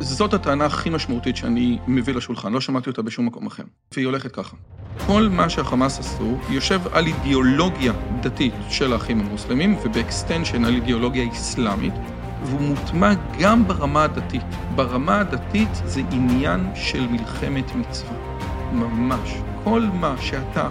זאת 0.00 0.34
הטענה 0.34 0.64
הכי 0.64 0.90
משמעותית 0.90 1.36
שאני 1.36 1.78
מביא 1.86 2.14
לשולחן, 2.14 2.52
לא 2.52 2.60
שמעתי 2.60 2.90
אותה 2.90 3.02
בשום 3.02 3.26
מקום 3.26 3.46
אחר. 3.46 3.62
והיא 3.92 4.06
הולכת 4.06 4.32
ככה. 4.32 4.56
כל 5.06 5.28
מה 5.30 5.48
שהחמאס 5.48 5.98
עשו 5.98 6.38
יושב 6.48 6.80
על 6.92 7.06
אידיאולוגיה 7.06 7.92
דתית 8.20 8.54
של 8.68 8.92
האחים 8.92 9.20
המוסלמים, 9.20 9.76
וב 9.84 9.98
extension 9.98 10.64
על 10.64 10.74
אידיאולוגיה 10.74 11.32
אסלאמית, 11.32 11.94
והוא 12.44 12.60
מוטמע 12.60 13.12
גם 13.40 13.68
ברמה 13.68 14.04
הדתית. 14.04 14.42
ברמה 14.74 15.20
הדתית 15.20 15.68
זה 15.84 16.02
עניין 16.12 16.70
של 16.74 17.06
מלחמת 17.06 17.74
מצווה. 17.74 18.16
ממש. 18.72 19.34
כל 19.64 19.82
מה 19.94 20.14
שאתה 20.20 20.68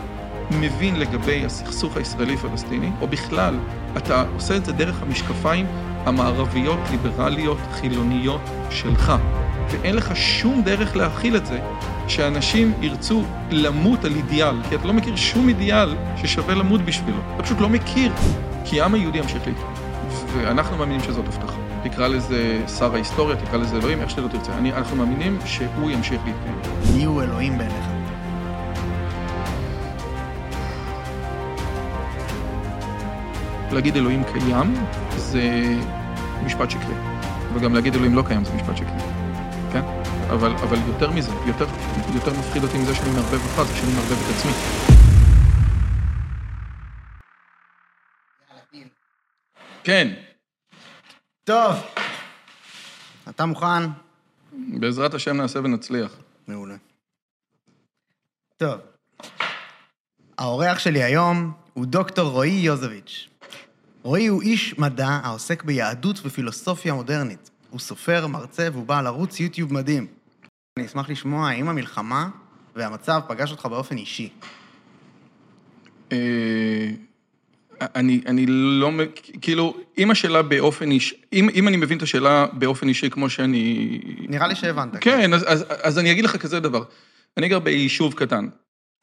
מבין 0.52 1.00
לגבי 1.00 1.46
הסכסוך 1.46 1.98
הישראלי-פלסטיני, 1.98 2.92
או 3.02 3.08
בכלל, 3.08 3.60
אתה 3.98 4.26
עושה 4.36 4.58
את 4.58 4.66
זה 4.66 4.72
דרך 4.72 5.02
המשקפיים 5.02 5.66
המערביות, 6.08 6.80
ליברליות, 6.92 7.58
חילוניות 7.74 8.42
שלך. 8.70 9.14
ואין 9.70 9.96
לך 9.96 10.12
שום 10.16 10.62
דרך 10.62 10.96
להכיל 10.96 11.36
את 11.36 11.46
זה, 11.46 11.60
שאנשים 12.08 12.74
ירצו 12.82 13.24
למות 13.52 14.06
על 14.06 14.16
אידיאל, 14.16 14.56
כי 14.70 14.76
אתה 14.76 14.88
לא 14.88 14.94
מכיר 14.94 15.16
שום 15.16 15.50
אידיאל 15.50 15.96
ששווה 16.16 16.56
למות 16.56 16.82
בשבילו. 16.82 17.18
אתה 17.36 17.44
פשוט 17.44 17.60
לא 17.60 17.70
מכיר, 17.70 18.12
כי 18.66 18.82
העם 18.82 18.94
היהודי 18.94 19.18
ימשיך 19.18 19.48
להתקיים. 19.48 19.68
ואנחנו 20.34 20.78
מאמינים 20.78 21.04
שזאת 21.04 21.26
הבטחה. 21.28 21.58
תקרא 21.84 22.08
לזה 22.08 22.62
שר 22.78 22.94
ההיסטוריה, 22.94 23.36
תקרא 23.36 23.58
לזה 23.58 23.78
אלוהים, 23.78 24.02
איך 24.02 24.10
שלא 24.10 24.28
תרצה. 24.28 24.52
אני, 24.58 24.74
אנחנו 24.74 24.98
מאמינים 24.98 25.38
שהוא 25.46 25.92
ימשיך 25.92 26.22
להתקיים. 26.26 26.58
מי 26.96 27.04
הוא 27.04 27.22
אלוהים 27.22 27.58
בעיניך? 27.58 27.86
להגיד 33.72 33.96
אלוהים 33.96 34.24
קיים 34.34 34.74
זה 35.16 35.42
משפט 36.46 36.70
שקרי. 36.70 36.96
וגם 37.54 37.74
להגיד 37.74 37.96
אלוהים 37.96 38.16
לא 38.16 38.24
קיים 38.28 38.46
זה 38.46 38.54
משפט 38.54 38.78
שקרי. 38.78 39.00
כן? 39.74 39.82
אבל, 40.30 40.52
אבל 40.52 40.78
יותר 40.88 41.12
מזה, 41.12 41.32
יותר, 41.48 41.66
יותר 42.14 42.40
מפחיד 42.40 42.64
אותי 42.64 42.78
מזה 42.78 42.96
שאני 42.96 43.12
מערבב 43.12 43.34
אותך, 43.34 43.70
זה 43.70 43.76
שאני 43.76 43.94
מערבב 43.94 44.12
את 44.12 44.36
עצמי. 44.36 44.52
כן, 49.84 50.14
טוב. 51.44 51.76
אתה 53.30 53.46
מוכן? 53.46 53.84
בעזרת 54.52 55.14
השם 55.14 55.38
נעשה 55.38 55.60
ונצליח. 55.60 56.16
מעולה. 56.48 56.76
טוב. 58.58 58.80
האורח 60.38 60.80
שלי 60.80 61.04
היום 61.04 61.54
הוא 61.74 61.86
דוקטור 61.86 62.32
רועי 62.32 62.50
יוזביץ'. 62.50 63.30
רועי 64.08 64.28
הוא 64.28 64.42
איש 64.42 64.80
מדע 64.80 65.08
העוסק 65.08 65.64
ביהדות 65.64 66.20
ופילוסופיה 66.26 66.94
מודרנית. 66.94 67.50
הוא 67.70 67.80
סופר, 67.80 68.28
מרצה 68.28 68.68
והוא 68.72 68.86
בעל 68.86 69.08
ערוץ 69.08 69.40
יוטיוב 69.40 69.74
מדהים. 69.74 70.08
אני 70.78 70.86
אשמח 70.86 71.10
לשמוע 71.10 71.50
האם 71.50 71.70
המלחמה 71.70 72.30
והמצב 72.76 73.22
פגש 73.28 73.52
אותך 73.52 73.66
באופן 73.66 73.98
אישי. 73.98 74.30
אה, 76.12 76.90
אני, 77.82 78.22
אני 78.26 78.46
לא, 78.48 78.92
כאילו, 79.42 79.78
אם 79.98 80.12
השאלה 80.12 80.42
באופן 80.42 80.92
אישי, 80.92 81.16
אם, 81.34 81.50
אם 81.54 81.68
אני 81.68 81.78
מבין 81.78 81.98
את 81.98 82.04
השאלה 82.04 82.46
באופן 82.54 82.88
אישי 82.88 83.10
כמו 83.10 83.30
שאני... 83.30 84.00
נראה 84.30 84.48
לי 84.48 84.56
שהבנת. 84.56 84.98
כן, 85.02 85.34
אז, 85.34 85.44
אז, 85.48 85.66
אז 85.84 86.00
אני 86.00 86.12
אגיד 86.12 86.26
לך 86.26 86.38
כזה 86.38 86.60
דבר. 86.60 86.84
אני 87.38 87.50
גר 87.50 87.60
ביישוב 87.60 88.14
קטן. 88.14 88.48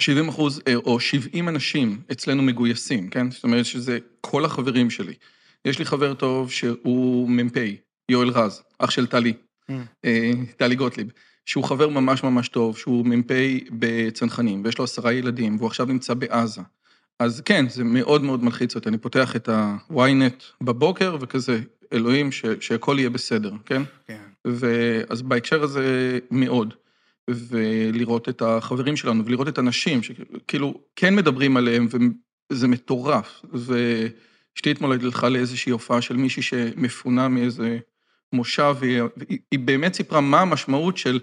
70 0.01 0.29
אחוז, 0.29 0.61
אה, 0.69 0.75
או 0.77 1.01
70 1.01 1.49
אנשים 1.49 2.01
אצלנו 2.13 2.43
מגויסים, 2.43 3.09
כן? 3.11 3.31
זאת 3.31 3.45
אומרת 3.45 3.65
שזה 3.65 3.99
כל 4.21 4.45
החברים 4.45 4.91
שלי. 4.91 5.15
יש 5.65 5.79
לי 5.79 5.85
חבר 5.85 6.15
טוב 6.15 6.51
שהוא 6.51 7.29
מ"פ, 7.31 7.57
יואל 8.09 8.29
רז, 8.29 8.63
אח 8.79 8.91
של 8.91 9.07
טלי, 9.07 9.33
Mm. 9.71 9.73
אה, 10.05 10.31
טלי 10.57 10.75
גוטליב, 10.75 11.07
שהוא 11.47 11.65
חבר 11.65 11.89
ממש 11.89 12.23
ממש 12.23 12.49
טוב, 12.49 12.79
שהוא 12.79 13.07
מ"פ 13.07 13.31
בצנחנים, 13.71 14.63
ויש 14.65 14.79
לו 14.79 14.85
עשרה 14.85 15.13
ילדים, 15.13 15.57
והוא 15.57 15.67
עכשיו 15.67 15.87
נמצא 15.87 16.15
בעזה. 16.15 16.61
אז 17.19 17.41
כן, 17.45 17.67
זה 17.69 17.85
מאוד 17.85 18.23
מאוד 18.25 18.45
מלחיץ 18.45 18.75
אותי. 18.75 18.89
אני 18.89 18.99
פותח 18.99 19.37
את 19.37 19.49
ה-ynet 19.49 20.43
בבוקר, 20.65 21.17
וכזה, 21.21 21.61
אלוהים, 21.93 22.33
ש- 22.33 22.45
שהכל 22.61 22.97
יהיה 22.99 23.11
בסדר, 23.11 23.53
כן? 23.67 23.83
כן. 24.07 24.21
ואז 24.45 25.23
בהקשר 25.23 25.63
הזה 25.63 26.19
מאוד, 26.31 26.75
ולראות 27.31 28.29
את 28.29 28.43
החברים 28.43 28.97
שלנו, 28.97 29.27
ולראות 29.27 29.49
את 29.49 29.59
הנשים, 29.59 30.03
שכאילו 30.03 30.81
כן 30.97 31.15
מדברים 31.17 31.57
עליהם, 31.57 31.89
וזה 32.53 32.69
מטורף. 32.69 33.41
ואשתי 33.53 34.71
אתמול 34.73 34.93
הלכה 34.93 35.29
לאיזושהי 35.29 35.73
הופעה 35.73 36.03
של 36.03 36.17
מישהי 36.17 36.43
שמפונה 36.43 37.29
מאיזה 37.29 37.79
מושב, 38.33 38.77
והיא, 38.81 39.03
והיא 39.17 39.39
היא 39.51 39.59
באמת 39.59 39.95
סיפרה 39.95 40.21
מה 40.21 40.41
המשמעות 40.41 40.97
של 40.97 41.21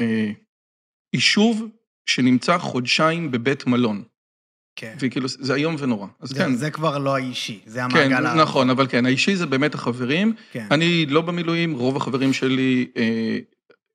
אה, 0.00 0.30
יישוב 1.12 1.68
שנמצא 2.06 2.58
חודשיים 2.58 3.30
בבית 3.30 3.66
מלון. 3.66 4.02
כן. 4.76 4.96
וכאילו, 5.00 5.28
זה 5.28 5.54
איום 5.54 5.76
ונורא. 5.78 6.06
אז 6.20 6.28
זה, 6.28 6.34
כן, 6.34 6.54
זה 6.54 6.70
כבר 6.70 6.98
לא 6.98 7.16
האישי, 7.16 7.60
זה 7.66 7.80
כן, 7.80 7.84
המעגל 7.84 8.26
ה... 8.26 8.34
נכון, 8.34 8.70
אבל 8.70 8.86
כן, 8.86 9.06
האישי 9.06 9.36
זה 9.36 9.46
באמת 9.46 9.74
החברים. 9.74 10.34
כן. 10.52 10.66
אני 10.70 11.06
לא 11.06 11.20
במילואים, 11.20 11.74
רוב 11.74 11.96
החברים 11.96 12.32
שלי, 12.32 12.88
אה, 12.96 13.38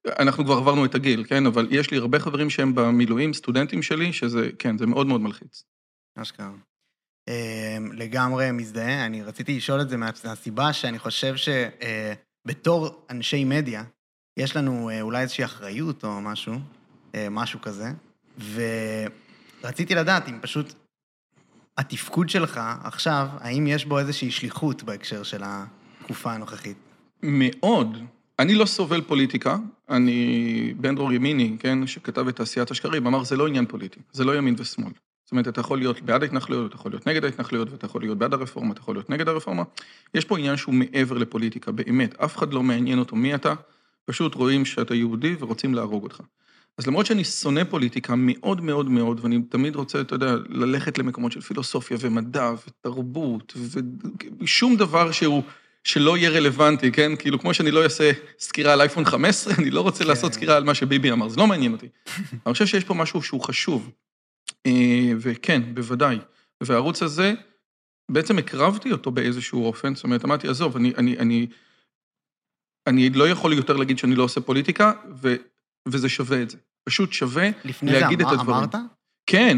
אנחנו 0.08 0.46
כבר 0.46 0.54
עברנו 0.58 0.86
את 0.86 0.96
הגיל, 0.96 1.24
כן? 1.28 1.46
אבל 1.46 1.68
יש 1.72 1.92
לי 1.92 1.98
הרבה 1.98 2.20
חברים 2.20 2.50
שהם 2.50 2.76
במילואים, 2.76 3.34
סטודנטים 3.34 3.82
שלי, 3.84 4.14
שזה, 4.14 4.50
כן, 4.60 4.78
זה 4.78 4.86
מאוד 4.86 5.08
מאוד 5.08 5.22
מלחיץ. 5.22 5.64
אשכרה. 6.16 6.52
אמ, 7.28 7.34
לגמרי 7.94 8.52
מזדהה, 8.52 9.06
אני 9.06 9.24
רציתי 9.24 9.58
לשאול 9.58 9.82
את 9.82 9.90
זה 9.90 9.98
מה- 9.98 10.10
מהסיבה 10.26 10.74
שאני 10.74 11.00
חושב 11.00 11.36
שבתור 11.36 13.06
אנשי 13.10 13.44
מדיה, 13.44 13.84
יש 14.38 14.56
לנו 14.56 14.90
אה, 14.90 15.02
אולי 15.02 15.22
איזושהי 15.22 15.46
אחריות 15.46 16.04
או 16.04 16.22
משהו, 16.22 16.54
אה, 17.16 17.28
משהו 17.32 17.62
כזה, 17.62 17.86
ורציתי 19.62 19.96
לדעת 19.96 20.30
אם 20.30 20.40
פשוט 20.42 20.74
התפקוד 21.78 22.30
שלך 22.30 22.60
עכשיו, 22.84 23.28
האם 23.40 23.68
יש 23.68 23.86
בו 23.86 24.00
איזושהי 24.00 24.32
שליחות 24.32 24.84
בהקשר 24.84 25.24
של 25.24 25.42
התקופה 25.46 26.34
הנוכחית? 26.34 26.78
מאוד. 27.24 27.98
אני 28.42 28.56
לא 28.56 28.66
סובל 28.66 29.02
פוליטיקה, 29.02 29.58
אני 29.90 30.74
בן 30.78 30.96
דרור 30.96 31.14
ימיני, 31.14 31.56
כן, 31.60 31.88
שכתב 31.88 32.28
את 32.28 32.36
תעשיית 32.36 32.72
השקרים, 32.72 33.08
אמר, 33.08 33.24
זה 33.24 33.38
לא 33.38 33.48
עניין 33.48 33.66
פוליטי, 33.66 34.00
זה 34.12 34.24
לא 34.24 34.38
ימין 34.38 34.56
ושמאל. 34.58 34.92
זאת 35.26 35.32
אומרת, 35.32 35.48
אתה 35.48 35.62
יכול 35.62 35.78
להיות 35.78 36.02
בעד 36.02 36.24
ההתנחלויות, 36.24 36.68
אתה 36.68 36.76
יכול 36.76 36.92
להיות 36.92 37.08
נגד 37.08 37.26
ההתנחלויות, 37.26 37.72
ואתה 37.72 37.86
יכול 37.86 38.02
להיות 38.02 38.18
בעד 38.18 38.34
הרפורמה, 38.34 38.72
אתה 38.72 38.80
יכול 38.80 38.96
להיות 38.96 39.10
נגד 39.10 39.28
הרפורמה. 39.28 39.64
יש 40.14 40.26
פה 40.26 40.38
עניין 40.38 40.58
שהוא 40.58 40.76
מעבר 40.76 41.18
לפוליטיקה, 41.18 41.72
באמת, 41.72 42.20
אף 42.20 42.38
אחד 42.38 42.54
לא 42.54 42.64
מעניין 42.64 43.00
אותו 43.00 43.16
מי 43.16 43.36
אתה, 43.36 43.54
פשוט 44.06 44.36
רואים 44.36 44.66
שאתה 44.66 44.96
יהודי 44.96 45.36
ורוצים 45.40 45.74
להרוג 45.74 46.04
אותך. 46.04 46.22
אז 46.78 46.88
למרות 46.88 47.06
שאני 47.06 47.24
שונא 47.24 47.64
פוליטיקה 47.64 48.14
מאוד 48.18 48.62
מאוד 48.62 48.90
מאוד, 48.90 49.20
ואני 49.24 49.42
תמיד 49.42 49.76
רוצה, 49.76 50.02
אתה 50.02 50.16
יודע, 50.16 50.36
ללכת 50.50 50.98
למקומות 50.98 51.32
של 51.32 51.42
פילוסופיה 51.42 51.98
ומדע 52.00 52.52
ותרבות, 52.68 53.54
ושום 54.40 54.76
דבר 54.76 55.12
שהוא, 55.12 55.44
שלא 55.84 56.18
יהיה 56.18 56.30
רלוונטי, 56.30 56.92
כן? 56.92 57.16
כאילו, 57.16 57.40
כמו 57.40 57.54
שאני 57.54 57.72
לא 57.72 57.84
אעשה 57.84 58.12
סקירה 58.40 58.74
על 58.74 58.82
אייפון 58.82 59.06
15, 59.06 59.54
אני 59.60 59.70
לא 59.72 59.82
רוצה 59.82 60.04
כן. 60.04 60.10
לעשות 60.10 60.34
סקירה 60.34 60.58
על 60.58 60.64
מה 60.64 60.76
שביבי 60.76 61.12
אמר, 61.12 61.30
זה 61.30 61.38
לא 61.38 61.48
מעניין 61.48 61.72
אותי. 61.72 61.88
אני 62.46 62.54
חושב 62.54 62.66
שיש 62.66 62.84
פה 62.84 62.94
משהו 62.94 63.22
שהוא 63.22 63.42
חשוב. 63.42 63.92
אה, 64.66 64.72
וכן, 65.20 65.76
בוודאי. 65.76 66.18
והערוץ 66.64 67.04
הזה, 67.04 67.34
בעצם 68.12 68.38
הקרבתי 68.38 68.92
אותו 68.92 69.12
באיזשהו 69.12 69.66
אופן, 69.66 69.96
זאת 69.96 70.04
אומרת, 70.04 70.26
אמרתי, 70.26 70.48
עזוב, 70.48 70.76
אני, 70.76 70.94
אני, 70.98 71.18
אני, 71.18 71.48
אני 72.88 73.10
לא 73.10 73.30
יכול 73.30 73.54
יותר 73.54 73.78
להגיד 73.78 73.98
שאני 73.98 74.16
לא 74.16 74.24
עושה 74.24 74.42
פוליטיקה, 74.42 74.92
ו, 75.22 75.36
וזה 75.88 76.10
שווה 76.10 76.42
את 76.42 76.50
זה. 76.50 76.58
פשוט 76.84 77.14
שווה 77.14 77.50
לפני 77.66 77.92
זה 77.92 78.00
להגיד 78.00 78.22
את 78.22 78.26
אמר- 78.28 78.34
הדברים. 78.40 78.58
אמרת? 78.58 78.76
כן. 79.26 79.58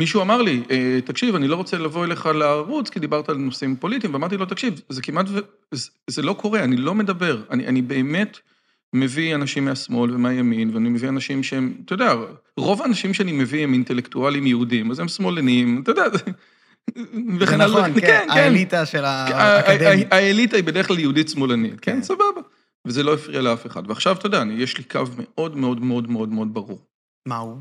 מישהו 0.00 0.22
אמר 0.22 0.42
לי, 0.42 0.62
"אה, 0.70 0.98
תקשיב, 1.04 1.34
אני 1.34 1.48
לא 1.48 1.56
רוצה 1.56 1.78
לבוא 1.78 2.04
אליך 2.04 2.26
לערוץ, 2.26 2.90
כי 2.90 3.00
דיברת 3.00 3.28
על 3.28 3.36
נושאים 3.36 3.76
פוליטיים, 3.76 4.12
ואמרתי 4.14 4.36
לו, 4.36 4.46
תקשיב, 4.46 4.80
זה 4.88 5.02
כמעט. 5.02 5.26
זה, 5.70 5.90
זה 6.10 6.22
לא 6.22 6.32
קורה, 6.32 6.64
אני 6.64 6.76
לא 6.76 6.94
מדבר. 6.94 7.42
אני, 7.50 7.66
אני 7.66 7.82
באמת 7.82 8.38
מביא 8.94 9.34
אנשים 9.34 9.64
מהשמאל 9.64 10.14
ומהימין, 10.14 10.70
ואני 10.74 10.88
מביא 10.88 11.08
אנשים 11.08 11.42
שהם, 11.42 11.74
אתה 11.84 11.94
יודע, 11.94 12.14
רוב 12.56 12.82
האנשים 12.82 13.14
שאני 13.14 13.32
מביא 13.32 13.64
הם 13.64 13.72
אינטלקטואלים 13.72 14.46
יהודים, 14.46 14.90
אז 14.90 14.98
הם 14.98 15.08
שמאלנים, 15.08 15.80
אתה 15.82 15.90
יודע, 15.90 16.04
זה... 16.12 16.18
הלאה. 17.54 17.66
נכון, 17.66 18.00
כן, 18.00 18.26
האליטה 18.30 18.86
של 18.86 19.04
ה- 19.04 19.08
ה- 19.08 19.56
האקדמית. 19.56 20.12
ה- 20.12 20.16
האליטה 20.16 20.56
היא 20.56 20.64
בדרך 20.64 20.86
כלל 20.88 20.98
יהודית 20.98 21.28
שמאלנית, 21.28 21.80
כן. 21.80 21.92
כן, 21.96 22.02
סבבה. 22.02 22.40
וזה 22.86 23.02
לא 23.02 23.14
הפריע 23.14 23.40
לאף 23.40 23.66
אחד. 23.66 23.82
ועכשיו, 23.90 24.16
אתה 24.16 24.26
יודע, 24.26 24.42
יש 24.52 24.78
לי 24.78 24.84
קו 24.84 25.02
מאוד 25.18 25.56
מאוד 25.56 25.80
מאוד 25.84 26.10
מאוד 26.10 26.28
מאוד 26.28 26.54
ברור. 26.54 26.78
מה 27.28 27.36
הוא? 27.36 27.56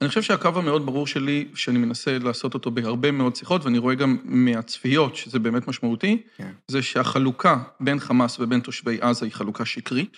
אני 0.00 0.08
חושב 0.08 0.22
שהקו 0.22 0.48
המאוד 0.48 0.86
ברור 0.86 1.06
שלי, 1.06 1.48
שאני 1.54 1.78
מנסה 1.78 2.18
לעשות 2.18 2.54
אותו 2.54 2.70
בהרבה 2.70 3.10
מאוד 3.10 3.36
שיחות, 3.36 3.64
ואני 3.64 3.78
רואה 3.78 3.94
גם 3.94 4.18
מהצפיות, 4.24 5.16
שזה 5.16 5.38
באמת 5.38 5.68
משמעותי, 5.68 6.22
כן. 6.36 6.52
זה 6.68 6.82
שהחלוקה 6.82 7.62
בין 7.80 8.00
חמאס 8.00 8.40
ובין 8.40 8.60
תושבי 8.60 8.98
עזה 9.00 9.26
היא 9.26 9.32
חלוקה 9.32 9.64
שקרית, 9.64 10.16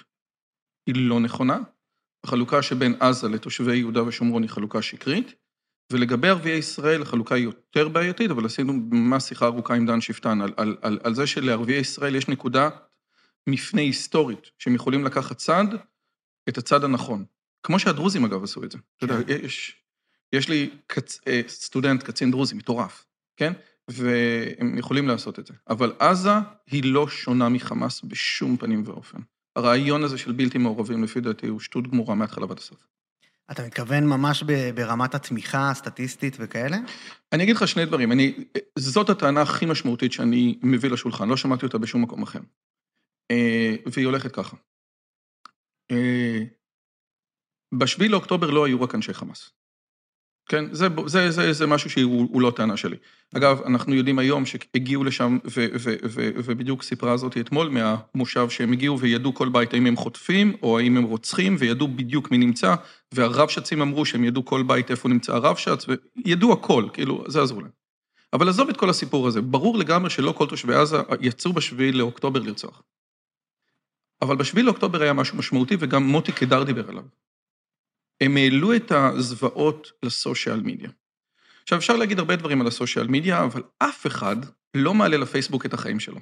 היא 0.86 0.94
לא 0.98 1.20
נכונה. 1.20 1.58
החלוקה 2.24 2.62
שבין 2.62 2.94
עזה 3.00 3.28
לתושבי 3.28 3.76
יהודה 3.76 4.02
ושומרון 4.02 4.42
היא 4.42 4.50
חלוקה 4.50 4.82
שקרית, 4.82 5.34
ולגבי 5.92 6.28
ערביי 6.28 6.58
ישראל 6.58 7.02
החלוקה 7.02 7.34
היא 7.34 7.44
יותר 7.44 7.88
בעייתית, 7.88 8.30
אבל 8.30 8.46
עשינו 8.46 8.72
ממש 8.72 9.22
שיחה 9.22 9.46
ארוכה 9.46 9.74
עם 9.74 9.86
דן 9.86 10.00
שפטן 10.00 10.40
על, 10.40 10.52
על, 10.56 10.76
על, 10.82 10.98
על 11.04 11.14
זה 11.14 11.26
שלערביי 11.26 11.76
ישראל 11.76 12.14
יש 12.14 12.28
נקודה 12.28 12.68
מפנה 13.46 13.80
היסטורית, 13.80 14.50
שהם 14.58 14.74
יכולים 14.74 15.04
לקחת 15.04 15.36
צד, 15.36 15.64
את 16.48 16.58
הצד 16.58 16.84
הנכון. 16.84 17.24
כמו 17.62 17.78
שהדרוזים, 17.78 18.24
אגב, 18.24 18.44
עשו 18.44 18.64
את 18.64 18.72
זה. 18.72 18.78
אתה 18.96 19.04
יודע, 19.04 19.22
כן. 19.22 19.44
יש, 19.44 19.76
יש 20.32 20.48
לי 20.48 20.70
קצ... 20.86 21.20
אה, 21.26 21.40
סטודנט, 21.48 22.02
קצין 22.02 22.30
דרוזי, 22.30 22.54
מטורף, 22.54 23.04
כן? 23.36 23.52
והם 23.88 24.78
יכולים 24.78 25.08
לעשות 25.08 25.38
את 25.38 25.46
זה. 25.46 25.54
אבל 25.68 25.92
עזה 25.98 26.32
היא 26.70 26.82
לא 26.84 27.08
שונה 27.08 27.48
מחמאס 27.48 28.04
בשום 28.04 28.56
פנים 28.56 28.82
ואופן. 28.86 29.18
הרעיון 29.56 30.04
הזה 30.04 30.18
של 30.18 30.32
בלתי 30.32 30.58
מעורבים, 30.58 31.04
לפי 31.04 31.20
דעתי, 31.20 31.46
הוא 31.46 31.60
שטות 31.60 31.88
גמורה 31.88 32.14
מההתחלה 32.14 32.46
ועד 32.46 32.58
הסוף. 32.58 32.78
אתה 33.50 33.66
מתכוון 33.66 34.06
ממש 34.06 34.42
ברמת 34.74 35.14
התמיכה 35.14 35.70
הסטטיסטית 35.70 36.36
וכאלה? 36.40 36.76
אני 37.32 37.42
אגיד 37.42 37.56
לך 37.56 37.68
שני 37.68 37.86
דברים. 37.86 38.12
אני, 38.12 38.34
זאת 38.78 39.10
הטענה 39.10 39.42
הכי 39.42 39.66
משמעותית 39.66 40.12
שאני 40.12 40.58
מביא 40.62 40.90
לשולחן, 40.90 41.28
לא 41.28 41.36
שמעתי 41.36 41.66
אותה 41.66 41.78
בשום 41.78 42.02
מקום 42.02 42.22
אחר. 42.22 42.40
אה, 43.30 43.74
והיא 43.92 44.06
הולכת 44.06 44.32
ככה. 44.32 44.56
אה, 47.72 47.78
בשביעי 47.78 48.08
לאוקטובר 48.08 48.50
לא 48.50 48.64
היו 48.66 48.82
רק 48.82 48.94
אנשי 48.94 49.14
חמאס. 49.14 49.50
כן? 50.48 50.74
זה, 50.74 50.88
זה, 51.06 51.30
זה, 51.30 51.52
זה 51.52 51.66
משהו 51.66 51.90
שהוא 51.90 52.28
הוא 52.32 52.42
לא 52.42 52.52
טענה 52.56 52.76
שלי. 52.76 52.96
אגב, 53.36 53.60
אנחנו 53.66 53.94
יודעים 53.94 54.18
היום 54.18 54.46
שהגיעו 54.46 55.04
לשם, 55.04 55.38
ו, 55.44 55.66
ו, 55.80 55.94
ו, 56.04 56.30
ובדיוק 56.44 56.82
סיפרה 56.82 57.16
זאתי 57.16 57.40
אתמול 57.40 57.68
מהמושב 57.68 58.48
שהם 58.48 58.72
הגיעו 58.72 59.00
וידעו 59.00 59.34
כל 59.34 59.48
בית 59.48 59.74
האם 59.74 59.86
הם 59.86 59.96
חוטפים 59.96 60.56
או 60.62 60.78
האם 60.78 60.96
הם 60.96 61.04
רוצחים, 61.04 61.56
וידעו 61.58 61.88
בדיוק 61.88 62.30
מי 62.30 62.38
נמצא, 62.38 62.74
והרבש"צים 63.14 63.80
אמרו 63.80 64.04
שהם 64.04 64.24
ידעו 64.24 64.44
כל 64.44 64.62
בית 64.62 64.90
איפה 64.90 65.08
נמצא 65.08 65.34
הרבש"ץ, 65.34 65.86
וידעו 66.24 66.52
הכל, 66.52 66.84
כאילו, 66.92 67.24
זה 67.28 67.42
עזרו 67.42 67.60
להם. 67.60 67.70
אבל 68.32 68.48
עזוב 68.48 68.68
את 68.68 68.76
כל 68.76 68.90
הסיפור 68.90 69.28
הזה, 69.28 69.40
ברור 69.40 69.78
לגמרי 69.78 70.10
שלא 70.10 70.32
כל 70.32 70.46
תושבי 70.46 70.74
עזה 70.74 70.96
יצאו 71.20 71.52
בשביעי 71.52 71.92
לאוקטובר 71.92 72.40
לרצוח. 72.40 72.82
אבל 74.22 74.36
בשביעי 74.36 74.66
לאוקטובר 74.66 75.02
היה 75.02 75.12
משהו 75.12 75.38
משמעותי, 75.38 75.76
וגם 75.78 76.02
מוטי 76.02 76.32
קידר 76.32 76.62
דיבר 76.62 76.88
עליו. 76.88 77.04
הם 78.22 78.36
העלו 78.36 78.76
את 78.76 78.92
הזוועות 78.92 79.92
לסושיאל 80.02 80.60
מדיה. 80.60 80.90
עכשיו, 81.62 81.78
אפשר 81.78 81.96
להגיד 81.96 82.18
הרבה 82.18 82.36
דברים 82.36 82.60
על 82.60 82.66
הסושיאל 82.66 83.06
מדיה, 83.06 83.44
אבל 83.44 83.62
אף 83.78 84.06
אחד 84.06 84.36
לא 84.74 84.94
מעלה 84.94 85.16
לפייסבוק 85.16 85.66
את 85.66 85.74
החיים 85.74 86.00
שלו. 86.00 86.18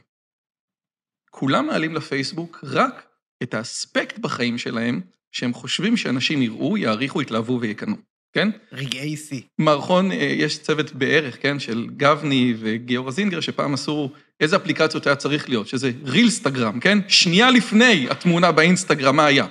כולם 1.30 1.66
מעלים 1.66 1.94
לפייסבוק 1.94 2.60
רק 2.62 3.06
את 3.42 3.54
האספקט 3.54 4.18
בחיים 4.18 4.58
שלהם, 4.58 5.00
שהם 5.32 5.54
חושבים 5.54 5.96
שאנשים 5.96 6.42
יראו, 6.42 6.76
יעריכו, 6.76 7.22
יתלהבו 7.22 7.58
ויקנאו, 7.60 7.96
כן? 8.32 8.48
רגעי 8.72 9.16
שיא. 9.16 9.40
מערכון, 9.58 10.12
אה, 10.12 10.16
יש 10.16 10.58
צוות 10.58 10.92
בערך, 10.92 11.42
כן, 11.42 11.58
של 11.58 11.88
גבני 11.96 12.54
וגיורא 12.58 13.10
זינגר, 13.10 13.40
שפעם 13.40 13.74
עשו 13.74 14.10
איזה 14.40 14.56
אפליקציות 14.56 15.06
היה 15.06 15.16
צריך 15.16 15.48
להיות, 15.48 15.68
שזה 15.68 15.92
רילסטגרם, 16.04 16.80
כן? 16.80 16.98
שנייה 17.08 17.50
לפני 17.50 18.06
התמונה 18.10 18.52
באינסטגרם, 18.52 19.16
מה 19.16 19.26
היה. 19.26 19.46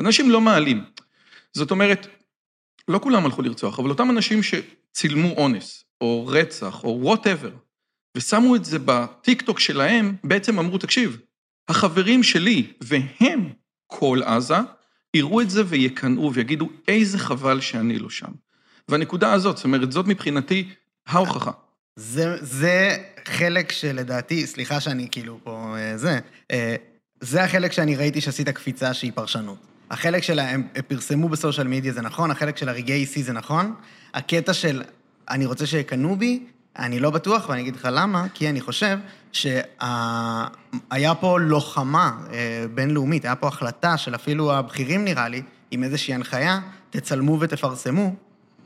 אנשים 0.00 0.30
לא 0.30 0.40
מעלים. 0.40 0.84
זאת 1.56 1.70
אומרת, 1.70 2.06
לא 2.88 2.98
כולם 2.98 3.24
הלכו 3.24 3.42
לרצוח, 3.42 3.78
אבל 3.78 3.90
אותם 3.90 4.10
אנשים 4.10 4.40
שצילמו 4.42 5.34
אונס, 5.36 5.84
או 6.00 6.26
רצח, 6.26 6.84
או 6.84 6.98
whatever, 7.02 7.50
ושמו 8.16 8.56
את 8.56 8.64
זה 8.64 8.78
בטיקטוק 8.84 9.60
שלהם, 9.60 10.16
בעצם 10.24 10.58
אמרו, 10.58 10.78
תקשיב, 10.78 11.20
החברים 11.68 12.22
שלי 12.22 12.72
והם 12.80 13.52
כל 13.86 14.20
עזה, 14.24 14.56
יראו 15.14 15.40
את 15.40 15.50
זה 15.50 15.62
ויקנאו 15.66 16.34
ויגידו, 16.34 16.68
איזה 16.88 17.18
חבל 17.18 17.60
שאני 17.60 17.98
לא 17.98 18.10
שם. 18.10 18.32
והנקודה 18.88 19.32
הזאת, 19.32 19.56
זאת 19.56 19.64
אומרת, 19.64 19.92
זאת 19.92 20.06
מבחינתי 20.06 20.68
ההוכחה. 21.06 21.50
זה, 21.96 22.36
זה 22.40 22.96
חלק 23.24 23.72
שלדעתי, 23.72 24.46
סליחה 24.46 24.80
שאני 24.80 25.08
כאילו 25.10 25.40
פה 25.42 25.74
אה, 25.78 25.98
זה, 25.98 26.18
אה, 26.50 26.76
זה 27.20 27.44
החלק 27.44 27.72
שאני 27.72 27.96
ראיתי 27.96 28.20
שעשית 28.20 28.48
קפיצה 28.48 28.94
שהיא 28.94 29.12
פרשנות. 29.14 29.71
החלק 29.92 30.22
של 30.22 30.38
הם 30.38 30.66
פרסמו 30.88 31.28
בסושיאל 31.28 31.66
מדיה 31.66 31.92
זה 31.92 32.02
נכון, 32.02 32.30
החלק 32.30 32.56
של 32.56 32.68
הרגעי 32.68 33.06
שיא 33.06 33.24
זה 33.24 33.32
נכון, 33.32 33.74
הקטע 34.14 34.52
של 34.52 34.82
אני 35.30 35.46
רוצה 35.46 35.66
שיקנאו 35.66 36.16
בי, 36.16 36.46
אני 36.78 37.00
לא 37.00 37.10
בטוח, 37.10 37.48
ואני 37.48 37.60
אגיד 37.60 37.76
לך 37.76 37.88
למה, 37.92 38.26
כי 38.34 38.48
אני 38.48 38.60
חושב 38.60 38.98
שהיה 39.32 41.14
פה 41.20 41.40
לוחמה 41.40 42.18
אה, 42.32 42.64
בינלאומית, 42.74 43.24
היה 43.24 43.36
פה 43.36 43.48
החלטה 43.48 43.96
של 43.96 44.14
אפילו 44.14 44.52
הבכירים 44.52 45.04
נראה 45.04 45.28
לי, 45.28 45.42
עם 45.70 45.84
איזושהי 45.84 46.14
הנחיה, 46.14 46.60
תצלמו 46.90 47.40
ותפרסמו, 47.40 48.14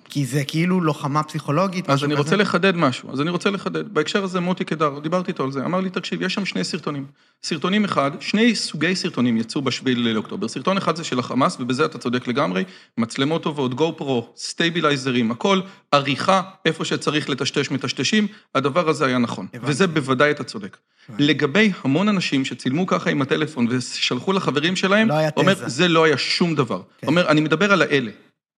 כי 0.09 0.27
זה 0.27 0.45
כאילו 0.45 0.81
לוחמה 0.81 1.23
פסיכולוגית. 1.23 1.91
אז 1.91 2.05
אני 2.05 2.13
כזה. 2.13 2.23
רוצה 2.23 2.37
לחדד 2.37 2.77
משהו, 2.77 3.13
אז 3.13 3.21
אני 3.21 3.31
רוצה 3.31 3.51
לחדד. 3.51 3.95
בהקשר 3.95 4.25
הזה 4.25 4.41
מוטי 4.41 4.65
קדר, 4.65 4.99
דיברתי 4.99 5.31
איתו 5.31 5.45
על 5.45 5.53
זה, 5.53 5.65
אמר 5.65 5.81
לי, 5.81 5.91
תקשיב, 5.91 6.23
יש 6.23 6.35
שם 6.35 6.45
שני 6.45 6.65
סרטונים. 6.65 7.07
סרטונים 7.43 7.85
אחד, 7.85 8.11
שני 8.21 8.55
סוגי 8.55 8.97
סרטונים 8.97 9.37
יצאו 9.37 9.63
בשביעי 9.63 10.09
לאוקטובר. 10.09 10.49
סרטון 10.49 10.77
אחד 10.77 10.97
זה 10.97 11.05
של 11.05 11.19
החמאס, 11.19 11.57
ובזה 11.61 11.85
אתה 11.85 11.99
צודק 11.99 12.29
לגמרי, 12.29 12.65
מצלמות 12.99 13.43
טובות, 13.43 13.75
GoPro, 13.75 14.29
סטייבילייזרים, 14.37 15.31
הכל, 15.31 15.61
עריכה, 15.93 16.43
איפה 16.65 16.85
שצריך 16.85 17.31
לטשטש 17.31 17.71
מטשטשים, 17.71 18.27
הדבר 18.55 18.89
הזה 18.89 19.07
היה 19.07 19.19
נכון. 19.19 19.47
הבנתי. 19.55 19.71
וזה 19.71 19.87
בוודאי 19.87 20.31
אתה 20.31 20.45
צודק. 20.45 20.77
הבנתי. 21.09 21.25
לגבי 21.25 21.73
המון 21.85 22.09
אנשים 22.09 22.45
שצילמו 22.45 22.87
ככה 22.87 23.11
עם 23.11 23.23
הטלפון 23.23 23.67
ושלחו 23.71 24.33
לחברים 24.33 24.77
שלהם, 24.77 25.09
לא 25.09 25.15
אומר, 25.37 25.55
תזה. 25.55 25.69
זה 25.69 25.89
לא 25.89 26.05
היה 26.05 26.19
שום 26.19 26.55
דבר. 26.55 26.83
כן. 26.99 27.07
אומר, 27.07 27.29
אני 27.29 27.41
מדבר 27.41 27.73
על 27.73 27.83
האלה. 27.83 28.11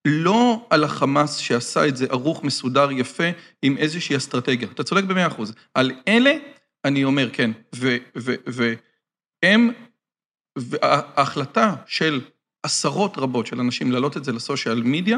לא 0.07 0.67
על 0.69 0.83
החמאס 0.83 1.35
שעשה 1.35 1.87
את 1.87 1.97
זה 1.97 2.05
ערוך, 2.09 2.43
מסודר, 2.43 2.91
יפה, 2.91 3.23
עם 3.61 3.77
איזושהי 3.77 4.17
אסטרטגיה. 4.17 4.67
אתה 4.71 4.83
צודק 4.83 5.03
במאה 5.03 5.27
אחוז. 5.27 5.53
על 5.73 5.91
אלה, 6.07 6.31
אני 6.85 7.03
אומר, 7.03 7.29
כן. 7.33 7.51
והם, 9.43 9.71
וההחלטה 10.57 11.75
של 11.85 12.21
עשרות 12.63 13.17
רבות 13.17 13.47
של 13.47 13.59
אנשים 13.59 13.91
להעלות 13.91 14.17
את 14.17 14.23
זה 14.23 14.31
לסושיאל 14.31 14.83
מדיה, 14.83 15.17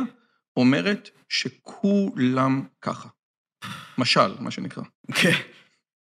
אומרת 0.57 1.09
שכולם 1.29 2.63
ככה. 2.81 3.09
משל, 3.97 4.35
מה 4.39 4.51
שנקרא. 4.51 4.83
כן. 5.21 5.31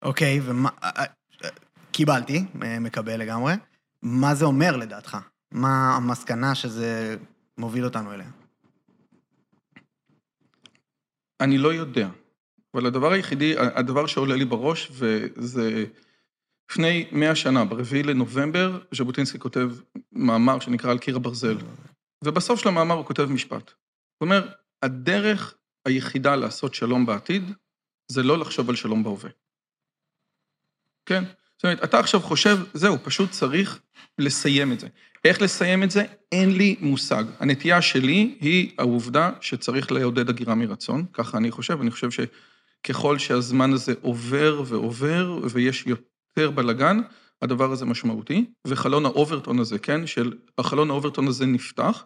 אוקיי, 0.02 0.40
ומה... 0.44 0.69
אה, 0.82 0.90
אה, 1.44 1.49
קיבלתי, 1.93 2.44
אה, 2.62 2.78
מקבל 2.78 3.20
לגמרי. 3.20 3.55
מה 4.02 4.34
זה 4.34 4.44
אומר 4.44 4.76
לדעתך? 4.76 5.17
מה 5.52 5.96
המסקנה 5.96 6.55
שזה 6.55 7.17
מוביל 7.58 7.84
אותנו 7.84 8.12
אליה? 8.12 8.26
אני 11.41 11.59
לא 11.59 11.75
יודע, 11.75 12.09
אבל 12.75 12.87
הדבר 12.87 13.12
היחידי, 13.12 13.55
הדבר 13.59 14.06
שעולה 14.06 14.37
לי 14.37 14.44
בראש, 14.44 14.91
וזה 14.91 15.85
לפני 16.71 17.09
מאה 17.12 17.35
שנה, 17.35 17.65
ברביעי 17.65 18.03
לנובמבר, 18.03 18.79
ז'בוטינסקי 18.93 19.38
כותב 19.38 19.71
מאמר 20.12 20.61
שנקרא 20.61 20.91
על 20.91 20.99
קיר 20.99 21.17
הברזל, 21.17 21.57
ובסוף 22.25 22.61
של 22.61 22.69
המאמר 22.69 22.95
הוא 22.95 23.05
כותב 23.05 23.25
משפט. 23.25 23.71
הוא 24.19 24.26
אומר, 24.26 24.49
הדרך 24.83 25.55
היחידה 25.85 26.37
לעשות 26.37 26.75
שלום 26.75 27.07
בעתיד, 27.07 27.52
זה 28.09 28.23
לא 28.23 28.38
לחשוב 28.38 28.69
על 28.71 28.76
שלום 28.76 29.02
בהווה. 29.02 29.31
כן? 31.07 31.25
זאת 31.57 31.64
אומרת, 31.64 31.85
אתה 31.85 31.99
עכשיו 31.99 32.21
חושב, 32.21 32.57
זהו, 32.75 32.99
פשוט 32.99 33.31
צריך 33.31 33.81
לסיים 34.19 34.73
את 34.73 34.81
זה. 34.81 34.88
איך 35.28 35.42
לסיים 35.42 35.83
את 35.83 35.90
זה? 35.90 36.04
אין 36.33 36.56
לי 36.56 36.76
מושג. 36.80 37.25
הנטייה 37.40 37.83
שלי 37.83 38.35
היא 38.40 38.71
העובדה 38.78 39.30
שצריך 39.40 39.92
לעודד 39.92 40.28
הגירה 40.28 40.54
מרצון, 40.54 41.04
ככה 41.12 41.38
אני 41.38 41.50
חושב, 41.50 41.80
אני 41.80 41.90
חושב 41.90 42.09
שככל 42.11 43.18
שהזמן 43.18 43.73
הזה 43.73 43.95
עובר 44.02 44.62
ועובר 44.66 45.38
ויש 45.50 45.87
יותר 45.87 46.50
בלאגן, 46.50 47.00
הדבר 47.42 47.73
הזה 47.73 47.85
משמעותי, 47.85 48.45
וחלון 48.66 49.06
האוברטון 49.06 49.59
הזה, 49.59 49.78
כן, 49.78 50.06
של 50.06 50.33
החלון 50.59 50.90
האוברטון 50.90 51.28
הזה 51.28 51.47
נפתח, 51.47 52.04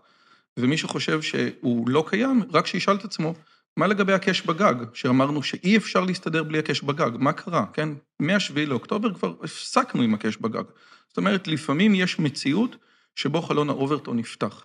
ומי 0.56 0.76
שחושב 0.76 1.22
שהוא 1.22 1.88
לא 1.88 2.04
קיים, 2.08 2.42
רק 2.52 2.66
שישאל 2.66 2.96
את 2.96 3.04
עצמו, 3.04 3.34
מה 3.76 3.86
לגבי 3.86 4.12
הקש 4.12 4.42
בגג, 4.42 4.74
שאמרנו 4.94 5.42
שאי 5.42 5.76
אפשר 5.76 6.04
להסתדר 6.04 6.42
בלי 6.42 6.58
הקש 6.58 6.82
בגג, 6.82 7.10
מה 7.18 7.32
קרה, 7.32 7.64
כן? 7.72 7.88
מ-7 8.20 8.58
לאוקטובר 8.66 9.14
כבר 9.14 9.34
הפסקנו 9.42 10.02
עם 10.02 10.14
הקש 10.14 10.36
בגג. 10.36 10.64
זאת 11.08 11.16
אומרת, 11.16 11.48
לפעמים 11.48 11.94
יש 11.94 12.18
מציאות 12.18 12.76
שבו 13.16 13.42
חלון 13.42 13.70
האוברטון 13.70 14.16
נפתח. 14.16 14.64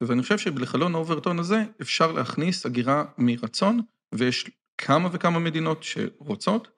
ואני 0.00 0.22
חושב 0.22 0.38
שלחלון 0.38 0.94
האוברטון 0.94 1.38
הזה 1.38 1.64
אפשר 1.82 2.12
להכניס 2.12 2.66
הגירה 2.66 3.04
מרצון, 3.18 3.80
ויש 4.12 4.50
כמה 4.78 5.08
וכמה 5.12 5.38
מדינות 5.38 5.82
שרוצות, 5.82 6.68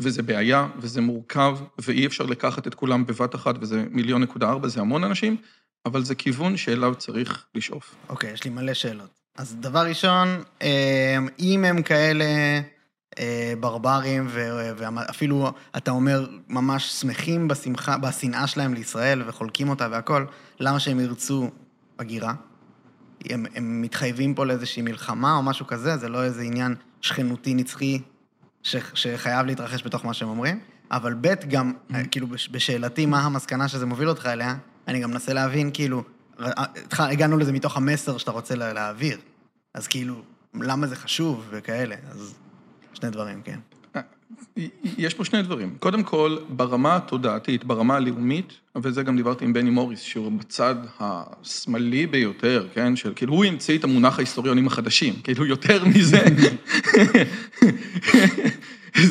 וזה 0.00 0.22
בעיה, 0.22 0.68
וזה 0.78 1.00
מורכב, 1.00 1.58
ואי 1.78 2.06
אפשר 2.06 2.24
לקחת 2.26 2.66
את 2.66 2.74
כולם 2.74 3.06
בבת 3.06 3.34
אחת, 3.34 3.54
וזה 3.60 3.84
מיליון 3.90 4.22
נקודה 4.22 4.48
ארבע, 4.48 4.68
זה 4.68 4.80
המון 4.80 5.04
אנשים, 5.04 5.36
אבל 5.86 6.04
זה 6.04 6.14
כיוון 6.14 6.56
שאליו 6.56 6.94
צריך 6.94 7.46
לשאוף. 7.54 7.94
אוקיי, 8.08 8.32
יש 8.32 8.44
לי 8.44 8.50
מלא 8.50 8.74
שאלות. 8.74 9.20
אז 9.36 9.56
דבר 9.60 9.86
ראשון, 9.86 10.28
אה, 10.62 11.18
אם 11.38 11.64
הם 11.64 11.82
כאלה 11.82 12.24
ברברים, 13.60 14.26
ו- 14.28 14.70
ואפילו, 14.76 15.48
אתה 15.76 15.90
אומר, 15.90 16.26
ממש 16.48 16.92
שמחים 17.00 17.48
בשמחה, 17.48 17.98
בשנאה 17.98 18.46
שלהם 18.46 18.74
לישראל 18.74 19.22
וחולקים 19.26 19.68
אותה 19.68 19.88
והכול, 19.90 20.26
למה 20.60 20.80
שהם 20.80 21.00
ירצו 21.00 21.50
הגירה? 21.98 22.34
הם, 23.30 23.46
הם 23.54 23.82
מתחייבים 23.82 24.34
פה 24.34 24.46
לאיזושהי 24.46 24.82
מלחמה 24.82 25.36
או 25.36 25.42
משהו 25.42 25.66
כזה? 25.66 25.96
זה 25.96 26.08
לא 26.08 26.24
איזה 26.24 26.42
עניין 26.42 26.74
שכנותי 27.00 27.54
נצחי 27.54 27.98
ש, 28.62 28.76
שחייב 28.94 29.46
להתרחש 29.46 29.82
בתוך 29.86 30.04
מה 30.04 30.14
שהם 30.14 30.28
אומרים? 30.28 30.60
אבל 30.90 31.14
ב', 31.20 31.34
גם, 31.48 31.72
כאילו, 32.10 32.26
בש- 32.26 32.48
בשאלתי 32.48 33.06
מה 33.06 33.20
המסקנה 33.20 33.68
שזה 33.68 33.86
מוביל 33.86 34.08
אותך 34.08 34.26
אליה, 34.26 34.56
אני 34.88 35.00
גם 35.00 35.10
מנסה 35.10 35.32
להבין, 35.32 35.70
כאילו, 35.74 36.02
התח- 36.38 37.00
הגענו 37.00 37.36
לזה 37.38 37.52
מתוך 37.52 37.76
המסר 37.76 38.18
שאתה 38.18 38.30
רוצה 38.30 38.54
לה- 38.54 38.72
להעביר. 38.72 39.18
אז 39.74 39.86
כאילו, 39.88 40.22
למה 40.54 40.86
זה 40.86 40.96
חשוב 40.96 41.46
וכאלה, 41.50 41.96
אז 42.10 42.34
שני 42.96 43.10
דברים, 43.10 43.42
כן. 43.44 43.58
יש 44.98 45.14
פה 45.14 45.24
שני 45.24 45.42
דברים. 45.42 45.76
קודם 45.80 46.02
כל, 46.02 46.36
ברמה 46.48 46.96
התודעתית, 46.96 47.64
ברמה 47.64 47.96
הלאומית, 47.96 48.52
וזה 48.76 49.02
גם 49.02 49.16
דיברתי 49.16 49.44
עם 49.44 49.52
בני 49.52 49.70
מוריס, 49.70 50.00
שהוא 50.00 50.32
בצד 50.32 50.74
השמאלי 51.00 52.06
ביותר, 52.06 52.68
כן? 52.74 52.96
של 52.96 53.12
כאילו, 53.16 53.34
הוא 53.34 53.44
המציא 53.44 53.78
את 53.78 53.84
המונח 53.84 54.18
ההיסטוריונים 54.18 54.66
החדשים, 54.66 55.14
כאילו, 55.24 55.46
יותר 55.46 55.84
מזה. 55.84 56.24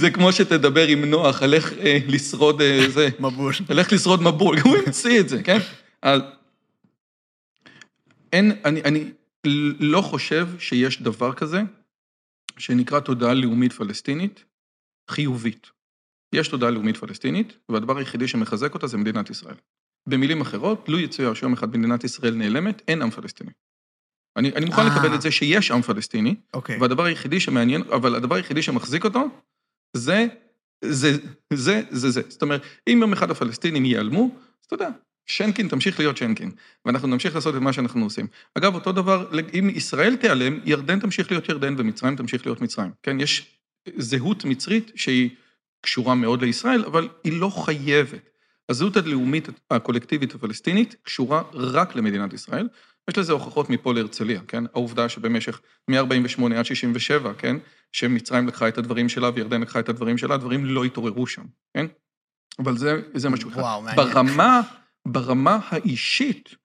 זה 0.01 0.11
כמו 0.11 0.31
שתדבר 0.31 0.87
עם 0.87 1.05
נוח, 1.05 1.43
על 1.43 1.53
איך 1.53 1.73
אה, 1.73 1.97
לשרוד 2.07 2.61
אה, 2.61 2.89
זה. 2.89 3.09
מבול. 3.19 3.53
על 3.69 3.79
איך 3.79 3.93
לשרוד 3.93 4.21
מבול, 4.21 4.57
הוא 4.59 4.77
המציא 4.77 5.19
את 5.19 5.29
זה, 5.29 5.43
כן? 5.43 5.59
אז 6.01 6.21
אין, 8.33 8.51
אני, 8.65 8.81
אני 8.81 9.11
לא 9.79 10.01
חושב 10.01 10.47
שיש 10.59 11.01
דבר 11.01 11.33
כזה 11.33 11.61
שנקרא 12.57 12.99
תודעה 12.99 13.33
לאומית 13.33 13.73
פלסטינית 13.73 14.45
חיובית. 15.11 15.67
יש 16.35 16.47
תודעה 16.47 16.71
לאומית 16.71 16.97
פלסטינית, 16.97 17.57
והדבר 17.69 17.97
היחידי 17.97 18.27
שמחזק 18.27 18.73
אותה 18.73 18.87
זה 18.87 18.97
מדינת 18.97 19.29
ישראל. 19.29 19.55
במילים 20.09 20.41
אחרות, 20.41 20.89
לו 20.89 20.99
יצויר 20.99 21.33
שיום 21.33 21.53
אחד 21.53 21.77
מדינת 21.77 22.03
ישראל 22.03 22.35
נעלמת, 22.35 22.81
אין 22.87 23.01
עם 23.01 23.09
פלסטיני. 23.09 23.51
אני, 24.37 24.51
אני 24.55 24.65
מוכן 24.65 24.81
אה. 24.81 24.87
לקבל 24.87 25.15
את 25.15 25.21
זה 25.21 25.31
שיש 25.31 25.71
עם 25.71 25.81
פלסטיני, 25.81 26.35
אוקיי. 26.53 26.77
והדבר 26.81 27.03
היחידי 27.03 27.39
שמעניין, 27.39 27.81
אבל 27.81 28.15
הדבר 28.15 28.35
היחידי 28.35 28.61
שמחזיק 28.61 29.05
אותו, 29.05 29.19
זה, 29.97 30.27
זה, 30.85 31.11
זה, 31.53 31.81
זה, 31.89 32.11
זה. 32.11 32.21
זאת 32.29 32.41
אומרת, 32.41 32.61
אם 32.87 32.97
יום 33.01 33.13
אחד 33.13 33.31
הפלסטינים 33.31 33.85
ייעלמו, 33.85 34.29
אז 34.33 34.65
אתה 34.65 34.73
יודע, 34.73 34.89
שנקין 35.25 35.67
תמשיך 35.67 35.99
להיות 35.99 36.17
שנקין, 36.17 36.51
ואנחנו 36.85 37.07
נמשיך 37.07 37.35
לעשות 37.35 37.55
את 37.55 37.61
מה 37.61 37.73
שאנחנו 37.73 38.03
עושים. 38.03 38.27
אגב, 38.55 38.75
אותו 38.75 38.91
דבר, 38.91 39.27
אם 39.59 39.69
ישראל 39.75 40.15
תיעלם, 40.15 40.59
ירדן 40.65 40.99
תמשיך 40.99 41.31
להיות 41.31 41.49
ירדן 41.49 41.75
ומצרים 41.77 42.15
תמשיך 42.15 42.45
להיות 42.45 42.61
מצרים. 42.61 42.91
כן, 43.03 43.19
יש 43.19 43.55
זהות 43.97 44.45
מצרית 44.45 44.91
שהיא 44.95 45.29
קשורה 45.81 46.15
מאוד 46.15 46.41
לישראל, 46.41 46.85
אבל 46.85 47.09
היא 47.23 47.39
לא 47.39 47.49
חייבת. 47.65 48.29
הזהות 48.69 48.97
הלאומית 48.97 49.49
הקולקטיבית 49.71 50.35
הפלסטינית 50.35 50.95
קשורה 51.03 51.41
רק 51.53 51.95
למדינת 51.95 52.33
ישראל. 52.33 52.67
יש 53.09 53.17
לזה 53.17 53.33
הוכחות 53.33 53.69
מפה 53.69 53.93
להרצליה, 53.93 54.41
כן? 54.47 54.63
העובדה 54.73 55.09
שבמשך 55.09 55.61
מ-48 55.87 56.55
עד 56.55 56.65
67, 56.65 57.33
כן? 57.37 57.55
שמצרים 57.91 58.47
לקחה 58.47 58.67
את 58.67 58.77
הדברים 58.77 59.09
שלה 59.09 59.29
וירדן 59.35 59.61
לקחה 59.61 59.79
את 59.79 59.89
הדברים 59.89 60.17
שלה, 60.17 60.35
הדברים 60.35 60.65
לא 60.65 60.83
התעוררו 60.83 61.27
שם, 61.27 61.43
כן? 61.73 61.85
אבל 62.59 62.77
זה, 62.77 63.01
זה 63.13 63.29
משהו 63.29 63.49
מעניין. 63.49 63.95
ברמה, 63.95 64.61
ברמה 65.05 65.59
האישית, 65.69 66.55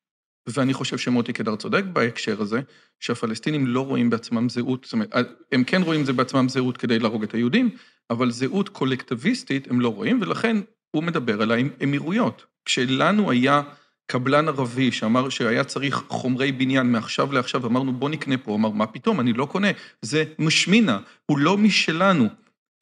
ואני 0.47 0.75
חושב 0.75 0.99
שמוטי 0.99 1.33
קדר 1.33 1.57
צודק 1.57 1.85
בהקשר 1.93 2.43
הזה, 2.43 2.61
שהפלסטינים 3.01 3.67
לא 3.67 3.81
רואים 3.87 4.11
בעצמם 4.11 4.49
זהות, 4.49 4.85
זאת 4.85 4.93
אומרת, 4.93 5.11
הם 5.53 5.65
כן 5.65 5.83
רואים 5.83 6.05
זה 6.05 6.13
בעצמם 6.13 6.49
זהות 6.49 6.77
כדי 6.77 6.99
להרוג 6.99 7.23
את 7.23 7.35
היהודים, 7.35 7.71
אבל 8.11 8.31
זהות 8.31 8.69
קולקטיביסטית 8.69 9.71
הם 9.71 9.81
לא 9.81 9.89
רואים, 9.89 10.19
ולכן 10.23 10.57
הוא 10.91 11.03
מדבר 11.03 11.43
על 11.43 11.51
האמירויות. 11.53 12.45
כשלנו 12.65 13.31
היה 13.31 13.63
קבלן 14.07 14.49
ערבי 14.49 14.93
שאמר 14.93 15.29
שהיה 15.29 15.65
צריך 15.65 16.03
חומרי 16.09 16.53
בניין 16.53 16.93
מעכשיו 16.93 17.33
לעכשיו, 17.33 17.67
אמרנו 17.67 17.93
בוא 17.93 18.09
נקנה 18.11 18.39
פה, 18.39 18.51
הוא 18.51 18.59
אמר 18.59 18.69
מה 18.71 18.87
פתאום, 18.87 19.21
אני 19.21 19.33
לא 19.33 19.45
קונה, 19.47 19.69
זה 20.03 20.25
משמינה, 20.39 20.99
הוא 21.27 21.39
לא 21.39 21.59
משלנו. 21.59 22.29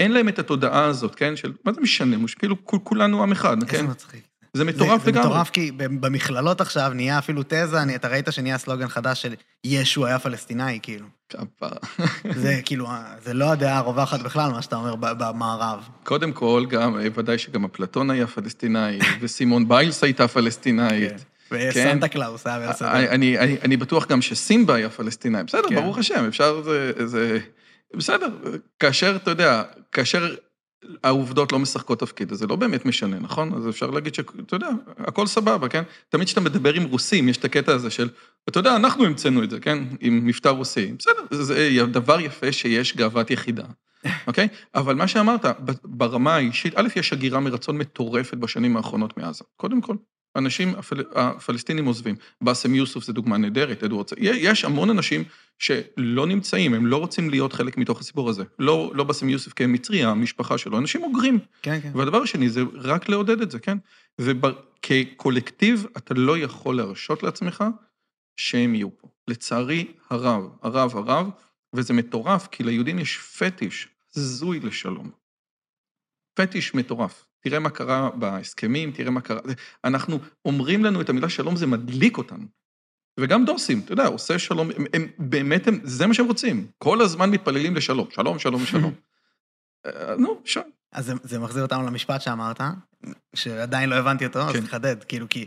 אין 0.00 0.12
להם 0.12 0.28
את 0.28 0.38
התודעה 0.38 0.84
הזאת, 0.84 1.14
כן, 1.14 1.36
של 1.36 1.52
מה 1.64 1.72
זה 1.72 1.80
משנה, 1.80 2.16
מש- 2.18 2.34
כאילו 2.34 2.64
כול- 2.64 2.80
כולנו 2.84 3.22
עם 3.22 3.32
אחד, 3.32 3.56
איזה 3.62 3.72
כן? 3.76 3.86
מצחיק. 3.90 4.27
זה 4.52 4.64
מטורף 4.64 5.06
לגמרי. 5.06 5.22
זה 5.22 5.28
מטורף 5.28 5.50
כי 5.50 5.70
במכללות 5.76 6.60
עכשיו 6.60 6.92
נהיה 6.94 7.18
אפילו 7.18 7.42
תזה, 7.48 7.82
אני, 7.82 7.96
אתה 7.96 8.08
ראית 8.08 8.28
שנהיה 8.30 8.58
סלוגן 8.58 8.88
חדש 8.88 9.22
של 9.22 9.34
ישו 9.64 10.06
היה 10.06 10.18
פלסטיני, 10.18 10.80
כאילו. 10.82 11.06
כפרה. 11.28 11.76
זה 12.34 12.60
כאילו, 12.64 12.88
זה 13.22 13.34
לא 13.34 13.52
הדעה 13.52 13.78
הרווחת 13.78 14.20
בכלל, 14.20 14.50
מה 14.50 14.62
שאתה 14.62 14.76
אומר 14.76 14.94
במערב. 14.96 15.88
קודם 16.04 16.32
כל, 16.32 16.66
גם, 16.68 16.96
ודאי 17.14 17.38
שגם 17.38 17.64
אפלטון 17.64 18.10
היה 18.10 18.26
פלסטינאי, 18.26 18.98
וסימון 19.20 19.68
ביילס 19.68 20.04
הייתה 20.04 20.28
פלסטינאית. 20.28 21.24
וסנטה 21.52 22.08
קלאוס 22.08 22.46
היה. 22.46 22.72
אני, 22.80 23.38
אני, 23.38 23.56
אני 23.64 23.76
בטוח 23.76 24.06
גם 24.06 24.22
שסימבה 24.22 24.74
היה 24.74 24.90
פלסטינאי. 24.90 25.42
בסדר, 25.42 25.68
כן. 25.68 25.74
ברוך 25.74 25.98
השם, 25.98 26.24
אפשר, 26.28 26.62
זה, 26.62 26.92
זה... 27.06 27.38
בסדר, 27.94 28.28
כאשר, 28.80 29.16
אתה 29.16 29.30
יודע, 29.30 29.62
כאשר 29.92 30.34
העובדות 31.04 31.52
לא 31.52 31.58
משחקות 31.58 32.00
תפקיד, 32.00 32.32
אז 32.32 32.38
זה 32.38 32.46
לא 32.46 32.56
באמת 32.56 32.86
משנה, 32.86 33.18
נכון? 33.18 33.52
אז 33.54 33.68
אפשר 33.68 33.90
להגיד 33.90 34.14
שאתה 34.14 34.56
יודע, 34.56 34.68
הכל 34.98 35.26
סבבה, 35.26 35.68
כן? 35.68 35.82
תמיד 36.08 36.26
כשאתה 36.26 36.40
מדבר 36.40 36.74
עם 36.74 36.84
רוסים, 36.84 37.28
יש 37.28 37.36
את 37.36 37.44
הקטע 37.44 37.72
הזה 37.72 37.90
של, 37.90 38.08
אתה 38.48 38.58
יודע, 38.58 38.76
אנחנו 38.76 39.04
המצאנו 39.04 39.42
את 39.42 39.50
זה, 39.50 39.60
כן? 39.60 39.78
עם 40.00 40.26
מבטא 40.26 40.48
רוסי. 40.48 40.92
בסדר, 40.98 41.22
זה 41.30 41.86
דבר 41.90 42.20
יפה 42.20 42.52
שיש 42.52 42.96
גאוות 42.96 43.30
יחידה, 43.30 43.64
אוקיי? 44.26 44.48
אבל 44.74 44.94
מה 44.94 45.08
שאמרת, 45.08 45.44
ברמה 45.84 46.34
האישית, 46.34 46.72
א', 46.76 46.88
יש 46.96 47.12
הגירה 47.12 47.40
מרצון 47.40 47.78
מטורפת 47.78 48.36
בשנים 48.36 48.76
האחרונות 48.76 49.18
מעזה. 49.18 49.44
קודם 49.56 49.80
כל, 49.80 49.96
אנשים, 50.38 50.74
הפל... 50.74 51.04
הפלסטינים 51.14 51.84
עוזבים. 51.84 52.16
באסם 52.40 52.74
יוסוף 52.74 53.04
זה 53.04 53.12
דוגמה 53.12 53.36
נהדרת, 53.36 53.84
אדוארד, 53.84 54.06
יש 54.18 54.64
המון 54.64 54.90
אנשים 54.90 55.24
שלא 55.58 56.26
נמצאים, 56.26 56.74
הם 56.74 56.86
לא 56.86 56.96
רוצים 56.96 57.30
להיות 57.30 57.52
חלק 57.52 57.76
מתוך 57.78 58.00
הסיפור 58.00 58.28
הזה. 58.28 58.44
לא, 58.58 58.92
לא 58.94 59.04
באסם 59.04 59.28
יוסוף 59.28 59.52
כמצרי, 59.52 60.04
המשפחה 60.04 60.58
שלו, 60.58 60.78
אנשים 60.78 61.02
אוגרים. 61.02 61.38
כן, 61.62 61.80
כן. 61.80 61.90
והדבר 61.94 62.22
השני 62.22 62.48
זה 62.48 62.62
רק 62.74 63.08
לעודד 63.08 63.40
את 63.40 63.50
זה, 63.50 63.58
כן? 63.58 63.78
וכקולקטיב, 64.20 65.86
אתה 65.96 66.14
לא 66.14 66.38
יכול 66.38 66.76
להרשות 66.76 67.22
לעצמך 67.22 67.64
שהם 68.36 68.74
יהיו 68.74 68.98
פה. 68.98 69.08
לצערי 69.28 69.92
הרב, 70.10 70.48
הרב, 70.62 70.96
הרב, 70.96 71.30
וזה 71.74 71.94
מטורף, 71.94 72.48
כי 72.50 72.62
ליהודים 72.62 72.98
יש 72.98 73.18
פטיש 73.18 73.88
הזוי 74.16 74.60
לשלום. 74.60 75.10
פטיש 76.34 76.74
מטורף. 76.74 77.27
תראה 77.40 77.58
מה 77.58 77.70
קרה 77.70 78.10
בהסכמים, 78.10 78.92
תראה 78.92 79.10
מה 79.10 79.20
קרה... 79.20 79.40
אנחנו 79.84 80.18
אומרים 80.44 80.84
לנו 80.84 81.00
את 81.00 81.08
המילה 81.08 81.28
שלום, 81.28 81.56
זה 81.56 81.66
מדליק 81.66 82.18
אותנו. 82.18 82.44
וגם 83.20 83.44
דוסים, 83.44 83.80
אתה 83.84 83.92
יודע, 83.92 84.06
עושה 84.06 84.38
שלום, 84.38 84.70
הם, 84.76 84.84
הם 84.92 85.08
באמת, 85.18 85.68
הם, 85.68 85.80
זה 85.82 86.06
מה 86.06 86.14
שהם 86.14 86.26
רוצים. 86.26 86.66
כל 86.78 87.00
הזמן 87.00 87.30
מתפללים 87.30 87.76
לשלום, 87.76 88.06
שלום, 88.10 88.38
שלום, 88.38 88.66
שלום. 88.66 88.92
אה, 89.86 90.16
נו, 90.16 90.40
שם. 90.44 90.60
אז 90.92 91.06
זה, 91.06 91.12
זה 91.22 91.38
מחזיר 91.38 91.62
אותנו 91.62 91.86
למשפט 91.86 92.20
שאמרת, 92.20 92.60
שעדיין 93.34 93.88
לא 93.88 93.94
הבנתי 93.94 94.26
אותו, 94.26 94.40
אז 94.40 94.52
כן. 94.52 94.60
תחדד, 94.60 95.04
כאילו, 95.04 95.28
כי... 95.28 95.46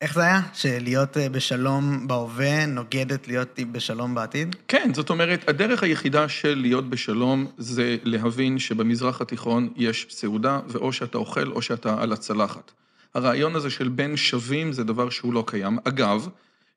איך 0.00 0.14
זה 0.14 0.22
היה? 0.22 0.40
שלהיות 0.52 1.16
אה, 1.16 1.28
בשלום 1.28 2.06
בהווה 2.08 2.66
נוגדת 2.66 3.28
להיות 3.28 3.58
בשלום 3.72 4.14
בעתיד? 4.14 4.56
כן, 4.68 4.90
זאת 4.94 5.10
אומרת, 5.10 5.48
הדרך 5.48 5.82
היחידה 5.82 6.28
של 6.28 6.54
להיות 6.58 6.90
בשלום 6.90 7.46
זה 7.56 7.96
להבין 8.02 8.58
שבמזרח 8.58 9.20
התיכון 9.20 9.68
יש 9.76 10.06
סעודה, 10.10 10.60
ואו 10.68 10.92
שאתה 10.92 11.18
אוכל 11.18 11.50
או 11.50 11.62
שאתה 11.62 12.02
על 12.02 12.12
הצלחת. 12.12 12.72
הרעיון 13.14 13.56
הזה 13.56 13.70
של 13.70 13.88
בין 13.88 14.16
שווים 14.16 14.72
זה 14.72 14.84
דבר 14.84 15.10
שהוא 15.10 15.32
לא 15.32 15.44
קיים. 15.46 15.78
אגב, 15.84 16.28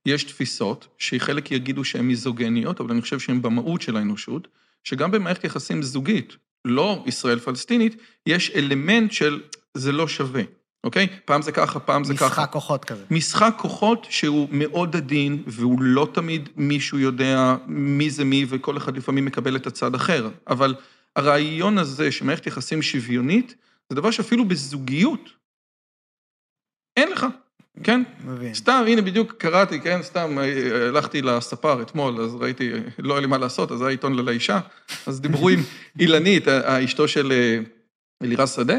יש 0.06 0.24
תפיסות 0.24 0.88
שחלק 0.98 1.52
יגידו 1.52 1.84
שהן 1.84 2.06
מיזוגניות, 2.06 2.82
אבל 2.82 2.92
אני 2.92 3.02
חושב 3.02 3.20
שהן 3.20 3.42
במהות 3.42 3.82
של 3.82 3.98
האנושות, 3.98 4.48
שגם 4.84 5.12
במערכת 5.12 5.44
יחסים 5.44 5.82
זוגית, 5.82 6.36
לא 6.66 7.04
ישראל-פלסטינית, 7.08 7.96
יש 8.26 8.52
אלמנט 8.56 9.12
של 9.12 9.42
זה 9.74 9.92
לא 9.92 10.08
שווה, 10.08 10.42
אוקיי? 10.84 11.08
פעם 11.26 11.42
זה 11.42 11.52
ככה, 11.52 11.80
פעם 11.80 12.04
זה 12.04 12.14
ככה. 12.14 12.26
משחק 12.26 12.50
כוחות 12.52 12.86
כזה. 12.86 13.04
משחק 13.12 13.54
כוחות 13.58 14.08
שהוא 14.10 14.48
מאוד 14.52 14.96
עדין, 14.96 15.44
והוא 15.48 15.82
לא 15.82 16.08
תמיד 16.14 16.50
מישהו 16.56 17.00
יודע 17.00 17.56
מי 17.68 18.10
זה 18.10 18.26
מי, 18.26 18.46
וכל 18.50 18.78
אחד 18.78 18.98
לפעמים 18.98 19.26
מקבל 19.26 19.56
את 19.56 19.68
הצד 19.68 19.96
אחר. 19.96 20.30
אבל 20.48 20.76
הרעיון 21.16 21.78
הזה 21.78 22.12
שמערכת 22.12 22.48
יחסים 22.48 22.82
שוויונית, 22.82 23.56
זה 23.90 23.96
דבר 23.96 24.12
שאפילו 24.12 24.46
בזוגיות 24.46 25.30
אין 26.98 27.12
לך, 27.12 27.26
כן? 27.84 28.04
מבין. 28.26 28.54
סתם, 28.54 28.84
הנה 28.88 29.02
בדיוק 29.02 29.32
קראתי, 29.38 29.80
כן? 29.82 30.00
סתם 30.04 30.40
אה, 30.40 30.88
הלכתי 30.88 31.22
לספר 31.22 31.82
אתמול, 31.82 32.22
אז 32.22 32.36
ראיתי, 32.36 32.72
לא 33.00 33.14
היה 33.14 33.22
לי 33.22 33.28
מה 33.28 33.38
לעשות, 33.38 33.72
אז 33.72 33.82
היה 33.82 33.90
עיתון 33.90 34.14
לאישה, 34.16 34.60
אז 35.08 35.22
דיברו 35.22 35.50
עם 35.50 35.60
אילנית, 36.00 36.48
ה- 36.48 36.84
אשתו 36.86 37.08
של 37.08 37.32
אה, 37.32 37.60
אלירז 38.24 38.52
שדה, 38.56 38.78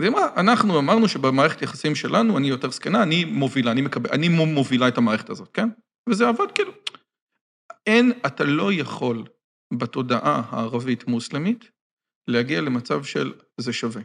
אז 0.00 0.04
היא 0.04 0.12
אמרה, 0.12 0.28
אנחנו 0.36 0.78
אמרנו 0.78 1.08
שבמערכת 1.08 1.62
יחסים 1.62 1.94
שלנו, 1.94 2.38
אני 2.38 2.48
יותר 2.48 2.70
זקנה, 2.70 3.02
אני 3.02 3.24
מובילה, 3.24 3.70
אני 3.70 3.80
מקבל, 3.80 4.10
אני 4.12 4.28
מו- 4.28 4.46
מובילה 4.46 4.88
את 4.88 4.98
המערכת 4.98 5.30
הזאת, 5.30 5.48
כן? 5.54 5.68
וזה 6.08 6.28
עבד 6.28 6.52
כאילו. 6.54 6.72
אין, 7.86 8.12
אתה 8.26 8.44
לא 8.44 8.72
יכול 8.72 9.24
בתודעה 9.74 10.42
הערבית-מוסלמית 10.50 11.70
להגיע 12.28 12.60
למצב 12.60 13.04
של 13.04 13.32
זה 13.56 13.72
שווה. 13.72 14.02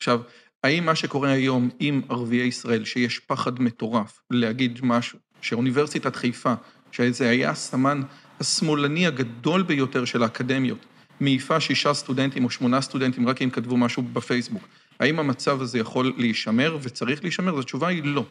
עכשיו, 0.00 0.20
האם 0.64 0.86
מה 0.86 0.94
שקורה 0.94 1.30
היום 1.30 1.70
עם 1.78 2.02
ערביי 2.08 2.46
ישראל, 2.46 2.84
שיש 2.84 3.18
פחד 3.18 3.62
מטורף 3.62 4.20
להגיד 4.30 4.78
משהו, 4.82 5.18
שאוניברסיטת 5.40 6.16
חיפה, 6.16 6.54
שזה 6.92 7.30
היה 7.30 7.50
הסמן 7.50 8.00
השמאלני 8.40 9.06
הגדול 9.06 9.62
ביותר 9.62 10.04
של 10.04 10.22
האקדמיות, 10.22 10.86
מעיפה 11.20 11.60
שישה 11.60 11.94
סטודנטים 11.94 12.44
או 12.44 12.50
שמונה 12.50 12.80
סטודנטים 12.80 13.28
רק 13.28 13.42
הם 13.42 13.50
כתבו 13.50 13.76
משהו 13.76 14.02
בפייסבוק. 14.02 14.68
האם 15.02 15.18
המצב 15.18 15.60
הזה 15.60 15.78
יכול 15.78 16.14
להישמר 16.18 16.78
וצריך 16.82 17.22
להישמר? 17.22 17.54
אז 17.54 17.58
התשובה 17.58 17.88
היא 17.88 18.04
לא. 18.04 18.26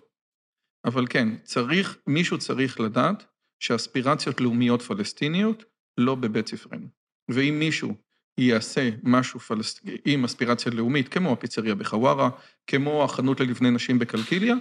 אבל 0.86 1.06
כן, 1.10 1.38
צריך, 1.44 1.98
מישהו 2.08 2.38
צריך 2.38 2.80
לדעת 2.80 3.24
שאספירציות 3.60 4.42
לאומיות 4.42 4.82
פלסטיניות 4.82 5.64
לא 5.98 6.16
בבית 6.16 6.48
ספרנו. 6.48 6.88
ואם 7.30 7.56
מישהו 7.60 7.96
יעשה 8.38 8.90
משהו 9.04 9.40
פלסט... 9.40 9.86
עם 10.06 10.24
אספירציה 10.24 10.72
לאומית, 10.72 11.08
כמו 11.08 11.34
הפיצריה 11.34 11.76
בחווארה, 11.76 12.30
כמו 12.68 13.04
החנות 13.04 13.40
ללבני 13.40 13.72
נשים 13.72 14.00
בקלקיליה, 14.00 14.56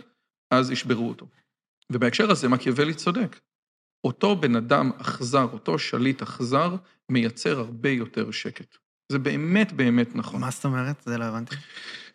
אז 0.51 0.71
ישברו 0.71 1.09
אותו. 1.09 1.27
ובהקשר 1.93 2.31
הזה 2.31 2.49
מקיאוולי 2.49 2.95
צודק. 2.95 3.41
אותו 4.05 4.37
בן 4.37 4.57
אדם 4.57 4.91
אכזר, 4.99 5.47
אותו 5.53 5.79
שליט 5.79 6.23
אכזר, 6.23 6.77
מייצר 7.09 7.59
הרבה 7.59 7.91
יותר 7.91 8.31
שקט. 8.31 8.77
זה 9.11 9.19
באמת 9.19 9.73
באמת 9.73 10.17
נכון. 10.17 10.41
מה 10.41 10.51
זאת 10.51 10.65
אומרת? 10.65 11.03
זה 11.05 11.19
לא 11.19 11.25
הבנתי. 11.25 11.57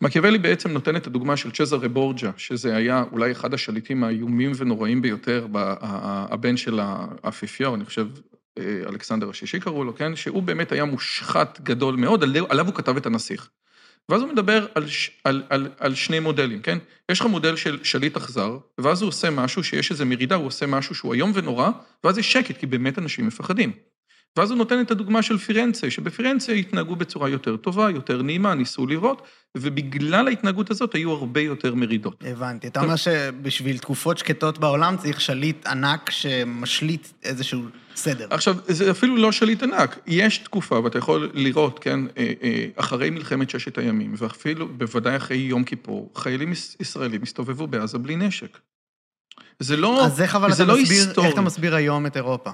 מקיאוולי 0.02 0.38
בעצם 0.38 0.72
נותן 0.72 0.96
את 0.96 1.08
הדוגמה 1.08 1.38
של 1.38 1.52
צ'זרה 1.52 1.88
בורג'ה, 1.88 2.32
שזה 2.38 2.75
היה 2.75 3.04
אולי 3.12 3.32
אחד 3.32 3.54
השליטים 3.54 4.04
האיומים 4.04 4.52
ונוראים 4.58 5.02
ביותר, 5.02 5.48
הבן 5.52 6.58
של 6.58 6.80
האפיפיור, 6.80 7.75
אני 7.75 7.86
חושב, 7.86 8.08
אה, 8.58 8.64
אלכסנדר 8.90 9.30
השישי 9.30 9.60
קראו 9.60 9.84
לו, 9.84 9.96
כן? 9.96 10.16
שהוא 10.16 10.44
באמת 10.44 10.72
היה 10.72 10.86
מושחת 10.86 11.60
גדול 11.64 11.96
מאוד, 11.96 12.24
עליו 12.50 12.66
הוא 12.66 12.75
כתב 12.75 12.98
את 12.98 13.06
הנסיך. 13.06 13.50
ואז 14.10 14.22
הוא 14.22 14.30
מדבר 14.30 14.68
על, 14.75 14.86
על, 15.24 15.44
על, 15.50 15.70
על 15.80 15.96
שני 15.96 16.20
מודלים, 16.20 16.62
כן? 16.62 16.78
יש 17.12 17.20
לך 17.20 17.25
מודל 17.25 17.56
של 17.56 17.84
שליט 17.84 18.18
אכזר, 18.18 18.58
ואז 18.78 19.02
הוא 19.02 19.08
עושה 19.08 19.30
משהו 19.30 19.64
שיש 19.64 19.92
איזו 19.92 20.06
מרידה, 20.06 20.36
הוא 20.36 20.48
עושה 20.48 20.66
משהו 20.66 20.96
שהוא 20.96 21.14
איום 21.14 21.32
ונורא, 21.34 21.70
ואז 22.04 22.18
יש 22.18 22.34
שקט, 22.34 22.58
כי 22.58 22.66
באמת 22.66 23.00
אנשים 23.00 23.28
מפחדים. 23.28 23.72
ואז 24.38 24.51
הוא 24.51 24.58
נותן 24.58 24.82
את 24.82 24.92
הדוגמה 24.92 25.22
של 25.22 25.38
פירנצה, 25.38 25.92
שבפירנצה 25.92 26.51
התנהגו 26.51 26.96
בצורה 26.96 27.30
יותר 27.30 27.58
טובה, 27.58 27.92
יותר 27.92 28.22
נעימה, 28.22 28.54
ניסו 28.54 28.88
לראות, 28.88 29.22
ובגלל 29.58 30.27
ההתנהגות 30.27 30.72
הזאת 30.72 30.96
היו 30.96 31.12
הרבה 31.12 31.42
יותר 31.42 31.75
מרידות. 31.75 32.24
הבנתי. 32.27 32.68
אתה 32.68 32.82
אומר 32.82 32.96
שבשביל 32.96 33.77
תקופות 33.77 34.18
שקטות 34.18 34.58
בעולם 34.58 34.98
צריך 34.98 35.22
שליט 35.22 35.68
ענק 35.68 36.10
שמשליט 36.10 37.08
איזשהו 37.24 37.62
סדר. 37.96 38.27
עכשיו, 38.30 38.56
זה 38.68 38.92
אפילו 38.92 39.18
לא 39.18 39.32
שליט 39.32 39.63
ענק. 39.63 40.00
יש 40.08 40.38
תקופה, 40.38 40.80
ואתה 40.80 40.98
יכול 40.98 41.32
לראות, 41.34 41.80
כן, 41.80 42.00
אה, 42.18 42.34
אה, 42.44 42.68
אחרי 42.75 43.10
מלחמת 43.10 43.50
ששת 43.50 43.77
הימים, 43.77 44.13
ואפילו, 44.18 44.68
בוודאי 44.68 45.15
אחרי 45.15 45.38
יום 45.38 45.63
כיפור, 45.63 46.12
חיילים 46.15 46.54
ישראלים 46.80 47.24
הסתובבו 47.24 47.68
בעזה 47.68 47.98
בלי 47.98 48.15
נשק. 48.15 48.58
זה 49.60 49.77
לא, 49.77 50.06
אז 50.06 50.22
איך 50.22 50.36
אבל 50.36 50.54
אתה 50.54 50.65
לא 50.65 50.82
מסביר, 50.82 50.98
היסטורי. 50.98 51.27
איך 51.27 51.34
אתה 51.34 51.42
מסביר 51.42 51.75
היום 51.75 52.06
את 52.06 52.18
אירופה? 52.18 52.51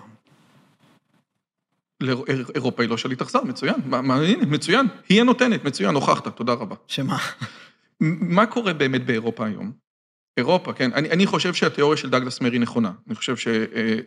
אירופה 2.55 2.83
היא 2.83 2.89
לא 2.89 2.97
שליט 2.97 3.21
אכזר, 3.21 3.43
מצוין. 3.43 3.75
הנה, 3.91 4.45
מצוין. 4.45 4.87
היא 5.09 5.21
הנותנת, 5.21 5.63
מצוין, 5.63 5.95
הוכחת, 5.95 6.27
תודה 6.27 6.53
רבה. 6.53 6.75
שמה? 6.87 7.17
מה 7.99 8.45
קורה 8.45 8.73
באמת 8.73 9.05
באירופה 9.05 9.45
היום? 9.45 9.71
אירופה, 10.37 10.73
כן, 10.73 10.93
אני, 10.93 11.09
אני 11.09 11.25
חושב 11.25 11.53
שהתיאוריה 11.53 11.97
של 11.97 12.09
דגלס 12.09 12.41
מרי 12.41 12.59
נכונה. 12.59 12.91
אני 13.07 13.15
חושב 13.15 13.37
ש... 13.37 13.47
אה, 13.47 13.99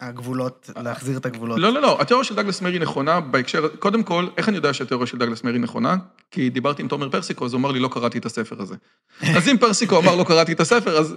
הגבולות, 0.00 0.70
להחזיר 0.76 1.18
את 1.18 1.26
הגבולות. 1.26 1.58
לא, 1.58 1.72
לא, 1.72 1.82
לא, 1.82 2.00
התיאוריה 2.00 2.24
של 2.24 2.34
דגלס 2.34 2.60
מרי 2.60 2.78
נכונה 2.78 3.20
בהקשר, 3.20 3.68
קודם 3.78 4.02
כל, 4.02 4.26
איך 4.36 4.48
אני 4.48 4.56
יודע 4.56 4.74
שהתיאוריה 4.74 5.06
של 5.06 5.18
דגלס 5.18 5.44
מרי 5.44 5.58
נכונה? 5.58 5.96
כי 6.30 6.50
דיברתי 6.50 6.82
עם 6.82 6.88
תומר 6.88 7.10
פרסיקו, 7.10 7.44
אז 7.44 7.52
הוא 7.52 7.60
אמר 7.60 7.70
לי, 7.70 7.80
לא 7.80 7.88
קראתי 7.92 8.18
את 8.18 8.26
הספר 8.26 8.62
הזה. 8.62 8.74
אז 9.20 9.48
אם 9.48 9.58
פרסיקו 9.58 9.98
אמר, 9.98 10.16
לא 10.16 10.24
קראתי 10.24 10.52
את 10.52 10.60
הספר, 10.60 10.98
אז 10.98 11.14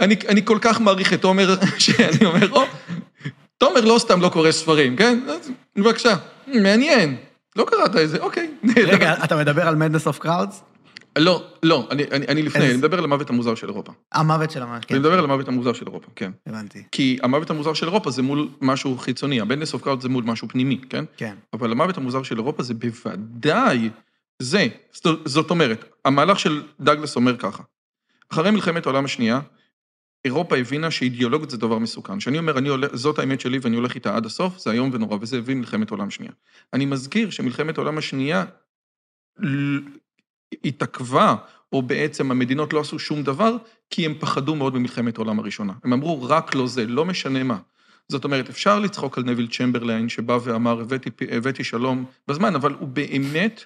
אני, 0.00 0.16
אני 0.28 0.44
כל 0.44 0.58
כך 0.60 0.80
מעריך 0.80 1.12
את 1.12 1.20
תומר, 1.22 1.56
שאני 1.78 2.24
אומר, 2.24 2.50
או, 2.50 2.62
תומר 3.58 3.80
לא 3.80 3.98
סתם 3.98 4.20
לא 4.20 4.28
קורא 4.28 4.50
ספרים, 4.50 4.96
כן? 4.96 5.18
בבקשה, 5.76 6.16
מעניין. 6.46 7.16
לא 7.56 7.64
קראת 7.64 7.96
את 7.96 8.08
זה, 8.08 8.18
אוקיי. 8.18 8.50
רגע, 8.76 9.14
אתה 9.24 9.36
מדבר 9.36 9.68
על 9.68 9.76
Madness 9.76 10.06
of 10.06 10.18
Crowds? 10.18 10.62
לא, 11.18 11.44
לא, 11.62 11.88
אני, 11.90 12.04
אני, 12.12 12.26
אני 12.26 12.42
לפני, 12.42 12.66
אני 12.66 12.76
מדבר 12.76 12.98
על 12.98 13.04
המוות 13.04 13.30
המוזר 13.30 13.54
של 13.54 13.68
אירופה. 13.68 13.92
המוות 14.12 14.50
של 14.50 14.62
המוות, 14.62 14.84
כן. 14.84 14.94
אני 14.94 15.00
מדבר 15.00 15.18
על 15.18 15.24
המוות 15.24 15.48
המוזר 15.48 15.72
של 15.72 15.86
אירופה, 15.86 16.06
כן. 16.16 16.30
הבנתי. 16.46 16.82
כי 16.92 17.18
המוות 17.22 17.50
המוזר 17.50 17.74
של 17.74 17.86
אירופה 17.86 18.10
זה 18.10 18.22
מול 18.22 18.48
משהו 18.60 18.98
חיצוני, 18.98 19.40
ה 19.40 19.44
Madness 19.44 19.74
of 19.74 19.82
Crowds 19.82 20.02
זה 20.02 20.08
מול 20.08 20.24
משהו 20.24 20.48
פנימי, 20.48 20.80
כן? 20.90 21.04
כן. 21.16 21.34
אבל 21.52 21.72
המוות 21.72 21.96
המוזר 21.96 22.22
של 22.22 22.38
אירופה 22.38 22.62
זה 22.62 22.74
בוודאי 22.74 23.90
זה. 24.38 24.66
זאת 25.24 25.50
אומרת, 25.50 25.84
המהלך 26.04 26.38
של 26.38 26.62
דגלס 26.80 27.16
אומר 27.16 27.36
ככה, 27.36 27.62
אחרי 28.32 28.50
מלחמת 28.50 28.86
העולם 28.86 29.04
השנייה, 29.04 29.40
אירופה 30.24 30.56
הבינה 30.56 30.90
שאידיאולוגיות 30.90 31.50
זה 31.50 31.56
דבר 31.56 31.78
מסוכן. 31.78 32.18
כשאני 32.18 32.38
אומר, 32.38 32.58
אני 32.58 32.68
הולך, 32.68 32.94
זאת 32.96 33.18
האמת 33.18 33.40
שלי 33.40 33.58
ואני 33.62 33.76
הולך 33.76 33.94
איתה 33.94 34.16
עד 34.16 34.26
הסוף, 34.26 34.58
זה 34.58 34.70
איום 34.70 34.90
ונורא, 34.92 35.16
וזה 35.20 35.38
הביא 35.38 35.54
מלחמת 35.54 35.90
עולם 35.90 36.10
שנייה. 36.10 36.32
אני 36.72 36.86
מזכיר 36.86 37.30
שמלחמת 37.30 37.78
העולם 37.78 37.98
השנייה 37.98 38.44
התעכבה, 40.64 41.34
או 41.72 41.82
בעצם 41.82 42.30
המדינות 42.30 42.72
לא 42.72 42.80
עשו 42.80 42.98
שום 42.98 43.22
דבר, 43.22 43.56
כי 43.90 44.06
הם 44.06 44.14
פחדו 44.18 44.54
מאוד 44.54 44.74
במלחמת 44.74 45.18
העולם 45.18 45.38
הראשונה. 45.38 45.72
הם 45.84 45.92
אמרו, 45.92 46.22
רק 46.22 46.54
לא 46.54 46.66
זה, 46.66 46.86
לא 46.86 47.04
משנה 47.04 47.42
מה. 47.42 47.58
זאת 48.08 48.24
אומרת, 48.24 48.48
אפשר 48.48 48.78
לצחוק 48.78 49.18
על 49.18 49.24
נביל 49.24 49.48
צ'מברליין, 49.48 50.08
שבא 50.08 50.38
ואמר, 50.42 50.80
הבאתי, 50.80 51.10
הבאתי 51.30 51.64
שלום 51.64 52.04
בזמן, 52.28 52.54
אבל 52.54 52.72
הוא 52.72 52.88
באמת, 52.88 53.64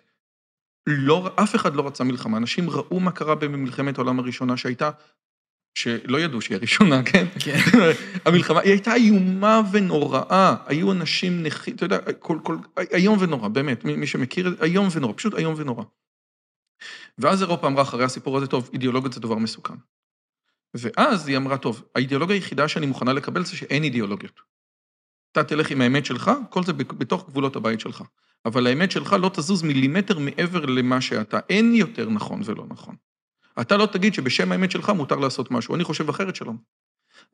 לא, 0.86 1.30
אף 1.36 1.54
אחד 1.54 1.74
לא 1.74 1.86
רצה 1.86 2.04
מלחמה. 2.04 2.36
אנשים 2.36 2.70
ראו 2.70 3.00
מה 3.00 3.10
קרה 3.10 3.34
במלחמת 3.34 3.98
העולם 3.98 4.18
הראשונה, 4.18 4.56
שהייתה 4.56 4.90
שלא 5.74 6.20
ידעו 6.20 6.40
שהיא 6.40 6.56
הראשונה, 6.56 7.02
כן? 7.12 7.26
כן. 7.40 7.58
המלחמה, 8.26 8.61
היא 8.61 8.70
הייתה 8.70 8.94
איומה 8.94 9.61
ונוראה, 9.72 10.56
היו 10.66 10.92
אנשים 10.92 11.42
נכים, 11.42 11.74
אתה 11.74 11.85
יודע, 11.85 11.98
כל, 12.18 12.38
כל, 12.42 12.56
איום 12.92 13.18
ונורא, 13.20 13.48
באמת, 13.48 13.85
מי, 13.85 13.96
מי 13.96 14.06
שמכיר, 14.06 14.56
איום 14.62 14.88
ונורא, 14.92 15.12
פשוט 15.16 15.35
איום 15.35 15.54
ונורא. 15.56 15.85
ואז 17.18 17.42
אירופה 17.42 17.66
אמרה 17.66 17.82
אחרי 17.82 18.04
הסיפור 18.04 18.37
הזה, 18.37 18.46
טוב, 18.46 18.70
אידיאולוגיות 18.72 19.12
זה 19.12 19.20
דבר 19.20 19.35
מסוכן. 19.35 19.74
ואז 20.74 21.28
היא 21.28 21.37
אמרה, 21.37 21.58
טוב, 21.58 21.82
האידיאולוגיה 21.94 22.37
היחידה 22.37 22.68
שאני 22.68 22.87
מוכנה 22.87 23.12
לקבל 23.12 23.44
זה 23.44 23.56
שאין 23.56 23.85
אידיאולוגיות. 23.85 24.40
אתה 25.32 25.44
תלך 25.44 25.70
עם 25.70 25.80
האמת 25.80 26.06
שלך, 26.06 26.30
כל 26.50 26.64
זה 26.64 26.72
בתוך 26.72 27.28
גבולות 27.28 27.56
הבית 27.56 27.80
שלך. 27.80 28.02
אבל 28.44 28.66
האמת 28.66 28.90
שלך 28.90 29.12
לא 29.12 29.30
תזוז 29.35 29.62
מילימטר 29.62 30.18
מעבר 30.18 30.66
למה 30.66 31.00
שאתה. 31.00 31.38
אין 31.48 31.74
יותר 31.74 32.11
נכון 32.11 32.40
ולא 32.44 32.64
נכון. 32.68 32.96
אתה 33.60 33.76
לא 33.76 33.86
תגיד 33.86 34.14
שבשם 34.14 34.52
האמת 34.52 34.70
שלך 34.70 34.88
מותר 34.88 35.16
לעשות 35.16 35.50
משהו, 35.50 35.74
אני 35.74 35.84
חושב 35.84 36.08
אחרת 36.08 36.36
שלום. 36.36 36.56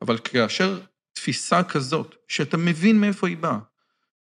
אבל 0.01 0.17
כאשר 0.17 0.79
תפיסה 1.13 1.63
כזאת, 1.63 2.15
שאתה 2.27 2.57
מבין 2.57 3.01
מאיפה 3.01 3.27
היא 3.27 3.37
באה, 3.37 3.59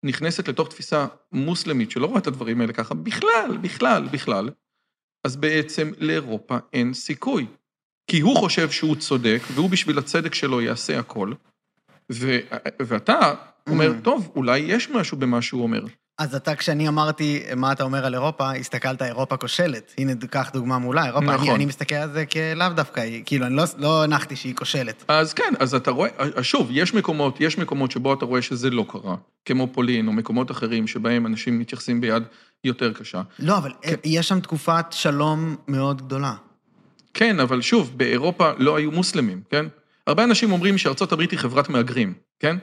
נכנסת 0.02 0.48
לתוך 0.48 0.68
תפיסה 0.68 1.06
מוסלמית 1.32 1.90
שלא 1.90 2.06
רואה 2.06 2.18
את 2.18 2.26
הדברים 2.26 2.60
האלה 2.60 2.72
ככה, 2.72 2.94
בכלל, 2.94 3.58
בכלל, 3.60 4.08
בכלל, 4.12 4.50
אז 5.24 5.36
בעצם 5.36 5.92
לאירופה 5.98 6.56
אין 6.72 6.94
סיכוי. 6.94 7.46
כי 8.10 8.20
הוא 8.20 8.36
חושב 8.36 8.70
שהוא 8.70 8.96
צודק, 8.96 9.40
והוא 9.54 9.70
בשביל 9.70 9.98
הצדק 9.98 10.34
שלו 10.34 10.60
יעשה 10.60 10.98
הכל, 10.98 11.32
ו- 12.12 12.38
ואתה 12.80 13.34
אומר, 13.68 13.90
mm. 13.90 14.04
טוב, 14.04 14.32
אולי 14.36 14.58
יש 14.58 14.90
משהו 14.90 15.16
במה 15.16 15.42
שהוא 15.42 15.62
אומר. 15.62 15.84
אז 16.18 16.34
אתה, 16.34 16.54
כשאני 16.54 16.88
אמרתי 16.88 17.42
מה 17.56 17.72
אתה 17.72 17.84
אומר 17.84 18.06
על 18.06 18.14
אירופה, 18.14 18.52
הסתכלת, 18.52 19.02
אירופה 19.02 19.36
כושלת. 19.36 19.94
הנה, 19.98 20.12
קח 20.30 20.50
דוגמה 20.52 20.78
מולה, 20.78 21.06
אירופה, 21.06 21.26
נכון. 21.26 21.46
אני, 21.46 21.54
אני 21.54 21.66
מסתכל 21.66 21.94
על 21.94 22.12
זה 22.12 22.26
כלאו 22.26 22.68
דווקא, 22.68 23.02
כאילו, 23.24 23.46
אני 23.46 23.56
לא, 23.56 23.64
לא 23.78 24.04
הנחתי 24.04 24.36
שהיא 24.36 24.54
כושלת. 24.54 25.04
אז 25.08 25.34
כן, 25.34 25.52
אז 25.58 25.74
אתה 25.74 25.90
רואה, 25.90 26.08
שוב, 26.42 26.68
יש 26.70 26.94
מקומות, 26.94 27.40
יש 27.40 27.58
מקומות 27.58 27.90
שבו 27.90 28.14
אתה 28.14 28.24
רואה 28.24 28.42
שזה 28.42 28.70
לא 28.70 28.84
קרה, 28.88 29.16
כמו 29.44 29.68
פולין, 29.72 30.08
או 30.08 30.12
מקומות 30.12 30.50
אחרים 30.50 30.86
שבהם 30.86 31.26
אנשים 31.26 31.58
מתייחסים 31.58 32.00
ביד 32.00 32.22
יותר 32.64 32.92
קשה. 32.92 33.22
לא, 33.38 33.58
אבל 33.58 33.72
כן. 33.82 33.94
יש 34.04 34.28
שם 34.28 34.40
תקופת 34.40 34.86
שלום 34.90 35.56
מאוד 35.68 36.02
גדולה. 36.02 36.34
כן, 37.14 37.40
אבל 37.40 37.60
שוב, 37.60 37.92
באירופה 37.96 38.50
לא 38.58 38.76
היו 38.76 38.90
מוסלמים, 38.90 39.40
כן? 39.50 39.66
הרבה 40.06 40.24
אנשים 40.24 40.52
אומרים 40.52 40.78
שארצות 40.78 41.12
הברית 41.12 41.30
היא 41.30 41.38
חברת 41.38 41.68
מהגרים, 41.68 42.14
כן? 42.40 42.56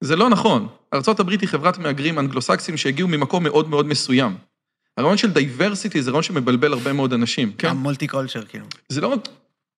זה 0.00 0.16
לא 0.16 0.30
נכון. 0.30 0.68
ארה"ב 0.94 1.28
היא 1.28 1.48
חברת 1.48 1.78
מהגרים 1.78 2.18
אנגלוסקסים 2.18 2.76
שהגיעו 2.76 3.08
ממקום 3.08 3.44
מאוד 3.44 3.68
מאוד 3.68 3.86
מסוים. 3.86 4.36
הרעיון 4.96 5.16
של 5.16 5.30
diversity 5.30 6.02
זה 6.02 6.10
רעיון 6.10 6.22
שמבלבל 6.22 6.72
הרבה 6.72 6.92
מאוד 6.92 7.12
אנשים, 7.12 7.52
כן? 7.52 7.68
ה 7.68 8.06
multiculture, 8.06 8.44
כאילו. 8.44 8.64
זה 8.88 9.00
לא 9.00 9.06
רק... 9.06 9.28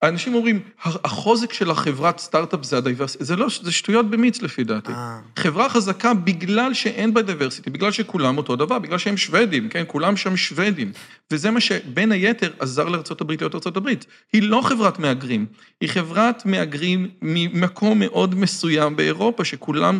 האנשים 0.02 0.34
אומרים, 0.34 0.60
החוזק 0.84 1.52
של 1.52 1.70
החברת 1.70 2.18
סטארט-אפ 2.18 2.64
זה 2.64 2.78
ה 2.78 2.83
diversity, 2.83 3.24
זה 3.24 3.36
לא, 3.36 3.46
זה 3.62 3.72
שטויות 3.72 4.10
במיץ 4.10 4.42
לפי 4.42 4.64
דעתי. 4.64 4.92
אה. 4.92 5.20
חברה 5.36 5.68
חזקה 5.68 6.14
בגלל 6.14 6.74
שאין 6.74 7.14
בה 7.14 7.22
diversity, 7.22 7.70
בגלל 7.70 7.90
שכולם 7.90 8.38
אותו 8.38 8.56
דבר, 8.56 8.78
בגלל 8.78 8.98
שהם 8.98 9.16
שוודים, 9.16 9.68
כן? 9.68 9.84
כולם 9.86 10.16
שם 10.16 10.36
שוודים. 10.36 10.92
וזה 11.30 11.50
מה 11.50 11.60
שבין 11.60 12.12
היתר 12.12 12.52
עזר 12.58 12.88
לארה"ב 12.88 13.30
להיות 13.30 13.54
ארה"ב. 13.54 13.88
היא 14.32 14.42
לא 14.42 14.60
חברת 14.64 14.98
מהגרים, 14.98 15.46
היא 15.80 15.88
חברת 15.88 16.46
מהגרים 16.46 17.08
ממקום 17.22 17.98
מאוד 17.98 18.34
מסוים 18.34 18.96
באירופה, 18.96 19.44
שכולם 19.44 19.98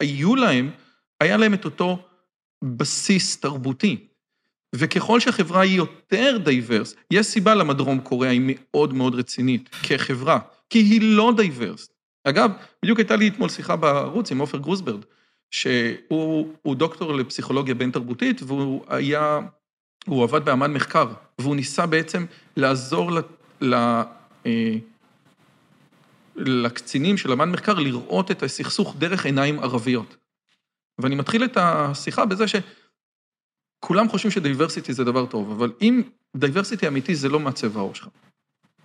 היו 0.00 0.36
להם, 0.36 0.70
היה 1.20 1.36
להם 1.36 1.54
את 1.54 1.64
אותו 1.64 1.98
בסיס 2.62 3.40
תרבותי. 3.40 4.06
וככל 4.78 5.20
שהחברה 5.20 5.60
היא 5.60 5.76
יותר 5.76 6.38
diverse, 6.44 6.94
יש 7.10 7.26
סיבה 7.26 7.54
למה 7.54 7.74
דרום 7.74 8.00
קוריאה 8.00 8.32
היא 8.32 8.42
מאוד 8.44 8.94
מאוד 8.94 9.14
רצינית 9.14 9.68
כחברה, 9.68 10.38
כי 10.70 10.78
היא 10.78 11.00
לא 11.02 11.32
diverse. 11.36 11.88
אגב, 12.24 12.50
בדיוק 12.82 12.98
הייתה 12.98 13.16
לי 13.16 13.28
אתמול 13.28 13.48
שיחה 13.48 13.76
בערוץ 13.76 14.32
עם 14.32 14.38
עופר 14.38 14.58
גרוסברד, 14.58 15.04
שהוא 15.50 16.48
הוא 16.62 16.76
דוקטור 16.76 17.14
לפסיכולוגיה 17.14 17.74
בין-תרבותית, 17.74 18.42
והוא 18.42 18.84
היה, 18.88 19.40
הוא 20.06 20.22
עבד 20.24 20.44
באמ"ן 20.44 20.72
מחקר, 20.72 21.08
והוא 21.38 21.56
ניסה 21.56 21.86
בעצם 21.86 22.24
לעזור 22.56 23.12
ל... 23.12 23.20
ל 23.60 23.74
אה, 24.46 24.76
לקצינים 26.36 27.16
של 27.16 27.32
אמ"ן 27.32 27.50
מחקר 27.50 27.74
לראות 27.74 28.30
את 28.30 28.42
הסכסוך 28.42 28.94
דרך 28.98 29.26
עיניים 29.26 29.58
ערביות. 29.58 30.16
ואני 30.98 31.14
מתחיל 31.14 31.44
את 31.44 31.56
השיחה 31.56 32.24
בזה 32.24 32.44
שכולם 33.86 34.08
חושבים 34.08 34.30
ש 34.30 34.41
diversity 34.41 34.92
זה 34.92 35.04
דבר 35.04 35.26
טוב, 35.26 35.50
אבל 35.50 35.72
אם 35.80 36.02
diversity 36.36 36.88
אמיתי 36.88 37.14
זה 37.14 37.28
לא 37.28 37.40
מהצבע 37.40 37.80
העור 37.80 37.94
שלך, 37.94 38.08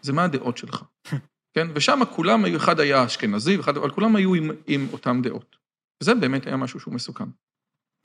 זה 0.01 0.13
מה 0.13 0.23
הדעות 0.23 0.57
שלך, 0.57 0.83
כן? 1.55 1.67
ושם 1.75 1.99
כולם 2.15 2.45
היו, 2.45 2.57
אחד 2.57 2.79
היה 2.79 3.05
אשכנזי, 3.05 3.57
אבל 3.57 3.91
כולם 3.91 4.15
היו 4.15 4.33
עם, 4.33 4.51
עם 4.67 4.87
אותן 4.93 5.21
דעות. 5.21 5.55
וזה 6.03 6.15
באמת 6.15 6.47
היה 6.47 6.57
משהו 6.57 6.79
שהוא 6.79 6.93
מסוכן. 6.93 7.23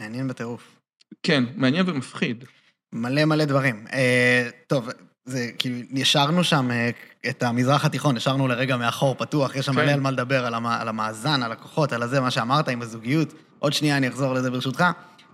מעניין 0.00 0.28
בטירוף. 0.28 0.80
כן, 1.22 1.44
מעניין 1.56 1.90
ומפחיד. 1.90 2.44
מלא 2.92 3.24
מלא 3.24 3.44
דברים. 3.44 3.86
אה, 3.92 4.50
טוב, 4.66 4.88
זה 5.24 5.50
כאילו, 5.58 5.76
נשארנו 5.90 6.44
שם 6.44 6.70
אה, 6.70 6.90
את 7.28 7.42
המזרח 7.42 7.84
התיכון, 7.84 8.16
נשארנו 8.16 8.48
לרגע 8.48 8.76
מאחור 8.76 9.14
פתוח, 9.14 9.56
יש 9.56 9.66
שם 9.66 9.72
כן. 9.72 9.78
מלא 9.78 9.90
על 9.90 10.00
מה 10.00 10.10
לדבר, 10.10 10.46
על, 10.46 10.54
המ, 10.54 10.66
על 10.66 10.88
המאזן, 10.88 11.42
על 11.42 11.52
הכוחות, 11.52 11.92
על 11.92 12.02
הזה, 12.02 12.20
מה 12.20 12.30
שאמרת 12.30 12.68
עם 12.68 12.82
הזוגיות. 12.82 13.34
עוד 13.58 13.72
שנייה 13.72 13.96
אני 13.96 14.08
אחזור 14.08 14.34
לזה 14.34 14.50
ברשותך. 14.50 14.84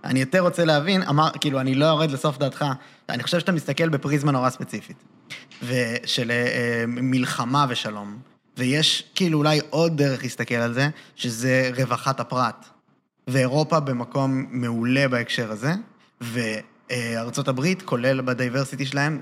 אני 0.03 0.19
יותר 0.19 0.39
רוצה 0.39 0.65
להבין, 0.65 1.03
אמר, 1.03 1.29
כאילו, 1.41 1.59
אני 1.59 1.75
לא 1.75 1.85
יורד 1.85 2.11
לסוף 2.11 2.37
דעתך, 2.37 2.65
אני 3.09 3.23
חושב 3.23 3.39
שאתה 3.39 3.51
מסתכל 3.51 3.89
בפריזמה 3.89 4.31
נורא 4.31 4.49
ספציפית, 4.49 4.97
ושל 5.63 6.31
אה, 6.31 6.83
מלחמה 6.87 7.65
ושלום, 7.69 8.17
ויש 8.57 9.03
כאילו 9.15 9.37
אולי 9.37 9.59
עוד 9.69 9.97
דרך 9.97 10.23
להסתכל 10.23 10.55
על 10.55 10.73
זה, 10.73 10.89
שזה 11.15 11.69
רווחת 11.77 12.19
הפרט. 12.19 12.65
ואירופה 13.27 13.79
במקום 13.79 14.45
מעולה 14.49 15.07
בהקשר 15.07 15.51
הזה, 15.51 15.73
וארצות 16.21 17.47
הברית, 17.47 17.81
כולל 17.81 18.21
בדייברסיטי 18.21 18.85
שלהם, 18.85 19.19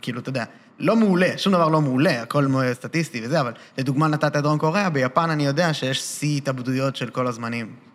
כאילו, 0.00 0.20
אתה 0.20 0.28
יודע, 0.28 0.44
לא 0.78 0.96
מעולה, 0.96 1.38
שום 1.38 1.52
דבר 1.52 1.68
לא 1.68 1.80
מעולה, 1.80 2.22
הכל 2.22 2.46
סטטיסטי 2.72 3.20
וזה, 3.24 3.40
אבל 3.40 3.52
לדוגמה 3.78 4.08
נתת 4.08 4.36
את 4.36 4.42
דרום 4.42 4.58
קוריאה, 4.58 4.90
ביפן 4.90 5.30
אני 5.30 5.46
יודע 5.46 5.74
שיש 5.74 6.00
שיא 6.00 6.36
התאבדויות 6.36 6.96
של 6.96 7.10
כל 7.10 7.26
הזמנים. 7.26 7.85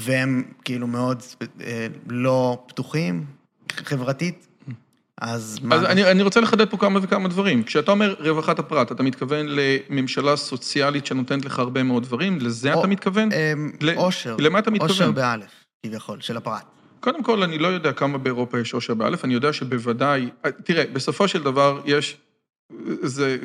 והם 0.00 0.42
כאילו 0.64 0.86
מאוד 0.86 1.22
אה, 1.60 1.86
לא 2.08 2.64
פתוחים 2.68 3.24
חברתית, 3.72 4.46
אז 5.20 5.58
מה... 5.62 5.76
אז 5.76 5.84
אני, 5.84 6.10
אני 6.10 6.22
רוצה 6.22 6.40
לחדד 6.40 6.70
פה 6.70 6.76
כמה 6.76 7.00
וכמה 7.02 7.28
דברים. 7.28 7.62
כשאתה 7.62 7.90
אומר 7.90 8.14
רווחת 8.18 8.58
הפרט, 8.58 8.92
אתה 8.92 9.02
מתכוון 9.02 9.46
לממשלה 9.48 10.36
סוציאלית 10.36 11.06
שנותנת 11.06 11.44
לך 11.44 11.58
הרבה 11.58 11.82
מאוד 11.82 12.02
דברים? 12.02 12.38
לזה 12.40 12.74
או- 12.74 12.80
אתה 12.80 12.88
מתכוון? 12.88 13.28
ל- 13.80 13.96
אושר. 13.96 14.36
למה 14.38 14.58
אתה 14.58 14.70
מתכוון? 14.70 14.90
אושר 14.90 15.10
באלף, 15.10 15.50
כביכול, 15.86 16.20
של 16.20 16.36
הפרט. 16.36 16.64
קודם 17.00 17.22
כל, 17.22 17.42
אני 17.42 17.58
לא 17.58 17.68
יודע 17.68 17.92
כמה 17.92 18.18
באירופה 18.18 18.60
יש 18.60 18.74
עושר 18.74 18.94
באלף, 18.94 19.24
אני 19.24 19.34
יודע 19.34 19.52
שבוודאי... 19.52 20.28
תראה, 20.64 20.84
בסופו 20.92 21.28
של 21.28 21.42
דבר 21.42 21.80
יש... 21.84 22.16
זה... 23.02 23.38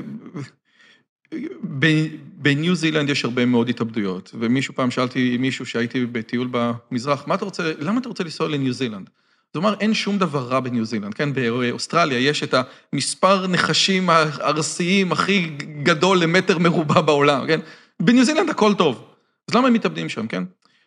בניו 2.34 2.76
זילנד 2.76 3.10
יש 3.10 3.26
הרבה 3.26 3.46
מאוד 3.46 3.70
התאבדויות, 3.70 4.32
ומישהו 4.40 4.76
פעם 4.76 4.92
שאלתי 4.92 5.38
מישהו 5.38 5.66
שהייתי 5.66 6.06
בטיול 6.06 6.48
במזרח, 6.52 7.28
מה 7.28 7.36
אתה 7.36 7.46
רוצה, 7.46 7.72
למה 7.80 8.00
אתה 8.00 8.10
רוצה 8.10 8.24
לנסוע 8.24 8.50
לניו 8.50 8.74
זילנד? 8.74 9.10
זאת 9.56 9.56
אומרת, 9.56 9.82
אין 9.82 9.94
שום 9.94 10.18
דבר 10.18 10.40
רע 10.48 10.60
בניו 10.60 10.86
זילנד, 10.86 11.14
כן? 11.14 11.34
באוסטרליה 11.34 12.20
יש 12.20 12.44
את 12.44 12.54
המספר 12.94 13.48
נחשים 13.48 14.10
הארסיים 14.10 15.12
הכי 15.12 15.50
גדול 15.84 16.20
למטר 16.20 16.58
מרובע 16.58 17.02
בעולם, 17.02 17.48
כן? 17.48 17.60
בניו 18.00 18.26
זילנד 18.26 18.50
הכל 18.50 18.74
טוב. 18.74 19.06
אז 19.50 19.56
למה 19.56 19.68
הם 19.68 19.74
מתאבדים 19.74 20.10
שם, 20.10 20.28
כן? 20.28 20.44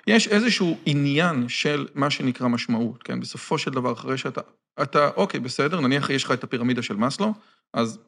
יש 0.06 0.28
איזשהו 0.28 0.78
עניין 0.86 1.48
של 1.48 1.86
מה 1.94 2.10
שנקרא 2.10 2.48
משמעות, 2.48 3.02
כן? 3.02 3.20
בסופו 3.20 3.58
של 3.58 3.70
דבר, 3.70 3.92
אחרי 3.92 4.18
שאתה... 4.18 4.40
אתה, 4.82 5.10
אוקיי, 5.16 5.40
בסדר, 5.40 5.80
נניח 5.80 6.10
יש 6.10 6.24
לך 6.24 6.32
את 6.32 6.44
הפירמידה 6.44 6.82
של 6.82 6.96
מאסלו, 6.96 7.34
אז 7.74 7.98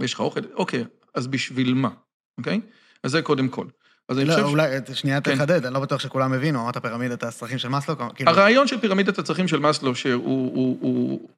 יש 0.00 0.14
לך 0.14 0.20
אוכל, 0.20 0.40
אוקיי, 0.54 0.84
אז 1.14 1.26
בשביל 1.26 1.74
מה, 1.74 1.90
אוקיי? 2.38 2.60
אז 3.02 3.10
זה 3.10 3.22
קודם 3.22 3.48
כל. 3.48 3.66
אז 4.08 4.18
אני 4.18 4.24
לא, 4.24 4.32
חושב... 4.32 4.44
אולי, 4.44 4.76
שנייה 4.94 5.20
כן. 5.20 5.34
תחדד, 5.34 5.66
אני 5.66 5.74
לא 5.74 5.80
בטוח 5.80 6.00
שכולם 6.00 6.32
הבינו, 6.32 6.60
אמרת 6.62 6.76
פירמידת 6.76 7.22
הצרכים 7.22 7.58
של 7.58 7.68
מאסלו, 7.68 7.94
כאילו... 8.14 8.30
הרעיון 8.30 8.66
של 8.66 8.80
פירמידת 8.80 9.18
הצרכים 9.18 9.48
של 9.48 9.58
מאסלו, 9.58 9.94
שהוא 9.94 10.52
הוא, 10.54 10.78
הוא 10.80 11.28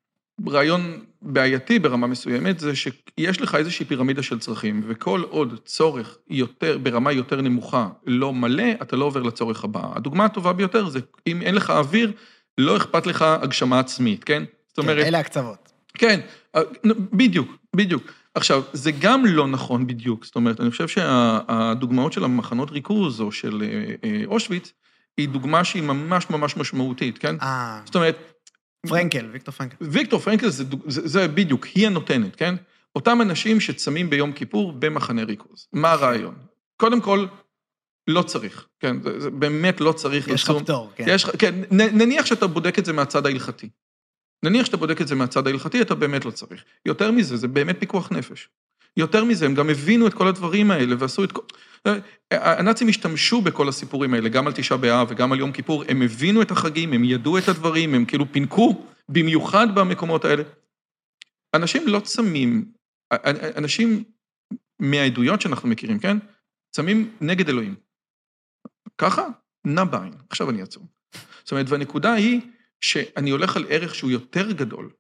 רעיון 0.53 1.05
בעייתי 1.23 1.79
ברמה 1.79 2.07
מסוימת, 2.07 2.59
זה 2.59 2.73
שיש 2.77 3.41
לך 3.41 3.55
איזושהי 3.55 3.87
פירמידה 3.87 4.23
של 4.23 4.39
צרכים, 4.39 4.83
וכל 4.87 5.23
עוד 5.31 5.61
צורך 5.65 6.19
יותר, 6.31 6.79
ברמה 6.79 7.13
יותר 7.13 7.41
נמוכה, 7.41 7.89
לא 8.07 8.35
מלא, 8.35 8.73
אתה 8.83 8.97
לא 8.97 9.05
עובר 9.05 9.23
לצורך 9.23 9.65
הבא. 9.65 9.81
הדוגמה 9.95 10.25
הטובה 10.25 10.53
ביותר 10.53 10.89
זה 10.89 11.01
אם 11.27 11.43
אין 11.43 11.55
לך 11.55 11.71
אוויר, 11.71 12.13
לא 12.59 12.77
אכפת 12.77 13.07
לך 13.07 13.23
הגשמה 13.23 13.81
עצמית, 13.81 14.25
כן? 14.25 14.43
זאת 14.69 14.77
כן, 14.77 14.83
אומרת... 14.83 15.07
אלה 15.07 15.19
הקצוות. 15.19 15.73
כן, 15.95 16.21
בדיוק, 17.13 17.57
בדיוק. 17.77 18.03
עכשיו, 18.35 18.63
זה 18.73 18.91
גם 19.01 19.27
לא 19.27 19.49
נכון 19.49 19.87
בדיוק, 19.87 20.25
זאת 20.25 20.37
אומרת, 20.37 20.61
אני 20.61 20.71
חושב 20.71 20.89
שהדוגמאות 20.89 22.13
של 22.13 22.25
המחנות 22.25 22.71
ריכוז 22.71 23.21
או 23.21 23.33
של 23.33 23.63
אה, 23.63 23.95
אה, 24.05 24.23
אושוויץ, 24.27 24.73
היא 25.17 25.29
דוגמה 25.29 25.65
שהיא 25.65 25.83
ממש 25.83 26.31
ממש 26.31 26.57
משמעותית, 26.57 27.19
כן? 27.19 27.37
אה, 27.43 27.81
זאת 27.85 27.95
אומרת, 27.95 28.17
פרנקל, 28.87 29.29
ויקטור 29.33 29.55
פרנקל. 29.55 29.77
ויקטור 29.81 30.21
פרנקל 30.21 30.49
זה, 30.49 30.65
זה, 30.87 31.09
זה 31.09 31.29
בדיוק, 31.29 31.65
היא 31.65 31.87
הנותנת, 31.87 32.37
כן? 32.37 32.55
אותם 32.97 33.19
אנשים 33.23 33.61
שצמים 33.61 34.11
ביום 34.11 34.33
כיפור 34.33 34.73
במחנה 34.73 35.25
ריכוז. 35.25 35.67
מה 35.73 35.93
הרעיון? 35.93 36.35
קודם 36.77 37.01
כל, 37.01 37.27
לא 38.09 38.23
צריך, 38.23 38.67
כן? 38.81 39.03
זה, 39.03 39.21
זה 39.21 39.31
באמת 39.31 39.81
לא 39.81 39.93
צריך 39.93 40.29
יש 40.29 40.45
לך. 40.45 40.51
פטור, 40.51 40.91
כן. 40.97 41.05
יש 41.09 41.25
כן, 41.25 41.55
נ- 41.71 41.99
נניח 42.03 42.27
שאתה 42.27 42.47
בודק 42.47 42.79
את 42.79 42.85
זה 42.85 42.93
מהצד 42.93 43.27
ההלכתי. 43.27 43.69
נניח 44.43 44.67
שאתה 44.67 44.77
בודק 44.77 45.01
את 45.01 45.09
זה 45.09 45.15
מהצד 45.15 45.47
ההלכתי, 45.47 45.83
אתה 45.83 45.95
באמת 45.95 46.25
לא 46.25 46.31
צריך. 46.31 46.65
יותר 46.87 47.11
מזה, 47.11 47.37
זה 47.37 47.49
באמת 47.49 47.77
פיקוח 47.81 48.13
נפש. 48.13 48.49
יותר 48.97 49.25
מזה, 49.25 49.47
הם 49.47 49.55
גם 49.55 49.71
הבינו 49.71 50.07
את 50.07 50.15
כל 50.15 50.29
הדברים 50.29 50.71
האלה 50.71 50.97
ועשו 50.99 51.25
את 51.25 51.33
כל... 51.33 51.43
הנאצים 52.31 52.89
השתמשו 52.89 53.41
בכל 53.41 53.69
הסיפורים 53.69 54.15
האלה, 54.15 54.29
גם 54.29 54.47
על 54.47 54.53
תשעה 54.53 54.79
באב 54.79 55.07
וגם 55.11 55.33
על 55.33 55.39
יום 55.39 55.53
כיפור, 55.53 55.85
הם 55.89 56.03
הבינו 56.03 56.43
את 56.43 56.51
החגים, 56.51 56.93
הם 56.93 57.05
ידעו 57.05 57.39
את 57.39 57.49
הדברים, 57.49 57.95
הם 57.95 58.05
כאילו 58.05 58.33
פינקו, 58.33 58.87
במיוחד 59.09 59.75
במקומות 59.75 60.25
האלה. 60.25 60.43
אנשים 61.55 61.89
לא 61.89 62.01
צמים, 62.01 62.73
אנשים 63.57 64.05
מהעדויות 64.79 65.41
שאנחנו 65.41 65.69
מכירים, 65.69 65.99
כן? 65.99 66.17
צמים 66.71 67.17
נגד 67.21 67.49
אלוהים. 67.49 67.75
ככה? 68.99 69.27
נע 69.65 69.85
בעין. 69.85 70.13
עכשיו 70.31 70.51
אני 70.51 70.61
אעצור. 70.61 70.87
זאת 71.43 71.53
אומרת, 71.53 71.67
והנקודה 71.69 72.13
היא 72.13 72.41
שאני 72.83 73.31
הולך 73.31 73.57
על 73.57 73.65
ערך 73.69 73.95
שהוא 73.95 74.11
יותר 74.11 74.53
גדול 74.53 74.91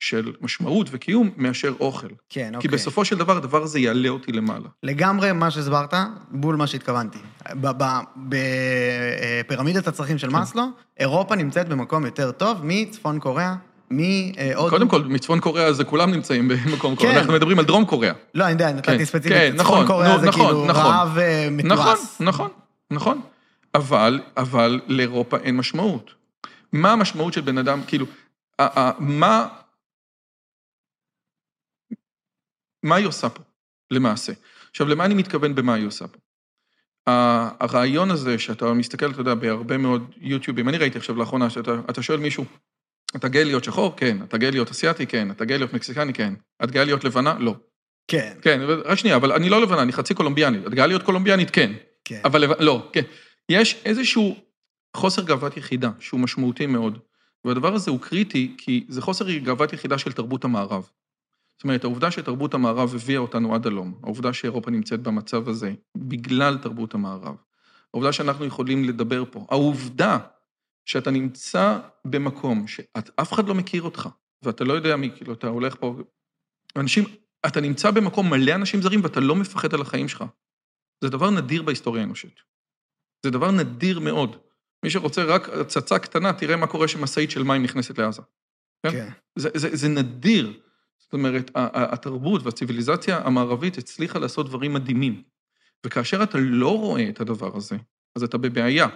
של 0.00 0.32
משמעות 0.40 0.88
וקיום 0.90 1.30
מאשר 1.36 1.72
אוכל. 1.80 2.06
כן, 2.28 2.50
כי 2.50 2.56
אוקיי. 2.56 2.70
בסופו 2.70 3.04
של 3.04 3.18
דבר, 3.18 3.36
הדבר 3.36 3.62
הזה 3.62 3.78
יעלה 3.78 4.08
אותי 4.08 4.32
למעלה. 4.32 4.68
לגמרי 4.82 5.32
מה 5.32 5.50
שהסברת, 5.50 5.94
בול 6.30 6.56
מה 6.56 6.66
שהתכוונתי. 6.66 7.18
בפירמידת 9.46 9.86
הצרכים 9.86 10.18
של 10.18 10.28
מאסלו, 10.28 10.62
אירופה 11.00 11.36
נמצאת 11.36 11.68
במקום 11.68 12.04
יותר 12.04 12.32
טוב 12.32 12.60
מצפון 12.62 13.18
קוריאה, 13.18 13.54
מהודו. 13.90 14.70
קודם 14.70 14.88
כל, 14.88 15.02
מצפון 15.04 15.40
קוריאה 15.40 15.72
זה 15.72 15.84
כולם 15.84 16.10
נמצאים 16.10 16.48
במקום 16.48 16.96
קוריאה, 16.96 17.12
כן. 17.12 17.18
אנחנו 17.18 17.32
מדברים 17.32 17.58
על 17.58 17.64
דרום 17.64 17.84
קוריאה. 17.84 18.12
לא, 18.34 18.44
אני 18.44 18.52
יודע, 18.52 18.68
כן, 18.70 18.76
נתתי 18.76 19.06
ספציפית, 19.06 19.32
כן, 19.32 19.52
צפון 19.56 19.66
נכון, 19.66 19.86
קוריאה 19.86 20.14
נו, 20.14 20.20
זה 20.20 20.26
נכון, 20.26 20.46
כאילו 20.46 20.66
נכון. 20.66 20.82
רעב 20.82 21.18
אה, 21.18 21.48
נכון, 21.50 21.72
מתועש. 21.72 21.98
נכון, 22.20 22.50
נכון. 22.90 23.20
אבל, 23.74 24.20
אבל 24.36 24.80
לאירופה 24.88 25.36
אין 25.36 25.56
משמעות. 25.56 26.21
מה 26.72 26.92
המשמעות 26.92 27.32
של 27.32 27.40
בן 27.40 27.58
אדם, 27.58 27.80
כאילו, 27.86 28.06
מה... 28.98 29.48
מה 32.82 32.96
היא 32.96 33.06
עושה 33.06 33.28
פה, 33.28 33.42
למעשה? 33.90 34.32
עכשיו, 34.70 34.88
למה 34.88 35.04
אני 35.04 35.14
מתכוון 35.14 35.54
במה 35.54 35.74
היא 35.74 35.86
עושה 35.86 36.04
פה? 36.08 36.18
הרעיון 37.60 38.10
הזה 38.10 38.38
שאתה 38.38 38.72
מסתכל, 38.72 39.10
אתה 39.10 39.20
יודע, 39.20 39.34
בהרבה 39.34 39.78
מאוד 39.78 40.10
יוטיובים, 40.16 40.68
אני 40.68 40.78
ראיתי 40.78 40.98
עכשיו 40.98 41.16
לאחרונה, 41.16 41.50
שאתה 41.50 41.70
אתה 41.90 42.02
שואל 42.02 42.18
מישהו, 42.18 42.44
אתה 43.16 43.28
גאה 43.28 43.44
להיות 43.44 43.64
שחור? 43.64 43.96
כן. 43.96 44.22
אתה 44.22 44.38
גאה 44.38 44.50
להיות 44.50 44.70
אסיאתי? 44.70 45.06
כן. 45.06 45.30
אתה 45.30 45.44
גאה 45.44 45.56
להיות 45.58 45.72
מקסיקני? 45.72 46.12
כן. 46.12 46.34
את 46.64 46.70
גאה 46.70 46.84
להיות 46.84 47.04
לבנה? 47.04 47.34
לא. 47.38 47.54
כן, 48.08 48.38
כן, 48.42 48.60
רק 48.84 48.98
שנייה, 48.98 49.16
אבל 49.16 49.32
אני 49.32 49.48
לא 49.48 49.62
לבנה, 49.62 49.82
אני 49.82 49.92
חצי 49.92 50.14
קולומביאנית. 50.14 50.66
את 50.66 50.74
גאה 50.74 50.86
להיות 50.86 51.02
קולומביאנית? 51.02 51.50
כן. 51.50 51.72
כן. 52.04 52.20
אבל 52.24 52.40
לב- 52.40 52.60
לא, 52.60 52.90
כן. 52.92 53.02
יש 53.48 53.82
איזשהו 53.84 54.36
חוסר 54.96 55.22
גאוות 55.22 55.56
יחידה 55.56 55.90
שהוא 56.00 56.20
משמעותי 56.20 56.66
מאוד, 56.66 56.98
והדבר 57.44 57.74
הזה 57.74 57.90
הוא 57.90 58.00
קריטי 58.00 58.54
כי 58.58 58.86
זה 58.88 59.02
חוסר 59.02 59.38
גאוות 59.38 59.72
יחידה 59.72 59.98
של 59.98 60.12
תרבות 60.12 60.44
המערב. 60.44 60.90
זאת 61.56 61.64
אומרת, 61.64 61.84
העובדה 61.84 62.10
שתרבות 62.10 62.54
המערב 62.54 62.94
הביאה 62.94 63.18
אותנו 63.18 63.54
עד 63.54 63.66
הלום, 63.66 63.94
העובדה 64.02 64.32
שאירופה 64.32 64.70
נמצאת 64.70 65.02
במצב 65.02 65.48
הזה 65.48 65.74
בגלל 65.96 66.58
תרבות 66.58 66.94
המערב, 66.94 67.36
העובדה 67.94 68.12
שאנחנו 68.12 68.44
יכולים 68.44 68.84
לדבר 68.84 69.24
פה, 69.30 69.46
העובדה 69.50 70.18
שאתה 70.84 71.10
נמצא 71.10 71.78
במקום 72.04 72.66
שאף 72.66 73.32
אחד 73.32 73.48
לא 73.48 73.54
מכיר 73.54 73.82
אותך, 73.82 74.08
ואתה 74.42 74.64
לא 74.64 74.72
יודע 74.72 74.96
מי, 74.96 75.10
כאילו, 75.16 75.32
אתה 75.32 75.46
הולך 75.46 75.76
פה, 75.80 75.96
אנשים, 76.76 77.04
אתה 77.46 77.60
נמצא 77.60 77.90
במקום 77.90 78.30
מלא 78.30 78.54
אנשים 78.54 78.82
זרים 78.82 79.00
ואתה 79.02 79.20
לא 79.20 79.36
מפחד 79.36 79.74
על 79.74 79.80
החיים 79.80 80.08
שלך. 80.08 80.24
זה 81.00 81.08
דבר 81.10 81.30
נדיר 81.30 81.62
בהיסטוריה 81.62 82.02
האנושית. 82.02 82.40
זה 83.22 83.30
דבר 83.30 83.50
נדיר 83.50 84.00
מאוד. 84.00 84.36
מי 84.84 84.90
שרוצה 84.90 85.24
רק 85.24 85.48
הצצה 85.48 85.98
קטנה, 85.98 86.32
תראה 86.32 86.56
מה 86.56 86.66
קורה 86.66 86.88
שמשאית 86.88 87.30
של 87.30 87.42
מים 87.42 87.62
נכנסת 87.62 87.98
לעזה. 87.98 88.22
כן? 88.82 88.90
כן. 88.90 89.08
זה, 89.36 89.48
זה, 89.54 89.76
זה 89.76 89.88
נדיר. 89.88 90.60
זאת 90.98 91.12
אומרת, 91.12 91.50
התרבות 91.54 92.42
והציוויליזציה 92.42 93.18
המערבית 93.18 93.78
הצליחה 93.78 94.18
לעשות 94.18 94.46
דברים 94.48 94.72
מדהימים. 94.72 95.22
וכאשר 95.86 96.22
אתה 96.22 96.38
לא 96.38 96.78
רואה 96.78 97.08
את 97.08 97.20
הדבר 97.20 97.56
הזה, 97.56 97.76
אז 98.16 98.22
אתה 98.22 98.38
בבעיה. 98.38 98.86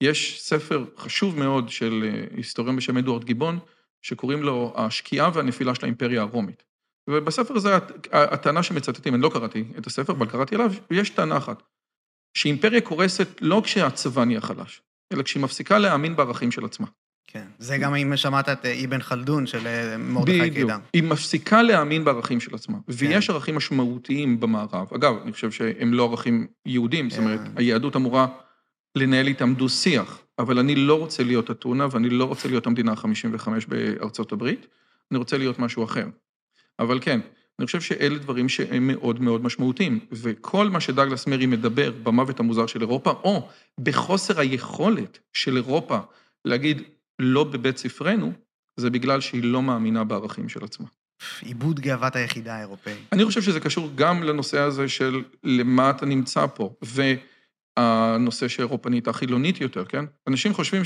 יש 0.00 0.42
ספר 0.42 0.84
חשוב 0.96 1.38
מאוד 1.38 1.68
של 1.68 2.04
אה, 2.04 2.24
היסטוריון 2.36 2.76
בשם 2.76 2.96
אדוארד 2.96 3.24
גיבון, 3.24 3.58
שקוראים 4.02 4.42
לו 4.42 4.72
השקיעה 4.76 5.30
והנפילה 5.34 5.74
של 5.74 5.84
האימפריה 5.84 6.20
הרומית. 6.20 6.64
ובספר 7.10 7.56
הזה 7.56 7.76
הט- 7.76 8.08
הטענה 8.12 8.62
שמצטטים, 8.62 9.14
אני 9.14 9.22
לא 9.22 9.30
קראתי 9.32 9.64
את 9.78 9.86
הספר, 9.86 10.12
אבל 10.12 10.26
קראתי 10.26 10.54
עליו, 10.54 10.72
יש 10.90 11.10
טענה 11.10 11.36
אחת, 11.36 11.62
שאימפריה 12.36 12.80
קורסת 12.80 13.28
לא 13.40 13.62
כשהצבא 13.64 14.24
נהיה 14.24 14.40
חלש, 14.40 14.82
אלא 15.12 15.22
כשהיא 15.22 15.42
מפסיקה 15.42 15.78
להאמין 15.78 16.16
בערכים 16.16 16.50
של 16.50 16.64
עצמה. 16.64 16.86
כן. 17.26 17.44
זה 17.58 17.78
גם 17.78 17.94
אם 17.94 18.16
שמעת 18.16 18.48
את 18.48 18.66
אה, 18.66 18.84
אבן 18.84 19.00
חלדון 19.00 19.46
של 19.46 19.66
אה, 19.66 19.96
מרדכי 19.98 20.40
בדיוק. 20.40 20.54
קידר. 20.54 20.76
היא 20.92 21.02
מפסיקה 21.02 21.62
להאמין 21.62 22.04
בערכים 22.04 22.40
של 22.40 22.54
עצמה. 22.54 22.78
כן. 22.86 22.92
ויש 22.92 23.30
ערכים 23.30 23.54
משמעותיים 23.54 24.40
במערב. 24.40 24.86
אגב, 24.94 25.14
אני 25.22 25.32
חושב 25.32 25.50
שהם 25.50 25.94
לא 25.94 26.04
ערכים 26.04 26.46
יהודים, 26.66 27.10
זאת 27.10 27.18
אומרת, 27.18 27.40
כן. 27.40 27.50
היהדות 27.56 27.96
אמורה 27.96 28.26
לנהל 28.96 29.26
איתם 29.26 29.54
דו-שיח, 29.54 30.22
אבל 30.38 30.58
אני 30.58 30.74
לא 30.74 30.98
רוצה 30.98 31.22
להיות 31.22 31.50
אתונה 31.50 31.86
ואני 31.90 32.10
לא 32.10 32.24
רוצה 32.24 32.48
להיות 32.48 32.66
המדינה 32.66 32.92
ה-55 32.92 33.48
בארצות 33.68 34.32
הברית, 34.32 34.66
אני 35.10 35.18
רוצה 35.18 35.38
להיות 35.38 35.58
משהו 35.58 35.84
אחר. 35.84 36.06
אבל 36.78 36.98
כן, 37.00 37.20
אני 37.58 37.66
חושב 37.66 37.80
שאלה 37.80 38.18
דברים 38.18 38.48
שהם 38.48 38.86
מאוד 38.86 39.20
מאוד 39.20 39.42
משמעותיים, 39.42 40.00
וכל 40.12 40.68
מה 40.70 40.80
שדגלס 40.80 41.26
מרי 41.26 41.46
מדבר 41.46 41.92
במוות 42.02 42.40
המוזר 42.40 42.66
של 42.66 42.80
אירופה, 42.80 43.10
או 43.10 43.48
בחוסר 43.80 44.40
היכולת 44.40 45.18
של 45.32 45.56
אירופה 45.56 45.98
להגיד 46.44 46.82
לא 47.18 47.44
בבית 47.44 47.76
ספרנו, 47.76 48.32
זה 48.76 48.90
בגלל 48.90 49.20
שהיא 49.20 49.44
לא 49.44 49.62
מאמינה 49.62 50.04
בערכים 50.04 50.48
של 50.48 50.64
עצמה. 50.64 50.86
עיבוד 51.40 51.80
גאוות 51.80 52.16
היחידה 52.16 52.56
האירופאית. 52.56 52.98
אני 53.12 53.24
חושב 53.24 53.42
שזה 53.42 53.60
קשור 53.60 53.90
גם 53.94 54.22
לנושא 54.22 54.58
הזה 54.58 54.88
של 54.88 55.22
למה 55.44 55.90
אתה 55.90 56.06
נמצא 56.06 56.46
פה, 56.46 56.74
והנושא 57.78 58.48
שאירופה 58.48 58.90
נהייתה 58.90 59.12
חילונית 59.12 59.60
יותר, 59.60 59.84
כן? 59.84 60.04
אנשים 60.28 60.54
חושבים 60.54 60.82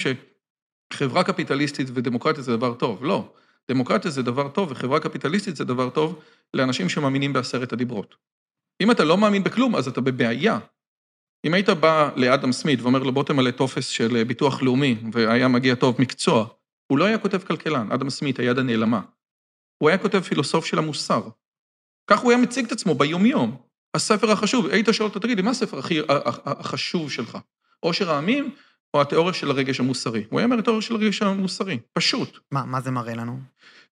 שחברה 0.92 1.24
קפיטליסטית 1.24 1.88
ודמוקרטיה 1.94 2.42
זה 2.42 2.56
דבר 2.56 2.74
טוב, 2.74 3.04
לא. 3.04 3.32
דמוקרטיה 3.70 4.10
זה 4.10 4.22
דבר 4.22 4.48
טוב 4.48 4.70
וחברה 4.70 5.00
קפיטליסטית 5.00 5.56
זה 5.56 5.64
דבר 5.64 5.90
טוב 5.90 6.22
לאנשים 6.54 6.88
שמאמינים 6.88 7.32
בעשרת 7.32 7.72
הדיברות. 7.72 8.14
אם 8.80 8.90
אתה 8.90 9.04
לא 9.04 9.18
מאמין 9.18 9.44
בכלום, 9.44 9.76
אז 9.76 9.88
אתה 9.88 10.00
בבעיה. 10.00 10.58
אם 11.46 11.54
היית 11.54 11.68
בא 11.68 12.10
לאדם 12.16 12.52
סמית 12.52 12.80
ואומר 12.80 13.02
לו 13.02 13.12
בוא 13.12 13.24
תמלא 13.24 13.50
טופס 13.50 13.88
של 13.88 14.24
ביטוח 14.24 14.62
לאומי, 14.62 14.96
והיה 15.12 15.48
מגיע 15.48 15.74
טוב 15.74 15.96
מקצוע, 15.98 16.46
הוא 16.86 16.98
לא 16.98 17.04
היה 17.04 17.18
כותב 17.18 17.38
כלכלן, 17.38 17.92
אדם 17.92 18.10
סמית, 18.10 18.38
היד 18.38 18.58
הנעלמה. 18.58 19.00
הוא 19.78 19.88
היה 19.88 19.98
כותב 19.98 20.20
פילוסוף 20.20 20.66
של 20.66 20.78
המוסר. 20.78 21.28
כך 22.10 22.20
הוא 22.20 22.32
היה 22.32 22.40
מציג 22.40 22.66
את 22.66 22.72
עצמו 22.72 22.94
ביומיום. 22.94 23.56
הספר 23.94 24.30
החשוב, 24.30 24.66
היית 24.66 24.86
שואל 24.92 25.08
אותו, 25.08 25.20
תגיד 25.20 25.36
לי, 25.36 25.42
מה 25.42 25.50
הספר 25.50 25.78
הכי 25.78 25.98
החשוב 26.44 27.10
שלך? 27.10 27.38
עושר 27.80 28.10
העמים 28.10 28.54
או 28.94 29.00
התיאוריה 29.00 29.34
של 29.34 29.50
הרגש 29.50 29.80
המוסרי? 29.80 30.24
הוא 30.30 30.40
היה 30.40 30.44
אומר, 30.44 30.58
התיאוריה 30.58 30.82
של 30.82 30.94
הרגש 30.94 31.22
המוסרי, 31.22 31.78
פשוט. 31.92 32.38
מה, 32.52 32.64
מה 32.64 32.80
זה 32.80 32.90
מראה 32.90 33.14
לנו? 33.14 33.38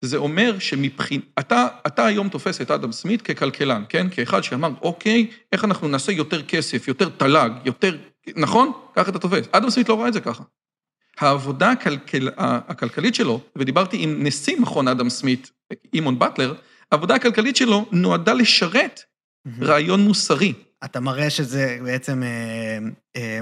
זה 0.02 0.18
אומר 0.18 0.60
שמבחין... 0.60 1.22
אתה, 1.40 1.68
אתה 1.88 2.06
היום 2.06 2.30
תופס 2.30 2.62
את 2.62 2.72
אדם 2.72 2.92
סמית 2.92 3.22
ככלכלן, 3.22 3.84
כן? 3.90 4.08
כאחד 4.12 4.42
שאמר, 4.42 4.70
אוקיי, 4.82 5.28
איך 5.52 5.64
אנחנו 5.64 5.88
נעשה 5.88 6.12
יותר 6.12 6.42
כסף, 6.42 6.88
יותר 6.88 7.10
תל"ג, 7.10 7.50
יותר... 7.66 7.98
נכון? 8.36 8.72
ככה 8.96 9.10
אתה 9.12 9.20
תופס. 9.20 9.46
אדם 9.52 9.70
סמית 9.70 9.90
לא 9.90 10.00
ראה 10.00 10.08
את 10.08 10.14
זה 10.14 10.22
ככה. 10.22 10.44
העבודה 11.18 11.72
הכלכל... 11.72 12.28
הכלכלית 12.38 13.16
שלו, 13.16 13.42
ודיברתי 13.56 13.98
עם 14.00 14.24
נשיא 14.24 14.60
מכון 14.60 14.88
אדם 14.88 15.10
סמית, 15.10 15.52
אימון 15.94 16.20
באטלר, 16.20 16.54
העבודה 16.92 17.16
הכלכלית 17.16 17.56
שלו 17.56 17.86
נועדה 17.92 18.34
לשרת 18.34 19.02
רעיון 19.62 20.02
מוסרי. 20.02 20.54
אתה 20.86 21.00
מראה 21.00 21.30
שזה 21.30 21.78
בעצם, 21.84 22.24
אה, 22.24 22.78
אה, 23.16 23.40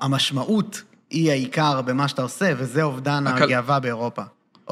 המשמעות 0.00 0.82
היא 1.10 1.30
העיקר 1.30 1.82
במה 1.82 2.08
שאתה 2.08 2.22
עושה, 2.22 2.52
וזה 2.56 2.82
אובדן 2.82 3.26
הכל- 3.26 3.42
הגאווה 3.44 3.80
באירופה. 3.80 4.22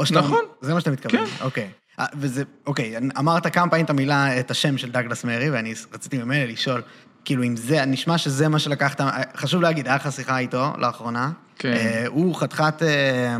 שאתה- 0.05 0.20
נכון. 0.20 0.44
זה 0.61 0.75
מה 0.75 0.81
שאתה 0.81 0.90
מתכוון. 0.90 1.27
כן. 1.27 1.44
אוקיי. 1.44 1.68
אה, 2.01 2.07
וזה, 2.18 2.42
אוקיי, 2.66 2.94
אמרת 3.18 3.46
כמה 3.55 3.70
פעמים 3.70 3.85
את 3.85 3.90
המילה, 3.90 4.40
את 4.40 4.51
השם 4.51 4.79
של 4.79 4.90
דגלס 4.90 5.25
מרי, 5.25 5.51
ואני 5.51 5.75
רציתי 5.94 6.18
ממילא 6.18 6.44
לשאול, 6.53 6.83
כאילו, 7.25 7.42
אם 7.44 7.57
זה, 7.57 7.85
נשמע 7.85 8.18
שזה 8.18 8.49
מה 8.49 8.59
שלקחת, 8.59 9.01
חשוב 9.37 9.62
להגיד, 9.62 9.87
היה 9.87 9.96
לך 9.96 10.12
שיחה 10.12 10.38
איתו 10.38 10.73
לאחרונה. 10.79 11.31
כן. 11.59 11.73
אה, 11.73 12.05
הוא 12.07 12.35
חתיכת 12.35 12.83
אה, 12.83 13.37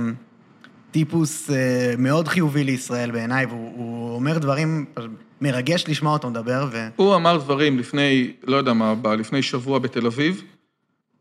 טיפוס 0.90 1.50
אה, 1.50 1.94
מאוד 1.98 2.29
חיובי 2.29 2.64
לישראל 2.64 3.11
בעיניי, 3.11 3.46
והוא 3.46 3.72
הוא 3.76 4.14
אומר 4.14 4.38
דברים, 4.38 4.87
מרגש 5.40 5.85
לשמוע 5.88 6.12
אותו 6.12 6.31
מדבר, 6.31 6.68
ו... 6.72 6.88
הוא 6.96 7.14
אמר 7.14 7.37
דברים 7.37 7.79
לפני, 7.79 8.33
לא 8.44 8.57
יודע 8.57 8.72
מה, 8.72 8.94
לפני 9.18 9.42
שבוע 9.42 9.79
בתל 9.79 10.07
אביב, 10.07 10.42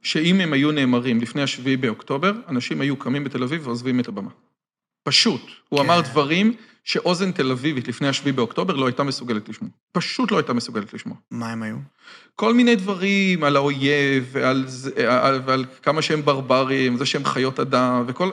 שאם 0.01 0.41
הם 0.41 0.53
היו 0.53 0.71
נאמרים 0.71 1.21
לפני 1.21 1.41
השביעי 1.41 1.77
באוקטובר, 1.77 2.31
אנשים 2.49 2.81
היו 2.81 2.95
קמים 2.97 3.23
בתל 3.23 3.43
אביב 3.43 3.67
ועוזבים 3.67 3.99
את 3.99 4.07
הבמה. 4.07 4.29
פשוט. 5.03 5.41
הוא 5.69 5.79
כן. 5.79 5.85
אמר 5.85 6.01
דברים 6.01 6.53
שאוזן 6.83 7.31
תל 7.31 7.51
אביבית 7.51 7.87
לפני 7.87 8.07
השביעי 8.07 8.33
באוקטובר 8.33 8.75
לא 8.75 8.85
הייתה 8.85 9.03
מסוגלת 9.03 9.49
לשמוע. 9.49 9.69
פשוט 9.91 10.31
לא 10.31 10.37
הייתה 10.37 10.53
מסוגלת 10.53 10.93
לשמוע. 10.93 11.17
מה 11.31 11.51
הם 11.51 11.63
היו? 11.63 11.75
כל 12.35 12.53
מיני 12.53 12.75
דברים 12.75 13.43
על 13.43 13.55
האויב, 13.55 14.29
ועל, 14.31 14.63
זה- 14.67 15.21
על, 15.23 15.41
ועל 15.45 15.65
כמה 15.83 16.01
שהם 16.01 16.21
ברברים, 16.25 16.97
זה 16.97 17.05
שהם 17.05 17.25
חיות 17.25 17.59
אדם, 17.59 18.03
וכל... 18.07 18.29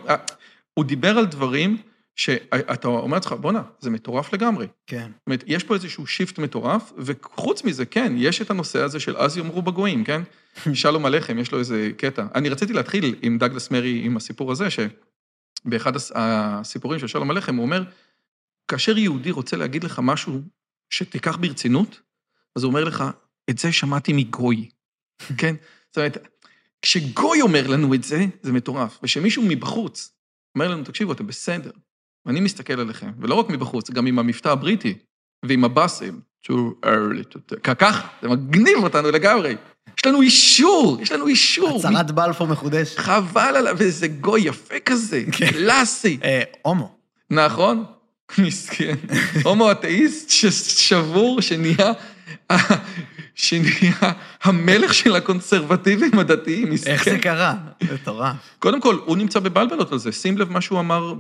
הוא 0.79 0.85
דיבר 0.85 1.19
על 1.19 1.27
דברים 1.27 1.77
שאתה 2.17 2.89
אומר 2.89 3.15
לעצמך, 3.15 3.33
בואנה, 3.33 3.63
זה 3.81 3.91
מטורף 3.91 4.33
לגמרי. 4.33 4.67
כן. 4.87 5.11
זאת 5.15 5.27
אומרת, 5.27 5.45
יש 5.47 5.65
פה 5.65 5.75
איזשהו 5.75 6.07
שיפט 6.07 6.39
מטורף, 6.39 6.93
וחוץ 6.99 7.65
מזה, 7.65 7.87
כן, 7.87 8.13
יש 8.17 8.43
את 8.43 8.51
הנושא 8.51 8.83
הזה 8.83 9.01
של 9.01 9.17
אז 9.17 9.37
יאמרו 9.37 9.63
בגויים, 9.63 10.05
כן? 10.05 10.23
שלום 10.75 11.07
עליכם, 11.07 11.39
יש 11.39 11.53
לו 11.53 11.59
איזה 11.59 11.91
קטע. 11.97 12.27
אני 12.35 12.49
רציתי 12.49 12.73
להתחיל 12.73 13.15
עם 13.23 13.39
דגלס 13.39 13.71
מרי, 13.71 14.01
עם 14.05 14.17
הסיפור 14.17 14.53
הזה, 14.53 14.69
שבאחד 14.71 15.97
הס- 15.97 16.13
הסיפורים 16.15 17.01
של 17.01 17.07
שלום 17.07 17.31
עליכם, 17.31 17.57
הוא 17.57 17.65
אומר, 17.65 17.85
כאשר 18.69 18.99
יהודי 18.99 19.31
רוצה 19.31 19.57
להגיד 19.57 19.85
לך 19.85 20.01
משהו 20.03 20.41
שתיקח 20.91 21.37
ברצינות, 21.37 22.01
אז 22.57 22.63
הוא 22.63 22.71
אומר 22.71 22.85
לך, 22.85 23.05
את 23.51 23.59
זה 23.59 23.73
שמעתי 23.73 24.13
מגוי, 24.13 24.69
כן? 25.39 25.55
זאת 25.89 25.99
אומרת, 25.99 26.19
כשגוי 26.83 27.41
אומר 27.43 27.67
לנו 27.67 27.95
את 27.95 28.03
זה, 28.03 28.25
זה 28.43 28.53
מטורף. 28.53 28.99
וכשמישהו 29.03 29.43
מבחוץ 29.49 30.16
אומר 30.57 30.69
לנו, 30.69 30.85
תקשיבו, 30.85 31.13
אתם 31.13 31.27
בסדר. 31.27 31.71
ואני 32.27 32.41
מסתכל 32.41 32.81
עליכם, 32.81 33.11
ולא 33.21 33.35
רק 33.35 33.49
מבחוץ, 33.49 33.91
גם 33.91 34.07
עם 34.07 34.19
המבטא 34.19 34.49
הבריטי 34.49 34.95
ועם 35.45 35.65
הבאסים. 35.65 36.21
too 36.47 36.85
early 36.85 37.35
to 37.35 37.37
tell. 37.53 37.75
ככה, 37.75 38.09
זה 38.23 38.29
מגניב 38.29 38.79
אותנו 38.83 39.11
לגמרי. 39.11 39.57
יש 39.99 40.07
לנו 40.07 40.23
אישור, 40.23 40.99
יש 41.01 41.13
לנו 41.13 41.27
אישור. 41.27 41.77
הצהרת 41.79 42.11
בלפור 42.11 42.47
מחודשת. 42.47 42.99
חבל 42.99 43.57
עליו, 43.57 43.81
איזה 43.81 44.09
גוי 44.09 44.41
יפה 44.41 44.81
כזה, 44.81 45.25
כן. 45.33 45.51
קלאסי. 45.51 46.19
אה, 46.25 46.43
הומו. 46.63 46.97
נכון? 47.31 47.85
מסכן. 48.39 48.95
הומו 49.45 49.73
אתאיסט 49.73 50.31
ששבור, 50.31 51.41
שנהיה, 51.41 51.93
שנהיה 53.37 54.13
המלך 54.43 54.95
של 54.95 55.17
הקונסרבטיבים 55.17 56.19
הדתיים. 56.19 56.73
איך 56.87 57.05
זה 57.05 57.19
קרה? 57.19 57.55
מטורף. 57.95 58.37
קודם 58.59 58.81
כל, 58.81 58.99
הוא 59.05 59.17
נמצא 59.17 59.41
בבלבלות 59.41 59.93
על 59.93 59.99
זה. 59.99 60.13
שים 60.13 60.39
לב 60.39 60.51
מה 60.51 60.61
שהוא 60.61 60.81
אמר 60.81 61.15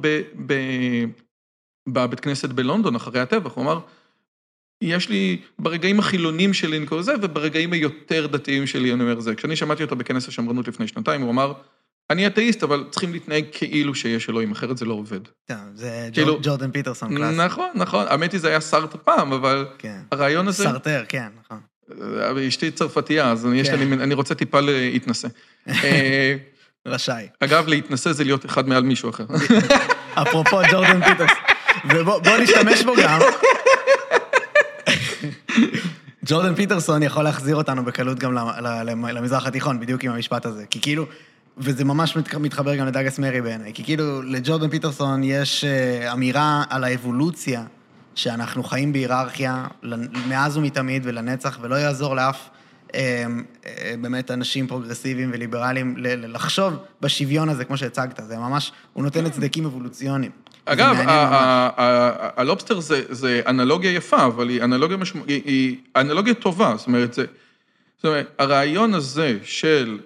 בבית 1.89 2.21
כנסת 2.21 2.49
בלונדון 2.49 2.95
אחרי 2.95 3.21
הטבח. 3.21 3.53
הוא 3.55 3.65
אמר, 3.65 3.81
יש 4.83 5.09
לי, 5.09 5.41
ברגעים 5.59 5.99
החילונים 5.99 6.55
שלי 6.55 6.77
אני 6.77 6.87
קורא 6.87 7.03
זה, 7.03 7.15
וברגעים 7.23 7.73
היותר 7.73 8.27
דתיים 8.27 8.67
שלי 8.67 8.93
אני 8.93 9.03
אומר 9.03 9.21
זה. 9.21 9.35
כשאני 9.35 9.57
שמעתי 9.57 9.83
אותו 9.83 9.97
בכנס 9.97 10.29
השמרנות 10.29 10.69
לפני 10.69 10.89
שנתיים, 10.89 11.21
הוא 11.21 11.31
אמר, 11.31 11.53
אני 12.11 12.27
אתאיסט, 12.27 12.63
אבל 12.63 12.85
צריכים 12.91 13.13
להתנהג 13.13 13.45
כאילו 13.53 13.95
שיש 13.95 14.31
אלוהים, 14.31 14.53
אחרת 14.53 14.79
זה 14.79 14.85
לא 14.85 14.95
עובד. 14.95 15.21
טוב, 15.47 15.57
זה 15.75 16.09
כאילו- 16.13 16.39
ג'ורדן 16.43 16.71
פיטרסון 16.71 17.17
קלאסי. 17.17 17.37
נכון, 17.37 17.69
נכון. 17.75 18.07
האמת 18.09 18.33
היא, 18.33 18.41
זה 18.41 18.49
היה 18.49 18.61
סארט 18.61 18.97
פעם, 18.97 19.33
אבל 19.33 19.67
כן. 19.79 20.01
הרעיון 20.13 20.49
הזה... 20.49 20.65
סרטר, 20.65 21.05
כן, 21.09 21.29
נכון. 21.45 21.61
אשתי 22.49 22.71
צרפתייה, 22.71 23.31
אז 23.31 23.49
יש 23.55 23.71
כן. 23.71 23.79
לי, 23.79 23.85
אני 24.05 24.15
רוצה 24.15 24.35
טיפה 24.35 24.61
להתנשא. 24.61 25.29
אה, 25.69 26.37
רשאי. 26.87 27.27
אגב, 27.41 27.69
להתנשא 27.69 28.13
זה 28.13 28.25
להיות 28.25 28.47
אחד 28.47 28.69
מעל 28.69 28.83
מישהו 28.83 29.11
אחר. 29.11 29.25
אפרופו 30.23 30.59
ג'ורדן 30.71 31.01
פיטרסון. 31.05 31.37
ובוא 31.91 32.19
בוא 32.19 32.37
נשתמש 32.37 32.83
בו 32.83 32.93
גם. 33.03 33.21
ג'ורדן 36.27 36.55
פיטרסון 36.55 37.03
יכול 37.03 37.25
להחזיר 37.25 37.57
אותנו 37.57 37.85
בקלות 37.85 38.19
גם 38.19 38.35
למזרח 39.13 39.47
התיכון, 39.47 39.81
בדיוק 39.81 40.05
עם 40.05 40.13
המשפט 40.13 40.47
הזה. 40.47 40.65
כי 40.71 40.81
כאילו, 40.81 41.07
וזה 41.59 41.85
ממש 41.85 42.17
מת- 42.17 42.35
מתחבר 42.35 42.75
גם 42.77 42.87
לדאגס 42.87 43.19
מרי 43.19 43.41
בעיניי, 43.43 43.73
כי 43.75 43.85
כאילו 43.85 44.23
לג'ורדן 44.23 44.69
פיטרסון 44.69 45.25
יש 45.25 45.65
אה, 45.65 46.13
אמירה 46.13 46.65
על 46.71 46.85
האבולוציה, 46.85 47.63
שאנחנו 48.17 48.65
חיים 48.65 48.93
בהיררכיה 48.93 49.67
מאז 50.29 50.57
ומתמיד 50.57 51.03
ולנצח, 51.05 51.59
ולא 51.63 51.75
יעזור 51.75 52.17
לאף 52.17 52.49
אה, 52.95 53.27
אה, 53.67 53.95
באמת 54.01 54.31
אנשים 54.31 54.67
פרוגרסיביים 54.67 55.31
וליברליים 55.33 55.95
לחשוב 55.99 56.75
בשוויון 57.01 57.49
הזה, 57.49 57.65
כמו 57.65 57.77
שהצגת. 57.77 58.21
זה 58.27 58.37
ממש, 58.37 58.73
הוא 58.93 59.05
נותן 59.05 59.31
צידוקים 59.31 59.65
אבולוציוניים. 59.65 60.31
זה 60.67 60.73
אגב, 60.73 60.97
ה 62.37 62.42
lobster 62.42 62.81
זה, 63.11 63.41
אנלוגיה 63.47 63.93
יפה, 63.93 64.27
אבל 64.27 64.49
היא 64.49 64.63
אנלוגיה, 64.63 64.97
משמע, 64.97 65.21
היא, 65.27 65.77
אנלוגיה 65.97 66.35
טובה, 66.35 66.75
זאת 66.77 66.87
אומרת, 66.87 67.19
הרעיון 68.39 68.95
הזה 68.95 69.39
של, 69.43 69.99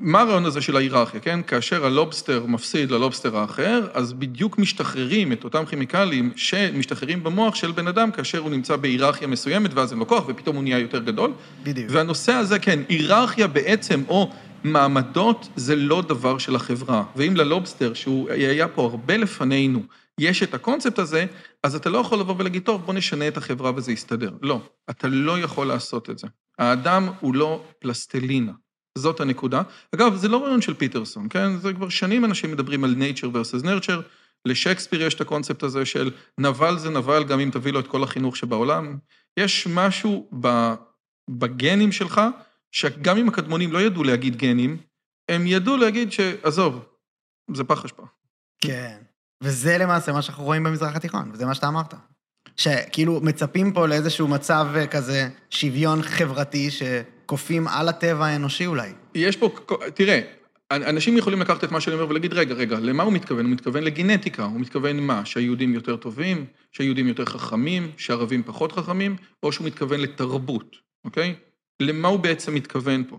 מה 0.00 0.20
הרעיון 0.20 0.44
הזה 0.44 0.60
של 0.60 0.76
ההיררכיה, 0.76 1.20
כן? 1.20 1.40
כאשר 1.42 1.86
ה 1.86 1.93
lobster 1.93 2.46
מפסיד 2.46 2.90
ל 2.90 2.96
lobster 2.96 3.36
האחר, 3.36 3.86
אז 3.92 4.12
בדיוק 4.12 4.58
משתחררים 4.58 5.32
את 5.32 5.44
אותם 5.44 5.64
כימיקלים 5.64 6.32
שמשתחררים 6.36 7.24
במוח 7.24 7.54
של 7.54 7.72
בן 7.72 7.86
אדם 7.86 8.10
כאשר 8.10 8.38
הוא 8.38 8.50
נמצא 8.50 8.76
בהיררכיה 8.76 9.28
מסוימת, 9.28 9.74
ואז 9.74 9.92
אין 9.92 9.98
לו 9.98 10.06
כוח, 10.06 10.24
ופתאום 10.28 10.56
הוא 10.56 10.62
נהיה 10.62 10.78
יותר 10.78 10.98
גדול. 10.98 11.32
בדיוק. 11.62 11.86
והנושא 11.90 12.32
הזה, 12.32 12.58
כן, 12.58 12.80
היררכיה 12.88 13.46
בעצם, 13.46 14.02
או 14.08 14.30
מעמדות, 14.64 15.48
זה 15.56 15.76
לא 15.76 16.02
דבר 16.02 16.38
של 16.38 16.56
החברה. 16.56 17.04
ואם 17.16 17.36
ללובסטר, 17.36 17.94
שהוא 17.94 18.30
היה 18.30 18.68
פה 18.68 18.82
הרבה 18.82 19.16
לפנינו, 19.16 19.82
יש 20.18 20.42
את 20.42 20.54
הקונספט 20.54 20.98
הזה, 20.98 21.26
אז 21.62 21.74
אתה 21.74 21.90
לא 21.90 21.98
יכול 21.98 22.18
לבוא 22.18 22.34
ולהגיד, 22.38 22.62
טוב, 22.62 22.82
בוא 22.86 22.94
נשנה 22.94 23.28
את 23.28 23.36
החברה 23.36 23.72
וזה 23.76 23.92
יסתדר. 23.92 24.30
לא, 24.42 24.60
אתה 24.90 25.08
לא 25.08 25.38
יכול 25.38 25.66
לעשות 25.66 26.10
את 26.10 26.18
זה. 26.18 26.26
האדם 26.58 27.08
הוא 27.20 27.34
לא 27.34 27.62
פלסטלינה. 27.78 28.52
זאת 28.98 29.20
הנקודה. 29.20 29.62
אגב, 29.94 30.16
זה 30.16 30.28
לא 30.28 30.44
רעיון 30.44 30.60
של 30.60 30.74
פיטרסון, 30.74 31.26
כן? 31.30 31.56
זה 31.56 31.72
כבר 31.72 31.88
שנים 31.88 32.24
אנשים 32.24 32.52
מדברים 32.52 32.84
על 32.84 32.94
nature 32.98 33.26
versus 33.26 33.64
nurture. 33.64 34.02
לשייקספיר 34.44 35.02
יש 35.02 35.14
את 35.14 35.20
הקונספט 35.20 35.62
הזה 35.62 35.84
של 35.84 36.10
נבל 36.38 36.78
זה 36.78 36.90
נבל 36.90 37.24
גם 37.24 37.40
אם 37.40 37.50
תביא 37.50 37.72
לו 37.72 37.80
את 37.80 37.86
כל 37.86 38.02
החינוך 38.02 38.36
שבעולם. 38.36 38.98
יש 39.36 39.66
משהו 39.66 40.30
בגנים 41.30 41.92
שלך, 41.92 42.20
שגם 42.72 43.16
אם 43.16 43.28
הקדמונים 43.28 43.72
לא 43.72 43.82
ידעו 43.82 44.04
להגיד 44.04 44.36
גנים, 44.36 44.76
הם 45.28 45.46
ידעו 45.46 45.76
להגיד 45.76 46.12
שעזוב, 46.12 46.84
זה 47.54 47.64
פח 47.64 47.84
אשפה. 47.84 48.02
כן. 48.60 48.96
וזה 49.42 49.78
למעשה 49.78 50.12
מה 50.12 50.22
שאנחנו 50.22 50.44
רואים 50.44 50.64
במזרח 50.64 50.96
התיכון, 50.96 51.30
וזה 51.32 51.46
מה 51.46 51.54
שאתה 51.54 51.68
אמרת. 51.68 51.94
שכאילו 52.56 53.20
מצפים 53.20 53.72
פה 53.72 53.86
לאיזשהו 53.86 54.28
מצב 54.28 54.66
אה, 54.76 54.86
כזה 54.86 55.28
שוויון 55.50 56.02
חברתי 56.02 56.70
שכופים 57.24 57.68
על 57.68 57.88
הטבע 57.88 58.26
האנושי 58.26 58.66
אולי. 58.66 58.88
יש 59.14 59.36
פה, 59.36 59.50
תראה, 59.94 60.20
אנשים 60.70 61.16
יכולים 61.16 61.40
לקחת 61.40 61.64
את 61.64 61.72
מה 61.72 61.80
שאני 61.80 61.94
אומר 61.94 62.08
ולהגיד, 62.08 62.32
רגע, 62.32 62.54
רגע, 62.54 62.78
למה 62.80 63.02
הוא 63.02 63.12
מתכוון? 63.12 63.44
הוא 63.44 63.52
מתכוון 63.52 63.84
לגנטיקה, 63.84 64.44
הוא 64.44 64.60
מתכוון 64.60 65.00
מה? 65.00 65.24
שהיהודים 65.24 65.74
יותר 65.74 65.96
טובים, 65.96 66.46
שהיהודים 66.72 67.08
יותר 67.08 67.24
חכמים, 67.24 67.90
שהערבים 67.96 68.42
פחות 68.42 68.72
חכמים, 68.72 69.16
או 69.42 69.52
שהוא 69.52 69.66
מתכוון 69.66 70.00
לתרבות, 70.00 70.76
אוקיי? 71.04 71.34
למה 71.80 72.08
הוא 72.08 72.18
בעצם 72.18 72.54
מתכוון 72.54 73.04
פה, 73.08 73.18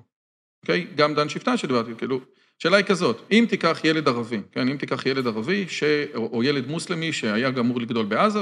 אוקיי? 0.63 0.87
גם 0.95 1.15
דן 1.15 1.29
שפטן 1.29 1.57
שדיברתי, 1.57 1.91
כאילו, 1.97 2.19
השאלה 2.59 2.77
היא 2.77 2.85
כזאת, 2.85 3.21
אם 3.31 3.45
תיקח 3.49 3.79
ילד 3.83 4.07
ערבי, 4.07 4.41
כן, 4.51 4.69
אם 4.69 4.77
תיקח 4.77 5.05
ילד 5.05 5.27
ערבי, 5.27 5.65
ש... 5.69 5.83
או, 6.15 6.29
או 6.33 6.43
ילד 6.43 6.67
מוסלמי 6.67 7.13
שהיה 7.13 7.49
אמור 7.59 7.81
לגדול 7.81 8.05
בעזה, 8.05 8.39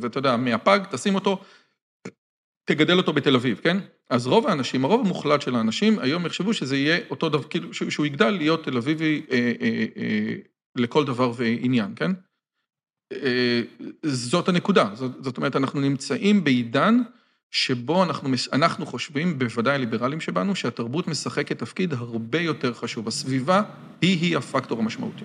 ואתה 0.00 0.18
יודע, 0.18 0.36
מהפג, 0.36 0.80
תשים 0.90 1.14
אותו, 1.14 1.42
תגדל 2.64 2.96
אותו 2.96 3.12
בתל 3.12 3.34
אביב, 3.34 3.60
כן? 3.62 3.76
אז 4.10 4.26
רוב 4.26 4.46
האנשים, 4.46 4.84
הרוב 4.84 5.00
המוחלט 5.00 5.42
של 5.42 5.54
האנשים, 5.54 5.98
היום 5.98 6.26
יחשבו 6.26 6.54
שזה 6.54 6.76
יהיה 6.76 6.98
אותו 7.10 7.28
דבר, 7.28 7.42
כאילו, 7.42 7.74
שהוא 7.74 8.06
יגדל 8.06 8.30
להיות 8.30 8.64
תל 8.64 8.76
אביבי 8.76 9.22
אה, 9.30 9.52
אה, 9.60 9.84
אה, 9.96 10.34
לכל 10.76 11.04
דבר 11.04 11.32
ועניין, 11.36 11.92
כן? 11.96 12.10
אה, 13.12 13.62
זאת 14.02 14.48
הנקודה, 14.48 14.90
זאת 14.94 15.36
אומרת, 15.36 15.56
אנחנו 15.56 15.80
נמצאים 15.80 16.44
בעידן 16.44 17.02
שבו 17.50 18.04
אנחנו, 18.04 18.28
אנחנו 18.52 18.86
חושבים, 18.86 19.38
בוודאי 19.38 19.74
הליברלים 19.74 20.20
שבנו, 20.20 20.54
שהתרבות 20.54 21.08
משחקת 21.08 21.58
תפקיד 21.58 21.92
הרבה 21.92 22.40
יותר 22.40 22.74
חשוב. 22.74 23.08
הסביבה 23.08 23.62
היא-היא 24.00 24.36
הפקטור 24.36 24.78
המשמעותי. 24.78 25.24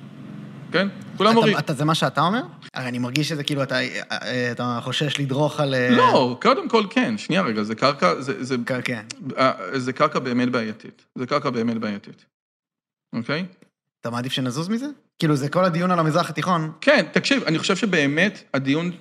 כן? 0.71 0.87
כולם. 1.17 1.35
אתה, 1.59 1.73
זה 1.73 1.85
מה 1.85 1.95
שאתה 1.95 2.21
אומר? 2.21 2.41
הרי 2.73 2.87
אני 2.87 2.99
מרגיש 2.99 3.29
שזה 3.29 3.43
כאילו 3.43 3.63
אתה, 3.63 3.75
אתה 4.51 4.79
חושש 4.83 5.19
לדרוך 5.19 5.59
על... 5.59 5.75
לא, 5.89 6.37
קודם 6.41 6.69
כל 6.69 6.83
כן, 6.89 7.17
שנייה 7.17 7.41
רגע, 7.41 7.63
זה 7.63 7.75
קרקע, 7.75 8.21
זה... 8.21 8.43
זה, 8.43 8.55
כן. 8.83 9.05
זה 9.73 9.93
קרקע 9.93 10.19
באמת 10.19 10.49
בעייתית. 10.49 11.05
זה 11.15 11.27
קרקע 11.27 11.49
באמת 11.49 11.77
בעייתית. 11.77 12.25
אוקיי? 13.13 13.45
אתה 14.01 14.09
מעדיף 14.09 14.31
שנזוז 14.31 14.69
מזה? 14.69 14.85
כאילו, 15.19 15.35
זה 15.35 15.49
כל 15.49 15.65
הדיון 15.65 15.91
על 15.91 15.99
המזרח 15.99 16.29
התיכון. 16.29 16.71
כן, 16.81 17.05
תקשיב, 17.11 17.43
אני 17.43 17.59
חושב 17.59 17.75
שבאמת 17.75 18.43
הדיון, 18.53 18.91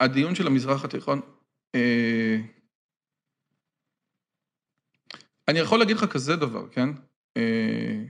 הדיון 0.00 0.34
של 0.34 0.46
המזרח 0.46 0.84
התיכון... 0.84 1.20
אה, 1.74 2.36
אני 5.48 5.58
יכול 5.58 5.78
להגיד 5.78 5.96
לך 5.96 6.04
כזה 6.04 6.36
דבר, 6.36 6.68
כן? 6.68 6.88
אה, 7.36 8.02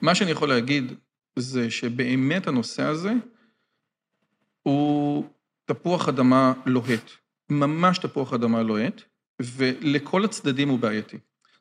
מה 0.00 0.14
שאני 0.14 0.30
יכול 0.30 0.48
להגיד 0.48 0.92
זה 1.36 1.70
שבאמת 1.70 2.46
הנושא 2.46 2.82
הזה 2.82 3.12
הוא 4.62 5.24
תפוח 5.64 6.08
אדמה 6.08 6.52
לוהט, 6.66 7.10
ממש 7.50 7.98
תפוח 7.98 8.32
אדמה 8.32 8.62
לוהט, 8.62 9.02
ולכל 9.42 10.24
הצדדים 10.24 10.68
הוא 10.68 10.78
בעייתי. 10.78 11.18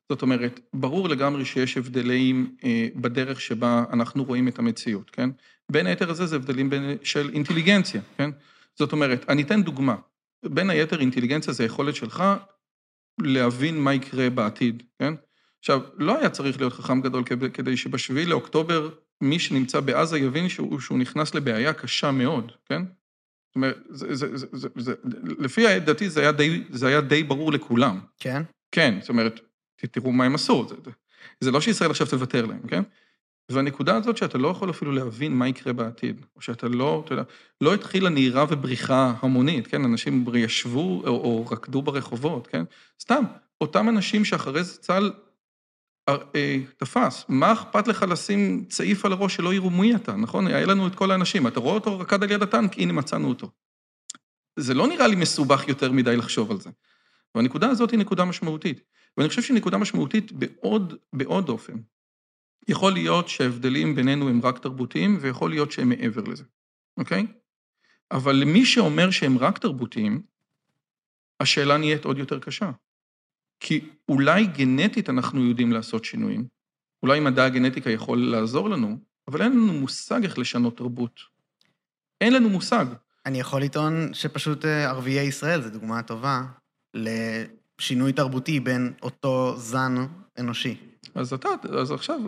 זאת 0.09 0.21
אומרת, 0.21 0.59
ברור 0.73 1.09
לגמרי 1.09 1.45
שיש 1.45 1.77
הבדלים 1.77 2.55
אה, 2.63 2.87
בדרך 2.95 3.41
שבה 3.41 3.83
אנחנו 3.93 4.23
רואים 4.23 4.47
את 4.47 4.59
המציאות, 4.59 5.09
כן? 5.09 5.29
בין 5.71 5.87
היתר 5.87 6.09
הזה 6.09 6.25
זה 6.25 6.35
הבדלים 6.35 6.69
בין, 6.69 6.97
של 7.03 7.29
אינטליגנציה, 7.33 8.01
כן? 8.17 8.29
זאת 8.75 8.91
אומרת, 8.91 9.25
אני 9.29 9.41
אתן 9.41 9.63
דוגמה. 9.63 9.95
בין 10.45 10.69
היתר 10.69 10.99
אינטליגנציה 10.99 11.53
זה 11.53 11.63
היכולת 11.63 11.95
שלך 11.95 12.23
להבין 13.21 13.79
מה 13.79 13.93
יקרה 13.93 14.29
בעתיד, 14.29 14.83
כן? 14.99 15.13
עכשיו, 15.67 15.81
לא 15.97 16.19
היה 16.19 16.29
צריך 16.29 16.59
להיות 16.59 16.73
חכם 16.73 17.01
גדול 17.01 17.23
כדי 17.53 17.77
שבשביעי 17.77 18.25
לאוקטובר 18.25 18.89
מי 19.21 19.39
שנמצא 19.39 19.79
בעזה 19.79 20.19
יבין 20.19 20.49
שהוא, 20.49 20.79
שהוא 20.79 20.99
נכנס 20.99 21.35
לבעיה 21.35 21.73
קשה 21.73 22.11
מאוד, 22.11 22.51
כן? 22.65 22.81
זאת 23.47 23.55
אומרת, 23.55 23.77
זה, 23.89 24.15
זה, 24.15 24.37
זה, 24.37 24.47
זה, 24.51 24.67
זה, 24.75 24.93
לפי 25.39 25.79
דעתי 25.79 26.09
זה 26.09 26.21
היה, 26.21 26.31
די, 26.31 26.63
זה 26.69 26.87
היה 26.87 27.01
די 27.01 27.23
ברור 27.23 27.51
לכולם. 27.51 27.99
כן? 28.19 28.43
כן, 28.71 28.97
זאת 28.99 29.09
אומרת, 29.09 29.39
תראו 29.91 30.11
מה 30.11 30.25
הם 30.25 30.35
עשו, 30.35 30.67
זה, 30.69 30.75
זה 31.39 31.51
לא 31.51 31.61
שישראל 31.61 31.91
עכשיו 31.91 32.07
תוותר 32.07 32.45
להם, 32.45 32.67
כן? 32.67 32.83
והנקודה 33.51 33.95
הזאת 33.95 34.17
שאתה 34.17 34.37
לא 34.37 34.47
יכול 34.47 34.69
אפילו 34.69 34.91
להבין 34.91 35.33
מה 35.33 35.47
יקרה 35.47 35.73
בעתיד, 35.73 36.25
או 36.35 36.41
שאתה 36.41 36.67
לא, 36.67 37.01
אתה 37.05 37.13
יודע, 37.13 37.23
לא 37.61 37.73
התחילה 37.73 38.09
נהירה 38.09 38.45
ובריחה 38.49 39.13
המונית, 39.21 39.67
כן? 39.67 39.85
אנשים 39.85 40.25
ישבו 40.35 41.01
או, 41.07 41.07
או 41.07 41.45
רקדו 41.45 41.81
ברחובות, 41.81 42.47
כן? 42.47 42.63
סתם, 43.01 43.23
אותם 43.61 43.89
אנשים 43.89 44.25
שאחרי 44.25 44.63
זה 44.63 44.77
צה"ל 44.77 45.11
תפס, 46.77 47.25
מה 47.29 47.53
אכפת 47.53 47.87
לך 47.87 48.05
לשים 48.09 48.65
צעיף 48.69 49.05
על 49.05 49.11
הראש 49.11 49.35
שלא 49.35 49.53
יראו 49.53 49.69
מי 49.69 49.95
אתה, 49.95 50.15
נכון? 50.15 50.47
היה 50.47 50.65
לנו 50.65 50.87
את 50.87 50.95
כל 50.95 51.11
האנשים, 51.11 51.47
אתה 51.47 51.59
רואה 51.59 51.73
אותו 51.73 51.99
רקד 51.99 52.23
על 52.23 52.31
יד 52.31 52.43
הטנק, 52.43 52.77
הנה 52.77 52.93
מצאנו 52.93 53.29
אותו. 53.29 53.51
זה 54.59 54.73
לא 54.73 54.87
נראה 54.87 55.07
לי 55.07 55.15
מסובך 55.15 55.67
יותר 55.67 55.91
מדי 55.91 56.15
לחשוב 56.15 56.51
על 56.51 56.59
זה. 56.59 56.69
והנקודה 57.35 57.69
הזאת 57.69 57.91
היא 57.91 57.99
נקודה 57.99 58.25
משמעותית. 58.25 58.81
ואני 59.17 59.29
חושב 59.29 59.41
שהיא 59.41 59.57
נקודה 59.57 59.77
משמעותית 59.77 60.31
בעוד, 60.31 60.93
בעוד 61.13 61.49
אופן. 61.49 61.73
יכול 62.67 62.93
להיות 62.93 63.29
שההבדלים 63.29 63.95
בינינו 63.95 64.29
הם 64.29 64.41
רק 64.43 64.59
תרבותיים, 64.59 65.17
ויכול 65.21 65.49
להיות 65.49 65.71
שהם 65.71 65.89
מעבר 65.89 66.21
לזה, 66.21 66.43
אוקיי? 66.97 67.27
אבל 68.11 68.35
למי 68.35 68.65
שאומר 68.65 69.11
שהם 69.11 69.37
רק 69.37 69.57
תרבותיים, 69.57 70.21
השאלה 71.39 71.77
נהיית 71.77 72.05
עוד 72.05 72.17
יותר 72.17 72.39
קשה. 72.39 72.71
כי 73.59 73.89
אולי 74.09 74.45
גנטית 74.45 75.09
אנחנו 75.09 75.45
יודעים 75.45 75.71
לעשות 75.71 76.05
שינויים, 76.05 76.45
אולי 77.03 77.19
מדע 77.19 77.45
הגנטיקה 77.45 77.89
יכול 77.89 78.31
לעזור 78.31 78.69
לנו, 78.69 78.97
אבל 79.27 79.41
אין 79.41 79.51
לנו 79.51 79.73
מושג 79.73 80.23
איך 80.23 80.39
לשנות 80.39 80.77
תרבות. 80.77 81.19
אין 82.21 82.33
לנו 82.33 82.49
מושג. 82.49 82.85
אני 83.25 83.39
יכול 83.39 83.61
לטעון 83.61 84.13
שפשוט 84.13 84.65
ערביי 84.65 85.19
ישראל 85.19 85.61
זו 85.61 85.69
דוגמה 85.69 86.03
טובה 86.03 86.41
לשינוי 86.93 88.13
תרבותי 88.13 88.59
בין 88.59 88.93
אותו 89.01 89.57
זן 89.57 89.95
אנושי. 90.39 90.77
אז 91.15 91.33
אתה, 91.33 91.49
אז 91.79 91.91
עכשיו, 91.91 92.19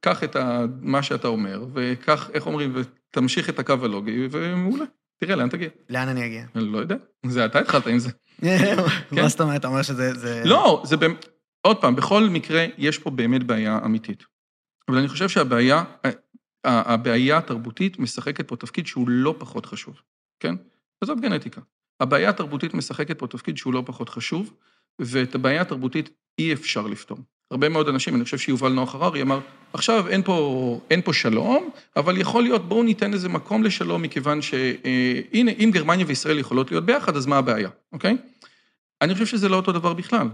קח 0.00 0.24
את 0.24 0.36
מה 0.80 1.02
שאתה 1.02 1.28
אומר, 1.28 1.66
וקח, 1.74 2.30
איך 2.30 2.46
אומרים, 2.46 2.74
ותמשיך 2.76 3.48
את 3.48 3.58
הקו 3.58 3.74
הלוגי, 3.82 4.28
ומעולה. 4.30 4.84
תראה, 5.16 5.36
לאן 5.36 5.48
תגיע? 5.48 5.68
לאן 5.90 6.08
אני 6.08 6.26
אגיע? 6.26 6.46
אני 6.54 6.64
לא 6.64 6.78
יודע, 6.78 6.96
זה 7.26 7.46
אתה 7.46 7.58
התחלת 7.58 7.86
עם 7.86 7.98
זה. 7.98 8.10
מה 9.12 9.28
זאת 9.28 9.40
אומרת? 9.40 9.60
אתה 9.60 9.68
אומר 9.68 9.82
שזה... 9.82 10.42
לא, 10.44 10.82
זה 10.84 10.96
באמת... 10.96 11.28
עוד 11.66 11.76
פעם, 11.76 11.96
בכל 11.96 12.24
מקרה, 12.30 12.66
יש 12.78 12.98
פה 12.98 13.10
באמת 13.10 13.44
בעיה 13.44 13.78
אמיתית. 13.84 14.24
אבל 14.88 14.98
אני 14.98 15.08
חושב 15.08 15.28
שהבעיה, 15.28 15.84
הבעיה 16.64 17.38
התרבותית 17.38 17.98
משחקת 17.98 18.48
פה 18.48 18.56
תפקיד 18.56 18.86
שהוא 18.86 19.08
לא 19.08 19.34
פחות 19.38 19.66
חשוב, 19.66 20.00
כן? 20.40 20.54
וזאת 21.04 21.20
גנטיקה. 21.20 21.60
הבעיה 22.00 22.28
התרבותית 22.28 22.74
משחקת 22.74 23.18
פה 23.18 23.26
תפקיד 23.26 23.56
שהוא 23.56 23.74
לא 23.74 23.82
פחות 23.86 24.08
חשוב, 24.08 24.52
ואת 24.98 25.34
הבעיה 25.34 25.60
התרבותית 25.60 26.10
אי 26.38 26.52
אפשר 26.52 26.86
לפתור. 26.86 27.18
הרבה 27.50 27.68
מאוד 27.68 27.88
אנשים, 27.88 28.14
אני 28.14 28.24
חושב 28.24 28.38
שיובל 28.38 28.72
נוח 28.72 28.94
הררי 28.94 29.22
אמר, 29.22 29.40
עכשיו 29.72 30.08
אין 30.08 30.22
פה, 30.22 30.80
אין 30.90 31.02
פה 31.02 31.12
שלום, 31.12 31.70
אבל 31.96 32.20
יכול 32.20 32.42
להיות, 32.42 32.68
בואו 32.68 32.82
ניתן 32.82 33.12
איזה 33.12 33.28
מקום 33.28 33.62
לשלום, 33.62 34.02
מכיוון 34.02 34.42
שהנה, 34.42 35.50
אם 35.58 35.70
גרמניה 35.72 36.06
וישראל 36.08 36.38
יכולות 36.38 36.70
להיות 36.70 36.84
ביחד, 36.84 37.16
אז 37.16 37.26
מה 37.26 37.38
הבעיה, 37.38 37.68
אוקיי? 37.92 38.16
אני 39.02 39.14
חושב 39.14 39.26
שזה 39.26 39.48
לא 39.48 39.56
אותו 39.56 39.72
דבר 39.72 39.92
בכלל. 39.92 40.28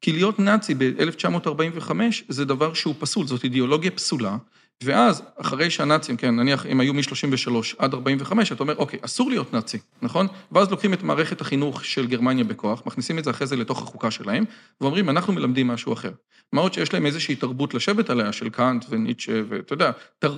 כי 0.00 0.12
להיות 0.12 0.38
נאצי 0.38 0.74
ב-1945 0.74 1.90
זה 2.28 2.44
דבר 2.44 2.74
שהוא 2.74 2.94
פסול, 2.98 3.26
זאת 3.26 3.44
אידיאולוגיה 3.44 3.90
פסולה, 3.90 4.36
ואז, 4.82 5.22
אחרי 5.36 5.70
שהנאצים, 5.70 6.16
כן, 6.16 6.36
נניח, 6.36 6.66
הם 6.66 6.80
היו 6.80 6.94
מ-33 6.94 7.50
עד 7.78 7.94
45, 7.94 8.52
אתה 8.52 8.62
אומר, 8.62 8.76
אוקיי, 8.76 8.98
אסור 9.02 9.30
להיות 9.30 9.52
נאצי, 9.52 9.78
נכון? 10.02 10.26
ואז 10.52 10.70
לוקחים 10.70 10.94
את 10.94 11.02
מערכת 11.02 11.40
החינוך 11.40 11.84
של 11.84 12.06
גרמניה 12.06 12.44
בכוח, 12.44 12.82
מכניסים 12.86 13.18
את 13.18 13.24
זה 13.24 13.30
אחרי 13.30 13.46
זה 13.46 13.56
לתוך 13.56 13.82
החוקה 13.82 14.10
שלהם, 14.10 14.44
ואומרים, 14.80 15.10
אנחנו 15.10 15.32
מלמדים 15.32 15.68
משהו 15.68 15.92
אחר. 15.92 16.12
מה 16.52 16.60
עוד 16.60 16.72
שיש 16.74 16.92
להם 16.92 17.06
איזושהי 17.06 17.36
תרבות 17.36 17.74
לשבת 17.74 18.10
עליה, 18.10 18.32
של 18.32 18.48
קאנט 18.48 18.84
וניטשה, 18.88 19.40
ואתה 19.48 19.72
יודע, 19.72 19.90
תר, 20.18 20.36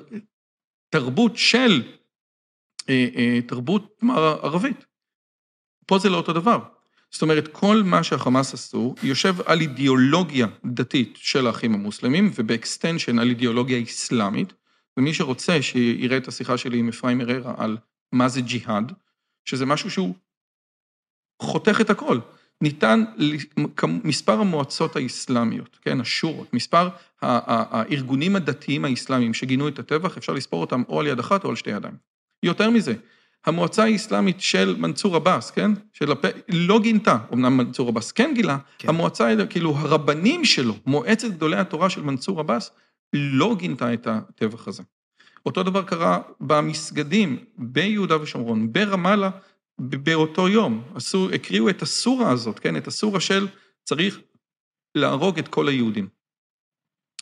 תרבות 0.90 1.36
של, 1.36 1.82
אה, 2.88 3.07
אה, 3.16 3.40
תרבות 3.46 4.00
ערבית. 4.42 4.86
פה 5.86 5.98
זה 5.98 6.11
לא 6.11 6.16
אותו 6.16 6.32
דבר. 6.32 6.76
זאת 7.16 7.22
אומרת, 7.22 7.48
כל 7.48 7.82
מה 7.84 8.02
שהחמאס 8.02 8.54
עשו, 8.54 8.94
יושב 9.02 9.34
על 9.46 9.60
אידיאולוגיה 9.60 10.46
דתית 10.64 11.14
של 11.16 11.46
האחים 11.46 11.74
המוסלמים, 11.74 12.30
וב 12.34 12.50
extension 12.50 13.18
על 13.18 13.28
אידיאולוגיה 13.28 13.82
אסלאמית, 13.82 14.52
ומי 14.96 15.14
שרוצה 15.14 15.62
שיראה 15.62 16.16
את 16.16 16.28
השיחה 16.28 16.58
שלי 16.58 16.78
עם 16.78 16.88
אפרים 16.88 17.20
אררה 17.20 17.54
על 17.56 17.76
מה 18.12 18.28
זה 18.28 18.40
ג'יהאד, 18.40 18.92
שזה 19.44 19.66
משהו 19.66 19.90
שהוא 19.90 20.14
חותך 21.42 21.80
את 21.80 21.90
הכל. 21.90 22.18
ניתן, 22.60 23.04
מספר 24.04 24.40
המועצות 24.40 24.96
האסלאמיות, 24.96 25.78
כן, 25.82 26.00
השורות, 26.00 26.54
מספר 26.54 26.88
הארגונים 27.22 28.36
הדתיים 28.36 28.84
האסלאמיים 28.84 29.34
שגינו 29.34 29.68
את 29.68 29.78
הטבח, 29.78 30.16
אפשר 30.16 30.32
לספור 30.32 30.60
אותם 30.60 30.82
או 30.88 31.00
על 31.00 31.06
יד 31.06 31.18
אחת 31.18 31.44
או 31.44 31.50
על 31.50 31.56
שתי 31.56 31.70
ידיים. 31.70 31.94
יותר 32.42 32.70
מזה, 32.70 32.94
המועצה 33.47 33.84
האסלאמית 33.84 34.40
של 34.40 34.76
מנסור 34.78 35.16
עבאס, 35.16 35.51
כן? 35.51 35.70
של 35.92 36.12
הפ... 36.12 36.24
לא 36.49 36.80
גינתה, 36.80 37.18
אמנם 37.32 37.57
מנסור 37.57 37.88
עבאס 37.88 38.12
כן 38.12 38.32
גילה, 38.34 38.59
כן. 38.78 38.88
המועצה, 38.88 39.34
כאילו 39.51 39.76
הרבנים 39.76 40.44
שלו, 40.44 40.74
מועצת 40.86 41.28
גדולי 41.28 41.57
התורה 41.57 41.90
של 41.90 42.03
מנסור 42.03 42.40
עבאס, 42.40 42.70
לא 43.12 43.57
גינתה 43.59 43.94
את 43.94 44.07
הטבח 44.07 44.68
הזה. 44.68 44.82
אותו 45.47 45.62
דבר 45.62 45.82
קרה 45.82 46.20
במסגדים 46.40 47.44
ביהודה 47.59 48.22
ושומרון, 48.22 48.72
ברמאללה, 48.72 49.30
באותו 49.78 50.49
יום. 50.49 50.82
עשו, 50.94 51.30
הקריאו 51.34 51.68
את 51.68 51.82
הסורה 51.82 52.30
הזאת, 52.30 52.59
כן? 52.59 52.76
את 52.76 52.86
הסורה 52.86 53.20
של 53.20 53.49
צריך 53.84 54.20
להרוג 54.94 55.38
את 55.38 55.49
כל 55.49 55.68
היהודים. 55.68 56.09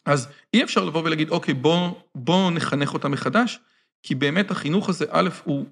אז 0.06 0.28
אי 0.54 0.62
אפשר 0.62 0.84
לבוא 0.84 1.02
ולהגיד, 1.04 1.28
אוקיי, 1.28 1.54
בואו 1.54 2.00
בוא 2.14 2.50
נחנך 2.50 2.94
אותם 2.94 3.10
מחדש, 3.10 3.58
כי 4.02 4.14
באמת 4.14 4.50
החינוך 4.50 4.88
הזה, 4.88 5.04
א', 5.10 5.28
הוא 5.44 5.66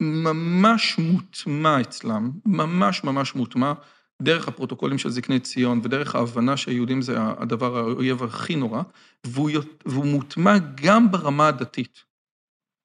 ממש 0.00 0.98
מוטמע 0.98 1.80
אצלם, 1.80 2.30
ממש 2.46 3.04
ממש 3.04 3.34
מוטמע, 3.34 3.72
דרך 4.22 4.48
הפרוטוקולים 4.48 4.98
של 4.98 5.10
זקני 5.10 5.40
ציון 5.40 5.80
ודרך 5.84 6.14
ההבנה 6.14 6.56
שהיהודים 6.56 7.02
זה 7.02 7.16
הדבר, 7.18 7.76
האויב 7.78 8.22
הכי 8.22 8.56
נורא, 8.56 8.82
והוא, 9.26 9.50
והוא 9.86 10.06
מוטמע 10.06 10.58
גם 10.74 11.10
ברמה 11.10 11.48
הדתית. 11.48 12.04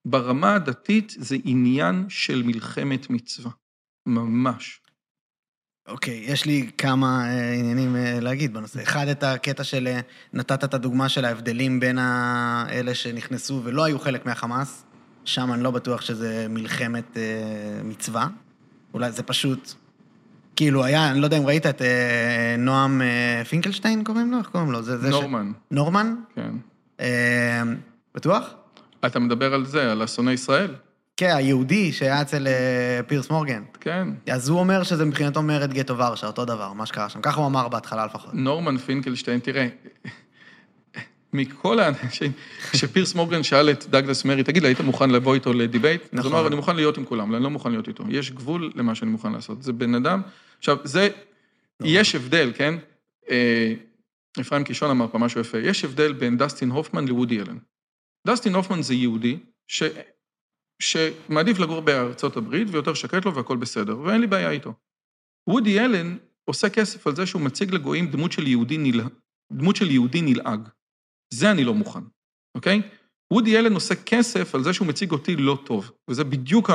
ברמה 0.08 0.56
הדתית 0.56 1.16
זה 1.18 1.38
עניין 1.44 2.06
של 2.10 2.44
מלחמת 2.44 3.10
מצווה, 3.10 3.52
ממש. 4.06 4.80
אוקיי, 5.88 6.28
okay, 6.28 6.32
יש 6.32 6.46
לי 6.46 6.72
כמה 6.78 7.26
uh, 7.26 7.60
עניינים 7.60 7.96
uh, 7.96 8.22
להגיד 8.22 8.54
בנושא. 8.54 8.84
אחד, 8.84 9.08
את 9.08 9.24
הקטע 9.24 9.64
של, 9.64 9.88
uh, 10.00 10.04
נתת 10.34 10.64
את 10.64 10.74
הדוגמה 10.74 11.10
של 11.10 11.26
ההבדלים 11.26 11.80
בין 11.80 12.00
אלה 12.70 12.96
שנכנסו 12.96 13.62
ולא 13.64 13.84
היו 13.84 14.00
חלק 14.00 14.26
מהחמאס, 14.26 14.86
שם 15.26 15.54
אני 15.54 15.64
לא 15.64 15.72
בטוח 15.72 16.02
שזה 16.02 16.46
מלחמת 16.50 17.18
אה, 17.18 17.84
מצווה. 17.84 18.28
אולי 18.94 19.12
זה 19.12 19.24
פשוט... 19.24 19.74
כאילו, 20.56 20.84
היה, 20.84 21.12
אני 21.12 21.20
לא 21.20 21.26
יודע 21.26 21.38
אם 21.38 21.46
ראית 21.46 21.66
את 21.66 21.82
אה, 21.82 22.56
נועם 22.58 23.02
אה, 23.02 23.46
פינקלשטיין, 23.46 24.04
קוראים 24.04 24.32
לו? 24.32 24.38
איך 24.38 24.48
קוראים 24.48 24.72
לו? 24.72 24.82
זה, 24.82 24.98
זה 24.98 25.10
נורמן. 25.10 25.52
ש... 25.52 25.60
נורמן? 25.72 26.16
כן. 26.36 26.52
אה, 27.00 27.62
בטוח? 28.16 28.54
אתה 29.06 29.20
מדבר 29.20 29.54
על 29.54 29.66
זה, 29.66 29.92
על 29.92 30.04
אסוני 30.04 30.32
ישראל? 30.32 30.76
כן, 31.18 31.36
היהודי 31.36 31.92
שהיה 31.92 32.22
אצל 32.22 32.48
אה, 32.48 33.00
פירס 33.08 33.30
מורגן. 33.30 33.64
כן. 33.80 34.08
אז 34.32 34.50
הוא 34.50 34.60
אומר 34.60 34.84
שזה 34.84 35.06
מבחינתו 35.06 35.42
מרד 35.42 35.74
גטו 35.74 35.98
ורשה, 35.98 36.28
אותו 36.28 36.46
דבר, 36.46 36.74
מה 36.74 36.86
שקרה 36.86 37.10
שם. 37.10 37.22
ככה 37.22 37.40
הוא 37.40 37.48
אמר 37.48 37.68
בהתחלה 37.68 38.06
לפחות. 38.06 38.34
נורמן 38.34 38.78
פינקלשטיין, 38.78 39.40
תראה, 39.40 39.68
מכל 41.34 41.80
האנשים, 41.80 42.32
כשפירס 42.72 43.16
מורגן 43.16 43.44
שאל 43.44 43.70
את 43.70 43.86
דאגלס 43.86 44.26
מארי, 44.26 44.44
תגיד, 44.44 44.66
היית 44.66 44.80
מוכן 44.80 45.10
לבוא 45.10 45.36
איתו 45.36 45.54
ל 45.54 45.60
debate? 45.60 46.02
נכון. 46.06 46.20
אז 46.20 46.26
הוא 46.26 46.34
אמר, 46.34 46.48
אני 46.48 46.56
מוכן 46.56 46.76
להיות 46.76 46.98
עם 46.98 47.06
כולם, 47.06 47.28
אבל 47.28 47.36
אני 47.36 47.44
לא 47.44 47.50
מוכן 47.50 47.72
להיות 47.72 47.88
איתו. 47.88 48.04
יש 48.10 48.32
גבול 48.32 48.72
למה 48.76 48.96
שאני 48.96 49.12
מוכן 49.12 49.32
לעשות. 49.32 49.64
זה 49.64 49.74
בן 49.74 49.96
אדם, 49.96 50.22
עכשיו, 50.58 50.78
זה, 50.84 51.10
נכון. 51.80 51.94
יש 51.96 52.16
הבדל, 52.16 52.52
כן? 52.56 52.76
אה, 53.30 53.74
אפרים 54.42 54.64
קישון 54.64 54.90
אמר 54.90 55.08
פה 55.08 55.18
משהו 55.18 55.42
יפה, 55.42 55.58
יש 55.58 55.86
הבדל 55.86 56.14
בין 56.14 56.38
דסטין 56.38 56.70
הופמן 56.70 57.08
לוודי 57.08 57.42
אלן. 57.42 57.58
דסטין 58.28 58.56
הופמן 58.56 58.82
זה 58.82 58.94
יהודי, 58.94 59.38
ש... 59.68 59.84
שמעדיף 60.80 61.60
לגור 61.60 61.82
בארצות 61.82 62.38
הברית 62.38 62.68
ויותר 62.72 62.94
שקט 62.94 63.26
לו 63.26 63.36
והכל 63.36 63.58
בסדר, 63.58 64.00
ואין 64.00 64.22
לי 64.22 64.28
בעיה 64.28 64.52
איתו. 64.52 64.74
וודי 65.50 65.80
אלן 65.80 66.18
עושה 66.46 66.70
כסף 66.70 67.08
על 67.08 67.16
זה 67.16 67.26
שהוא 67.26 67.42
מציג 67.42 67.74
לגויים 67.74 68.08
דמות 68.08 68.32
של 68.32 68.48
יהודי, 68.48 68.78
נל... 68.78 69.02
דמות 69.52 69.76
של 69.76 69.92
יהודי 69.92 70.22
נלעג. 70.22 70.70
זה 71.34 71.52
אני 71.52 71.64
לא 71.64 71.74
מוכן, 71.74 72.00
אוקיי? 72.56 72.82
וודי 73.34 73.58
אלן 73.58 73.74
עושה 73.74 73.96
כסף 73.96 74.56
על 74.56 74.64
זה 74.64 74.74
שהוא 74.74 74.88
מציג 74.88 75.12
אותי 75.12 75.36
לא 75.36 75.58
טוב, 75.64 75.92
וזה 76.08 76.24
בדיוק 76.24 76.70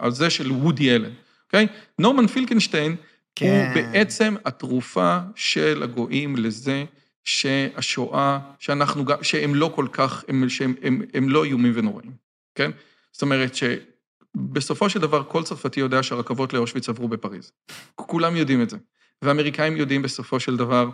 על 0.00 0.10
זה 0.10 0.30
של 0.30 0.52
וודי 0.52 0.94
אלן, 0.94 1.10
אוקיי? 1.46 1.66
נורמן 1.98 2.26
פילקנשטיין 2.26 2.96
כן. 3.34 3.72
הוא 3.74 3.82
בעצם 3.82 4.34
התרופה 4.44 5.18
של 5.34 5.82
הגויים 5.82 6.36
לזה 6.36 6.84
שהשואה, 7.24 8.38
שאנחנו 8.58 9.04
שהם 9.22 9.54
לא 9.54 9.72
כל 9.74 9.86
כך, 9.92 10.24
הם, 10.28 10.48
שהם 10.48 10.74
הם, 10.82 11.02
הם 11.14 11.28
לא 11.28 11.44
איומים 11.44 11.72
ונוראים, 11.74 12.12
כן? 12.54 12.70
זאת 13.12 13.22
אומרת 13.22 13.52
שבסופו 13.54 14.90
של 14.90 15.00
דבר 15.00 15.24
כל 15.24 15.42
צרפתי 15.42 15.80
יודע 15.80 16.02
שהרכבות 16.02 16.52
לאושוויץ 16.52 16.88
עברו 16.88 17.08
בפריז. 17.08 17.52
כולם 17.94 18.36
יודעים 18.36 18.62
את 18.62 18.70
זה. 18.70 18.76
והאמריקאים 19.22 19.76
יודעים 19.76 20.02
בסופו 20.02 20.40
של 20.40 20.56
דבר 20.56 20.90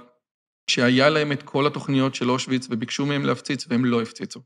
שהיה 0.66 1.08
להם 1.08 1.32
את 1.32 1.42
כל 1.42 1.66
התוכניות 1.66 2.14
של 2.14 2.30
אושוויץ 2.30 2.66
וביקשו 2.70 3.06
מהם 3.06 3.24
להפציץ 3.24 3.66
והם 3.68 3.84
לא 3.84 4.02
הפציצו. 4.02 4.40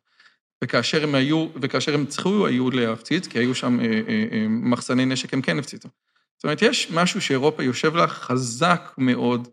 וכאשר 0.65 1.03
הם 1.03 1.15
היו, 1.15 1.49
וכאשר 1.63 1.95
הם 1.95 2.07
צריכו 2.07 2.47
היו 2.47 2.71
להפציץ, 2.71 3.27
כי 3.27 3.39
היו 3.39 3.55
שם 3.55 3.81
אה, 3.81 3.85
אה, 3.85 4.25
אה, 4.33 4.47
מחסני 4.49 5.07
נשק, 5.07 5.35
הם 5.35 5.43
כן 5.43 5.59
הפציצו. 5.59 5.89
זאת 6.37 6.45
אומרת, 6.45 6.63
יש 6.63 6.91
משהו 6.91 7.21
שאירופה 7.21 7.63
יושב 7.63 7.97
לה 7.97 8.09
חזק 8.09 8.95
מאוד 8.99 9.49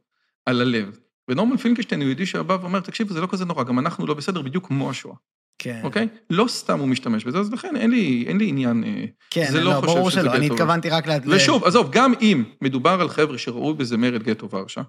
על 0.46 0.62
הלב. 0.62 1.00
ונורמן 1.28 1.58
פינקשטיין 1.58 2.02
הוא 2.02 2.08
יהודי 2.08 2.26
שבא 2.26 2.58
ואומר, 2.62 2.80
תקשיב, 2.80 3.14
זה 3.14 3.22
לא 3.22 3.28
כזה 3.32 3.46
נורא, 3.46 3.64
גם 3.64 3.80
אנחנו 3.80 4.08
לא 4.08 4.14
בסדר 4.14 4.42
בדיוק 4.42 4.68
כמו 4.68 4.90
השואה. 4.90 5.16
כן. 5.58 5.82
אוקיי? 5.84 6.08
לא 6.30 6.46
סתם 6.48 6.80
הוא 6.80 6.88
משתמש 6.88 7.24
בזה, 7.24 7.40
אז 7.40 7.54
לכן 7.54 7.76
אין 7.76 7.92
לי, 7.92 8.26
אין 8.28 8.38
לי 8.38 8.48
עניין... 8.48 8.84
אה, 8.84 9.06
כן, 9.30 9.52
זה 9.52 9.62
לא, 9.62 9.72
לא 9.72 9.82
ברור 9.82 10.10
שלא, 10.10 10.34
אני 10.34 10.46
התכוונתי 10.46 10.90
רק 10.90 11.08
ל... 11.08 11.12
ושוב, 11.28 11.64
עזוב, 11.64 11.92
גם 11.92 12.14
אם 12.22 12.44
מדובר 12.62 13.02
על 13.02 13.10
חבר'ה 13.10 13.38
שראו 13.38 13.74
בזה 13.74 13.98
מרד 13.98 14.24
גטו 14.24 14.50
ורשה, 14.50 14.82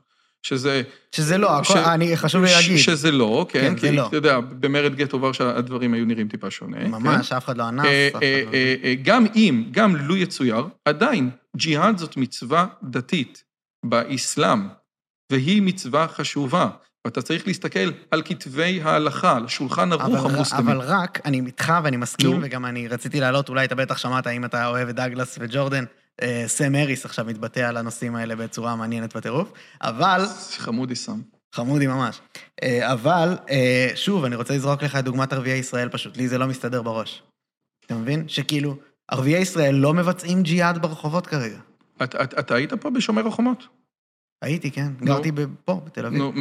שזה... 0.43 0.83
שזה 1.13 1.39
לא, 1.39 1.63
ש... 1.63 1.71
אני, 1.71 2.17
חשוב 2.17 2.45
לי 2.45 2.51
להגיד. 2.51 2.79
שזה 2.79 3.11
לא, 3.11 3.47
כן, 3.49 3.61
כן 3.61 3.77
כי 3.77 3.97
לא. 3.97 4.07
אתה 4.07 4.17
יודע, 4.17 4.41
במרד 4.41 4.95
גטו 4.95 5.23
ורשה 5.23 5.57
הדברים 5.57 5.95
היו 5.95 6.05
נראים 6.05 6.29
טיפה 6.29 6.51
שונה. 6.51 6.89
ממש, 6.89 7.29
כן? 7.29 7.37
אף 7.37 7.45
אחד 7.45 7.57
לא 7.57 7.69
אנס, 7.69 7.85
אה, 7.85 8.09
אחד 8.13 8.23
אה, 8.23 8.43
לא... 8.47 8.53
אה, 8.85 8.95
גם 9.03 9.27
אם, 9.35 9.65
גם 9.71 9.97
לו 9.97 10.17
יצויר, 10.17 10.67
עדיין, 10.85 11.31
ג'יהאד 11.57 11.99
זאת 11.99 12.17
מצווה 12.17 12.67
דתית 12.83 13.45
באסלאם, 13.87 14.69
והיא 15.33 15.63
מצווה 15.63 16.09
חשובה. 16.09 16.69
ואתה 17.07 17.23
צריך 17.23 17.47
להסתכל 17.47 17.91
על 18.11 18.23
כתבי 18.25 18.81
ההלכה, 18.83 19.37
על 19.37 19.49
שולחן 19.49 19.93
ערוך 19.93 20.25
המוסלמי. 20.25 20.73
אבל 20.73 20.81
רק, 20.81 21.21
אני 21.25 21.43
איתך 21.47 21.73
ואני 21.85 21.97
מסכים, 21.97 22.39
וגם 22.43 22.67
אני 22.67 22.89
רציתי 22.89 23.21
להעלות, 23.21 23.49
אולי 23.49 23.65
אתה 23.65 23.75
בטח 23.75 23.97
שמעת, 23.97 24.27
אם 24.27 24.45
אתה 24.45 24.67
אוהב 24.67 24.89
את 24.89 24.95
דאגלס 24.95 25.39
וג'ורדן, 25.41 25.85
אה, 25.85 26.06
סם 26.47 26.75
אריס 26.75 27.05
עכשיו 27.05 27.25
מתבטא 27.25 27.61
על 27.61 27.77
הנושאים 27.77 28.17
האלה 28.17 28.37
בצורה 28.37 28.77
מעניינת 28.77 29.17
בטירוף, 29.17 29.53
אבל... 29.83 30.23
חמודי 30.59 30.95
סם. 30.95 31.21
חמודי 31.55 31.87
ממש. 31.87 32.21
אה, 32.63 32.93
אבל, 32.93 33.37
אה, 33.51 33.91
שוב, 33.95 34.25
אני 34.25 34.37
רוצה 34.37 34.55
לזרוק 34.55 34.83
לך 34.83 34.97
את 34.97 35.05
דוגמת 35.05 35.33
ערביי 35.33 35.59
ישראל 35.59 35.89
פשוט, 35.89 36.17
לי 36.17 36.29
זה 36.29 36.39
לא 36.39 36.47
מסתדר 36.47 36.83
בראש. 36.83 37.23
אתה 37.87 37.95
מבין? 37.95 38.29
שכאילו, 38.29 38.77
ערביי 39.09 39.39
ישראל 39.41 39.75
לא 39.75 39.95
מבצעים 39.95 40.43
ג'יהאד 40.43 40.79
ברחובות 40.79 41.27
כרגע. 41.27 41.59
אתה 42.03 42.55
היית 42.55 42.75
פה 42.75 42.91
בשומר 42.91 43.27
החומות? 43.27 43.69
הייתי, 44.43 44.71
כן. 44.71 44.93
גרתי 45.01 45.33
פה, 45.65 45.81
בתל 45.85 46.07
אביב. 46.07 46.19
נו, 46.19 46.33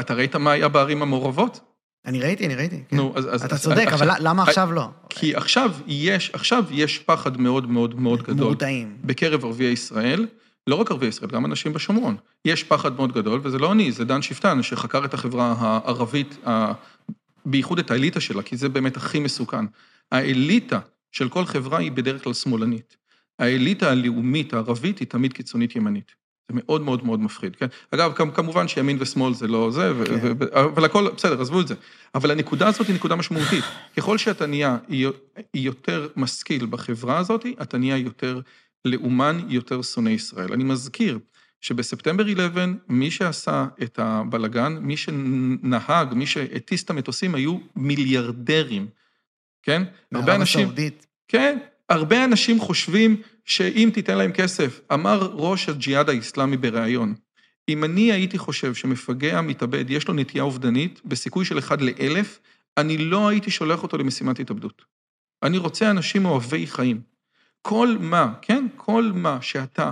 אתה 0.00 0.14
ראית 0.14 0.36
מה 0.36 0.52
היה 0.52 0.68
בערים 0.68 1.02
המעורבות? 1.02 1.60
אני 2.08 2.20
ראיתי, 2.20 2.46
אני 2.46 2.54
ראיתי. 2.54 2.80
כן. 2.88 2.96
נו, 2.96 3.12
אז... 3.16 3.44
אתה 3.44 3.54
אז, 3.54 3.62
צודק, 3.62 3.86
עכשיו, 3.86 4.08
אבל 4.08 4.28
למה 4.28 4.42
עכשיו 4.42 4.72
לא? 4.72 4.88
כי 5.08 5.34
עכשיו 5.34 5.72
יש, 5.86 6.30
עכשיו 6.32 6.64
יש 6.70 6.98
פחד 6.98 7.40
מאוד 7.40 7.70
מאוד 7.70 8.00
מאוד 8.00 8.22
גדול. 8.22 8.46
מורתעים. 8.46 8.96
בקרב 9.04 9.44
ערביי 9.44 9.66
ישראל, 9.66 10.26
לא 10.66 10.74
רק 10.74 10.90
ערביי 10.90 11.08
ישראל, 11.08 11.30
גם 11.30 11.46
אנשים 11.46 11.72
בשומרון. 11.72 12.16
יש 12.44 12.64
פחד 12.64 12.96
מאוד 12.96 13.12
גדול, 13.12 13.40
וזה 13.42 13.58
לא 13.58 13.72
אני, 13.72 13.92
זה 13.92 14.04
דן 14.04 14.22
שפטן, 14.22 14.62
שחקר 14.62 15.04
את 15.04 15.14
החברה 15.14 15.54
הערבית, 15.58 16.36
ה- 16.48 16.72
בייחוד 17.46 17.78
את 17.78 17.90
האליטה 17.90 18.20
שלה, 18.20 18.42
כי 18.42 18.56
זה 18.56 18.68
באמת 18.68 18.96
הכי 18.96 19.20
מסוכן. 19.20 19.64
האליטה 20.12 20.78
של 21.12 21.28
כל 21.28 21.44
חברה 21.44 21.78
היא 21.78 21.92
בדרך 21.92 22.24
כלל 22.24 22.34
שמאלנית. 22.34 22.96
האליטה 23.38 23.90
הלאומית 23.90 24.52
הערבית 24.52 24.98
היא 24.98 25.08
תמיד 25.08 25.32
קיצונית 25.32 25.76
ימנית. 25.76 26.12
זה 26.48 26.54
מאוד 26.56 26.80
מאוד 26.80 27.04
מאוד 27.04 27.20
מפחיד, 27.20 27.56
כן? 27.56 27.66
אגב, 27.90 28.12
כמובן 28.34 28.68
שימין 28.68 28.96
ושמאל 29.00 29.34
זה 29.34 29.46
לא 29.46 29.70
זה, 29.70 29.92
כן. 30.06 30.28
אבל 30.52 30.84
הכל, 30.84 31.10
בסדר, 31.16 31.40
עזבו 31.40 31.60
את 31.60 31.68
זה. 31.68 31.74
אבל 32.14 32.30
הנקודה 32.30 32.68
הזאת 32.68 32.86
היא 32.86 32.94
נקודה 32.94 33.16
משמעותית. 33.16 33.64
ככל 33.96 34.18
שאתה 34.18 34.46
נהיה 34.46 34.76
יותר 35.54 36.08
משכיל 36.16 36.66
בחברה 36.66 37.18
הזאת, 37.18 37.46
אתה 37.62 37.78
נהיה 37.78 37.96
יותר 37.96 38.40
לאומן, 38.84 39.40
יותר 39.48 39.82
שונא 39.82 40.08
ישראל. 40.08 40.52
אני 40.52 40.64
מזכיר 40.64 41.18
שבספטמבר 41.60 42.24
11, 42.32 42.64
מי 42.88 43.10
שעשה 43.10 43.66
את 43.82 43.98
הבלגן, 43.98 44.78
מי 44.80 44.96
שנהג, 44.96 46.14
מי 46.14 46.26
שהטיס 46.26 46.82
את 46.82 46.90
המטוסים, 46.90 47.34
היו 47.34 47.58
מיליארדרים, 47.76 48.86
כן? 49.62 49.82
הרבה 50.12 50.26
מערב 50.26 50.40
אנשים... 50.40 50.60
הסעודית. 50.60 51.06
כן, 51.28 51.58
הרבה 51.88 52.24
אנשים 52.24 52.60
חושבים 52.60 53.16
שאם 53.48 53.90
תיתן 53.94 54.18
להם 54.18 54.32
כסף, 54.32 54.80
אמר 54.92 55.30
ראש 55.32 55.68
הג'יהאד 55.68 56.08
האיסלאמי 56.08 56.56
בריאיון, 56.56 57.14
אם 57.68 57.84
אני 57.84 58.12
הייתי 58.12 58.38
חושב 58.38 58.74
שמפגע 58.74 59.40
מתאבד, 59.40 59.90
יש 59.90 60.08
לו 60.08 60.14
נטייה 60.14 60.44
אובדנית, 60.44 61.00
בסיכוי 61.04 61.44
של 61.44 61.58
אחד 61.58 61.80
לאלף, 61.80 62.38
אני 62.76 62.98
לא 62.98 63.28
הייתי 63.28 63.50
שולח 63.50 63.82
אותו 63.82 63.98
למשימת 63.98 64.40
התאבדות. 64.40 64.84
אני 65.42 65.58
רוצה 65.58 65.90
אנשים 65.90 66.24
אוהבי 66.24 66.66
חיים. 66.66 67.00
כל 67.62 67.96
מה, 68.00 68.34
כן, 68.42 68.66
כל 68.76 69.10
מה 69.14 69.42
שאתה 69.42 69.90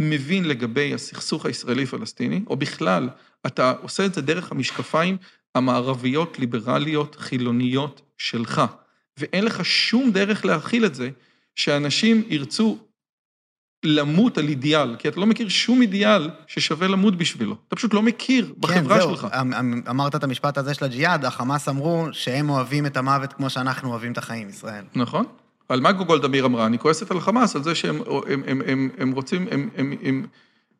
מבין 0.00 0.48
לגבי 0.48 0.94
הסכסוך 0.94 1.46
הישראלי-פלסטיני, 1.46 2.40
או 2.46 2.56
בכלל, 2.56 3.08
אתה 3.46 3.70
עושה 3.82 4.06
את 4.06 4.14
זה 4.14 4.22
דרך 4.22 4.52
המשקפיים 4.52 5.16
המערביות, 5.54 6.38
ליברליות, 6.38 7.16
חילוניות 7.18 8.02
שלך. 8.18 8.62
ואין 9.18 9.44
לך 9.44 9.64
שום 9.64 10.10
דרך 10.10 10.44
להכיל 10.44 10.84
את 10.84 10.94
זה, 10.94 11.10
שאנשים 11.54 12.22
ירצו 12.28 12.78
למות 13.84 14.38
על 14.38 14.48
אידיאל, 14.48 14.96
כי 14.98 15.08
אתה 15.08 15.20
לא 15.20 15.26
מכיר 15.26 15.48
שום 15.48 15.82
אידיאל 15.82 16.30
ששווה 16.46 16.88
למות 16.88 17.16
בשבילו. 17.16 17.56
אתה 17.68 17.76
פשוט 17.76 17.94
לא 17.94 18.02
מכיר 18.02 18.54
בחברה 18.58 18.98
כן, 18.98 19.00
זהו, 19.00 19.10
שלך. 19.16 19.26
אמ- 19.40 19.54
אמ- 19.54 19.82
אמרת 19.90 20.14
את 20.14 20.24
המשפט 20.24 20.58
הזה 20.58 20.74
של 20.74 20.84
הג'יהאד, 20.84 21.24
החמאס 21.24 21.68
אמרו 21.68 22.06
שהם 22.12 22.50
אוהבים 22.50 22.86
את 22.86 22.96
המוות 22.96 23.32
כמו 23.32 23.50
שאנחנו 23.50 23.90
אוהבים 23.90 24.12
את 24.12 24.18
החיים, 24.18 24.48
ישראל. 24.48 24.84
נכון. 24.94 25.24
על 25.68 25.80
מה 25.80 25.92
גולדה 25.92 26.28
מאיר 26.28 26.44
אמרה? 26.46 26.66
אני 26.66 26.78
כועסת 26.78 27.10
על 27.10 27.20
חמאס, 27.20 27.56
על 27.56 27.62
זה 27.62 27.74
שהם 27.74 28.00
הם, 28.26 28.42
הם, 28.46 28.62
הם, 28.66 28.90
הם 28.98 29.12
רוצים, 29.12 29.46
הם, 29.50 29.68
הם, 29.76 29.92
הם 30.02 30.26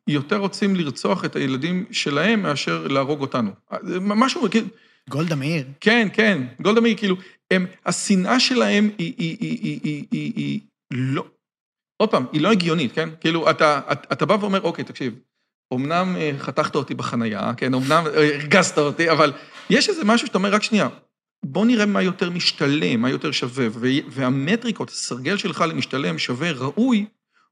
יותר 0.07 0.37
רוצים 0.37 0.75
לרצוח 0.75 1.25
את 1.25 1.35
הילדים 1.35 1.85
שלהם 1.91 2.41
מאשר 2.41 2.87
להרוג 2.87 3.21
אותנו. 3.21 3.51
משהו, 4.01 4.49
כאילו, 4.51 4.67
גולדה 5.09 5.35
מאיר. 5.35 5.65
כן, 5.79 6.07
כן, 6.13 6.43
גולדה 6.61 6.81
מאיר, 6.81 6.97
כאילו, 6.97 7.15
הם, 7.51 7.65
השנאה 7.85 8.39
שלהם 8.39 8.89
היא, 8.97 9.13
היא, 9.17 9.37
היא, 9.39 9.59
היא, 9.61 9.79
היא, 9.83 10.05
היא, 10.11 10.33
היא 10.35 10.59
לא, 10.91 11.25
עוד 11.97 12.09
פעם, 12.09 12.25
היא 12.31 12.41
לא 12.41 12.51
הגיונית, 12.51 12.91
כן? 12.91 13.09
כאילו, 13.21 13.49
אתה, 13.49 13.79
אתה, 13.91 14.13
אתה 14.13 14.25
בא 14.25 14.37
ואומר, 14.41 14.61
אוקיי, 14.61 14.85
תקשיב, 14.85 15.13
אמנם 15.73 16.15
אה, 16.17 16.31
חתכת 16.39 16.75
אותי 16.75 16.93
בחנייה, 16.95 17.51
כן, 17.57 17.73
אמנם 17.73 18.03
אה, 18.15 18.35
הרגזת 18.35 18.77
אותי, 18.77 19.11
אבל 19.11 19.31
יש 19.69 19.89
איזה 19.89 20.05
משהו 20.05 20.27
שאתה 20.27 20.37
אומר, 20.37 20.53
רק 20.53 20.63
שנייה, 20.63 20.87
בוא 21.45 21.65
נראה 21.65 21.85
מה 21.85 22.01
יותר 22.01 22.29
משתלם, 22.29 23.01
מה 23.01 23.09
יותר 23.09 23.31
שווה, 23.31 23.67
והמטריקות, 24.09 24.89
הסרגל 24.89 25.37
שלך 25.37 25.63
למשתלם, 25.67 26.17
שווה, 26.17 26.51
ראוי, 26.51 27.05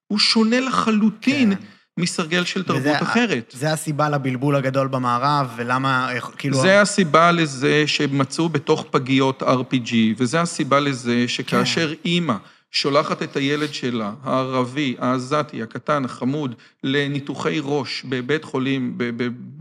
הוא 0.08 0.20
שונה 0.20 0.60
לחלוטין 0.60 1.56
כן. 1.56 1.62
מסרגל 2.00 2.44
של 2.44 2.64
תרבות 2.64 2.82
וזה- 2.82 3.02
אחרת. 3.02 3.56
זה 3.58 3.72
הסיבה 3.74 4.10
לבלבול 4.10 4.56
הגדול 4.56 4.88
במערב, 4.88 5.54
ולמה, 5.56 6.10
כאילו... 6.38 6.62
זה 6.62 6.82
הסיבה 6.82 7.32
לזה 7.32 7.84
שמצאו 7.88 8.50
בתוך 8.50 8.86
פגיות 8.92 9.44
RPG, 9.44 9.94
וזה 10.18 10.42
הסיבה 10.42 10.80
לזה 10.80 11.28
שכאשר 11.28 11.90
כן. 11.96 12.02
אימא 12.06 12.36
שולחת 12.74 13.24
את 13.24 13.36
הילד 13.36 13.74
שלה, 13.74 14.14
הערבי, 14.24 14.96
העזתי, 15.00 15.64
הקטן, 15.64 16.06
החמוד, 16.06 16.56
לניתוחי 16.84 17.60
ראש 17.64 18.04
בבית 18.10 18.44
חולים, 18.44 18.98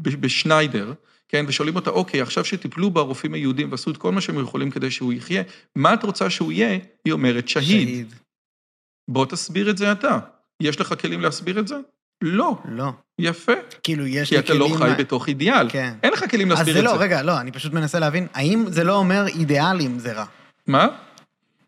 בשניידר, 0.03 0.93
כן, 1.29 1.45
ושואלים 1.49 1.77
אותה, 1.77 1.91
אוקיי, 1.91 2.21
עכשיו 2.23 2.45
שטיפלו 2.45 2.91
ברופאים 2.91 3.35
היהודים 3.35 3.71
ועשו 3.71 3.91
את 3.91 3.97
כל 3.97 4.13
מה 4.13 4.21
שהם 4.21 4.41
יכולים 4.41 4.71
כדי 4.71 4.91
שהוא 4.91 5.13
יחיה, 5.13 5.43
מה 5.77 5.95
את 5.95 6.03
רוצה 6.03 6.31
שהוא 6.31 6.53
יהיה? 6.53 6.79
היא 7.05 7.13
אומרת, 7.13 7.49
שהיד. 7.49 8.15
בוא 9.09 9.27
תסביר 9.27 9.71
את 9.71 9.79
זה 9.79 9.93
אתה. 9.93 10.19
יש 10.61 10.81
לך 10.81 10.95
כלים 11.01 11.21
להסביר 11.21 11.59
את 11.59 11.69
זה? 11.69 11.75
לא. 12.23 12.57
לא. 12.69 12.93
יפה. 13.19 13.53
כאילו, 13.83 14.07
יש 14.07 14.29
כי 14.29 14.35
לי 14.35 14.39
אתה 14.41 14.49
כלים... 14.53 14.61
לא 14.61 14.77
חי 14.79 14.85
מה- 14.89 14.95
בתוך 14.95 15.29
אידיאל. 15.29 15.71
כן. 15.71 15.95
אין 16.03 16.13
לך 16.13 16.31
כלים 16.31 16.53
אז 16.53 16.59
להסביר 16.59 16.75
זה 16.75 16.81
את 16.81 16.85
לא, 16.85 16.91
זה. 16.93 16.97
רגע, 16.99 17.23
לא, 17.23 17.41
אני 17.41 17.53
פשוט 17.53 17.73
מנסה 17.73 17.99
להבין, 17.99 18.27
האם 18.35 18.65
זה 18.69 18.85
לא 18.85 18.97
אומר 18.97 19.27
אידיאלים 19.27 19.99
זה 19.99 20.13
רע? 20.13 20.25
מה? 20.67 20.89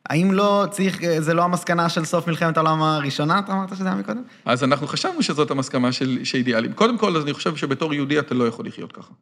האם 0.08 0.32
לא 0.32 0.66
צריך, 0.70 0.98
זה 1.18 1.34
לא 1.34 1.42
המסקנה 1.42 1.88
של 1.88 2.04
סוף 2.04 2.26
מלחמת 2.26 2.56
העולם 2.56 2.82
הראשונה, 2.82 3.38
אתה 3.38 3.52
אמרת 3.52 3.76
שזה 3.76 3.88
היה 3.88 3.94
מקודם? 3.94 4.22
אז 4.44 4.64
אנחנו 4.64 4.86
חשבנו 4.86 5.22
שזאת 5.22 5.50
המסכמה 5.50 5.92
של 5.92 6.24
שאידיאלים. 6.24 6.72
קודם 6.72 6.98
כל, 6.98 7.16
אז 7.16 7.24
אני 7.24 7.32
חושב 7.32 7.56
שבתור 7.56 7.94
יהודי 7.94 8.18
אתה 8.18 8.34
לא 8.34 8.48
יכול 8.48 8.66
לחיות 8.66 8.92
ככה. 8.92 9.12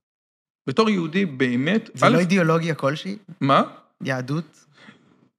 בתור 0.66 0.90
יהודי 0.90 1.26
באמת... 1.26 1.90
זה 1.94 2.06
א', 2.06 2.08
לא 2.08 2.18
אידיאולוגיה 2.18 2.74
כלשהי? 2.74 3.16
מה? 3.40 3.62
יהדות? 4.00 4.64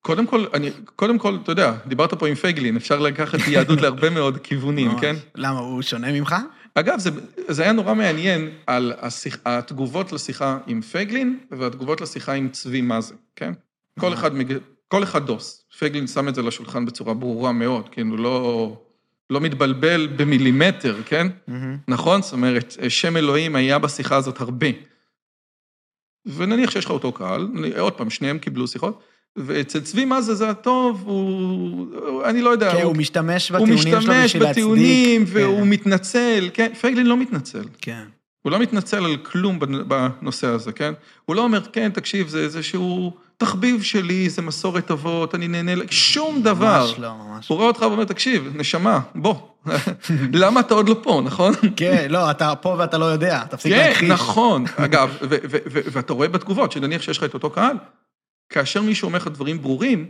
קודם 0.01 0.27
כל, 0.27 0.45
אני, 0.53 0.71
קודם 0.95 1.17
כל, 1.17 1.37
אתה 1.43 1.51
יודע, 1.51 1.73
דיברת 1.87 2.13
פה 2.13 2.27
עם 2.27 2.35
פייגלין, 2.35 2.75
אפשר 2.75 2.99
לקחת 2.99 3.39
יהדות 3.51 3.81
להרבה 3.81 4.09
מאוד 4.09 4.37
כיוונים, 4.37 4.91
ממש. 4.91 5.01
כן? 5.01 5.15
למה, 5.35 5.59
הוא 5.59 5.81
שונה 5.81 6.11
ממך? 6.11 6.35
אגב, 6.75 6.99
זה, 6.99 7.09
זה 7.47 7.63
היה 7.63 7.71
נורא 7.71 7.93
מעניין 7.93 8.49
על 8.67 8.93
השיח, 9.01 9.37
התגובות 9.45 10.11
לשיחה 10.11 10.57
עם 10.67 10.81
פייגלין 10.81 11.39
והתגובות 11.51 12.01
לשיחה 12.01 12.33
עם 12.33 12.49
צבי 12.49 12.81
מאזן, 12.81 13.15
כן? 13.35 13.53
כל 13.99 14.07
אה. 14.07 14.13
אחד, 14.13 14.35
מג... 14.35 14.57
כל 14.93 15.03
אחד 15.03 15.25
דוס. 15.25 15.65
פייגלין 15.77 16.07
שם 16.07 16.27
את 16.27 16.35
זה 16.35 16.41
לשולחן 16.41 16.85
בצורה 16.85 17.13
ברורה 17.13 17.51
מאוד, 17.51 17.89
כן? 17.89 18.07
הוא 18.07 18.19
לא, 18.19 18.77
לא 19.29 19.41
מתבלבל 19.41 20.07
במילימטר, 20.15 20.95
כן? 21.05 21.27
מהמם. 21.47 21.77
נכון? 21.87 22.21
זאת 22.21 22.33
אומרת, 22.33 22.75
שם 22.89 23.17
אלוהים 23.17 23.55
היה 23.55 23.79
בשיחה 23.79 24.15
הזאת 24.15 24.41
הרבה. 24.41 24.67
ונניח 26.25 26.71
שיש 26.71 26.85
לך 26.85 26.91
אותו 26.91 27.11
קהל, 27.11 27.47
עוד 27.79 27.93
פעם, 27.93 28.09
שניהם 28.09 28.39
קיבלו 28.39 28.67
שיחות, 28.67 29.03
ואצל 29.35 29.79
צבי 29.79 30.05
מאזן 30.05 30.33
זה 30.33 30.49
הטוב, 30.49 31.03
הוא... 31.05 32.23
אני 32.25 32.41
לא 32.41 32.49
יודע. 32.49 32.71
כן, 32.71 32.75
הוא, 32.77 32.83
הוא 32.83 32.95
משתמש 32.95 33.49
הוא 33.49 33.59
בטיעונים 33.59 33.77
שלו 33.77 33.97
בשביל 33.97 34.17
משתמש 34.17 34.35
להצדיק. 34.35 34.49
בטיעונים, 34.51 35.23
והוא 35.27 35.57
כן. 35.63 35.69
מתנצל, 35.69 36.49
כן? 36.53 36.73
פייגלין 36.81 37.05
לא 37.07 37.17
מתנצל. 37.17 37.63
כן. 37.81 38.03
הוא 38.41 38.51
לא 38.51 38.59
מתנצל 38.59 39.05
על 39.05 39.17
כלום 39.17 39.59
בנ- 39.63 39.83
בנושא 39.87 40.47
הזה, 40.47 40.71
כן? 40.71 40.93
הוא 41.25 41.35
לא 41.35 41.41
אומר, 41.43 41.61
כן, 41.73 41.89
תקשיב, 41.91 42.27
זה 42.27 42.39
איזשהו 42.39 43.13
תחביב 43.43 43.83
שלי, 43.83 44.29
זה 44.29 44.41
מסורת 44.41 44.91
אבות, 44.91 45.35
אני 45.35 45.47
נהנה, 45.47 45.75
ל-" 45.75 45.91
שום 45.91 46.41
דבר. 46.41 46.81
ממש 46.81 46.99
לא, 46.99 47.11
ממש 47.15 47.47
הוא 47.47 47.55
רואה 47.55 47.67
אותך 47.67 47.81
ואומר, 47.81 48.03
תקשיב, 48.03 48.51
נשמה, 48.55 48.99
בוא, 49.15 49.35
למה 50.41 50.59
אתה 50.59 50.73
עוד 50.73 50.89
לא 50.89 50.95
פה, 51.03 51.21
נכון? 51.25 51.53
כן, 51.75 52.07
לא, 52.09 52.31
אתה 52.31 52.55
פה 52.55 52.75
ואתה 52.79 52.97
לא 52.97 53.05
יודע, 53.05 53.43
תפסיק 53.49 53.73
כן, 53.73 53.87
להכחיש. 53.87 54.09
נכון. 54.09 54.65
אגב, 54.85 55.17
ואתה 55.71 56.13
רואה 56.13 56.27
בתגובות, 56.27 56.71
שנניח 56.71 57.01
שיש 57.01 57.17
לך 57.17 57.23
את 57.23 57.33
אותו 57.33 57.49
קהל, 57.49 57.77
כאשר 58.49 58.81
מישהו 58.81 59.05
אומר 59.05 59.17
לך 59.17 59.27
דברים 59.27 59.61
ברורים, 59.61 60.09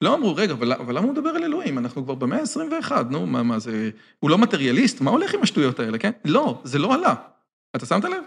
לא 0.00 0.14
אמרו, 0.14 0.36
רגע, 0.36 0.52
אבל, 0.52 0.72
אבל 0.72 0.96
למה 0.96 1.06
הוא 1.06 1.12
מדבר 1.12 1.30
על 1.30 1.44
אלוהים? 1.44 1.78
אנחנו 1.78 2.04
כבר 2.04 2.14
במאה 2.14 2.38
ה-21, 2.38 2.92
נו, 3.10 3.26
מה, 3.26 3.42
מה 3.42 3.58
זה... 3.58 3.90
הוא 4.20 4.30
לא 4.30 4.38
מטריאליסט? 4.38 5.00
מה 5.00 5.10
הולך 5.10 5.34
עם 5.34 5.42
השטויות 5.42 5.80
האלה, 5.80 5.98
כן? 5.98 6.10
לא, 6.24 6.60
זה 6.64 6.78
לא 6.78 6.94
עלה. 6.94 7.14
אתה 7.76 7.86
שמת 7.86 8.04
לב? 8.04 8.22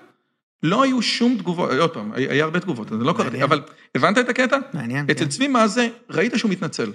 לא 0.63 0.83
היו 0.83 1.01
שום 1.01 1.37
תגובות, 1.37 1.71
עוד 1.71 1.93
פעם, 1.93 2.11
היה 2.13 2.43
הרבה 2.43 2.59
תגובות, 2.59 2.89
זה 2.89 2.95
לא 2.95 3.13
קראתי. 3.17 3.43
אבל 3.43 3.61
הבנת 3.95 4.17
את 4.17 4.29
הקטע? 4.29 4.57
מעניין, 4.73 5.05
אצל 5.11 5.23
כן. 5.23 5.29
צבי 5.29 5.47
מאזה, 5.47 5.89
ראית 6.09 6.33
שהוא 6.35 6.51
מתנצל. 6.51 6.91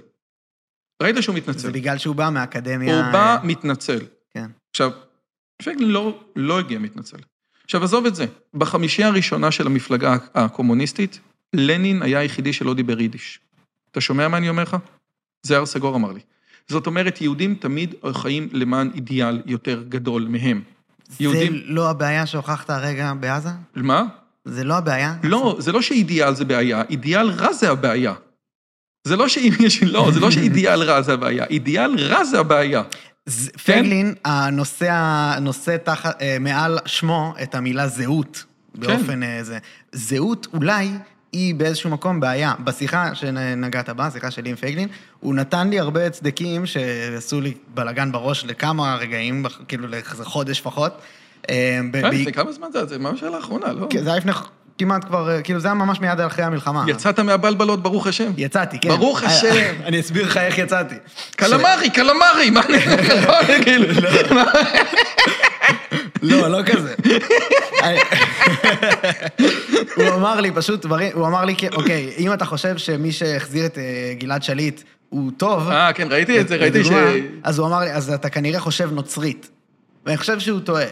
ראית 1.02 1.16
שהוא 1.20 1.36
מתנצל. 1.36 1.58
זה 1.58 1.72
בגלל 1.72 1.98
שהוא 1.98 2.16
בא 2.16 2.30
מהאקדמיה... 2.30 2.96
הוא 2.96 3.12
בא, 3.12 3.36
אה, 3.36 3.44
מתנצל. 3.44 3.98
כן. 4.30 4.50
עכשיו, 4.70 4.90
פייגלין 5.62 5.90
לא, 5.90 6.24
לא 6.36 6.58
הגיע 6.58 6.78
מתנצל. 6.78 7.16
עכשיו, 7.64 7.84
עזוב 7.84 8.06
את 8.06 8.14
זה. 8.14 8.26
בחמישייה 8.54 9.08
הראשונה 9.08 9.50
של 9.50 9.66
המפלגה 9.66 10.16
הקומוניסטית, 10.34 11.20
לנין 11.52 12.02
היה 12.02 12.18
היחידי 12.18 12.52
שלא 12.52 12.74
דיבר 12.74 13.00
יידיש. 13.00 13.40
אתה 13.90 14.00
שומע 14.00 14.28
מה 14.28 14.36
אני 14.36 14.48
אומר 14.48 14.62
לך? 14.62 14.76
זה 15.42 15.56
הר 15.56 15.66
סגור 15.66 15.96
אמר 15.96 16.12
לי. 16.12 16.20
זאת 16.68 16.86
אומרת, 16.86 17.20
יהודים 17.20 17.54
תמיד 17.54 17.94
חיים 18.12 18.48
למען 18.52 18.90
אידיאל 18.94 19.42
יותר 19.46 19.84
גדול 19.88 20.26
מהם. 20.28 20.62
יהודים... 21.20 21.52
זה 21.52 21.58
לא 21.66 21.90
הבעיה 21.90 22.26
שהוכחת 22.26 22.70
הרגע 22.70 23.12
בעזה? 23.20 23.48
מה? 23.76 24.02
זה 24.44 24.64
לא 24.64 24.74
הבעיה? 24.74 25.14
לא, 25.22 25.56
זה 25.58 25.72
לא 25.72 25.82
שאידיאל 25.82 26.34
זה 26.34 26.44
בעיה, 26.44 26.82
אידיאל 26.90 27.30
רע 27.30 27.52
זה 27.52 27.70
הבעיה. 27.70 28.14
זה 29.04 29.16
לא 29.16 29.28
שאם 29.28 29.52
יש... 29.60 29.82
לא, 29.82 30.10
זה 30.14 30.20
לא 30.20 30.30
שאידיאל 30.30 30.82
רע 30.82 31.02
זה 31.02 31.12
הבעיה, 31.12 31.44
אידיאל 31.44 31.96
רע 31.98 32.24
זה 32.24 32.40
הבעיה. 32.40 32.82
ז- 33.26 33.48
כן? 33.50 33.58
פייגלין, 33.58 34.14
הנושא, 34.24 34.92
הנושא 34.92 35.76
תחת, 35.84 36.22
אה, 36.22 36.36
מעל 36.40 36.78
שמו 36.86 37.34
את 37.42 37.54
המילה 37.54 37.88
זהות, 37.88 38.44
באופן 38.74 39.22
אה, 39.22 39.38
זה. 39.42 39.58
זהות 39.92 40.46
אולי 40.54 40.88
היא 41.36 41.54
באיזשהו 41.54 41.90
מקום 41.90 42.20
בעיה. 42.20 42.52
בשיחה 42.64 43.14
שנגעת 43.14 43.88
בה, 43.90 44.10
שיחה 44.10 44.30
שלי 44.30 44.50
עם 44.50 44.56
פייגלין, 44.56 44.88
הוא 45.20 45.34
נתן 45.34 45.68
לי 45.68 45.78
הרבה 45.78 46.06
הצדקים 46.06 46.66
שעשו 46.66 47.40
לי 47.40 47.54
בלאגן 47.74 48.12
בראש 48.12 48.44
לכמה 48.44 48.96
רגעים, 48.96 49.46
כאילו 49.68 49.86
לאיזה 49.88 50.24
חודש 50.24 50.60
לפחות. 50.60 50.92
ב- 51.42 51.52
כן, 51.92 52.04
לפני 52.04 52.32
כמה 52.32 52.52
זמן 52.52 52.68
זה? 52.72 52.86
זה 52.86 52.98
ממש 52.98 53.22
היה 53.22 53.30
לאחרונה, 53.30 53.72
לא? 53.72 53.86
כן, 53.90 54.02
זה 54.02 54.10
היה 54.10 54.18
לפני 54.18 54.32
כמעט 54.78 55.04
כבר, 55.04 55.30
אה, 55.30 55.42
כאילו 55.42 55.60
זה 55.60 55.68
היה 55.68 55.74
ממש 55.74 56.00
מיד 56.00 56.20
אחרי 56.20 56.44
המלחמה. 56.44 56.84
יצאת 56.88 57.20
מהבלבלות, 57.20 57.82
ברוך 57.82 58.06
השם. 58.06 58.32
יצאתי, 58.36 58.78
כן. 58.78 58.88
ברוך 58.88 59.22
השם. 59.22 59.74
אני 59.84 60.00
אסביר 60.00 60.26
לך 60.26 60.36
איך 60.36 60.58
יצאתי. 60.58 60.94
קלמרי, 61.36 61.90
קלמרי, 61.90 62.50
מה 62.50 62.60
אני... 62.68 62.78
לא, 66.26 66.48
לא 66.48 66.62
כזה. 66.62 66.94
הוא 69.96 70.14
אמר 70.14 70.40
לי 70.40 70.50
פשוט 70.52 70.86
דברים, 70.86 71.10
הוא 71.14 71.26
אמר 71.26 71.44
לי, 71.44 71.54
אוקיי, 71.72 72.12
אם 72.18 72.32
אתה 72.32 72.44
חושב 72.44 72.76
שמי 72.76 73.12
שהחזיר 73.12 73.66
את 73.66 73.78
אה, 73.78 74.14
גלעד 74.18 74.42
שליט 74.42 74.82
הוא 75.08 75.30
טוב, 75.36 75.68
אה, 75.68 75.92
כן, 75.92 76.08
ראיתי 76.10 76.40
את 76.40 76.48
זה, 76.48 76.56
ראיתי 76.56 76.84
ש... 76.84 76.88
אז 77.42 77.58
הוא 77.58 77.66
אמר 77.66 77.80
לי, 77.80 77.92
אז 77.92 78.10
אתה 78.10 78.30
כנראה 78.30 78.60
חושב 78.60 78.92
נוצרית. 78.92 79.50
ואני 80.06 80.16
חושב 80.16 80.38
שהוא 80.38 80.60
טועה. 80.60 80.86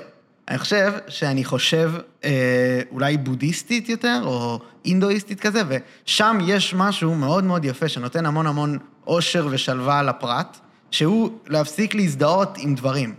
אני 0.49 0.59
חושב 0.59 0.93
שאני 1.09 1.45
חושב 1.45 1.93
אה, 2.25 2.81
אולי 2.91 3.17
בודהיסטית 3.17 3.89
יותר, 3.89 4.21
או 4.25 4.61
אינדואיסטית 4.85 5.41
כזה, 5.41 5.63
ושם 5.69 6.39
יש 6.47 6.75
משהו 6.75 7.15
מאוד 7.15 7.45
מאוד 7.45 7.65
יפה, 7.65 7.89
שנותן 7.89 8.27
המון 8.27 8.47
המון 8.47 8.79
אושר 9.07 9.47
ושלווה 9.51 10.03
לפרט, 10.03 10.57
שהוא 10.91 11.31
להפסיק 11.47 11.95
להזדהות 11.95 12.57
עם 12.59 12.75
דברים. 12.75 13.15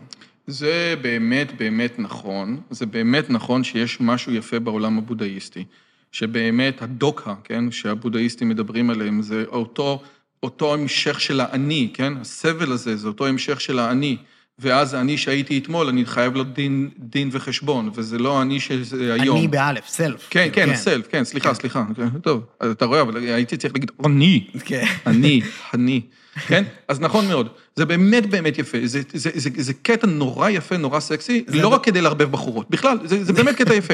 זה 0.48 0.96
באמת 1.02 1.58
באמת 1.58 2.00
נכון, 2.00 2.62
זה 2.70 2.86
באמת 2.86 3.30
נכון 3.30 3.64
שיש 3.64 4.02
משהו 4.02 4.34
יפה 4.34 4.60
בעולם 4.60 4.98
הבודהיסטי, 4.98 5.64
שבאמת 6.12 6.82
הדוקה, 6.82 7.34
כן, 7.44 7.72
שהבודהיסטים 7.72 8.50
מדברים 8.50 8.90
עליהם, 8.90 9.22
זה 9.22 9.44
אותו, 9.48 10.02
אותו 10.44 10.74
המשך 10.74 11.22
של 11.22 11.40
האני, 11.40 11.90
כן, 11.94 12.14
הסבל 12.18 12.72
הזה, 12.72 12.96
זה 12.96 13.08
אותו 13.08 13.28
המשך 13.28 13.62
של 13.62 13.80
האני, 13.80 14.18
ואז 14.60 14.94
האני 14.94 15.18
שהייתי 15.18 15.58
אתמול, 15.58 15.88
אני 15.88 16.06
חייב 16.06 16.36
לו 16.36 16.44
דין, 16.44 16.90
דין 17.00 17.30
וחשבון, 17.32 17.90
וזה 17.96 18.18
לא 18.18 18.40
האני 18.40 18.60
שזה 18.60 19.14
היום. 19.14 19.38
אני 19.38 19.48
באלף, 19.48 19.88
סלף. 19.88 20.28
כן, 20.30 20.50
כאילו, 20.54 20.68
כן, 20.68 20.74
הסלף, 20.74 21.08
כן, 21.08 21.24
סליחה, 21.24 21.54
סליחה, 21.54 21.86
טוב, 22.22 22.46
אתה 22.72 22.86
רואה, 22.86 23.02
אבל 23.02 23.18
הייתי 23.18 23.58
צריך 23.58 23.74
להגיד, 23.74 23.92
אני. 24.06 24.48
כן. 24.66 24.86
אני, 25.06 25.42
אני, 25.74 26.02
כן? 26.48 26.64
אז 26.88 27.00
נכון 27.00 27.28
מאוד. 27.28 27.50
זה 27.76 27.86
באמת 27.86 28.26
באמת 28.26 28.58
יפה. 28.58 28.78
זה, 28.84 29.02
זה, 29.14 29.30
זה, 29.34 29.50
זה 29.58 29.74
קטע 29.74 30.08
נורא 30.08 30.50
יפה, 30.50 30.78
נורא 30.78 31.00
סקסי, 31.00 31.44
זה 31.48 31.62
לא 31.62 31.68
רק 31.68 31.84
כדי 31.84 32.02
לערבב 32.02 32.32
בחורות. 32.32 32.70
בכלל, 32.70 32.98
זה, 33.04 33.24
זה 33.24 33.34
באמת 33.34 33.56
קטע 33.56 33.74
יפה. 33.74 33.94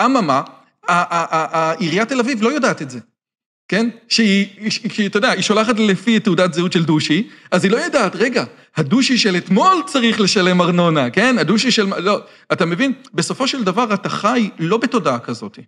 אממה, 0.00 0.42
עיריית 1.78 2.08
תל 2.08 2.20
אביב 2.20 2.42
לא 2.42 2.48
יודעת 2.48 2.82
את 2.82 2.90
זה. 2.90 2.98
כן? 3.68 3.88
שהיא, 4.08 4.70
שהיא, 4.70 5.08
אתה 5.08 5.16
יודע, 5.16 5.30
היא 5.30 5.42
שולחת 5.42 5.78
לפי 5.78 6.20
תעודת 6.20 6.54
זהות 6.54 6.72
של 6.72 6.84
דושי, 6.84 7.28
אז 7.50 7.64
היא 7.64 7.72
לא 7.72 7.76
יודעת, 7.76 8.16
רגע, 8.16 8.44
הדושי 8.76 9.18
של 9.18 9.36
אתמול 9.36 9.82
צריך 9.86 10.20
לשלם 10.20 10.60
ארנונה, 10.60 11.10
כן? 11.10 11.38
הדושי 11.38 11.70
של... 11.70 11.86
לא, 11.98 12.20
אתה 12.52 12.66
מבין? 12.66 12.92
בסופו 13.14 13.48
של 13.48 13.64
דבר 13.64 13.94
אתה 13.94 14.08
חי 14.08 14.50
לא 14.58 14.76
בתודעה 14.76 15.18
כזאת, 15.18 15.58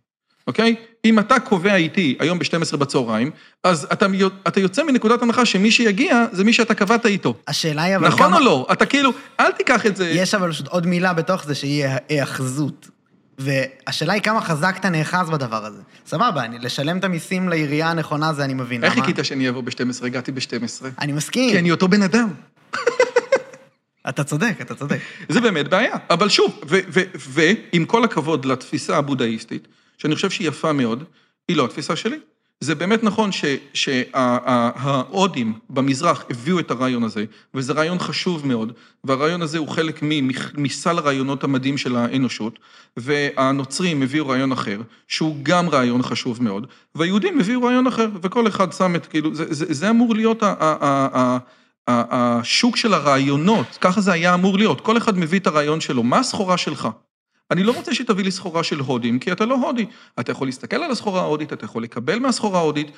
אוקיי? 0.47 0.75
אם 1.05 1.19
אתה 1.19 1.41
קובע 1.41 1.75
איתי 1.75 2.17
היום 2.21 2.39
ב-12 2.39 2.77
בצהריים, 2.77 3.31
אז 3.65 3.87
אתה, 3.93 4.07
אתה 4.49 4.61
יוצא 4.61 4.83
מנקודת 4.83 5.23
הנחה 5.23 5.45
שמי 5.45 5.71
שיגיע 5.71 6.25
זה 6.33 6.45
מי 6.45 6.53
שאתה 6.53 6.75
קבעת 6.75 7.07
איתו. 7.07 7.35
השאלה 7.49 7.83
היא 7.83 7.97
אבל 7.97 8.09
נכון 8.09 8.27
כמה... 8.27 8.37
או 8.37 8.45
לא? 8.45 8.67
אתה 8.73 8.87
כאילו, 8.87 9.11
אל 9.41 9.53
תיקח 9.53 9.87
את 9.87 9.97
זה... 9.97 10.09
יש 10.09 10.35
אבל 10.35 10.53
פשוט 10.53 10.69
עוד 10.69 10.87
מילה 10.87 11.13
בתוך 11.13 11.45
זה 11.45 11.55
שהיא 11.55 11.87
היאחזות. 12.09 12.89
והשאלה 13.39 14.13
היא 14.13 14.23
כמה 14.23 14.41
חזק 14.41 14.77
אתה 14.81 14.89
נאחז 14.89 15.31
בדבר 15.31 15.65
הזה. 15.65 15.83
סבבה, 16.07 16.45
אני, 16.45 16.59
לשלם 16.59 16.99
את 16.99 17.05
המיסים 17.05 17.49
לעירייה 17.49 17.91
הנכונה 17.91 18.33
זה 18.33 18.45
אני 18.45 18.55
מבין. 18.55 18.85
איך? 18.85 18.93
חיכית 18.95 19.19
שאני 19.23 19.49
אבוא 19.49 19.63
ב-12? 19.63 20.07
הגעתי 20.07 20.33
ב-12. 20.33 20.85
אני 21.01 21.13
מסכים. 21.13 21.51
כי 21.51 21.59
אני 21.59 21.71
אותו 21.71 21.89
בן 21.89 22.03
אדם. 22.03 22.29
אתה 24.09 24.25
צודק, 24.25 24.55
אתה 24.61 24.75
צודק. 24.75 24.99
זה 25.29 25.41
באמת 25.41 25.69
בעיה. 25.69 25.97
אבל 26.11 26.29
שוב, 26.29 26.61
ועם 27.15 27.85
כל 27.85 28.05
הכבוד 28.05 28.45
לתפיסה 28.45 28.97
הבודהיסטית, 28.97 29.69
שאני 29.99 30.15
חושב 30.15 30.31
שהיא 30.31 30.49
יפה 30.49 30.73
מאוד, 30.73 31.05
היא 31.49 31.57
לא 31.57 31.65
התפיסה 31.65 31.97
שלי. 31.97 32.19
זה 32.61 32.75
באמת 32.75 33.05
נכון 33.05 33.31
שההודים 33.75 35.59
במזרח 35.71 36.25
הביאו 36.31 36.59
את 36.59 36.71
הרעיון 36.71 37.05
הזה, 37.05 37.25
וזה 37.55 37.73
רעיון 37.73 37.99
חשוב 37.99 38.47
מאוד, 38.47 38.73
והרעיון 39.05 39.43
הזה 39.43 39.59
הוא 39.59 39.69
חלק 39.69 40.01
מסל 40.55 40.99
הרעיונות 40.99 41.45
המדהים 41.45 41.79
של 41.79 41.97
האנושות, 41.97 42.59
והנוצרים 42.97 44.03
הביאו 44.03 44.29
רעיון 44.29 44.53
אחר, 44.53 44.81
שהוא 45.09 45.37
גם 45.43 45.69
רעיון 45.69 46.03
חשוב 46.03 46.43
מאוד, 46.43 46.67
והיהודים 46.95 47.41
הביאו 47.41 47.63
רעיון 47.63 47.87
אחר, 47.87 48.09
וכל 48.23 48.49
אחד 48.49 48.73
שם 48.73 48.97
את, 48.97 49.07
כאילו, 49.07 49.35
זה, 49.35 49.55
זה, 49.55 49.67
זה 49.75 49.91
אמור 49.91 50.15
להיות. 50.15 50.43
ה, 50.43 50.55
ה, 50.61 50.77
ה 50.81 51.39
ה- 51.89 52.39
השוק 52.41 52.77
של 52.77 52.95
הרעיונות, 52.95 53.79
ככה 53.81 54.01
זה 54.01 54.13
היה 54.13 54.35
אמור 54.35 54.59
להיות, 54.59 54.81
כל 54.81 54.97
אחד 54.97 55.19
מביא 55.19 55.39
את 55.39 55.47
הרעיון 55.47 55.81
שלו, 55.81 56.03
מה 56.03 56.19
הסחורה 56.19 56.57
שלך? 56.57 56.89
אני 57.51 57.63
לא 57.63 57.73
רוצה 57.73 57.95
שתביא 57.95 58.25
לי 58.25 58.31
סחורה 58.31 58.63
של 58.63 58.81
הודים, 58.81 59.19
כי 59.19 59.33
אתה 59.33 59.45
לא 59.45 59.55
הודי. 59.55 59.87
אתה 60.21 60.33
יכול 60.33 60.49
להסתכל 60.49 60.77
על 60.77 60.91
הסחורה 60.91 61.21
ההודית, 61.21 61.53
אתה 61.53 61.65
יכול 61.65 61.83
לקבל 61.83 62.19
מהסחורה 62.19 62.59
ההודית, 62.59 62.91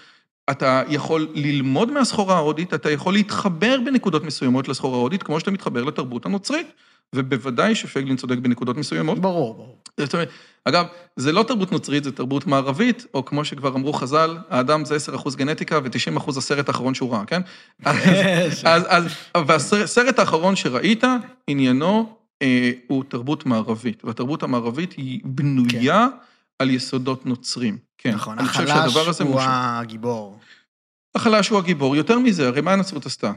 אתה 0.50 0.82
יכול 0.88 1.28
ללמוד 1.34 1.92
מהסחורה 1.92 2.36
ההודית, 2.36 2.74
אתה 2.74 2.90
יכול 2.90 3.14
להתחבר 3.14 3.80
בנקודות 3.84 4.24
מסוימות 4.24 4.68
לסחורה 4.68 4.96
ההודית, 4.96 5.22
כמו 5.22 5.40
שאתה 5.40 5.50
מתחבר 5.50 5.84
לתרבות 5.84 6.26
הנוצרית. 6.26 6.66
ובוודאי 7.14 7.74
שפייגלין 7.74 8.16
צודק 8.16 8.38
בנקודות 8.38 8.76
מסוימות. 8.76 9.18
ברור, 9.18 9.54
ברור. 9.54 9.78
זאת 10.00 10.14
אומרת, 10.14 10.28
אגב, 10.64 10.86
זה 11.16 11.32
לא 11.32 11.42
תרבות 11.42 11.72
נוצרית, 11.72 12.04
זה 12.04 12.12
תרבות 12.12 12.46
מערבית, 12.46 13.06
או 13.14 13.24
כמו 13.24 13.44
שכבר 13.44 13.68
אמרו 13.68 13.92
חז"ל, 13.92 14.36
האדם 14.50 14.84
זה 14.84 14.96
10% 15.14 15.36
גנטיקה 15.36 15.78
ו-90% 15.84 16.38
הסרט 16.38 16.68
האחרון 16.68 16.94
שהוא 16.94 17.12
ראה, 17.12 17.24
כן? 17.30 17.40
אז, 17.84 17.96
אז, 18.64 18.84
אז, 18.88 19.04
והסרט 19.46 20.18
האחרון 20.18 20.56
שראית, 20.56 21.04
עניינו 21.46 22.15
הוא 22.86 23.04
תרבות 23.08 23.46
מערבית, 23.46 24.04
והתרבות 24.04 24.42
המערבית 24.42 24.92
היא 24.92 25.20
בנויה 25.24 26.08
על 26.58 26.70
יסודות 26.70 27.26
נוצרים. 27.26 27.78
כן, 27.98 28.14
נכון, 28.14 28.38
החלש 28.38 29.20
הוא 29.20 29.30
מושך. 29.30 29.46
הגיבור. 29.48 30.38
החלש 31.14 31.48
הוא 31.48 31.58
הגיבור. 31.58 31.96
יותר 31.96 32.18
מזה, 32.18 32.48
הרי 32.48 32.60
מה 32.60 32.72
הנצרות 32.72 33.06
עשתה? 33.06 33.32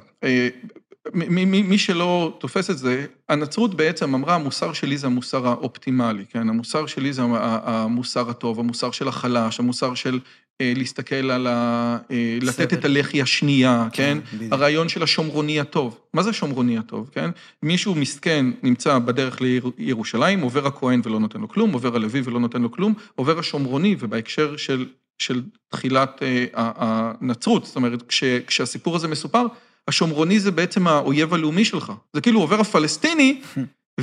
מי 1.14 1.78
שלא 1.78 2.38
תופס 2.40 2.70
את 2.70 2.78
זה, 2.78 3.06
הנצרות 3.30 3.76
בעצם 3.76 4.16
אמרה, 4.16 4.36
המוסר 4.36 4.74
שלי 4.74 4.98
זה 4.98 5.08
המוסר 5.08 5.48
האופטימלי, 5.48 6.26
כן? 6.30 6.50
המוסר 6.50 6.86
שלי 6.86 7.14
זה 7.14 7.22
המוסר 7.42 8.30
הטוב, 8.30 8.60
המוסר 8.60 8.92
של 8.92 9.08
החלש, 9.08 9.60
המוסר 9.60 9.94
של 9.94 10.20
אה, 10.62 10.74
להסתכל 10.76 11.32
על 11.32 11.48
ה... 11.48 11.98
אה, 12.12 12.38
לתת. 12.42 12.74
את 12.74 12.86
הלחי 12.86 13.22
השנייה, 13.22 13.88
כן? 13.94 14.18
כן. 14.32 14.48
הרעיון 14.52 14.90
של 14.90 15.04
השומרוני 15.04 15.60
הטוב. 15.60 16.00
מה 16.14 16.24
זה 16.24 16.30
השומרוני 16.30 16.78
הטוב, 16.78 17.10
כן? 17.14 17.30
מישהו 17.64 17.96
מסכן 17.96 18.46
נמצא 18.64 19.00
בדרך 19.00 19.40
לירושלים, 19.78 20.42
עובר 20.42 20.68
הכהן 20.68 21.02
ולא 21.04 21.20
נותן 21.20 21.42
לו 21.42 21.50
כלום, 21.50 21.72
עובר 21.72 21.96
הלוי 21.96 22.22
ולא 22.24 22.40
נותן 22.40 22.62
לו 22.62 22.72
כלום, 22.72 22.94
עובר 23.16 23.40
השומרוני, 23.40 23.96
ובהקשר 24.00 24.58
של, 24.58 24.86
של 25.18 25.44
תחילת 25.70 26.24
אה, 26.24 26.46
הנצרות, 26.54 27.66
זאת 27.66 27.76
אומרת, 27.76 28.02
כש, 28.08 28.24
כשהסיפור 28.24 28.96
הזה 28.96 29.08
מסופר, 29.08 29.46
השומרוני 29.90 30.40
זה 30.40 30.52
בעצם 30.52 30.88
האויב 30.88 31.34
הלאומי 31.34 31.66
שלך. 31.66 31.92
זה 32.14 32.22
כאילו 32.22 32.40
עובר 32.42 32.60
הפלסטיני 32.62 33.42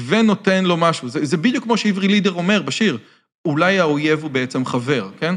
ונותן 0.06 0.64
לו 0.64 0.76
משהו. 0.76 1.08
זה, 1.08 1.24
זה 1.24 1.36
בדיוק 1.36 1.64
כמו 1.64 1.76
שעברי 1.76 2.08
לידר 2.08 2.32
אומר 2.32 2.62
בשיר, 2.62 2.98
אולי 3.44 3.80
האויב 3.80 4.22
הוא 4.22 4.30
בעצם 4.30 4.64
חבר, 4.66 5.08
כן? 5.20 5.34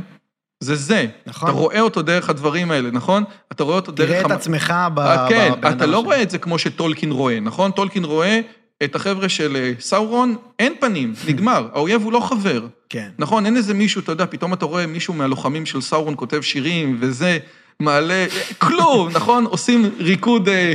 זה 0.59 0.75
זה. 0.75 1.05
נכון. 1.25 1.49
אתה 1.49 1.57
רואה 1.57 1.79
אותו 1.81 2.01
דרך 2.01 2.29
הדברים 2.29 2.71
האלה, 2.71 2.91
נכון? 2.91 3.23
אתה 3.51 3.63
רואה 3.63 3.75
אותו 3.75 3.91
דרך... 3.91 4.07
תראה 4.09 4.19
את 4.21 4.25
המ- 4.25 4.31
עצמך 4.31 4.73
ב... 4.93 4.99
אה, 4.99 5.29
כן, 5.29 5.51
בבן 5.57 5.77
אתה 5.77 5.85
לא 5.85 5.97
השני. 5.97 6.05
רואה 6.05 6.21
את 6.21 6.29
זה 6.29 6.37
כמו 6.37 6.59
שטולקין 6.59 7.11
רואה, 7.11 7.39
נכון? 7.39 7.71
טולקין 7.71 8.03
רואה 8.05 8.39
את 8.83 8.95
החבר'ה 8.95 9.29
של 9.29 9.55
אה, 9.55 9.71
סאורון, 9.79 10.35
אין 10.59 10.73
פנים, 10.79 11.13
נגמר, 11.27 11.67
האויב 11.73 12.01
הוא 12.03 12.11
לא 12.13 12.19
חבר. 12.19 12.67
כן. 12.89 13.09
נכון, 13.19 13.45
אין 13.45 13.57
איזה 13.57 13.73
מישהו, 13.73 14.01
אתה 14.01 14.11
יודע, 14.11 14.25
פתאום 14.29 14.53
אתה 14.53 14.65
רואה 14.65 14.87
מישהו 14.87 15.13
מהלוחמים 15.13 15.65
של 15.65 15.81
סאורון 15.81 16.13
כותב 16.17 16.41
שירים, 16.41 16.97
וזה 16.99 17.37
מעלה, 17.81 18.25
כלום, 18.57 19.09
נכון? 19.09 19.45
עושים 19.45 19.85
ריקוד 19.97 20.49
אה, 20.49 20.73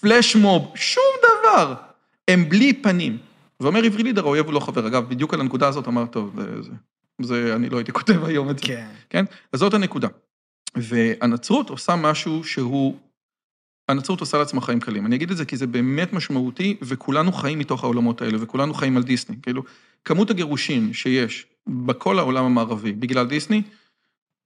פלאש 0.00 0.36
מוב, 0.36 0.72
שום 0.74 1.02
דבר. 1.18 1.74
הם 2.28 2.48
בלי 2.48 2.72
פנים. 2.72 3.18
ואומר 3.60 3.84
עברי 3.84 4.02
לידר, 4.02 4.24
האויב 4.24 4.46
הוא 4.46 4.54
לא 4.54 4.60
חבר. 4.60 4.86
אגב, 4.86 5.08
בדיוק 5.08 5.34
על 5.34 5.40
הנקודה 5.40 5.68
הזאת 5.68 5.88
אמר, 5.88 6.06
טוב, 6.06 6.40
זה, 6.62 6.70
זה, 7.22 7.56
אני 7.56 7.68
לא 7.68 7.76
הייתי 7.76 7.92
כותב 7.92 8.24
היום 8.24 8.50
את 8.50 8.58
זה. 8.58 8.66
כן. 8.66 8.86
כן? 9.10 9.24
אז 9.52 9.60
זאת 9.60 9.74
הנקודה. 9.74 10.08
והנצרות 10.76 11.70
עושה 11.70 11.96
משהו 11.96 12.44
שהוא... 12.44 12.96
הנצרות 13.88 14.20
עושה 14.20 14.38
לעצמה 14.38 14.60
חיים 14.60 14.80
קלים. 14.80 15.06
אני 15.06 15.16
אגיד 15.16 15.30
את 15.30 15.36
זה 15.36 15.44
כי 15.44 15.56
זה 15.56 15.66
באמת 15.66 16.12
משמעותי, 16.12 16.76
וכולנו 16.82 17.32
חיים 17.32 17.58
מתוך 17.58 17.84
העולמות 17.84 18.22
האלה, 18.22 18.38
וכולנו 18.40 18.74
חיים 18.74 18.96
על 18.96 19.02
דיסני. 19.02 19.36
כאילו, 19.42 19.62
כמות 20.04 20.30
הגירושין 20.30 20.92
שיש 20.92 21.46
בכל 21.66 22.18
העולם 22.18 22.44
המערבי 22.44 22.92
בגלל 22.92 23.26
דיסני, 23.26 23.62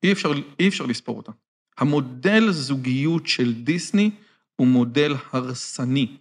אי 0.02 0.12
אפשר, 0.12 0.32
אי 0.60 0.68
אפשר 0.68 0.86
לספור 0.86 1.16
אותה. 1.16 1.32
המודל 1.78 2.50
זוגיות 2.50 3.26
של 3.26 3.54
דיסני 3.54 4.10
הוא 4.56 4.66
מודל 4.66 5.14
הרסני. 5.32 6.16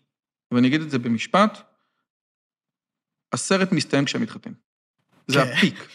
ואני 0.51 0.68
אגיד 0.68 0.82
את 0.82 0.89
זה 0.89 0.99
במשפט, 0.99 1.58
הסרט 3.34 3.72
מסתיים 3.72 4.05
כשהם 4.05 4.22
מתחתנים. 4.22 4.55
זה 5.28 5.39
כן. 5.39 5.51
הפיק. 5.51 5.88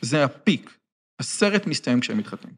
זה 0.00 0.24
הפיק. 0.24 0.78
הסרט 1.18 1.66
מסתיים 1.66 2.00
כשהם 2.00 2.18
מתחתנים. 2.18 2.54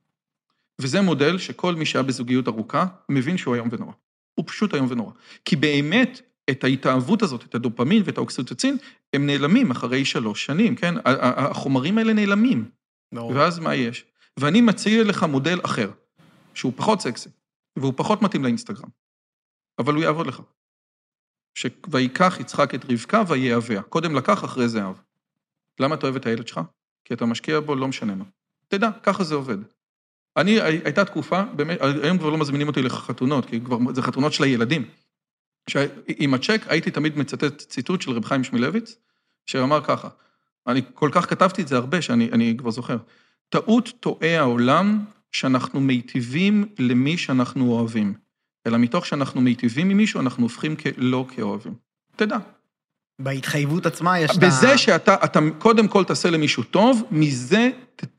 וזה 0.81 1.01
מודל 1.01 1.39
שכל 1.39 1.75
מי 1.75 1.87
שהיה 1.87 2.03
בזוגיות 2.03 2.49
ארוכה 2.49 2.87
מבין 3.09 3.37
שהוא 3.37 3.55
איום 3.55 3.69
ונורא. 3.73 3.93
הוא 4.35 4.45
פשוט 4.49 4.75
איום 4.75 4.87
ונורא. 4.91 5.13
כי 5.45 5.57
באמת, 5.57 6.21
את 6.51 6.65
ההתאהבות 6.65 7.23
הזאת, 7.23 7.45
את 7.45 7.55
הדופמין 7.55 8.03
ואת 8.07 8.19
האוקסיטוצין, 8.19 8.77
הם 9.13 9.27
נעלמים 9.27 9.71
אחרי 9.71 10.05
שלוש 10.05 10.47
שנים, 10.47 10.77
כן? 10.77 10.95
החומרים 11.05 11.99
האלה 11.99 12.13
נעלמים. 12.13 12.71
ברור. 13.15 13.33
ואז 13.35 13.59
מה 13.59 13.75
יש? 13.75 14.05
ואני 14.37 14.61
מציע 14.61 15.05
לך 15.05 15.23
מודל 15.23 15.61
אחר, 15.65 15.91
שהוא 16.55 16.73
פחות 16.77 17.01
סקסי, 17.01 17.29
והוא 17.77 17.93
פחות 17.97 18.23
מתאים 18.23 18.45
לאינסטגרם, 18.45 18.89
אבל 19.79 19.95
הוא 19.95 20.03
יעבוד 20.03 20.27
לך. 20.27 20.41
ש... 21.55 21.67
ויקח 21.89 22.37
יצחק 22.41 22.75
את 22.75 22.85
רבקה 22.93 23.23
ויהביה. 23.29 23.83
קודם 23.83 24.15
לקח, 24.15 24.45
אחרי 24.45 24.69
זה 24.69 24.83
אהב. 24.83 24.97
למה 25.81 25.95
אתה 25.95 26.07
אוהב 26.07 26.17
את 26.17 26.27
הילד 26.27 26.49
שלך? 26.49 26.61
כי 27.05 27.15
אתה 27.15 27.27
משקיע 27.27 27.61
בו, 27.61 27.75
לא 27.75 27.89
משנה 27.89 28.15
מה. 28.15 28.25
תדע, 28.69 28.91
ככה 29.03 29.25
זה 29.25 29.35
עובד. 29.35 29.57
אני, 30.37 30.61
הייתה 30.61 31.05
תקופה, 31.05 31.43
באמת, 31.43 31.79
היום 31.81 32.19
כבר 32.19 32.31
לא 32.31 32.39
מזמינים 32.39 32.69
אותי 32.69 32.83
לחתונות, 32.83 33.47
כי 33.47 33.61
כבר, 33.61 33.79
זה 33.95 34.03
חתונות 34.03 34.33
של 34.33 34.45
הילדים. 34.45 34.89
שעם 35.71 36.35
הצ'ק 36.35 36.61
הייתי 36.67 36.91
תמיד 36.91 37.19
מצטט 37.19 37.59
ציטוט 37.59 38.03
של 38.03 38.11
רב 38.11 38.25
חיים 38.25 38.45
שמילביץ, 38.45 38.97
שאמר 39.47 39.85
ככה, 39.85 40.09
אני 40.67 40.83
כל 40.95 41.11
כך 41.13 41.31
כתבתי 41.31 41.63
את 41.63 41.69
זה 41.69 41.77
הרבה, 41.77 42.03
שאני 42.03 42.55
כבר 42.59 42.71
זוכר. 42.71 42.97
טעות 43.49 43.93
טועה 44.01 44.39
העולם 44.41 45.05
שאנחנו 45.35 45.81
מיטיבים 45.81 46.65
למי 46.79 47.19
שאנחנו 47.19 47.73
אוהבים, 47.73 48.15
אלא 48.67 48.79
מתוך 48.79 49.07
שאנחנו 49.07 49.41
מיטיבים 49.41 49.91
עם 49.91 49.97
מישהו, 49.97 50.21
אנחנו 50.21 50.43
הופכים 50.43 50.75
לא 50.97 51.27
כאוהבים. 51.37 51.75
תדע. 52.17 52.39
בהתחייבות 53.19 53.87
עצמה 53.87 54.21
יש 54.21 54.31
את 54.31 54.43
ה... 54.43 54.47
בזה 54.47 54.79
שאתה 54.79 55.15
אתה 55.25 55.41
קודם 55.59 55.89
כל 55.89 56.05
תעשה 56.05 56.31
למישהו 56.31 56.63
טוב, 56.63 57.03
מזה, 57.11 57.71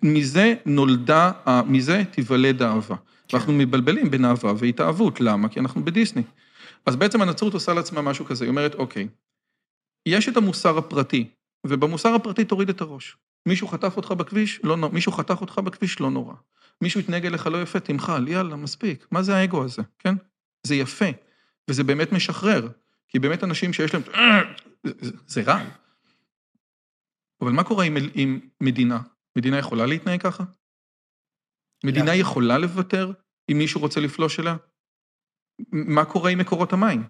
מזה 0.03 0.53
נולדה, 0.66 1.32
מזה 1.66 2.03
תיוולד 2.11 2.61
האהבה. 2.61 2.95
כן. 3.28 3.38
אנחנו 3.38 3.53
מבלבלים 3.53 4.11
בין 4.11 4.26
אהבה 4.26 4.53
והתאהבות, 4.57 5.22
למה? 5.22 5.49
כי 5.49 5.59
אנחנו 5.59 5.86
בדיסני. 5.86 6.24
אז 6.86 6.95
בעצם 6.95 7.22
הנצרות 7.22 7.53
עושה 7.53 7.74
לעצמה 7.74 8.01
משהו 8.01 8.26
כזה, 8.26 8.45
היא 8.45 8.49
אומרת, 8.49 8.76
אוקיי, 8.76 9.07
יש 10.05 10.30
את 10.30 10.38
המוסר 10.38 10.78
הפרטי, 10.78 11.28
ובמוסר 11.68 12.13
הפרטי 12.16 12.45
תוריד 12.45 12.70
את 12.70 12.82
הראש. 12.82 13.18
מישהו 13.45 13.67
חטף 13.67 13.97
אותך 13.97 14.11
בכביש, 14.11 14.59
לא 14.63 14.77
נורא. 14.77 14.93
מישהו 14.93 15.11
חתך 15.11 15.41
אותך 15.41 15.59
בכביש, 15.59 15.99
לא 15.99 16.11
נורא. 16.11 16.33
מישהו 16.81 16.99
התנהג 16.99 17.25
אליך 17.25 17.47
לא 17.47 17.61
יפה, 17.61 17.79
תמחל, 17.79 18.27
יאללה, 18.27 18.55
מספיק. 18.55 19.07
מה 19.11 19.23
זה 19.23 19.35
האגו 19.35 19.63
הזה, 19.63 19.81
כן? 19.99 20.15
זה 20.67 20.75
יפה, 20.75 21.05
וזה 21.69 21.83
באמת 21.83 22.11
משחרר. 22.11 22.67
כי 23.07 23.19
באמת 23.19 23.43
אנשים 23.43 23.73
שיש 23.73 23.93
להם... 23.93 24.03
זה 25.27 25.41
רע. 25.41 25.59
אבל 27.41 27.51
מה 27.51 27.63
קורה 27.63 27.85
עם, 27.85 27.97
עם 28.13 28.39
מדינה? 28.61 29.01
מדינה 29.37 29.57
יכולה 29.57 29.85
להתנהג 29.85 30.21
ככה? 30.21 30.43
מדינה 31.85 32.15
יכולה 32.15 32.57
לוותר 32.57 33.11
אם 33.51 33.57
מישהו 33.57 33.81
רוצה 33.81 33.99
לפלוש 33.99 34.39
אליה? 34.39 34.55
מה 35.71 36.05
קורה 36.05 36.31
עם 36.31 36.39
מקורות 36.39 36.73
המים? 36.73 37.03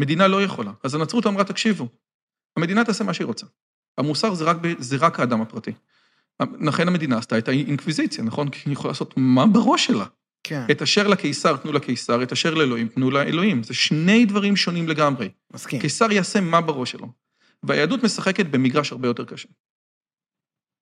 מדינה 0.00 0.28
לא 0.28 0.42
יכולה. 0.42 0.72
אז 0.84 0.94
הנצרות 0.94 1.26
אמרה, 1.26 1.44
תקשיבו, 1.44 1.88
המדינה 2.56 2.84
תעשה 2.84 3.04
מה 3.04 3.14
שהיא 3.14 3.26
רוצה. 3.26 3.46
המוסר 3.98 4.34
זה 4.34 4.44
רק, 4.44 4.56
זה 4.78 4.96
רק 4.96 5.20
האדם 5.20 5.40
הפרטי. 5.40 5.72
לכן 6.60 6.88
המדינה 6.88 7.18
עשתה 7.18 7.38
את 7.38 7.48
האינקוויזיציה, 7.48 8.24
נכון? 8.24 8.48
כי 8.48 8.60
היא 8.66 8.72
יכולה 8.72 8.90
לעשות 8.90 9.14
מה 9.16 9.46
בראש 9.46 9.86
שלה. 9.86 10.04
כן. 10.42 10.64
את 10.70 10.82
אשר 10.82 11.08
לקיסר 11.08 11.56
תנו 11.56 11.72
לקיסר, 11.72 12.22
את 12.22 12.32
אשר 12.32 12.54
לאלוהים 12.54 12.88
תנו 12.88 13.10
לאלוהים. 13.10 13.62
זה 13.62 13.74
שני 13.74 14.24
דברים 14.24 14.56
שונים 14.56 14.88
לגמרי. 14.88 15.28
מסכים. 15.52 15.80
קיסר 15.80 16.12
יעשה 16.12 16.40
מה 16.40 16.60
בראש 16.60 16.90
שלו. 16.90 17.12
והיהדות 17.62 18.02
משחקת 18.02 18.46
במגרש 18.46 18.92
הרבה 18.92 19.08
יותר 19.08 19.24
קשה. 19.24 19.48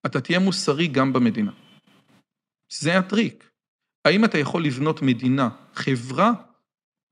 אתה 0.07 0.21
תהיה 0.21 0.39
מוסרי 0.39 0.87
גם 0.87 1.13
במדינה. 1.13 1.51
זה 2.73 2.99
הטריק. 2.99 3.51
האם 4.05 4.25
אתה 4.25 4.39
יכול 4.39 4.65
לבנות 4.65 5.03
מדינה, 5.03 5.49
חברה, 5.75 6.33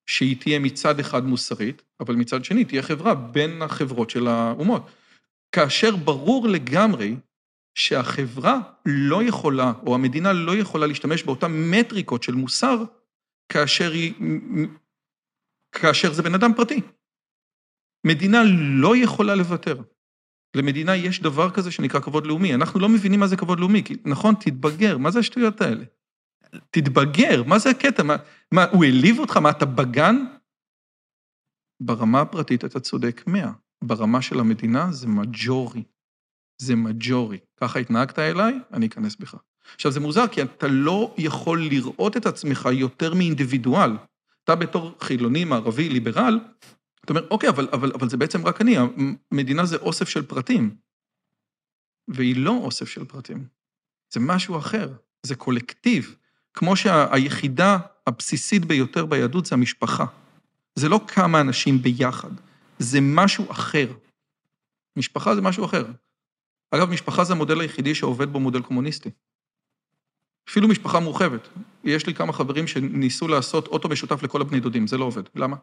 שהיא 0.07 0.41
תהיה 0.41 0.59
מצד 0.59 1.01
אחד 1.01 1.25
מוסרית, 1.25 1.83
אבל 2.01 2.15
מצד 2.15 2.45
שני 2.45 2.65
תהיה 2.65 2.83
חברה 2.83 3.15
בין 3.15 3.63
החברות 3.63 4.11
של 4.11 4.27
האומות. 4.27 4.91
כאשר 5.53 5.97
ברור 5.97 6.49
לגמרי 6.49 7.17
שהחברה 7.75 8.61
לא 8.87 9.23
יכולה, 9.23 9.73
או 9.87 9.95
המדינה 9.95 10.33
לא 10.33 10.57
יכולה 10.57 10.87
להשתמש 10.87 11.23
באותן 11.23 11.53
מטריקות 11.71 12.23
של 12.23 12.33
מוסר, 12.33 12.85
כאשר 13.49 13.93
היא... 13.93 14.15
כאשר 15.73 16.13
זה 16.13 16.23
בן 16.23 16.35
אדם 16.35 16.55
פרטי. 16.57 16.81
מדינה 18.07 18.43
לא 18.81 18.97
יכולה 18.97 19.35
לוותר. 19.35 19.83
למדינה 20.57 20.97
יש 20.97 21.23
דבר 21.23 21.51
כזה 21.51 21.71
שנקרא 21.71 22.01
כבוד 22.01 22.27
לאומי. 22.27 22.55
אנחנו 22.55 22.81
לא 22.81 22.89
מבינים 22.89 23.21
מה 23.21 23.27
זה 23.27 23.37
כבוד 23.37 23.61
לאומי, 23.61 23.83
כי 23.85 23.97
נכון, 24.05 24.35
תתבגר, 24.41 24.99
מה 24.99 25.11
זה 25.11 25.19
השטויות 25.19 25.61
האלה? 25.61 25.85
תתבגר, 26.71 27.43
מה 27.43 27.59
זה 27.59 27.71
הקטע? 27.71 28.03
מה, 28.03 28.17
מה 28.53 28.65
הוא 28.65 28.85
העליב 28.85 29.19
אותך? 29.19 29.37
מה, 29.37 29.51
אתה 29.51 29.67
בגן? 29.67 30.17
ברמה 31.81 32.21
הפרטית 32.21 32.65
אתה 32.65 32.81
צודק 32.81 33.25
מאה. 33.27 33.53
ברמה 33.85 34.23
של 34.23 34.41
המדינה 34.41 34.93
זה 34.93 35.09
מג'ורי. 35.09 35.83
זה 36.59 36.77
מג'ורי. 36.77 37.39
ככה 37.61 37.79
התנהגת 37.79 38.19
אליי, 38.19 38.59
אני 38.73 38.87
אכנס 38.87 39.17
בך. 39.17 39.35
עכשיו, 39.75 39.93
זה 39.93 40.01
מוזר, 40.01 40.29
כי 40.29 40.43
אתה 40.43 40.67
לא 40.69 41.15
יכול 41.19 41.63
לראות 41.63 42.17
את 42.17 42.27
עצמך 42.27 42.69
יותר 42.73 43.15
מאינדיבידואל. 43.15 43.97
אתה 44.45 44.55
בתור 44.55 44.95
חילוני, 45.01 45.45
מערבי, 45.45 45.89
ליברל, 45.89 46.41
אתה 47.05 47.13
אומר, 47.13 47.27
אוקיי, 47.31 47.49
אבל, 47.49 47.69
אבל, 47.73 47.93
אבל 47.95 48.09
זה 48.09 48.17
בעצם 48.17 48.47
רק 48.47 48.61
אני, 48.61 48.77
המדינה 49.33 49.65
זה 49.65 49.77
אוסף 49.77 50.09
של 50.09 50.27
פרטים. 50.27 50.77
והיא 52.09 52.37
לא 52.37 52.51
אוסף 52.51 52.89
של 52.89 53.05
פרטים. 53.05 53.47
זה 54.15 54.21
משהו 54.21 54.59
אחר, 54.59 54.93
זה 55.23 55.35
קולקטיב. 55.35 56.17
כמו 56.55 56.77
שהיחידה 56.77 57.79
הבסיסית 58.07 58.65
ביותר 58.65 59.07
ביהדות 59.07 59.47
זה 59.47 59.55
המשפחה. 59.55 60.05
זה 60.75 60.89
לא 60.89 61.01
כמה 61.09 61.41
אנשים 61.41 61.83
ביחד, 61.83 62.31
זה 62.79 62.99
משהו 63.03 63.51
אחר. 63.51 63.87
משפחה 64.97 65.35
זה 65.35 65.41
משהו 65.41 65.65
אחר. 65.65 65.85
אגב, 66.71 66.91
משפחה 66.91 67.25
זה 67.25 67.33
המודל 67.33 67.61
היחידי 67.61 67.95
שעובד 67.95 68.29
בו 68.29 68.41
מודל 68.41 68.63
קומוניסטי. 68.63 69.11
אפילו 70.51 70.69
משפחה 70.69 71.01
מורחבת. 71.01 71.49
יש 71.85 72.07
לי 72.07 72.15
כמה 72.15 72.33
חברים 72.33 72.67
שניסו 72.67 73.29
לעשות 73.29 73.67
אוטו 73.67 73.89
משותף 73.89 74.23
לכל 74.23 74.41
הבני 74.41 74.61
דודים, 74.61 74.87
זה 74.87 74.99
לא 74.99 75.05
עובד. 75.05 75.23
למה? 75.35 75.57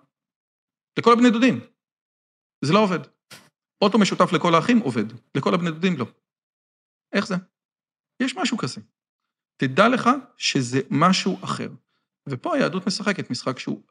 לכל 0.99 1.14
הבני 1.14 1.30
דודים. 1.30 1.59
זה 2.61 2.74
לא 2.74 2.80
עובד. 2.80 2.99
אוטו 3.82 3.99
משותף 3.99 4.34
לכל 4.34 4.55
האחים 4.55 4.80
עובד, 4.80 5.05
לכל 5.36 5.53
הבני 5.53 5.72
דודים 5.72 5.97
לא. 5.97 6.05
איך 7.14 7.28
זה? 7.28 7.36
יש 8.20 8.38
משהו 8.38 8.57
כזה. 8.57 8.82
תדע 9.57 9.89
לך 9.89 10.09
שזה 10.38 10.82
משהו 10.89 11.38
אחר. 11.43 11.70
ופה 12.30 12.55
היהדות 12.55 12.88
משחקת 12.88 13.30
משחק 13.30 13.59
שהוא 13.59 13.82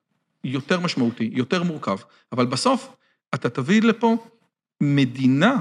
יותר 0.44 0.80
משמעותי, 0.80 1.30
יותר 1.32 1.62
מורכב, 1.62 1.96
אבל 2.32 2.46
בסוף 2.46 2.96
אתה 3.34 3.48
תביא 3.48 3.82
לפה 3.82 4.16
מדינה 4.82 5.60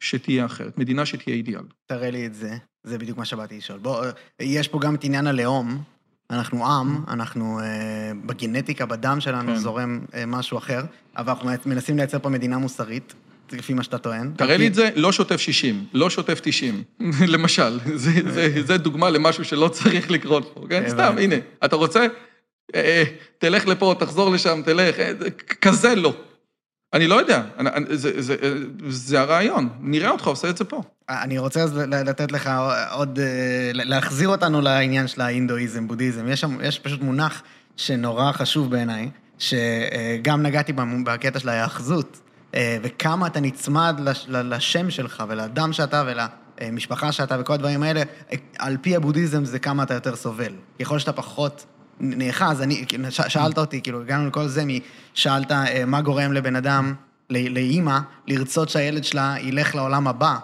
שתהיה 0.00 0.46
אחרת, 0.46 0.78
מדינה 0.78 1.06
שתהיה 1.06 1.36
אידיאל. 1.36 1.62
תראה 1.86 2.10
לי 2.10 2.26
את 2.26 2.34
זה, 2.34 2.56
זה 2.84 2.98
בדיוק 2.98 3.18
מה 3.18 3.24
שבאתי 3.24 3.56
לשאול. 3.56 3.78
בוא, 3.78 4.04
יש 4.40 4.68
פה 4.68 4.80
גם 4.80 4.94
את 4.94 5.04
עניין 5.04 5.26
הלאום, 5.26 5.82
אנחנו 6.30 6.66
עם, 6.66 7.04
אנחנו 7.08 7.60
אה, 7.60 8.12
בגנטיקה, 8.26 8.86
בדם 8.86 9.20
שלנו 9.20 9.52
כן. 9.52 9.58
זורם 9.58 10.00
אה, 10.14 10.26
משהו 10.26 10.58
אחר, 10.58 10.82
אבל 11.16 11.30
אנחנו 11.30 11.50
מנסים 11.66 11.96
לייצר 11.96 12.18
פה 12.18 12.28
מדינה 12.28 12.58
מוסרית, 12.58 13.14
לפי 13.52 13.74
מה 13.74 13.82
שאתה 13.82 13.98
טוען. 13.98 14.32
תראה 14.36 14.56
לי 14.56 14.66
את 14.66 14.74
זה, 14.74 14.90
לא 14.96 15.12
שוטף 15.12 15.36
60, 15.36 15.84
לא 15.94 16.10
שוטף 16.10 16.40
90, 16.42 16.82
למשל. 17.34 17.78
זה, 17.94 18.10
זה, 18.32 18.62
זה 18.66 18.78
דוגמה 18.78 19.10
למשהו 19.10 19.44
שלא 19.44 19.68
צריך 19.68 20.10
לקרות 20.10 20.50
פה, 20.54 20.66
כן? 20.68 20.84
סתם, 20.88 21.14
הנה, 21.18 21.36
אתה 21.64 21.76
רוצה? 21.76 22.06
אה, 22.74 23.04
תלך 23.38 23.66
לפה, 23.66 23.94
תחזור 23.98 24.30
לשם, 24.30 24.60
תלך, 24.64 24.96
כזה 25.60 25.94
לא. 25.94 26.14
אני 26.92 27.06
לא 27.06 27.14
יודע, 27.14 27.42
זה, 27.90 28.22
זה, 28.22 28.36
זה 28.88 29.20
הרעיון, 29.20 29.68
נראה 29.80 30.10
אותך 30.10 30.26
עושה 30.26 30.50
את 30.50 30.56
זה 30.56 30.64
פה. 30.64 30.82
אני 31.08 31.38
רוצה 31.38 31.62
אז 31.62 31.76
לתת 31.76 32.32
לך 32.32 32.50
עוד, 32.90 33.18
להחזיר 33.72 34.28
אותנו 34.28 34.60
לעניין 34.60 35.06
של 35.06 35.20
האינדואיזם, 35.20 35.88
בודהיזם. 35.88 36.28
יש, 36.28 36.40
שם, 36.40 36.58
יש 36.62 36.78
פשוט 36.78 37.02
מונח 37.02 37.42
שנורא 37.76 38.32
חשוב 38.32 38.70
בעיניי, 38.70 39.10
שגם 39.38 40.42
נגעתי 40.42 40.72
בקטע 41.04 41.38
של 41.38 41.48
ההאחזות, 41.48 42.20
וכמה 42.56 43.26
אתה 43.26 43.40
נצמד 43.40 44.00
לשם 44.28 44.90
שלך 44.90 45.24
ולדם 45.28 45.72
שאתה 45.72 46.04
ולמשפחה 46.60 47.12
שאתה 47.12 47.36
וכל 47.40 47.52
הדברים 47.52 47.82
האלה, 47.82 48.02
על 48.58 48.76
פי 48.80 48.96
הבודהיזם 48.96 49.44
זה 49.44 49.58
כמה 49.58 49.82
אתה 49.82 49.94
יותר 49.94 50.16
סובל. 50.16 50.52
ככל 50.80 50.98
שאתה 50.98 51.12
פחות 51.12 51.66
נאחז, 52.00 52.62
אני, 52.62 52.84
שאלת 53.08 53.58
אותי, 53.58 53.80
כאילו, 53.80 54.00
הגענו 54.00 54.26
לכל 54.26 54.46
זה, 54.46 54.64
שאלת 55.14 55.52
אה, 55.52 55.84
מה 55.86 56.00
גורם 56.00 56.32
לבן 56.32 56.56
אדם, 56.56 56.94
לאימא, 57.30 57.98
לרצות 58.26 58.68
שהילד 58.68 59.04
שלה 59.04 59.34
ילך 59.40 59.74
לעולם 59.74 60.08
הבא. 60.08 60.36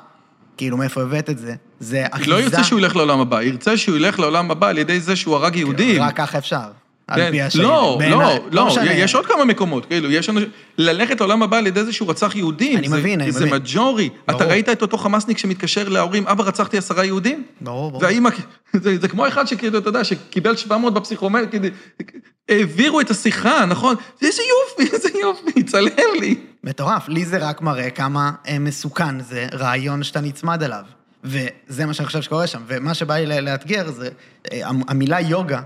כאילו, 0.57 0.77
מאיפה 0.77 1.03
הבאת 1.03 1.31
את 1.31 1.39
זה? 1.39 1.55
זה 1.81 2.05
אחיזה... 2.11 2.25
היא 2.25 2.41
לא 2.41 2.45
ירצה 2.45 2.65
שהוא 2.65 2.81
ילך 2.81 2.97
לעולם 2.97 3.21
הבא, 3.21 3.37
היא 3.37 3.51
ירצה 3.51 3.77
שהוא 3.77 3.97
ילך 3.97 4.19
לעולם 4.19 4.51
הבא 4.51 4.69
על 4.69 4.79
ידי 4.79 5.01
זה 5.01 5.17
שהוא 5.17 5.37
הרג 5.37 5.57
יהודים. 5.57 6.03
רק 6.03 6.17
ככה 6.17 6.39
אפשר. 6.39 6.84
על 7.07 7.21
כן. 7.21 7.31
פי 7.31 7.43
השהידים. 7.43 7.71
לא. 7.71 7.99
לא, 8.11 8.39
לא, 8.53 8.67
משנה. 8.67 8.93
יש 8.93 9.15
עוד 9.15 9.27
כמה 9.27 9.45
מקומות, 9.45 9.87
כאילו, 9.87 10.11
יש 10.11 10.31
אנשים... 10.31 10.49
ללכת 10.79 11.21
לעולם 11.21 11.43
הבא 11.43 11.57
על 11.57 11.67
ידי 11.67 11.85
זה 11.85 11.93
שהוא 11.93 12.11
רצח 12.11 12.37
יהודים. 12.37 12.79
אני 12.79 12.89
זה- 12.89 12.97
מבין, 12.97 13.21
אני 13.21 13.33
זה 13.33 13.47
מבין. 13.47 13.55
מג'ורי. 13.55 14.09
ברור. 14.29 14.43
אתה 14.43 14.51
ראית 14.51 14.69
את 14.69 14.83
אותו 14.83 14.99
חמאסניק 14.99 15.39
שמתקשר 15.39 15.89
להורים, 15.89 16.27
אבא, 16.27 16.45
רצחתי 16.45 16.79
עשרה 16.79 17.05
יהודים? 17.05 17.45
ברור, 17.61 17.91
ברור. 17.91 18.03
והאימא, 18.03 18.31
זה, 18.83 18.97
זה 19.01 19.09
כמו 19.09 19.29
אחד 19.29 19.45
שכאילו, 19.47 19.79
אתה 19.79 19.89
יודע, 19.89 20.05
שקיבל 20.05 20.57
700 20.57 20.95
בפסיכומטר, 20.95 21.47
כאילו, 21.51 21.67
העבירו 22.49 23.01
את 23.01 23.11
השיחה, 23.11 23.65
נכון? 23.67 23.95
איזה 24.23 24.43
יופי, 24.43 24.91
איזה 24.97 25.09
יופי, 25.23 25.63
צלם 25.63 25.89
לי. 26.21 26.35
מטורף. 26.65 27.09
לי 27.09 27.25
זה 27.25 27.39
רק 27.39 27.63
מראה 27.63 27.91
כמה 27.91 28.31
אה, 28.49 28.59
מסוכן 28.59 29.21
זה 29.21 29.47
רעיון 29.53 30.03
שאתה 30.03 30.21
נצמד 30.21 30.63
אליו. 30.63 30.83
וזה 31.25 31.87
מה 31.87 31.95
שאני 31.95 32.07
חושב 32.07 32.23
שקורה 32.23 32.47
שם. 32.47 32.63
ומה 32.67 32.95
שבא 32.95 33.15
לי 33.15 33.41
לאתגר 33.41 33.91
זה, 33.91 34.09
אה, 34.53 34.69
המ- 34.69 34.83
המילה 34.89 35.21
יוגה, 35.21 35.61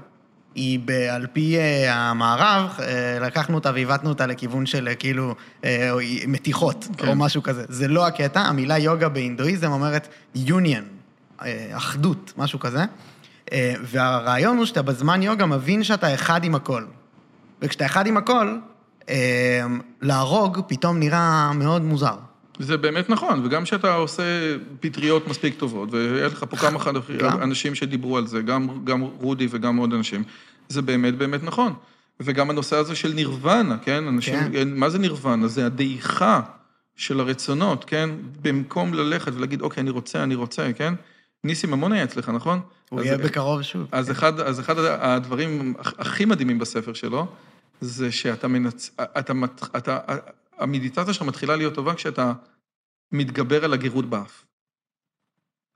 היא 0.54 0.80
ב, 0.84 0.90
על 0.90 1.26
פי 1.32 1.58
אה, 1.58 1.94
המערב, 1.94 2.70
אה, 2.80 3.18
לקחנו 3.20 3.54
אותה 3.54 3.70
ועיוותנו 3.74 4.08
אותה 4.08 4.26
לכיוון 4.26 4.66
של 4.66 4.88
אה, 4.88 4.94
כאילו 4.94 5.34
מתיחות, 6.26 6.88
כן. 6.96 7.08
או 7.08 7.14
משהו 7.16 7.42
כזה. 7.42 7.64
זה 7.68 7.88
לא 7.88 8.06
הקטע, 8.06 8.40
המילה 8.40 8.78
יוגה 8.78 9.08
בהינדואיזם 9.08 9.72
אומרת 9.72 10.08
אה, 11.42 11.68
אחדות, 11.72 12.32
משהו 12.36 12.58
כזה. 12.58 12.84
והרעיון 13.82 14.56
הוא 14.56 14.66
שאתה 14.66 14.82
בזמן 14.82 15.22
יוגה 15.22 15.46
מבין 15.46 15.84
שאתה 15.84 16.14
אחד 16.14 16.44
עם 16.44 16.54
הכל. 16.54 16.84
וכשאתה 17.62 17.86
אחד 17.86 18.06
עם 18.06 18.16
הכל, 18.16 18.58
להרוג 20.02 20.60
פתאום 20.66 20.98
נראה 20.98 21.52
מאוד 21.52 21.82
מוזר. 21.82 22.16
זה 22.58 22.76
באמת 22.76 23.10
נכון, 23.10 23.46
וגם 23.46 23.64
כשאתה 23.64 23.94
עושה 23.94 24.22
פטריות 24.80 25.28
מספיק 25.28 25.54
טובות, 25.58 25.88
והיה 25.92 26.26
לך 26.26 26.44
פה 26.50 26.56
כמה. 26.56 26.78
אנשים 27.42 27.74
שדיברו 27.74 28.18
על 28.18 28.26
זה, 28.26 28.42
גם, 28.42 28.68
גם 28.84 29.00
רודי 29.00 29.46
וגם 29.50 29.76
עוד 29.76 29.92
אנשים, 29.94 30.24
זה 30.68 30.82
באמת 30.82 31.18
באמת 31.18 31.42
נכון. 31.42 31.72
וגם 32.20 32.50
הנושא 32.50 32.76
הזה 32.76 32.94
של 32.96 33.12
נירוונה, 33.12 33.78
כן? 33.78 34.04
אנשים, 34.08 34.52
כן. 34.52 34.68
מה 34.74 34.90
זה 34.90 34.98
נירוונה? 34.98 35.48
זה 35.48 35.66
הדעיכה 35.66 36.40
של 36.96 37.20
הרצונות, 37.20 37.84
כן? 37.84 38.10
במקום 38.42 38.94
ללכת 38.94 39.32
ולהגיד, 39.34 39.60
אוקיי, 39.62 39.80
אני 39.80 39.90
רוצה, 39.90 40.22
אני 40.22 40.34
רוצה, 40.34 40.72
כן? 40.76 40.94
ניסים 41.44 41.70
ממון 41.70 41.92
היה 41.92 42.04
אצלך, 42.04 42.28
נכון? 42.28 42.60
הוא 42.90 43.02
יהיה 43.02 43.18
בקרוב 43.18 43.62
שוב. 43.62 43.86
אז 43.92 44.10
אחד, 44.10 44.40
אז 44.40 44.60
אחד 44.60 44.78
הדברים 44.78 45.74
הכי 45.98 46.24
מדהימים 46.24 46.58
בספר 46.58 46.92
שלו, 46.92 47.26
זה 47.80 48.12
שאתה 48.12 48.48
מנצ... 48.48 48.90
אתה, 49.00 49.34
מת- 49.34 49.62
אתה, 49.76 49.98
המדיטציה 50.58 51.12
שלך 51.14 51.22
מתחילה 51.22 51.56
להיות 51.56 51.74
טובה 51.74 51.94
כשאתה 51.94 52.32
מתגבר 53.12 53.64
על 53.64 53.72
הגירות 53.72 54.04
באף. 54.10 54.44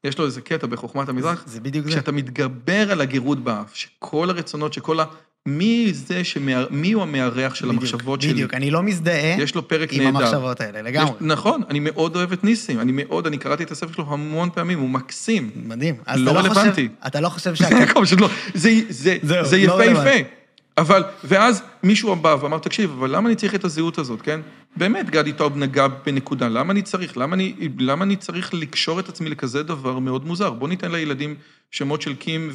יש 0.05 0.19
לו 0.19 0.27
איזה 0.27 0.41
קטע 0.41 0.67
בחוכמת 0.67 1.09
המזרח, 1.09 1.43
זה 1.47 1.61
בדיוק 1.61 1.85
זה. 1.85 1.91
כשאתה 1.91 2.13
מתגבר 2.13 2.93
על 2.93 3.01
הגירות 3.01 3.39
באף, 3.45 3.75
שכל 3.75 4.31
הרצונות, 4.31 4.73
שכל 4.73 5.01
ה... 5.01 5.05
מי 5.47 5.91
זה 5.93 6.25
שמאר... 6.25 6.67
מי 6.71 6.93
הוא 6.93 7.03
המארח 7.03 7.55
של 7.55 7.67
בדיוק, 7.69 7.83
המחשבות 7.83 8.23
שלי? 8.23 8.33
בדיוק, 8.33 8.55
אני 8.55 8.71
לא 8.71 8.83
מזדהה 8.83 9.37
יש 9.43 9.55
לו 9.55 9.69
פרק 9.69 9.93
עם 9.93 10.03
נהדר. 10.03 10.19
המחשבות 10.19 10.61
האלה, 10.61 10.83
לגמרי. 10.83 11.11
יש, 11.11 11.17
נכון, 11.21 11.63
אני 11.71 11.81
מאוד 11.81 12.17
אוהב 12.17 12.33
את 12.33 12.45
ניסים, 12.45 12.81
אני 12.81 12.93
מאוד, 12.95 13.27
אני 13.27 13.39
קראתי 13.39 13.63
את 13.65 13.71
הספר 13.71 13.93
שלו 13.93 14.05
המון 14.09 14.51
פעמים, 14.51 14.79
הוא 14.79 14.91
מקסים. 14.91 15.51
מדהים. 15.57 15.95
אז 16.07 16.21
לא 16.21 16.31
אתה 16.31 16.49
חושב- 16.49 16.61
רלוונטי. 16.61 16.89
אתה 17.07 17.21
לא 17.21 17.29
חושב 17.29 17.57
זה. 17.57 17.65
פשוט 18.03 18.21
לא, 18.21 18.29
זה, 18.55 18.71
זה, 18.89 19.19
זהו, 19.23 19.45
זה 19.47 19.67
לא 19.67 19.85
יפהפה. 19.85 20.42
אבל, 20.79 21.03
ואז 21.25 21.63
מישהו 21.83 22.17
בא 22.17 22.37
ואמר, 22.41 22.59
תקשיב, 22.59 22.91
אבל 22.91 23.17
למה 23.17 23.29
אני 23.29 23.37
צריך 23.37 23.55
את 23.55 23.65
הזהות 23.65 23.99
הזאת, 23.99 24.23
כן? 24.23 24.41
באמת, 24.77 25.11
גדי 25.11 25.33
טאוב 25.33 25.57
נגע 25.57 25.89
בנקודה, 25.89 26.49
למה 26.49 26.73
אני 26.73 26.83
צריך? 26.83 27.17
למה 27.17 27.35
אני, 27.35 27.55
למה 27.79 28.05
אני 28.05 28.17
צריך 28.17 28.55
לקשור 28.55 29.01
את 29.01 29.09
עצמי 29.09 29.31
לכזה 29.31 29.63
דבר 29.63 29.99
מאוד 29.99 30.27
מוזר? 30.27 30.51
בוא 30.51 30.69
ניתן 30.69 30.93
לילדים 30.93 31.35
שמות 31.71 32.03
של 32.03 32.15
קים 32.15 32.51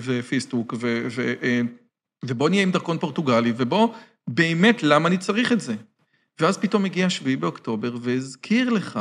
ופיסטוק, 0.00 0.74
אה, 1.42 1.60
ובוא 2.24 2.48
נהיה 2.48 2.62
עם 2.62 2.70
דרכון 2.70 2.98
פורטוגלי, 2.98 3.52
ובוא, 3.56 3.94
באמת, 4.28 4.82
למה 4.82 5.08
אני 5.08 5.18
צריך 5.18 5.52
את 5.52 5.60
זה? 5.60 5.74
ואז 6.40 6.58
פתאום 6.58 6.84
הגיע 6.84 7.10
7 7.10 7.36
באוקטובר 7.36 7.96
והזכיר 8.00 8.70
לך 8.70 9.00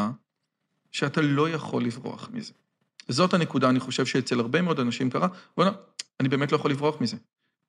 שאתה 0.91 1.21
לא 1.21 1.49
יכול 1.49 1.83
לברוח 1.83 2.29
מזה. 2.33 2.53
זאת 3.07 3.33
הנקודה, 3.33 3.69
אני 3.69 3.79
חושב 3.79 4.05
שאצל 4.05 4.39
הרבה 4.39 4.61
מאוד 4.61 4.79
אנשים 4.79 5.09
קרה, 5.09 5.27
בוא'נה, 5.57 5.71
אני 6.19 6.29
באמת 6.29 6.51
לא 6.51 6.57
יכול 6.57 6.71
לברוח 6.71 7.01
מזה. 7.01 7.17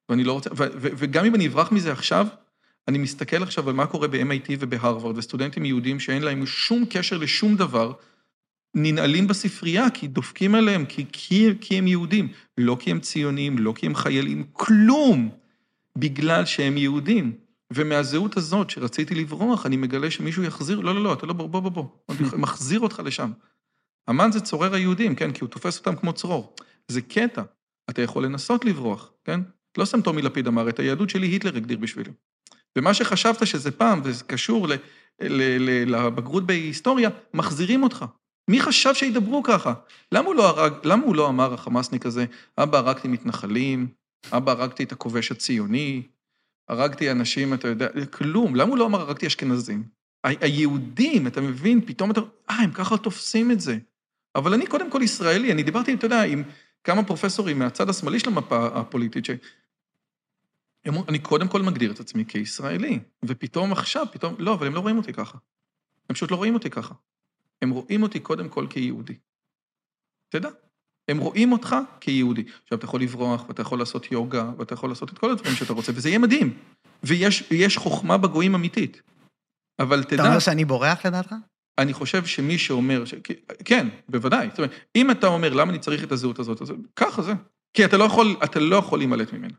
ואני 0.08 0.24
לא 0.24 0.32
רוצה, 0.32 0.50
ו- 0.52 0.56
ו- 0.56 0.88
וגם 0.96 1.24
אם 1.24 1.34
אני 1.34 1.46
אברח 1.46 1.72
מזה 1.72 1.92
עכשיו, 1.92 2.26
אני 2.88 2.98
מסתכל 2.98 3.42
עכשיו 3.42 3.68
על 3.68 3.74
מה 3.74 3.86
קורה 3.86 4.08
ב-MIT 4.08 4.50
ובהרווארד, 4.58 5.18
וסטודנטים 5.18 5.64
יהודים 5.64 6.00
שאין 6.00 6.22
להם 6.22 6.46
שום 6.46 6.84
קשר 6.90 7.18
לשום 7.18 7.56
דבר, 7.56 7.92
ננעלים 8.74 9.26
בספרייה 9.26 9.90
כי 9.90 10.08
דופקים 10.08 10.54
עליהם, 10.54 10.84
כי, 10.84 11.04
כי, 11.12 11.48
כי 11.60 11.78
הם 11.78 11.86
יהודים. 11.86 12.28
לא 12.58 12.76
כי 12.80 12.90
הם 12.90 13.00
ציונים, 13.00 13.58
לא 13.58 13.72
כי 13.76 13.86
הם 13.86 13.94
חיילים, 13.94 14.44
כלום, 14.52 15.30
בגלל 15.98 16.44
שהם 16.44 16.76
יהודים. 16.76 17.32
ומהזהות 17.72 18.36
הזאת 18.36 18.70
שרציתי 18.70 19.14
לברוח, 19.14 19.66
אני 19.66 19.76
מגלה 19.76 20.10
שמישהו 20.10 20.42
יחזיר, 20.42 20.80
לא, 20.80 20.94
לא, 20.94 21.04
לא, 21.04 21.12
אתה 21.12 21.26
לא, 21.26 21.32
בוא, 21.32 21.46
בוא, 21.48 21.60
בוא, 21.60 21.70
בוא, 21.70 21.84
מחזיר 22.38 22.80
אותך 22.80 23.02
לשם. 23.04 23.32
המן 24.08 24.32
זה 24.32 24.40
צורר 24.40 24.74
היהודים, 24.74 25.14
כן, 25.14 25.32
כי 25.32 25.40
הוא 25.40 25.50
תופס 25.50 25.78
אותם 25.78 25.96
כמו 25.96 26.12
צרור. 26.12 26.54
זה 26.88 27.02
קטע, 27.02 27.42
אתה 27.90 28.02
יכול 28.02 28.24
לנסות 28.24 28.64
לברוח, 28.64 29.12
כן? 29.24 29.40
לא 29.78 29.84
סתם 29.84 30.00
טומי 30.00 30.22
לפיד 30.22 30.46
אמר, 30.46 30.68
את 30.68 30.78
היהדות 30.78 31.10
שלי 31.10 31.26
היטלר 31.26 31.56
הגדיר 31.56 31.78
בשבילי. 31.78 32.10
ומה 32.78 32.94
שחשבת 32.94 33.46
שזה 33.46 33.70
פעם, 33.70 34.00
וזה 34.04 34.24
קשור 34.24 34.68
ל, 34.68 34.72
ל, 34.72 35.42
ל, 35.60 35.96
לבגרות 35.96 36.46
בהיסטוריה, 36.46 37.10
מחזירים 37.34 37.82
אותך. 37.82 38.04
מי 38.50 38.60
חשב 38.60 38.94
שידברו 38.94 39.42
ככה? 39.42 39.74
למה 40.12 40.26
הוא 40.26 40.34
לא 40.34 40.48
הרג, 40.48 40.72
למה 40.84 41.04
הוא 41.04 41.16
לא 41.16 41.28
אמר, 41.28 41.54
החמאסניק 41.54 42.06
הזה, 42.06 42.24
אבא, 42.58 42.78
הרגתי 42.78 43.08
מתנחלים, 43.08 43.88
אבא, 44.32 44.52
הרגתי 44.52 44.82
את 44.82 44.92
הכובש 44.92 45.32
הציוני, 45.32 46.02
הרגתי 46.68 47.10
אנשים, 47.10 47.54
אתה 47.54 47.68
יודע, 47.68 47.88
כלום. 48.10 48.56
למה 48.56 48.70
הוא 48.70 48.78
לא 48.78 48.86
אמר, 48.86 49.00
הרגתי 49.00 49.26
אשכנזים? 49.26 49.84
היהודים, 50.24 51.26
אתה 51.26 51.40
מבין, 51.40 51.80
פתאום 51.86 52.10
אתה, 52.10 52.20
אה, 52.50 52.56
הם 52.56 52.70
ככה 52.70 52.96
תופסים 52.96 53.50
את 53.50 53.60
זה. 53.60 53.78
אבל 54.34 54.54
אני 54.54 54.66
קודם 54.66 54.90
כל 54.90 55.00
ישראלי, 55.02 55.52
אני 55.52 55.62
דיברתי, 55.62 55.94
אתה 55.94 56.06
יודע, 56.06 56.22
עם 56.22 56.42
כמה 56.84 57.04
פרופסורים 57.04 57.58
מהצד 57.58 57.90
השמאלי 57.90 58.20
של 58.20 58.28
המפה 58.28 58.66
הפוליטית, 58.66 59.24
אני 61.08 61.18
קודם 61.18 61.48
כל 61.48 61.62
מגדיר 61.62 61.92
את 61.92 62.00
עצמי 62.00 62.24
כישראלי, 62.24 62.98
ופתאום 63.24 63.72
עכשיו, 63.72 64.06
פתאום, 64.12 64.34
לא, 64.38 64.54
אבל 64.54 64.66
הם 64.66 64.74
לא 64.74 64.80
רואים 64.80 64.98
אותי 64.98 65.12
ככה. 65.12 65.38
הם 66.08 66.14
פשוט 66.14 66.30
לא 66.30 66.36
רואים 66.36 66.54
אותי 66.54 66.70
ככה. 66.70 66.94
הם 67.62 67.70
רואים 67.70 68.02
אותי 68.02 68.20
קודם 68.20 68.48
כל 68.48 68.66
כיהודי. 68.70 69.14
תדע, 70.28 70.48
הם 71.08 71.18
רואים 71.18 71.52
אותך 71.52 71.76
כיהודי. 72.00 72.44
עכשיו, 72.62 72.78
אתה 72.78 72.84
יכול 72.84 73.02
לברוח, 73.02 73.48
ואתה 73.48 73.62
יכול 73.62 73.78
לעשות 73.78 74.12
יוגה, 74.12 74.50
ואתה 74.58 74.74
יכול 74.74 74.88
לעשות 74.88 75.12
את 75.12 75.18
כל 75.18 75.30
הדברים 75.30 75.54
שאתה 75.54 75.72
רוצה, 75.72 75.92
וזה 75.94 76.08
יהיה 76.08 76.18
מדהים. 76.18 76.58
ויש 77.02 77.76
חוכמה 77.76 78.18
בגויים 78.18 78.54
אמיתית. 78.54 79.02
אבל 79.78 80.00
אתה 80.00 80.08
תדע, 80.08 80.26
אומר 80.26 80.38
שאני 80.38 80.64
בורח 80.64 81.06
לדעתך? 81.06 81.34
אני 81.78 81.92
חושב 81.92 82.26
שמי 82.26 82.58
שאומר, 82.58 83.04
ש... 83.04 83.14
כן, 83.64 83.88
בוודאי. 84.08 84.48
זאת 84.48 84.58
אומרת, 84.58 84.70
אם 84.96 85.10
אתה 85.10 85.26
אומר, 85.26 85.54
למה 85.54 85.70
אני 85.70 85.78
צריך 85.78 86.04
את 86.04 86.12
הזהות 86.12 86.38
הזאת, 86.38 86.62
אז 86.62 86.72
ככה 86.96 87.22
זה. 87.22 87.32
כי 87.74 87.84
אתה 87.84 87.96
לא 87.96 88.04
יכול, 88.04 88.36
אתה 88.44 88.60
לא 88.60 88.76
יכול 88.76 88.98
להימלט 88.98 89.32
ממנה. 89.32 89.54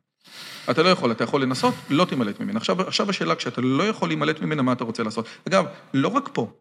אתה 0.72 0.84
לא 0.84 0.90
יכול, 0.90 1.12
אתה 1.12 1.24
יכול 1.24 1.42
לנסות, 1.42 1.74
לא 1.90 2.06
תימלט 2.06 2.40
ממנה. 2.40 2.58
עכשיו, 2.58 2.82
עכשיו 2.82 3.10
השאלה, 3.10 3.36
כשאתה 3.36 3.62
לא 3.62 3.84
יכול 3.84 4.10
להימלט 4.10 4.42
ממנה, 4.42 4.62
מה 4.62 4.74
אתה 4.74 4.84
רוצה 4.84 5.04
לעשות? 5.04 5.26
אגב, 5.48 5.66
לא 5.94 6.08
רק 6.08 6.30
פה, 6.34 6.52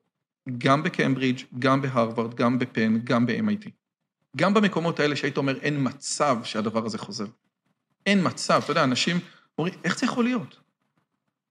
גם 0.58 0.82
בקיימברידג', 0.82 1.42
גם 1.58 1.82
בהרווארד, 1.82 2.34
גם 2.34 2.58
בפן, 2.58 2.98
גם 3.04 3.26
ב-MIT. 3.26 3.70
גם 4.36 4.54
במקומות 4.54 5.00
האלה 5.00 5.16
שהיית 5.16 5.36
אומר, 5.36 5.56
אין 5.62 5.76
מצב 5.80 6.38
שהדבר 6.44 6.86
הזה 6.86 6.98
חוזר. 6.98 7.26
אין 8.06 8.20
מצב, 8.22 8.60
אתה 8.64 8.70
יודע, 8.70 8.84
אנשים 8.84 9.18
אומרים, 9.58 9.74
איך 9.84 9.98
זה 9.98 10.06
יכול 10.06 10.24
להיות? 10.24 10.56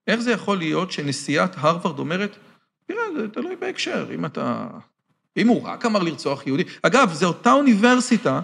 איך 0.07 0.19
זה 0.19 0.31
יכול 0.31 0.57
להיות 0.57 0.91
שנשיאת 0.91 1.51
הרווארד 1.57 1.99
אומרת, 1.99 2.37
תראה, 2.85 3.01
זה 3.17 3.27
תלוי 3.27 3.55
בהקשר, 3.55 4.07
אם 4.13 4.25
אתה... 4.25 4.67
אם 5.37 5.47
הוא 5.47 5.63
רק 5.63 5.85
אמר 5.85 6.03
לרצוח 6.03 6.47
יהודי... 6.47 6.63
אגב, 6.81 7.13
זו 7.13 7.27
אותה 7.27 7.51
אוניברסיטה 7.51 8.39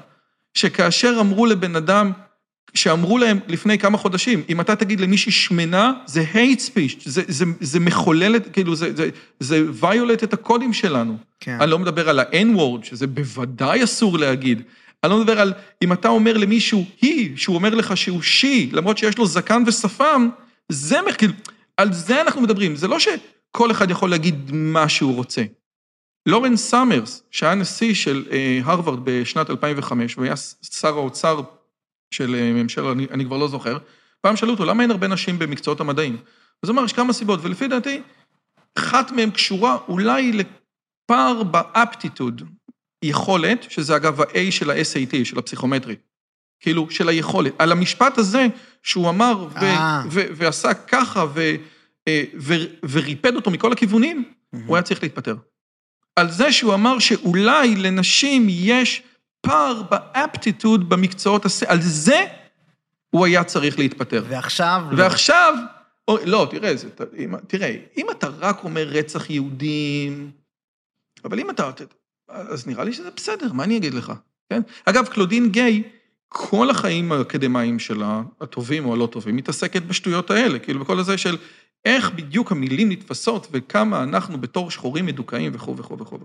שכאשר 0.54 1.18
אמרו 1.20 1.46
לבן 1.46 1.76
אדם, 1.76 2.12
שאמרו 2.74 3.18
להם 3.18 3.40
לפני 3.48 3.78
כמה 3.78 3.98
חודשים, 3.98 4.44
אם 4.50 4.62
אתה 4.62 4.76
תגיד 4.76 5.00
למישהי 5.00 5.32
שמנה, 5.32 5.94
זה 6.06 6.24
hate 6.34 6.60
speech, 6.60 7.02
זה, 7.06 7.22
זה, 7.28 7.46
זה 7.60 7.80
מחולל, 7.80 8.36
את- 8.36 8.54
כאילו, 8.54 8.76
זה, 8.76 8.96
זה, 8.96 9.10
זה 9.40 9.64
violate 9.82 10.24
את 10.24 10.34
הקודים 10.34 10.74
שלנו. 10.74 11.18
כן. 11.40 11.58
אני 11.62 11.72
לא 11.72 11.80
מדבר 11.80 12.10
על 12.10 12.20
ה-N-word, 12.20 12.84
שזה 12.86 13.08
בוודאי 13.08 13.84
אסור 13.84 14.18
להגיד. 14.18 14.62
אני 15.04 15.12
לא 15.12 15.18
מדבר 15.20 15.40
על 15.40 15.54
אם 15.82 15.94
אתה 15.94 16.08
אומר 16.08 16.38
למישהו 16.38 16.86
היא, 17.02 17.38
שהוא 17.38 17.56
אומר 17.56 17.76
לך 17.76 17.98
שהוא 17.98 18.22
she, 18.22 18.48
למרות 18.76 18.98
שיש 18.98 19.18
לו 19.18 19.26
זקן 19.26 19.64
ושפם, 19.68 20.30
זה 20.70 20.98
כאילו, 21.18 21.34
על 21.78 21.94
זה 21.94 22.22
אנחנו 22.22 22.42
מדברים. 22.42 22.76
זה 22.76 22.88
לא 22.88 22.98
שכל 23.00 23.72
אחד 23.72 23.92
יכול 23.92 24.10
להגיד 24.10 24.52
מה 24.54 24.90
שהוא 24.90 25.16
רוצה. 25.16 25.44
לורנס 26.26 26.58
סאמרס, 26.58 27.24
שהיה 27.32 27.56
נשיא 27.56 27.94
של 27.94 28.26
אה, 28.32 28.60
הרווארד 28.64 29.00
בשנת 29.04 29.50
2005, 29.50 30.18
והיה 30.18 30.34
שר 30.62 30.88
האוצר 30.98 31.42
של 32.12 32.36
אה, 32.36 32.54
ממשלה, 32.54 32.92
אני, 32.92 33.08
אני 33.12 33.26
כבר 33.26 33.38
לא 33.38 33.48
זוכר, 33.48 33.78
פעם 34.22 34.36
שאלו 34.36 34.52
אותו, 34.52 34.66
למה 34.66 34.84
אין 34.84 34.92
הרבה 34.92 35.08
נשים 35.08 35.40
במקצועות 35.40 35.80
המדעים? 35.80 36.18
אז 36.64 36.70
הוא 36.70 36.76
אמר, 36.76 36.86
יש 36.86 36.94
כמה 36.94 37.14
סיבות, 37.14 37.40
ולפי 37.44 37.68
דעתי, 37.68 38.02
אחת 38.76 39.12
מהן 39.12 39.32
קשורה 39.32 39.78
אולי 39.88 40.32
לפער 40.32 41.44
ב 41.44 41.54
aptitude, 41.54 42.42
יכולת, 43.04 43.66
שזה 43.70 43.96
אגב 43.96 44.22
ה-A 44.22 44.52
של 44.52 44.70
ה-SAT, 44.70 45.26
של 45.26 45.40
הפסיכומטרי. 45.40 45.96
כאילו, 46.60 46.90
של 46.90 47.10
היכולת. 47.10 47.54
על 47.60 47.72
המשפט 47.72 48.18
הזה 48.18 48.48
שהוא 48.84 49.10
אמר 49.10 49.48
ו- 49.54 49.58
אה. 49.58 50.04
ו- 50.12 50.28
ועשה 50.36 50.74
ככה 50.74 51.26
ו- 51.34 51.56
אה, 52.08 52.24
ו- 52.40 52.66
וריפד 52.90 53.36
אותו 53.36 53.52
מכל 53.52 53.72
הכיוונים, 53.72 54.24
הוא 54.66 54.76
היה 54.76 54.84
צריך 54.84 55.04
להתפטר. 55.04 55.36
על 56.16 56.32
זה 56.32 56.52
שהוא 56.52 56.74
אמר 56.74 57.00
שאולי 57.00 57.76
לנשים 57.76 58.48
יש 58.50 59.04
פער 59.42 59.82
ב 59.92 60.03
aptitude 60.03 60.90
במקצועות 60.90 61.46
הס... 61.46 61.64
על 61.64 61.82
זה 61.82 62.26
הוא 63.10 63.26
היה 63.26 63.44
צריך 63.44 63.80
להתפטר. 63.80 64.24
ועכשיו... 64.30 64.84
לא. 64.92 65.04
ועכשיו, 65.04 65.54
או, 66.08 66.18
לא, 66.26 66.48
תראה, 66.52 66.76
זה, 66.76 66.90
אם, 67.18 67.38
תראה, 67.48 67.76
אם 67.98 68.06
אתה 68.12 68.28
רק 68.28 68.64
אומר 68.64 68.88
רצח 68.88 69.30
יהודים, 69.30 70.32
אבל 71.26 71.40
אם 71.40 71.50
אתה, 71.50 71.72
אז 72.28 72.68
נראה 72.68 72.84
לי 72.84 72.94
שזה 72.94 73.10
בסדר, 73.16 73.54
מה 73.54 73.64
אני 73.64 73.78
אגיד 73.78 73.94
לך, 73.94 74.14
כן? 74.50 74.62
אגב, 74.86 75.08
קלודין 75.08 75.50
גיי, 75.50 75.84
כל 76.28 76.70
החיים 76.70 77.12
האקדמיים 77.12 77.80
שלה, 77.80 78.22
הטובים 78.42 78.86
או 78.86 78.94
הלא 78.94 79.08
טובים, 79.12 79.36
מתעסקת 79.36 79.82
בשטויות 79.82 80.32
האלה, 80.32 80.60
כאילו 80.60 80.80
בכל 80.80 81.00
הזה 81.00 81.18
של 81.18 81.38
איך 81.86 82.12
בדיוק 82.12 82.52
המילים 82.52 82.92
נתפסות 82.92 83.48
וכמה 83.52 84.04
אנחנו 84.04 84.42
בתור 84.42 84.72
שחורים 84.72 85.06
מדוכאים 85.06 85.52
וכו' 85.56 85.78
וכו' 85.78 86.00
וכו'. 86.00 86.18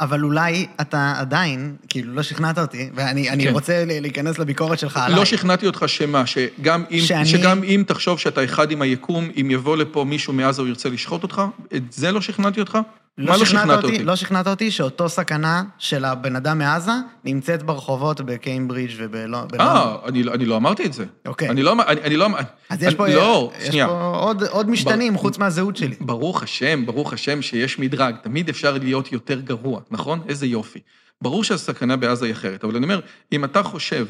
אבל 0.00 0.24
אולי 0.24 0.66
אתה 0.80 1.14
עדיין, 1.16 1.76
כאילו, 1.88 2.14
לא 2.14 2.22
שכנעת 2.22 2.58
אותי, 2.58 2.90
ואני 2.94 3.30
אני 3.30 3.44
כן. 3.44 3.52
רוצה 3.52 3.84
להיכנס 3.86 4.38
לביקורת 4.38 4.78
שלך 4.78 4.96
עליי. 4.96 5.18
לא 5.18 5.24
שכנעתי 5.24 5.66
אותך 5.66 5.84
שמה, 5.86 6.26
שגם 6.26 6.84
אם, 6.90 7.00
שאני- 7.00 7.26
שגם 7.26 7.62
אם 7.64 7.84
תחשוב 7.86 8.18
שאתה 8.18 8.44
אחד 8.44 8.70
עם 8.70 8.82
היקום, 8.82 9.28
אם 9.40 9.50
יבוא 9.50 9.76
לפה 9.76 10.04
מישהו 10.04 10.32
מעזה 10.32 10.62
הוא 10.62 10.68
ירצה 10.68 10.88
לשחוט 10.88 11.22
אותך, 11.22 11.42
את 11.76 11.92
זה 11.92 12.12
לא 12.12 12.20
שכנעתי 12.20 12.60
אותך? 12.60 12.78
מה 13.18 13.36
לא 13.36 13.44
שכנעת 13.44 13.84
אותי? 13.84 14.04
לא 14.04 14.16
שכנעת 14.16 14.46
אותי 14.46 14.70
שאותו 14.70 15.08
סכנה 15.08 15.62
של 15.78 16.04
הבן 16.04 16.36
אדם 16.36 16.58
מעזה 16.58 16.92
נמצאת 17.24 17.62
ברחובות 17.62 18.20
בקיימברידג' 18.20 18.94
ובלונדון. 18.98 19.60
אה, 19.60 19.96
אני, 20.08 20.22
לא- 20.22 20.34
אני 20.34 20.44
לא 20.44 20.56
אמרתי 20.56 20.86
את 20.86 20.92
זה. 20.92 21.04
אוקיי. 21.26 21.48
אני 21.48 21.62
לא, 21.62 21.72
אני, 21.86 22.00
אני 22.02 22.16
לא... 22.16 22.28
אז 22.68 22.82
יש 22.82 22.94
פה, 22.94 23.08
לא, 23.08 23.52
יש 23.58 23.66
שנייה. 23.68 23.86
פה 23.88 24.14
עוד, 24.16 24.42
עוד 24.42 24.70
משתנים 24.70 25.16
חוץ 25.16 25.38
מהזהות 25.38 25.76
שלי. 25.76 25.96
ברוך 26.00 26.42
השם, 26.42 26.86
ברוך 26.86 27.12
השם 27.12 27.42
שיש 27.42 27.78
מדרג, 27.78 28.14
תמיד 28.22 28.48
אפשר 28.48 28.78
להיות 28.78 29.12
יותר 29.12 29.40
גרוע, 29.40 29.80
נכון? 29.90 30.20
איזה 30.28 30.46
יופי. 30.46 30.78
ברור 31.22 31.44
שהסכנה 31.44 31.96
בעזה 31.96 32.26
היא 32.26 32.32
אחרת, 32.34 32.64
אבל 32.64 32.76
אני 32.76 32.84
אומר, 32.84 33.00
אם 33.32 33.44
אתה 33.44 33.62
חושב, 33.62 34.06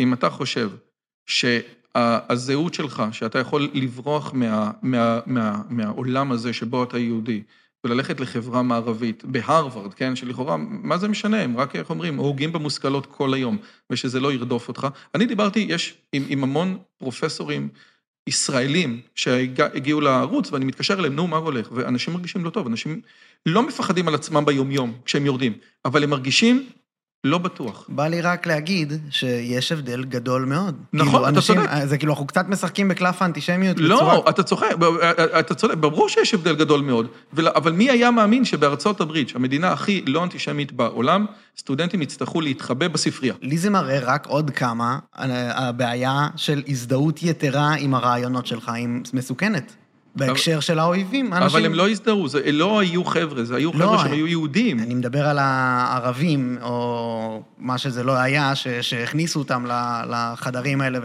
אם 0.00 0.12
אתה 0.12 0.30
חושב 0.30 0.70
שהזהות 1.26 2.74
שלך, 2.74 3.02
שאתה 3.12 3.38
יכול 3.38 3.68
לברוח 3.74 4.30
מה, 4.34 4.70
מה, 4.82 5.20
מה, 5.26 5.60
מהעולם 5.68 6.32
הזה 6.32 6.52
שבו 6.52 6.82
אתה 6.84 6.98
יהודי, 6.98 7.42
וללכת 7.86 8.20
לחברה 8.20 8.62
מערבית, 8.62 9.24
בהרווארד, 9.24 9.94
כן, 9.94 10.16
שלכאורה, 10.16 10.56
מה 10.56 10.98
זה 10.98 11.08
משנה, 11.08 11.42
הם 11.42 11.56
רק, 11.56 11.76
איך 11.76 11.90
אומרים, 11.90 12.16
הורגים 12.16 12.52
במושכלות 12.52 13.06
כל 13.06 13.34
היום, 13.34 13.56
ושזה 13.90 14.20
לא 14.20 14.32
ירדוף 14.32 14.68
אותך. 14.68 14.86
אני 15.14 15.26
דיברתי, 15.26 15.66
יש, 15.68 15.94
עם, 16.12 16.24
עם 16.28 16.42
המון 16.42 16.78
פרופסורים 16.98 17.68
ישראלים 18.26 19.00
שהגיעו 19.14 20.00
לערוץ, 20.00 20.52
ואני 20.52 20.64
מתקשר 20.64 20.94
אליהם, 20.94 21.14
נו, 21.14 21.26
מה 21.26 21.36
הולך? 21.36 21.68
ואנשים 21.72 22.14
מרגישים 22.14 22.44
לא 22.44 22.50
טוב, 22.50 22.66
אנשים 22.66 23.00
לא 23.46 23.62
מפחדים 23.62 24.08
על 24.08 24.14
עצמם 24.14 24.44
ביומיום 24.44 24.92
כשהם 25.04 25.26
יורדים, 25.26 25.52
אבל 25.84 26.04
הם 26.04 26.10
מרגישים 26.10 26.66
לא 27.24 27.38
בטוח. 27.38 27.84
בא 27.88 28.06
לי 28.06 28.20
רק 28.20 28.46
להגיד 28.46 28.92
שיש 29.10 29.72
הבדל 29.72 30.04
גדול 30.04 30.44
מאוד. 30.44 30.74
נכון, 30.92 31.06
כאילו, 31.12 31.28
אתה 31.28 31.36
אנשים, 31.36 31.56
צודק. 31.56 31.70
זה 31.84 31.98
כאילו, 31.98 32.12
אנחנו 32.12 32.26
קצת 32.26 32.48
משחקים 32.48 32.88
בקלף 32.88 33.22
האנטישמיות 33.22 33.76
בצורה... 33.76 34.14
לא, 34.14 34.24
אתה 34.28 34.42
צוחק, 34.42 34.66
אתה 35.40 35.54
צודק, 35.54 35.74
ברור 35.74 36.08
שיש 36.08 36.34
הבדל 36.34 36.56
גדול 36.56 36.80
מאוד, 36.80 37.06
ול- 37.32 37.48
אבל 37.48 37.72
מי 37.72 37.90
היה 37.90 38.10
מאמין 38.10 38.44
שבארצות 38.44 39.00
הברית, 39.00 39.28
שהמדינה 39.28 39.72
הכי 39.72 40.04
לא 40.06 40.24
אנטישמית 40.24 40.72
בעולם, 40.72 41.26
סטודנטים 41.58 42.02
יצטרכו 42.02 42.40
להתחבא 42.40 42.88
בספרייה. 42.88 43.34
לי 43.42 43.58
זה 43.58 43.70
מראה 43.70 43.98
רק 44.02 44.26
עוד 44.26 44.50
כמה 44.50 44.98
אה, 45.18 45.68
הבעיה 45.68 46.28
של 46.36 46.62
הזדהות 46.68 47.22
יתרה 47.22 47.74
עם 47.74 47.94
הרעיונות 47.94 48.46
שלך 48.46 48.68
היא 48.68 48.88
מסוכנת. 49.12 49.76
בהקשר 50.16 50.60
של 50.60 50.78
האויבים, 50.78 51.32
אנשים... 51.32 51.42
אבל 51.42 51.66
הם 51.66 51.74
לא 51.74 51.88
הזדהו, 51.90 52.28
זה 52.28 52.52
לא 52.52 52.78
היו 52.78 53.04
חבר'ה, 53.04 53.44
זה 53.44 53.56
היו 53.56 53.70
לא, 53.74 53.78
חבר'ה 53.78 53.98
שהם 53.98 54.12
היו 54.12 54.26
יהודים. 54.26 54.80
אני 54.80 54.94
מדבר 54.94 55.26
על 55.26 55.38
הערבים, 55.40 56.58
או 56.62 57.42
מה 57.58 57.78
שזה 57.78 58.02
לא 58.04 58.12
היה, 58.12 58.54
ש- 58.54 58.68
שהכניסו 58.68 59.38
אותם 59.38 59.64
לחדרים 60.10 60.80
האלה 60.80 60.98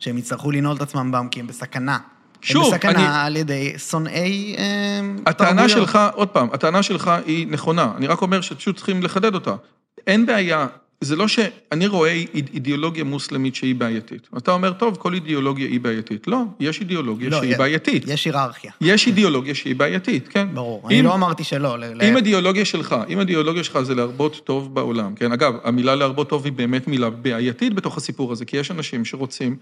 ושהם 0.00 0.18
יצטרכו 0.18 0.50
לנעול 0.50 0.76
את 0.76 0.82
עצמם 0.82 1.12
בם, 1.12 1.28
כי 1.30 1.40
הם 1.40 1.46
בסכנה. 1.46 1.98
שוב, 2.42 2.64
הם 2.64 2.70
בסכנה 2.70 2.90
אני- 2.92 3.26
על 3.26 3.36
ידי 3.36 3.72
שונאי 3.78 4.56
הטענה 5.26 5.50
תרבויות. 5.62 5.70
שלך, 5.88 5.98
עוד 6.14 6.28
פעם, 6.28 6.48
הטענה 6.52 6.82
שלך 6.82 7.10
היא 7.26 7.46
נכונה, 7.50 7.92
אני 7.96 8.06
רק 8.06 8.22
אומר 8.22 8.40
שפשוט 8.40 8.76
צריכים 8.76 9.02
לחדד 9.02 9.34
אותה. 9.34 9.54
אין 10.06 10.26
בעיה, 10.26 10.66
זה 11.00 11.16
לא 11.16 11.28
שאני 11.28 11.86
רואה 11.86 12.12
איד- 12.34 12.50
אידיאולוגיה 12.54 13.04
מוסלמית 13.04 13.54
שהיא 13.54 13.74
בעייתית. 13.74 14.28
אתה 14.36 14.52
אומר, 14.52 14.72
טוב, 14.72 14.96
כל 14.96 15.14
אידיאולוגיה 15.14 15.66
היא 15.66 15.80
בעייתית. 15.80 16.26
לא, 16.26 16.42
יש 16.60 16.80
אידיאולוגיה 16.80 17.28
לא, 17.30 17.38
שהיא 17.38 17.50
יש- 17.52 17.58
בעייתית. 17.58 18.04
יש 18.06 18.24
היררכיה, 18.24 18.72
יש 18.80 19.06
אידיאולוגיה 19.06 19.54
שהיא 19.54 19.76
בעייתית, 19.76 20.28
כן? 20.28 20.48
ברור. 20.54 20.82
אם- 20.84 20.88
אני 20.88 21.02
לא 21.02 21.14
אמרתי 21.14 21.44
שלא. 21.44 21.78
ל- 21.78 22.02
אם 22.02 22.16
אידיאולוגיה 22.16 22.64
שלך, 22.64 22.96
אם 23.08 23.20
אידיאולוגיה 23.20 23.64
שלך 23.64 23.80
זה 23.80 23.94
להרבות 23.94 24.40
טוב 24.44 24.74
בעולם, 24.74 25.14
כן? 25.14 25.32
אגב, 25.32 25.54
המילה 25.64 25.94
להרבות 25.94 26.28
טוב 26.28 26.44
היא 26.44 26.52
באמת 26.52 26.88
מילה 26.88 27.10
בעייתית 27.10 27.74
בתוך 27.74 27.96
הסיפור 27.96 28.32
הזה, 28.32 28.44
כי 28.44 28.56
יש 28.56 28.70
אנשים 28.70 29.04
שרוצים, 29.04 29.56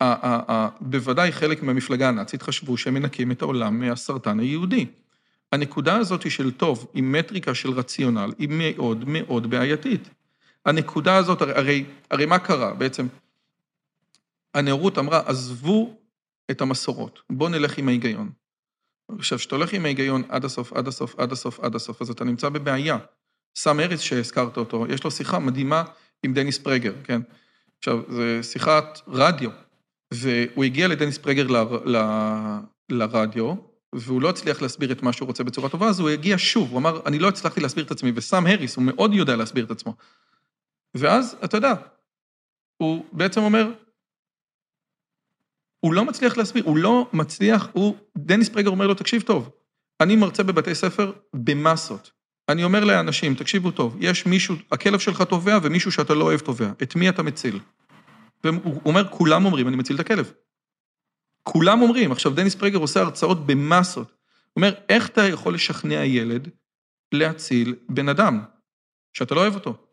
ה- 0.00 0.04
ה- 0.04 0.52
ה- 0.52 0.68
בוודאי 0.80 1.32
חלק 1.32 1.62
מהמפלגה 1.62 2.08
הנאצית 2.08 2.42
חשבו 2.42 2.76
שהם 2.76 2.94
מנקים 2.94 3.30
את 3.30 3.42
העולם 3.42 3.80
מהסרטן 3.80 4.40
היהודי. 4.40 4.86
הנקודה 5.52 5.96
הזאת 5.96 6.30
של 6.30 6.50
טוב, 6.50 6.86
עם 6.94 7.12
מטריקה 7.12 7.54
של 7.54 7.70
רציונל, 7.70 8.32
היא 8.38 8.48
מאוד 8.50 9.04
מאוד 9.06 9.50
בעייתית. 9.50 10.08
הנקודה 10.66 11.16
הזאת, 11.16 11.42
הרי, 11.42 11.84
הרי, 12.10 12.26
מה 12.26 12.38
קרה 12.38 12.74
בעצם? 12.74 13.06
הנאורות 14.54 14.98
אמרה, 14.98 15.22
עזבו 15.26 15.96
את 16.50 16.60
המסורות, 16.60 17.20
בואו 17.30 17.48
נלך 17.48 17.78
עם 17.78 17.88
ההיגיון. 17.88 18.30
עכשיו, 19.18 19.38
כשאתה 19.38 19.56
הולך 19.56 19.72
עם 19.72 19.84
ההיגיון 19.84 20.22
עד 20.28 20.44
הסוף, 20.44 20.72
עד 20.72 20.88
הסוף, 20.88 21.18
עד 21.18 21.32
הסוף, 21.32 21.60
עד 21.60 21.74
הסוף, 21.74 22.02
אז 22.02 22.10
אתה 22.10 22.24
נמצא 22.24 22.48
בבעיה. 22.48 22.98
סם 23.56 23.80
אריס 23.80 24.00
שהזכרת 24.00 24.56
אותו, 24.56 24.86
יש 24.88 25.04
לו 25.04 25.10
שיחה 25.10 25.38
מדהימה 25.38 25.84
עם 26.22 26.34
דניס 26.34 26.58
פרגר, 26.58 26.92
כן? 27.04 27.20
עכשיו, 27.78 28.00
זו 28.08 28.22
שיחת 28.42 29.00
רדיו, 29.08 29.50
והוא 30.14 30.64
הגיע 30.64 30.88
לדניס 30.88 31.18
פרגר 31.18 31.46
ל, 31.46 31.56
ל, 31.96 31.96
לרדיו, 32.88 33.54
והוא 33.92 34.22
לא 34.22 34.28
הצליח 34.28 34.62
להסביר 34.62 34.92
את 34.92 35.02
מה 35.02 35.12
שהוא 35.12 35.26
רוצה 35.26 35.44
בצורה 35.44 35.68
טובה, 35.68 35.88
אז 35.88 36.00
הוא 36.00 36.08
הגיע 36.08 36.36
שוב, 36.38 36.70
הוא 36.70 36.78
אמר, 36.78 37.00
אני 37.06 37.18
לא 37.18 37.28
הצלחתי 37.28 37.60
להסביר 37.60 37.84
את 37.84 37.90
עצמי, 37.90 38.12
וסם 38.14 38.46
הריס, 38.46 38.76
הוא 38.76 38.84
מאוד 38.84 39.14
יודע 39.14 39.36
להסביר 39.36 39.64
את 39.64 39.70
עצמו. 39.70 39.94
ואז, 40.94 41.36
אתה 41.44 41.56
יודע, 41.56 41.74
הוא 42.76 43.04
בעצם 43.12 43.40
אומר, 43.40 43.72
הוא 45.80 45.94
לא 45.94 46.04
מצליח 46.04 46.36
להסביר, 46.36 46.64
הוא 46.64 46.76
לא 46.76 47.08
מצליח, 47.12 47.68
הוא, 47.72 47.96
דניס 48.18 48.48
פרגר 48.48 48.70
אומר 48.70 48.86
לו, 48.86 48.94
תקשיב 48.94 49.22
טוב, 49.22 49.50
אני 50.00 50.16
מרצה 50.16 50.42
בבתי 50.42 50.74
ספר 50.74 51.12
במסות. 51.34 52.10
אני 52.48 52.64
אומר 52.64 52.84
לאנשים, 52.84 53.34
תקשיבו 53.34 53.70
טוב, 53.70 53.96
יש 54.00 54.26
מישהו, 54.26 54.54
הכלב 54.72 54.98
שלך 54.98 55.22
טובע 55.22 55.58
ומישהו 55.62 55.92
שאתה 55.92 56.14
לא 56.14 56.24
אוהב 56.24 56.40
טובע, 56.40 56.72
את 56.82 56.96
מי 56.96 57.08
אתה 57.08 57.22
מציל? 57.22 57.60
והוא 58.44 58.80
אומר, 58.84 59.08
כולם 59.08 59.44
אומרים, 59.44 59.68
אני 59.68 59.76
מציל 59.76 59.96
את 59.96 60.00
הכלב. 60.00 60.32
כולם 61.42 61.82
אומרים, 61.82 62.12
עכשיו 62.12 62.32
דניס 62.32 62.54
פרגר 62.54 62.78
עושה 62.78 63.00
הרצאות 63.00 63.46
במסות. 63.46 64.08
הוא 64.08 64.56
אומר, 64.56 64.74
איך 64.88 65.08
אתה 65.08 65.22
יכול 65.22 65.54
לשכנע 65.54 66.04
ילד 66.04 66.48
להציל 67.12 67.74
בן 67.88 68.08
אדם 68.08 68.44
שאתה 69.12 69.34
לא 69.34 69.40
אוהב 69.40 69.54
אותו? 69.54 69.85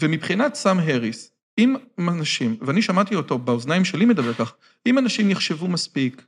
ומבחינת 0.00 0.54
סם 0.54 0.78
הריס, 0.78 1.32
אם 1.58 1.76
אנשים, 1.98 2.56
ואני 2.60 2.82
שמעתי 2.82 3.14
אותו 3.14 3.38
באוזניים 3.38 3.84
שלי 3.84 4.04
מדבר 4.04 4.34
כך, 4.34 4.54
אם 4.86 4.98
אנשים 4.98 5.30
יחשבו 5.30 5.68
מספיק 5.68 6.26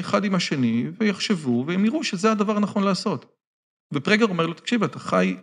אחד 0.00 0.24
עם 0.24 0.34
השני, 0.34 0.86
ויחשבו, 0.98 1.64
והם 1.66 1.84
יראו 1.84 2.04
שזה 2.04 2.32
הדבר 2.32 2.56
הנכון 2.56 2.84
לעשות. 2.84 3.34
ופרגר 3.94 4.26
אומר 4.26 4.46
לו, 4.46 4.54
תקשיב, 4.54 4.82
אתה 4.82 4.98
חי 4.98 5.36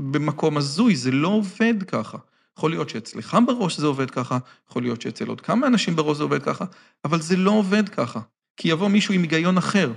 במקום 0.00 0.56
הזוי, 0.56 0.96
זה 0.96 1.10
לא 1.10 1.28
עובד 1.28 1.82
ככה. 1.82 2.18
יכול 2.58 2.70
להיות 2.70 2.88
שאצלך 2.88 3.36
בראש 3.46 3.80
זה 3.80 3.86
עובד 3.86 4.10
ככה, 4.10 4.38
יכול 4.70 4.82
להיות 4.82 5.00
שאצל 5.00 5.28
עוד 5.28 5.40
כמה 5.40 5.66
אנשים 5.66 5.96
בראש 5.96 6.16
זה 6.16 6.22
עובד 6.22 6.42
ככה, 6.42 6.64
אבל 7.04 7.20
זה 7.20 7.36
לא 7.36 7.50
עובד 7.50 7.88
ככה. 7.88 8.20
כי 8.56 8.68
יבוא 8.68 8.88
מישהו 8.88 9.14
עם 9.14 9.22
היגיון 9.22 9.58
אחר. 9.58 9.92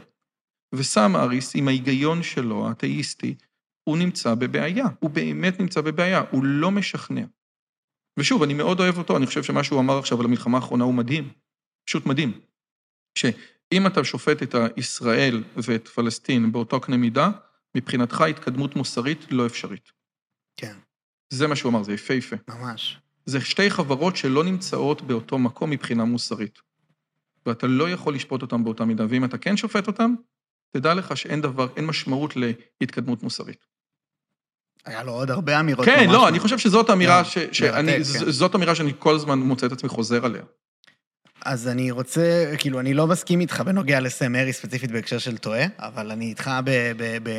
וסם 0.75 1.15
אריס, 1.15 1.55
עם 1.55 1.67
ההיגיון 1.67 2.23
שלו, 2.23 2.67
האתאיסטי, 2.67 3.35
הוא 3.83 3.97
נמצא 3.97 4.35
בבעיה. 4.35 4.85
הוא 4.99 5.09
באמת 5.09 5.59
נמצא 5.59 5.81
בבעיה, 5.81 6.23
הוא 6.31 6.43
לא 6.43 6.71
משכנע. 6.71 7.25
ושוב, 8.19 8.43
אני 8.43 8.53
מאוד 8.53 8.79
אוהב 8.79 8.97
אותו, 8.97 9.17
אני 9.17 9.25
חושב 9.25 9.43
שמה 9.43 9.63
שהוא 9.63 9.79
אמר 9.79 9.97
עכשיו 9.97 10.19
על 10.19 10.25
המלחמה 10.25 10.57
האחרונה 10.57 10.83
הוא 10.83 10.93
מדהים. 10.93 11.29
פשוט 11.85 12.05
מדהים. 12.05 12.39
שאם 13.17 13.87
אתה 13.87 14.03
שופט 14.03 14.43
את 14.43 14.55
ישראל 14.77 15.43
ואת 15.55 15.87
פלסטין 15.87 16.51
באותו 16.51 16.79
קנה 16.79 16.97
מידה, 16.97 17.29
מבחינתך 17.77 18.21
התקדמות 18.21 18.75
מוסרית 18.75 19.31
לא 19.31 19.45
אפשרית. 19.45 19.91
כן, 20.57 20.75
זה 21.29 21.47
מה 21.47 21.55
שהוא 21.55 21.69
אמר, 21.69 21.83
זה 21.83 21.93
יפהפה. 21.93 22.35
ממש. 22.47 22.99
זה 23.25 23.41
שתי 23.41 23.69
חברות 23.69 24.15
שלא 24.15 24.43
נמצאות 24.43 25.01
באותו 25.01 25.37
מקום 25.37 25.69
מבחינה 25.69 26.05
מוסרית. 26.05 26.59
ואתה 27.45 27.67
לא 27.67 27.89
יכול 27.89 28.15
לשפוט 28.15 28.41
אותם 28.41 28.63
באותה 28.63 28.85
מידה, 28.85 29.05
ואם 29.09 29.25
אתה 29.25 29.37
כן 29.37 29.57
שופט 29.57 29.87
אותם, 29.87 30.13
תדע 30.71 30.93
לך 30.93 31.17
שאין 31.17 31.41
דבר, 31.41 31.67
אין 31.75 31.85
משמעות 31.85 32.33
להתקדמות 32.81 33.23
מוסרית. 33.23 33.65
היה 34.85 35.03
לו 35.03 35.11
עוד 35.11 35.31
הרבה 35.31 35.59
אמירות. 35.59 35.85
כן, 35.85 36.09
לא, 36.09 36.27
אני 36.27 36.39
חושב 36.39 36.57
שזאת 36.57 36.89
אמירה 36.89 37.23
כן, 37.23 37.29
ש- 37.29 37.57
שאני, 37.59 37.97
מרתק, 37.97 38.19
כן. 38.25 38.31
זאת 38.31 38.55
אמירה 38.55 38.75
שאני 38.75 38.91
כל 38.99 39.15
הזמן 39.15 39.39
מוצא 39.39 39.65
את 39.67 39.71
עצמי 39.71 39.89
חוזר 39.89 40.25
עליה. 40.25 40.41
אז 41.45 41.67
אני 41.67 41.91
רוצה, 41.91 42.53
כאילו, 42.57 42.79
אני 42.79 42.93
לא 42.93 43.07
מסכים 43.07 43.39
איתך 43.39 43.61
בנוגע 43.61 43.99
לסם 43.99 44.35
ארי 44.35 44.53
ספציפית 44.53 44.91
בהקשר 44.91 45.17
של 45.17 45.37
טועה, 45.37 45.65
אבל 45.79 46.11
אני 46.11 46.25
איתך 46.25 46.51
ב... 46.65 46.91
ב, 46.97 47.17
ב 47.23 47.29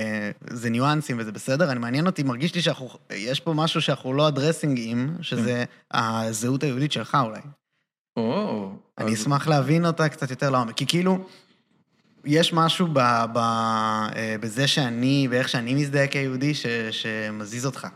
זה 0.50 0.70
ניואנסים 0.70 1.16
וזה 1.20 1.32
בסדר. 1.32 1.70
אני 1.72 1.78
מעניין 1.78 2.06
אותי, 2.06 2.22
מרגיש 2.22 2.54
לי 2.54 2.62
שאנחנו, 2.62 2.88
יש 3.10 3.40
פה 3.40 3.52
משהו 3.52 3.82
שאנחנו 3.82 4.12
לא 4.14 4.28
אדרסינג 4.28 4.78
עם, 4.82 5.16
שזה 5.20 5.64
הזהות 5.94 6.62
היהודית 6.62 6.92
שלך 6.92 7.18
אולי. 7.24 7.40
או, 8.16 8.70
אני 8.98 9.12
אז- 9.12 9.20
אשמח 9.22 9.48
להבין 9.48 9.86
אותה 9.86 10.08
קצת 10.08 10.30
יותר 10.30 10.50
לעומק, 10.50 10.74
כי 10.76 10.86
כאילו, 10.86 11.24
יש 12.24 12.52
משהו 12.52 12.86
ב, 12.92 12.98
ב, 13.32 13.38
אה, 13.38 14.36
בזה 14.40 14.66
שאני, 14.66 15.28
באיך 15.30 15.48
שאני 15.48 15.74
מזדהה 15.74 16.06
כיהודי, 16.06 16.54
ש, 16.54 16.66
שמזיז 16.90 17.66
אותך. 17.66 17.86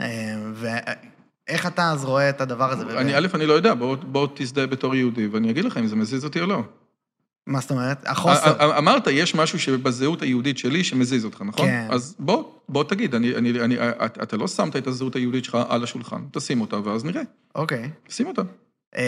אה, 0.00 0.06
ואיך 0.54 1.66
אתה 1.66 1.92
אז 1.92 2.04
רואה 2.04 2.28
את 2.30 2.40
הדבר 2.40 2.70
הזה? 2.70 2.98
אני, 3.00 3.16
א', 3.16 3.26
אני 3.34 3.46
לא 3.46 3.52
יודע, 3.52 3.74
בוא, 3.74 3.96
בוא 3.96 4.28
תזדהה 4.34 4.66
בתור 4.66 4.94
יהודי, 4.94 5.26
ואני 5.26 5.50
אגיד 5.50 5.64
לך 5.64 5.76
אם 5.76 5.86
זה 5.86 5.96
מזיז 5.96 6.24
אותי 6.24 6.40
או 6.40 6.46
לא. 6.46 6.62
מה 7.46 7.60
זאת 7.60 7.70
אומרת? 7.70 8.02
החוסר. 8.06 8.78
אמרת, 8.78 9.06
יש 9.06 9.34
משהו 9.34 9.58
שבזהות 9.58 10.22
היהודית 10.22 10.58
שלי 10.58 10.84
שמזיז 10.84 11.24
אותך, 11.24 11.42
נכון? 11.42 11.66
כן. 11.66 11.86
אז 11.90 12.16
בוא, 12.18 12.44
בוא 12.68 12.84
תגיד, 12.84 13.14
אני, 13.14 13.34
אני, 13.34 13.60
אני, 13.60 13.76
אתה, 13.80 14.22
אתה 14.22 14.36
לא 14.36 14.48
שמת 14.48 14.76
את 14.76 14.86
הזהות 14.86 15.16
היהודית 15.16 15.44
שלך 15.44 15.58
על 15.68 15.84
השולחן, 15.84 16.22
תשים 16.32 16.60
אותה, 16.60 16.76
ואז 16.84 17.04
נראה. 17.04 17.22
אוקיי. 17.54 17.90
שים 18.08 18.26
אותה. 18.26 18.42
אמ, 18.96 19.02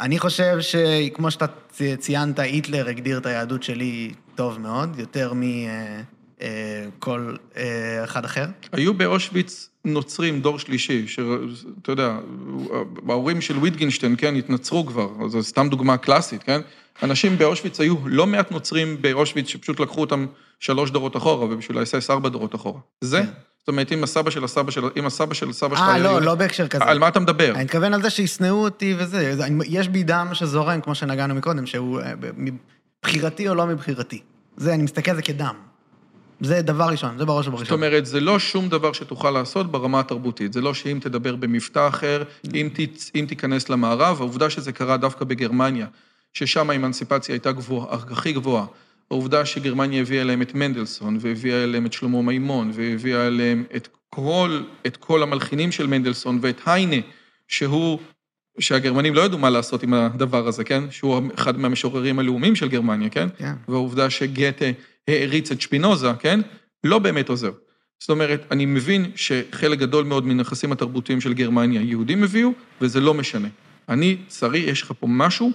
אני 0.00 0.18
חושב 0.18 0.56
שכמו 0.60 1.30
שאתה 1.30 1.46
צי- 1.68 1.96
ציינת, 1.96 2.38
היטלר 2.38 2.88
הגדיר 2.88 3.18
את 3.18 3.26
היהדות 3.26 3.62
שלי 3.62 4.10
טוב 4.34 4.60
מאוד, 4.60 4.98
יותר 4.98 5.32
מכל 6.96 7.34
אחד 8.04 8.24
אחר. 8.24 8.44
היו 8.72 8.94
באושוויץ 8.94 9.68
נוצרים, 9.84 10.40
דור 10.40 10.58
שלישי, 10.58 11.08
שאתה 11.08 11.92
יודע, 11.92 12.18
ההורים 13.08 13.40
של 13.40 13.58
ויטגינשטיין, 13.58 14.14
כן, 14.18 14.36
התנצרו 14.36 14.86
כבר, 14.86 15.28
זו 15.28 15.42
סתם 15.42 15.68
דוגמה 15.68 15.96
קלאסית, 15.96 16.42
כן? 16.42 16.60
אנשים 17.02 17.38
באושוויץ 17.38 17.80
היו 17.80 17.94
לא 18.06 18.26
מעט 18.26 18.50
נוצרים 18.50 19.02
באושוויץ 19.02 19.48
שפשוט 19.48 19.80
לקחו 19.80 20.00
אותם 20.00 20.26
שלוש 20.60 20.90
דורות 20.90 21.16
אחורה, 21.16 21.44
ובשביל 21.44 21.78
האס.אס 21.78 22.10
ארבע 22.10 22.28
דורות 22.28 22.54
אחורה. 22.54 22.80
זה? 23.00 23.22
כן. 23.22 23.28
זאת 23.66 23.68
אומרת, 23.68 23.92
אם 23.92 24.04
הסבא 24.04 24.30
של 24.30 24.44
הסבא 24.44 24.70
של, 24.70 24.84
אם 24.96 25.06
הסבא 25.06 25.34
של 25.34 25.52
סבא 25.52 25.76
שלך... 25.76 25.84
אה, 25.84 25.98
לא, 25.98 26.22
לא 26.22 26.34
בהקשר 26.34 26.68
כזה. 26.68 26.84
על 26.84 26.98
מה 26.98 27.08
אתה 27.08 27.20
מדבר? 27.20 27.54
אני 27.54 27.64
מתכוון 27.64 27.94
על 27.94 28.02
זה 28.02 28.10
שישנאו 28.10 28.64
אותי 28.64 28.94
וזה. 28.98 29.34
יש 29.66 29.88
בי 29.88 30.02
דם 30.02 30.28
שזורם, 30.32 30.80
כמו 30.80 30.94
שנגענו 30.94 31.34
מקודם, 31.34 31.66
שהוא 31.66 32.00
אה, 32.00 32.12
מבחירתי 32.36 33.48
או 33.48 33.54
לא 33.54 33.66
מבחירתי. 33.66 34.20
זה, 34.56 34.74
אני 34.74 34.82
מסתכל 34.82 35.10
על 35.10 35.16
זה 35.16 35.22
כדם. 35.22 35.54
זה 36.40 36.62
דבר 36.62 36.84
ראשון, 36.84 37.18
זה 37.18 37.24
בראש 37.24 37.44
זאת 37.44 37.54
ובראשון. 37.54 37.74
אומרת, 37.76 38.06
זה 38.06 38.20
לא 38.20 38.38
שום 38.38 38.68
דבר 38.68 38.92
שתוכל 38.92 39.30
לעשות 39.30 39.70
ברמה 39.70 40.00
התרבותית. 40.00 40.52
זה 40.52 40.60
לא 40.60 40.74
שאם 40.74 40.98
תדבר 41.02 41.36
במבטא 41.36 41.88
אחר, 41.88 42.22
אם 43.14 43.26
תיכנס 43.28 43.68
למערב, 43.68 44.16
העובדה 44.20 44.50
שזה 44.50 44.72
קרה 44.72 44.96
דווקא 44.96 45.24
בגרמניה, 45.24 45.86
ששם 46.32 46.70
האמנסיפציה 46.70 47.34
הייתה 47.34 47.52
גבוה, 47.52 47.86
הכי 47.90 48.32
גבוהה. 48.32 48.66
העובדה 49.10 49.46
שגרמניה 49.46 50.00
הביאה 50.00 50.22
אליהם 50.22 50.42
את 50.42 50.54
מנדלסון, 50.54 51.18
והביאה 51.20 51.64
אליהם 51.64 51.86
את 51.86 51.92
שלמה 51.92 52.22
מימון, 52.22 52.70
והביאה 52.74 53.26
אליהם 53.26 53.64
את 53.76 53.88
כל, 54.10 54.62
את 54.86 54.96
כל 54.96 55.22
המלחינים 55.22 55.72
של 55.72 55.86
מנדלסון, 55.86 56.38
ואת 56.42 56.60
היינה, 56.66 56.96
שהוא, 57.48 57.98
שהגרמנים 58.58 59.14
לא 59.14 59.20
ידעו 59.20 59.38
מה 59.38 59.50
לעשות 59.50 59.82
עם 59.82 59.94
הדבר 59.94 60.48
הזה, 60.48 60.64
כן? 60.64 60.90
שהוא 60.90 61.22
אחד 61.34 61.58
מהמשוררים 61.58 62.18
הלאומיים 62.18 62.56
של 62.56 62.68
גרמניה, 62.68 63.08
כן? 63.08 63.28
כן. 63.38 63.54
והעובדה 63.68 64.10
שגתה 64.10 64.64
העריץ 65.08 65.50
את 65.50 65.60
שפינוזה, 65.60 66.12
כן? 66.18 66.40
לא 66.84 66.98
באמת 66.98 67.28
עוזר. 67.28 67.50
זאת 68.00 68.10
אומרת, 68.10 68.46
אני 68.50 68.66
מבין 68.66 69.10
שחלק 69.16 69.78
גדול 69.78 70.04
מאוד 70.04 70.26
מנכסים 70.26 70.72
התרבותיים 70.72 71.20
של 71.20 71.34
גרמניה 71.34 71.82
יהודים 71.82 72.24
הביאו, 72.24 72.50
וזה 72.80 73.00
לא 73.00 73.14
משנה. 73.14 73.48
אני, 73.88 74.16
שרי, 74.30 74.58
יש 74.58 74.82
לך 74.82 74.92
פה 75.00 75.06
משהו 75.10 75.50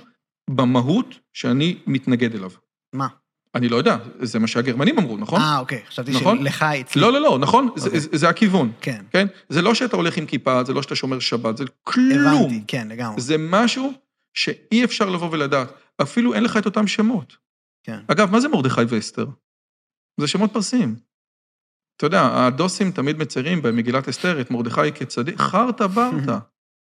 במהות 0.49 1.15
שאני 1.33 1.77
מתנגד 1.87 2.35
אליו. 2.35 2.51
מה? 2.93 3.07
אני 3.55 3.69
לא 3.69 3.75
יודע, 3.75 3.97
זה 4.19 4.39
מה 4.39 4.47
שהגרמנים 4.47 4.97
אמרו, 4.99 5.17
נכון? 5.17 5.41
אה, 5.41 5.59
אוקיי, 5.59 5.81
חשבתי 5.87 6.11
נכון? 6.11 6.37
שלך 6.39 6.63
אצלי. 6.63 7.01
לא, 7.01 7.13
לא, 7.13 7.21
לא, 7.21 7.39
נכון? 7.39 7.67
אוקיי. 7.67 7.99
זה, 7.99 8.17
זה 8.17 8.29
הכיוון, 8.29 8.71
כן, 8.81 9.03
כן? 9.11 9.27
זה 9.49 9.61
לא 9.61 9.73
שאתה 9.73 9.95
הולך 9.95 10.17
עם 10.17 10.25
כיפה, 10.25 10.63
זה 10.63 10.73
לא 10.73 10.81
שאתה 10.81 10.95
שומר 10.95 11.19
שבת, 11.19 11.57
זה 11.57 11.63
כלום. 11.83 12.43
הבנתי, 12.43 12.63
כן, 12.67 12.87
לגמרי. 12.87 13.21
זה 13.21 13.35
משהו 13.39 13.93
שאי 14.33 14.83
אפשר 14.83 15.09
לבוא 15.09 15.29
ולדעת. 15.31 15.73
אפילו 16.01 16.33
אין 16.33 16.43
לך 16.43 16.57
את 16.57 16.65
אותם 16.65 16.87
שמות. 16.87 17.37
כן. 17.83 17.99
אגב, 18.07 18.31
מה 18.31 18.39
זה 18.39 18.47
מרדכי 18.47 18.81
ואסתר? 18.87 19.25
זה 20.19 20.27
שמות 20.27 20.53
פרסיים. 20.53 20.95
אתה 21.97 22.05
יודע, 22.05 22.45
הדוסים 22.45 22.91
תמיד 22.91 23.17
מציירים 23.17 23.61
במגילת 23.61 24.07
אסתר 24.07 24.41
את 24.41 24.51
מרדכי 24.51 24.91
כצדיק, 24.95 25.37
חרטה 25.37 25.87
ברטה. 25.87 26.39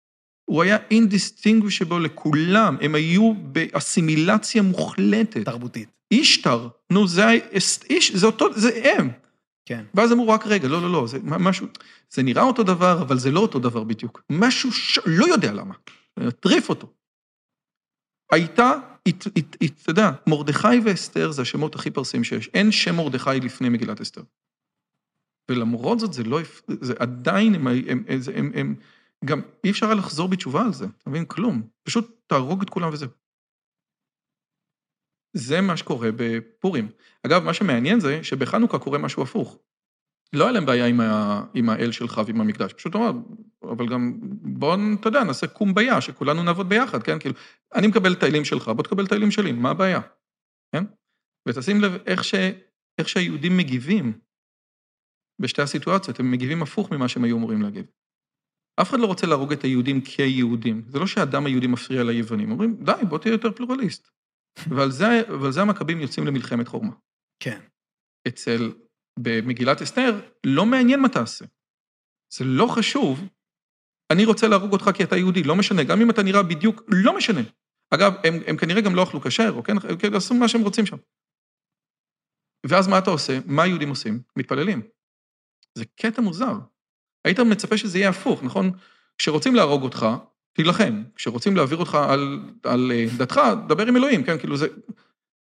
הוא 0.50 0.62
היה 0.62 0.76
אינדיסטינגווישבל 0.90 2.02
לכולם, 2.02 2.76
הם 2.80 2.94
היו 2.94 3.34
באסימילציה 3.34 4.62
מוחלטת. 4.62 5.44
תרבותית. 5.44 5.88
אישטר, 6.12 6.68
נו, 6.90 7.08
זה, 7.08 7.24
איש, 7.90 8.12
זה 8.14 8.26
אותו, 8.26 8.52
זה 8.54 8.80
הם. 8.84 9.10
כן. 9.66 9.84
ואז 9.94 10.12
אמרו, 10.12 10.28
רק 10.28 10.46
רגע, 10.46 10.68
לא, 10.68 10.82
לא, 10.82 10.92
לא, 10.92 11.06
זה 11.06 11.18
משהו, 11.22 11.66
זה 12.10 12.22
נראה 12.22 12.42
אותו 12.42 12.62
דבר, 12.62 13.02
אבל 13.02 13.18
זה 13.18 13.30
לא 13.30 13.40
אותו 13.40 13.58
דבר 13.58 13.84
בדיוק. 13.84 14.22
משהו 14.30 14.72
ש... 14.72 14.98
לא 15.06 15.26
יודע 15.26 15.52
למה. 15.52 15.74
טריף 16.40 16.68
אותו. 16.68 16.92
הייתה, 18.32 18.72
אתה 19.08 19.90
יודע, 19.90 20.10
מרדכי 20.26 20.78
ואסתר 20.84 21.30
זה 21.30 21.42
השמות 21.42 21.74
הכי 21.74 21.90
פרסיים 21.90 22.24
שיש. 22.24 22.48
אין 22.54 22.72
שם 22.72 22.96
מרדכי 22.96 23.40
לפני 23.42 23.68
מגילת 23.68 24.00
אסתר. 24.00 24.22
ולמרות 25.50 26.00
זאת, 26.00 26.12
זה 26.12 26.22
לא, 26.22 26.40
זה 26.80 26.94
עדיין, 26.98 27.54
הם, 27.54 27.66
הם, 27.66 27.78
הם, 27.88 28.04
הם, 28.34 28.52
הם, 28.54 28.74
גם 29.24 29.40
אי 29.64 29.70
אפשר 29.70 29.86
היה 29.86 29.94
לחזור 29.94 30.28
בתשובה 30.28 30.64
על 30.64 30.72
זה, 30.72 30.86
אתה 30.98 31.10
מבין? 31.10 31.24
כלום. 31.24 31.62
פשוט 31.82 32.20
תהרוג 32.26 32.62
את 32.62 32.70
כולם 32.70 32.90
וזהו. 32.92 33.08
זה 35.32 35.60
מה 35.60 35.76
שקורה 35.76 36.08
בפורים. 36.16 36.88
אגב, 37.26 37.44
מה 37.44 37.54
שמעניין 37.54 38.00
זה 38.00 38.24
שבחנוכה 38.24 38.78
קורה 38.78 38.98
משהו 38.98 39.22
הפוך. 39.22 39.58
לא 40.32 40.44
היה 40.44 40.52
להם 40.52 40.66
בעיה 40.66 40.86
עם, 40.86 41.00
ה, 41.00 41.44
עם 41.54 41.68
האל 41.68 41.92
שלך 41.92 42.20
ועם 42.26 42.40
המקדש, 42.40 42.72
פשוט 42.72 42.96
אמר, 42.96 43.12
אבל 43.62 43.88
גם 43.88 44.12
בואו, 44.42 44.76
אתה 45.00 45.08
יודע, 45.08 45.24
נעשה 45.24 45.46
קומביה, 45.46 46.00
שכולנו 46.00 46.42
נעבוד 46.42 46.68
ביחד, 46.68 47.02
כן? 47.02 47.18
כאילו, 47.18 47.34
אני 47.74 47.86
מקבל 47.86 48.12
את 48.12 48.22
האלים 48.22 48.44
שלך, 48.44 48.68
בוא 48.68 48.82
תקבל 48.82 49.04
את 49.04 49.12
האלים 49.12 49.30
שלי, 49.30 49.52
מה 49.52 49.70
הבעיה? 49.70 50.00
כן? 50.72 50.84
ותשים 51.48 51.80
לב 51.80 51.92
איך, 52.06 52.24
ש, 52.24 52.34
איך 52.98 53.08
שהיהודים 53.08 53.56
מגיבים 53.56 54.12
בשתי 55.38 55.62
הסיטואציות, 55.62 56.20
הם 56.20 56.30
מגיבים 56.30 56.62
הפוך 56.62 56.92
ממה 56.92 57.08
שהם 57.08 57.24
היו 57.24 57.36
אמורים 57.36 57.62
להגיב. 57.62 57.86
אף 58.80 58.90
אחד 58.90 58.98
לא 58.98 59.06
רוצה 59.06 59.26
להרוג 59.26 59.52
את 59.52 59.62
היהודים 59.62 60.00
כיהודים. 60.00 60.82
זה 60.88 60.98
לא 60.98 61.06
שהדם 61.06 61.46
היהודי 61.46 61.66
מפריע 61.66 62.02
ליוונים, 62.02 62.50
אומרים, 62.50 62.84
די, 62.84 62.92
בוא 63.08 63.18
תהיה 63.18 63.32
יותר 63.32 63.52
פלורליסט. 63.52 64.10
ועל 64.70 64.90
זה, 64.90 65.22
ועל 65.40 65.52
זה 65.52 65.62
המכבים 65.62 66.00
יוצאים 66.00 66.26
למלחמת 66.26 66.68
חורמה. 66.68 66.92
כן. 67.40 67.60
אצל, 68.28 68.72
במגילת 69.18 69.82
אסתר, 69.82 70.20
לא 70.46 70.66
מעניין 70.66 71.00
מה 71.00 71.08
תעשה. 71.08 71.44
זה 72.34 72.44
לא 72.44 72.66
חשוב, 72.66 73.20
אני 74.12 74.24
רוצה 74.24 74.48
להרוג 74.48 74.72
אותך 74.72 74.90
כי 74.94 75.04
אתה 75.04 75.16
יהודי, 75.16 75.42
לא 75.42 75.56
משנה, 75.56 75.84
גם 75.84 76.00
אם 76.00 76.10
אתה 76.10 76.22
נראה 76.22 76.42
בדיוק, 76.42 76.82
לא 76.88 77.16
משנה. 77.16 77.40
אגב, 77.94 78.12
הם, 78.24 78.34
הם 78.46 78.56
כנראה 78.56 78.80
גם 78.80 78.94
לא 78.94 79.02
אכלו 79.02 79.20
כשר, 79.20 79.52
או 79.56 79.62
כן, 79.62 79.98
כאילו 79.98 80.16
עשו 80.16 80.34
מה 80.34 80.48
שהם 80.48 80.62
רוצים 80.62 80.86
שם. 80.86 80.96
ואז 82.66 82.88
מה 82.88 82.98
אתה 82.98 83.10
עושה? 83.10 83.38
מה 83.46 83.62
היהודים 83.62 83.88
עושים? 83.88 84.22
מתפללים. 84.36 84.82
זה 85.78 85.84
קטע 85.84 86.22
מוזר. 86.22 86.54
היית 87.24 87.38
מצפה 87.38 87.78
שזה 87.78 87.98
יהיה 87.98 88.10
הפוך, 88.10 88.42
נכון? 88.42 88.70
כשרוצים 89.18 89.54
להרוג 89.54 89.82
אותך, 89.82 90.06
תילחם. 90.52 91.02
כשרוצים 91.14 91.56
להעביר 91.56 91.78
אותך 91.78 91.94
על, 91.94 92.40
על 92.64 92.92
אה, 92.92 93.06
דתך, 93.18 93.40
דבר 93.68 93.86
עם 93.86 93.96
אלוהים, 93.96 94.24
כן? 94.24 94.38
כאילו 94.38 94.56
זה, 94.56 94.66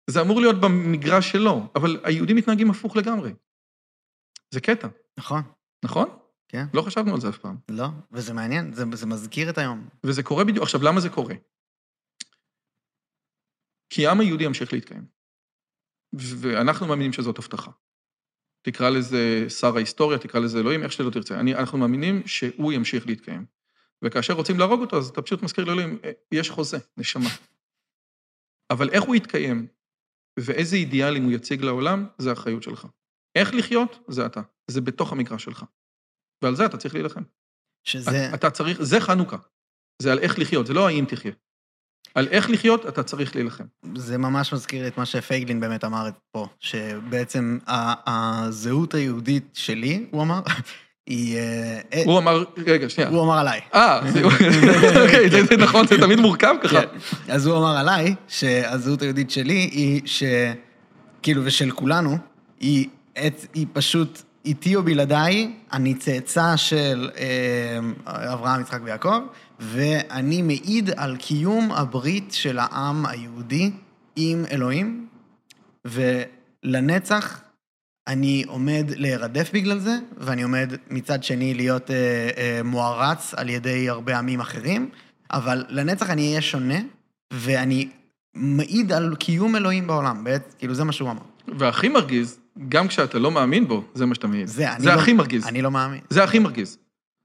זה 0.09 0.21
אמור 0.21 0.41
להיות 0.41 0.61
במגרש 0.61 1.31
שלו, 1.31 1.67
אבל 1.75 1.99
היהודים 2.03 2.35
מתנהגים 2.35 2.69
הפוך 2.69 2.95
לגמרי. 2.95 3.33
זה 4.53 4.61
קטע, 4.61 4.87
נכון. 5.17 5.41
נכון? 5.85 6.09
כן. 6.47 6.65
לא 6.73 6.81
חשבנו 6.81 7.13
על 7.13 7.21
זה 7.21 7.29
אף 7.29 7.37
פעם. 7.37 7.57
לא, 7.71 7.87
וזה 8.11 8.33
מעניין, 8.33 8.73
זה, 8.73 8.83
זה 8.93 9.05
מזכיר 9.05 9.49
את 9.49 9.57
היום. 9.57 9.89
וזה 10.05 10.23
קורה 10.23 10.43
בדיוק, 10.43 10.63
עכשיו, 10.63 10.83
למה 10.83 10.99
זה 10.99 11.09
קורה? 11.09 11.35
כי 13.89 14.07
העם 14.07 14.19
היהודי 14.19 14.43
ימשיך 14.43 14.73
להתקיים. 14.73 15.05
ואנחנו 16.13 16.87
מאמינים 16.87 17.13
שזאת 17.13 17.39
הבטחה. 17.39 17.71
תקרא 18.61 18.89
לזה 18.89 19.45
שר 19.49 19.75
ההיסטוריה, 19.75 20.19
תקרא 20.19 20.39
לזה 20.39 20.59
אלוהים, 20.59 20.83
איך 20.83 20.91
שלא 20.91 21.09
תרצה. 21.09 21.39
אני, 21.39 21.55
אנחנו 21.55 21.77
מאמינים 21.77 22.27
שהוא 22.27 22.73
ימשיך 22.73 23.07
להתקיים. 23.07 23.45
וכאשר 24.03 24.33
רוצים 24.33 24.59
להרוג 24.59 24.81
אותו, 24.81 24.97
אז 24.97 25.09
אתה 25.09 25.21
פשוט 25.21 25.43
מזכיר 25.43 25.63
לאלוהים, 25.65 25.99
"אה, 26.03 26.11
יש 26.31 26.49
חוזה, 26.49 26.77
נשמה. 26.97 27.29
אבל 28.71 28.89
איך 28.89 29.03
הוא 29.03 29.15
יתקיים, 29.15 29.67
ואיזה 30.39 30.75
אידיאלים 30.75 31.23
הוא 31.23 31.31
יציג 31.31 31.61
לעולם, 31.61 32.07
זה 32.17 32.29
האחריות 32.29 32.63
שלך. 32.63 32.87
איך 33.35 33.53
לחיות, 33.53 33.99
זה 34.07 34.25
אתה. 34.25 34.41
זה 34.67 34.81
בתוך 34.81 35.11
המגרש 35.11 35.43
שלך. 35.43 35.65
ועל 36.43 36.55
זה 36.55 36.65
אתה 36.65 36.77
צריך 36.77 36.93
להילחם. 36.93 37.21
שזה... 37.87 38.33
אתה 38.33 38.51
צריך, 38.51 38.81
זה 38.81 38.99
חנוכה. 38.99 39.37
זה 40.01 40.11
על 40.11 40.19
איך 40.19 40.39
לחיות, 40.39 40.67
זה 40.67 40.73
לא 40.73 40.87
האם 40.87 41.05
תחיה. 41.09 41.31
על 42.15 42.27
איך 42.27 42.49
לחיות, 42.49 42.85
אתה 42.85 43.03
צריך 43.03 43.35
להילחם. 43.35 43.63
זה 43.97 44.17
ממש 44.17 44.53
מזכיר 44.53 44.87
את 44.87 44.97
מה 44.97 45.05
שפייגלין 45.05 45.59
באמת 45.59 45.83
אמר 45.83 46.09
פה, 46.31 46.47
שבעצם 46.59 47.57
הזהות 48.07 48.93
היהודית 48.93 49.49
שלי, 49.53 50.07
הוא 50.11 50.23
אמר, 50.23 50.41
היא... 51.11 51.37
אה, 51.37 51.79
אה, 51.93 52.03
הוא 52.05 52.19
אמר, 52.19 52.43
רגע, 52.67 52.89
שנייה. 52.89 53.09
הוא 53.09 53.23
אמר 53.23 53.37
עליי. 53.37 53.59
אה, 53.73 53.99
אוקיי, 55.03 55.29
זה 55.29 55.57
נכון, 55.57 55.87
זה 55.87 55.97
תמיד 55.97 56.19
מורכב 56.19 56.55
ככה. 56.63 56.81
כן. 56.81 57.33
אז 57.33 57.45
הוא 57.45 57.57
אמר 57.57 57.77
עליי 57.77 58.15
שהזהות 58.27 59.01
היהודית 59.01 59.31
שלי 59.31 59.69
היא 59.71 60.01
ש... 60.05 60.23
כאילו, 61.21 61.41
ושל 61.45 61.71
כולנו, 61.71 62.17
היא 62.59 62.87
פשוט 63.73 64.21
איתי 64.45 64.75
או 64.75 64.83
בלעדיי, 64.83 65.51
אני 65.73 65.93
צאצא 65.93 66.55
של 66.55 67.09
אה, 67.17 68.33
אברהם, 68.33 68.61
יצחק 68.61 68.79
ויעקב, 68.83 69.19
ואני 69.59 70.41
מעיד 70.41 70.89
על 70.97 71.15
קיום 71.17 71.71
הברית 71.71 72.33
של 72.33 72.59
העם 72.59 73.05
היהודי 73.05 73.71
עם 74.15 74.45
אלוהים, 74.51 75.07
ולנצח 75.85 77.41
אני 78.07 78.43
עומד 78.47 78.85
להירדף 78.95 79.49
בגלל 79.53 79.79
זה, 79.79 79.97
ואני 80.17 80.43
עומד 80.43 80.73
מצד 80.89 81.23
שני 81.23 81.53
להיות 81.53 81.91
אה, 81.91 82.29
אה, 82.37 82.63
מוערץ 82.63 83.33
על 83.33 83.49
ידי 83.49 83.89
הרבה 83.89 84.17
עמים 84.17 84.39
אחרים, 84.39 84.89
אבל 85.31 85.65
לנצח 85.69 86.09
אני 86.09 86.29
אהיה 86.29 86.41
שונה, 86.41 86.79
ואני 87.33 87.89
מעיד 88.33 88.91
על 88.91 89.15
קיום 89.15 89.55
אלוהים 89.55 89.87
בעולם, 89.87 90.23
בעצם, 90.23 90.57
כאילו 90.57 90.73
זה 90.73 90.83
מה 90.83 90.91
שהוא 90.91 91.11
אמר. 91.11 91.21
והכי 91.57 91.89
מרגיז, 91.89 92.39
גם 92.69 92.87
כשאתה 92.87 93.19
לא 93.19 93.31
מאמין 93.31 93.67
בו, 93.67 93.83
זה 93.93 94.05
מה 94.05 94.15
שאתה 94.15 94.27
מעיד. 94.27 94.47
זה, 94.47 94.65
זה 94.77 94.89
לא, 94.89 94.93
הכי 94.93 95.13
מרגיז. 95.13 95.47
אני 95.47 95.61
לא 95.61 95.71
מאמין. 95.71 96.01
זה 96.09 96.23
הכי 96.23 96.39
מרגיז, 96.39 96.77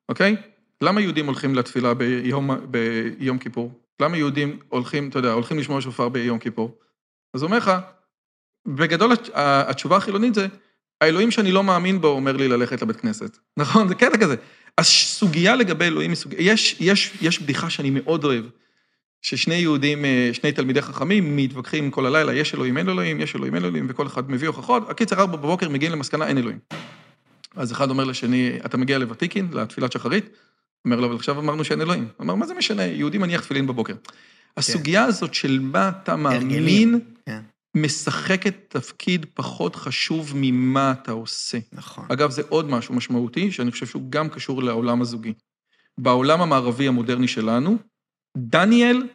אוקיי? 0.08 0.36
למה 0.80 1.00
יהודים 1.00 1.26
הולכים 1.26 1.54
לתפילה 1.54 1.94
ביום, 1.94 2.50
ביום 2.70 3.38
כיפור? 3.38 3.72
למה 4.00 4.16
יהודים 4.16 4.58
הולכים, 4.68 5.08
אתה 5.08 5.18
יודע, 5.18 5.32
הולכים 5.32 5.58
לשמוע 5.58 5.80
שופר 5.80 6.08
ביום 6.08 6.38
כיפור? 6.38 6.78
אז 7.34 7.42
אומר 7.42 7.56
לך, 7.58 7.72
בגדול 8.68 9.12
התשובה 9.34 9.96
החילונית 9.96 10.34
זה, 10.34 10.46
האלוהים 11.00 11.30
שאני 11.30 11.52
לא 11.52 11.64
מאמין 11.64 12.00
בו 12.00 12.08
אומר 12.08 12.36
לי 12.36 12.48
ללכת 12.48 12.82
לבית 12.82 12.96
כנסת. 12.96 13.38
נכון? 13.56 13.88
זה 13.88 13.94
קטע 13.94 14.16
כזה. 14.18 14.36
הסוגיה 14.78 15.56
לגבי 15.56 15.84
אלוהים 15.84 16.10
היא 16.10 16.16
סוגיה, 16.16 16.38
יש, 16.40 16.76
יש, 16.80 17.12
יש 17.20 17.42
בדיחה 17.42 17.70
שאני 17.70 17.90
מאוד 17.90 18.24
אוהב, 18.24 18.44
ששני 19.22 19.54
יהודים, 19.54 20.04
אה, 20.04 20.30
שני 20.32 20.52
תלמידי 20.52 20.82
חכמים 20.82 21.36
מתווכחים 21.36 21.90
כל 21.90 22.06
הלילה, 22.06 22.34
יש 22.34 22.54
אלוהים, 22.54 22.78
אין 22.78 22.88
אלוהים, 22.88 23.20
יש 23.20 23.36
אלוהים, 23.36 23.54
אין 23.54 23.64
אלוהים, 23.64 23.86
וכל 23.88 24.06
אחד 24.06 24.30
מביא 24.30 24.48
הוכחות. 24.48 24.90
הקיצר, 24.90 25.20
ארבע 25.20 25.36
בבוקר 25.36 25.68
מגיעים 25.68 25.92
למסקנה, 25.92 26.26
אין 26.26 26.38
אלוהים. 26.38 26.58
אז 27.56 27.72
אחד 27.72 27.90
אומר 27.90 28.04
לשני, 28.04 28.52
אתה 28.64 28.76
מגיע 28.76 28.98
לוותיקין, 28.98 29.48
לתפילת 29.52 29.92
שחרית? 29.92 30.28
אומר 30.84 31.00
לו, 31.00 31.06
אבל 31.06 31.16
עכשיו 31.16 31.38
אמרנו 31.38 31.64
שאין 31.64 31.80
אלוהים. 31.80 32.02
הוא 32.02 32.10
אומר, 32.18 32.34
מה 32.34 32.46
זה 32.46 32.54
משנה, 32.54 32.82
יהודי 32.84 33.18
מניח 33.18 33.40
תפילין 33.40 33.66
בבוקר. 33.66 33.94
הסוגיה 34.56 35.04
הזאת 35.04 35.34
של 35.34 35.58
מה 35.62 35.88
אתה 35.88 36.16
מאמין. 36.16 37.00
כן, 37.26 37.40
משחקת 37.76 38.54
תפקיד 38.68 39.26
פחות 39.34 39.76
חשוב 39.76 40.32
ממה 40.34 40.92
אתה 40.92 41.12
עושה. 41.12 41.58
נכון. 41.72 42.06
אגב, 42.12 42.30
זה 42.30 42.42
עוד 42.48 42.66
משהו 42.70 42.94
משמעותי, 42.94 43.52
שאני 43.52 43.70
חושב 43.70 43.86
שהוא 43.86 44.10
גם 44.10 44.28
קשור 44.28 44.62
לעולם 44.62 45.02
הזוגי. 45.02 45.34
בעולם 45.98 46.40
המערבי 46.40 46.88
המודרני 46.88 47.28
שלנו, 47.28 47.78
דניאל 48.36 49.08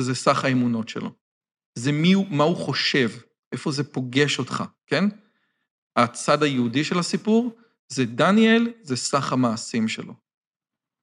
זה 0.00 0.14
סך 0.14 0.44
האמונות 0.44 0.88
שלו. 0.88 1.10
זה 1.78 1.92
מי 1.92 2.12
הוא, 2.12 2.26
מה 2.30 2.44
הוא 2.44 2.56
חושב, 2.56 3.10
איפה 3.52 3.70
זה 3.70 3.84
פוגש 3.84 4.38
אותך, 4.38 4.64
כן? 4.86 5.04
הצד 5.96 6.42
היהודי 6.42 6.84
של 6.84 6.98
הסיפור 6.98 7.56
זה 7.88 8.04
דניאל, 8.04 8.72
זה 8.82 8.96
סך 8.96 9.32
המעשים 9.32 9.88
שלו. 9.88 10.14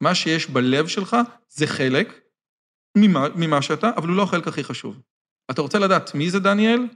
מה 0.03 0.15
שיש 0.15 0.49
בלב 0.49 0.88
שלך 0.88 1.17
זה 1.49 1.67
חלק 1.67 2.21
ממה, 2.97 3.27
ממה 3.35 3.61
שאתה, 3.61 3.89
אבל 3.97 4.07
הוא 4.07 4.17
לא 4.17 4.23
החלק 4.23 4.47
הכי 4.47 4.63
חשוב. 4.63 5.01
אתה 5.51 5.61
רוצה 5.61 5.79
לדעת 5.79 6.15
מי 6.15 6.29
זה 6.29 6.39
דניאל? 6.39 6.88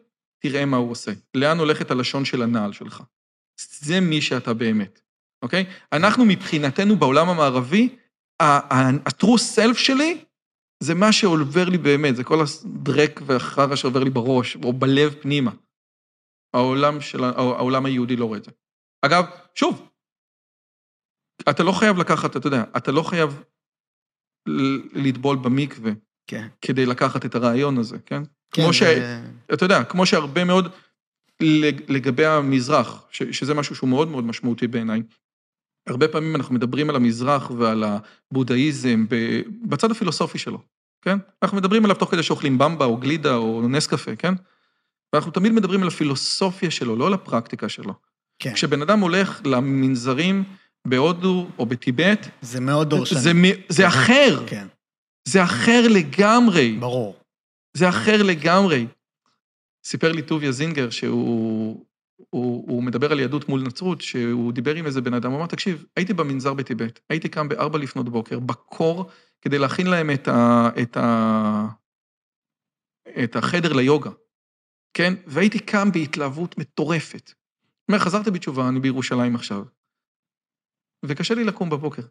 תראה 0.49 0.65
מה 0.65 0.77
הוא 0.77 0.91
עושה. 0.91 1.11
לאן 1.33 1.59
הולכת 1.59 1.91
הלשון 1.91 2.25
של 2.25 2.41
הנעל 2.41 2.73
שלך. 2.73 3.03
זה 3.59 3.99
מי 3.99 4.21
שאתה 4.21 4.53
באמת, 4.53 5.01
אוקיי? 5.41 5.65
אנחנו 5.93 6.25
מבחינתנו 6.25 6.95
בעולם 6.95 7.29
המערבי, 7.29 7.95
ה-true 8.41 9.39
self 9.55 9.77
שלי 9.77 10.25
זה 10.83 10.93
מה 10.95 11.11
שעובר 11.11 11.69
לי 11.69 11.77
באמת, 11.77 12.15
זה 12.15 12.23
כל 12.23 12.37
הדרק 12.41 13.21
והחרא 13.25 13.75
שעובר 13.75 14.03
לי 14.03 14.09
בראש, 14.09 14.55
או 14.55 14.73
בלב 14.73 15.13
פנימה. 15.21 15.51
העולם, 16.53 17.01
של, 17.01 17.23
העולם 17.23 17.85
היהודי 17.85 18.15
לא 18.15 18.25
רואה 18.25 18.37
את 18.37 18.43
זה. 18.43 18.51
אגב, 19.05 19.23
שוב, 19.55 19.89
אתה 21.49 21.63
לא 21.63 21.71
חייב 21.71 21.97
לקחת, 21.97 22.37
אתה 22.37 22.47
יודע, 22.47 22.63
אתה 22.77 22.91
לא 22.91 23.01
חייב 23.01 23.43
לטבול 24.93 25.37
במקווה 25.37 25.91
כן. 26.27 26.47
כדי 26.61 26.85
לקחת 26.85 27.25
את 27.25 27.35
הרעיון 27.35 27.77
הזה, 27.77 27.99
כן? 28.05 28.23
כן, 28.55 28.63
כמו 28.63 28.73
ש... 28.73 28.83
זה- 28.83 29.21
אתה 29.53 29.65
יודע, 29.65 29.83
כמו 29.83 30.05
שהרבה 30.05 30.43
מאוד 30.43 30.67
לג- 31.41 31.81
לגבי 31.87 32.25
המזרח, 32.25 33.05
ש, 33.11 33.23
שזה 33.23 33.53
משהו 33.53 33.75
שהוא 33.75 33.89
מאוד 33.89 34.07
מאוד 34.07 34.23
משמעותי 34.23 34.67
בעיניי. 34.67 35.01
הרבה 35.87 36.07
פעמים 36.07 36.35
אנחנו 36.35 36.55
מדברים 36.55 36.89
על 36.89 36.95
המזרח 36.95 37.51
ועל 37.51 37.83
הבודהיזם 38.31 39.05
בצד 39.63 39.91
הפילוסופי 39.91 40.37
שלו, 40.37 40.61
כן? 41.01 41.17
אנחנו 41.43 41.57
מדברים 41.57 41.85
עליו 41.85 41.95
תוך 41.97 42.11
כדי 42.11 42.23
שאוכלים 42.23 42.57
במבה 42.57 42.85
או 42.85 42.97
גלידה 42.97 43.35
או 43.35 43.67
נס 43.67 43.87
קפה, 43.87 44.15
כן? 44.15 44.33
ואנחנו 45.13 45.31
תמיד 45.31 45.51
מדברים 45.51 45.81
על 45.81 45.87
הפילוסופיה 45.87 46.71
שלו, 46.71 46.95
לא 46.95 47.07
על 47.07 47.13
הפרקטיקה 47.13 47.69
שלו. 47.69 47.93
כן. 48.39 48.53
כשבן 48.53 48.81
אדם 48.81 48.99
הולך 48.99 49.41
למנזרים 49.45 50.43
בהודו 50.87 51.47
או 51.59 51.65
בטיבט, 51.65 52.27
זה 52.41 52.59
מאוד 52.59 52.89
דורשני. 52.89 53.19
זה, 53.19 53.31
זה 53.69 53.87
אחר, 53.87 54.43
כן, 54.47 54.67
זה 55.27 55.43
אחר 55.43 55.85
לגמרי. 55.89 56.77
ברור. 56.79 57.15
זה 57.77 57.89
אחר 57.89 58.23
לגמרי. 58.23 58.87
סיפר 59.83 60.11
לי 60.11 60.21
טוביה 60.21 60.51
זינגר 60.51 60.89
שהוא 60.89 61.85
הוא, 62.29 62.65
הוא 62.67 62.83
מדבר 62.83 63.11
על 63.11 63.19
יהדות 63.19 63.49
מול 63.49 63.61
נצרות, 63.61 64.01
שהוא 64.01 64.53
דיבר 64.53 64.75
עם 64.75 64.85
איזה 64.85 65.01
בן 65.01 65.13
אדם, 65.13 65.31
הוא 65.31 65.39
אמר, 65.39 65.47
תקשיב, 65.47 65.85
הייתי 65.95 66.13
במנזר 66.13 66.53
בטיבט, 66.53 66.99
הייתי 67.09 67.29
קם 67.29 67.49
בארבע 67.49 67.77
לפנות 67.77 68.09
בוקר, 68.09 68.39
בקור, 68.39 69.09
כדי 69.41 69.57
להכין 69.57 69.87
להם 69.87 70.09
את, 70.11 70.27
ה, 70.27 70.69
את, 70.81 70.97
ה, 70.97 71.67
את 73.23 73.35
החדר 73.35 73.73
ליוגה, 73.73 74.09
כן? 74.93 75.13
והייתי 75.27 75.59
קם 75.59 75.91
בהתלהבות 75.91 76.57
מטורפת. 76.57 77.29
הוא 77.29 77.93
אומר, 77.93 77.99
חזרתי 77.99 78.31
בתשובה, 78.31 78.69
אני 78.69 78.79
בירושלים 78.79 79.35
עכשיו, 79.35 79.63
וקשה 81.05 81.35
לי 81.35 81.43
לקום 81.43 81.69
בבוקר. 81.69 82.01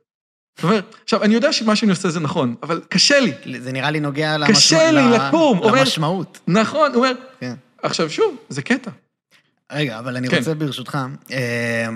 אומרת, 0.62 0.94
עכשיו, 1.04 1.22
אני 1.22 1.34
יודע 1.34 1.52
שמה 1.52 1.76
שאני 1.76 1.90
עושה 1.90 2.10
זה 2.10 2.20
נכון, 2.20 2.54
אבל 2.62 2.80
קשה 2.88 3.20
לי. 3.20 3.32
זה 3.60 3.72
נראה 3.72 3.90
לי 3.90 4.00
נוגע 4.00 4.36
קשה 4.46 4.90
לי 4.90 5.02
לקום, 5.18 5.58
אומר- 5.58 5.80
למשמעות. 5.80 6.40
נכון, 6.48 6.90
הוא 6.94 7.04
אומר, 7.04 7.12
כן. 7.40 7.54
עכשיו 7.82 8.10
שוב, 8.10 8.36
זה 8.48 8.62
קטע. 8.62 8.90
רגע, 9.72 9.98
אבל 9.98 10.16
אני 10.16 10.28
כן. 10.28 10.36
רוצה 10.38 10.54
ברשותך, 10.54 10.98
אה, 11.32 11.88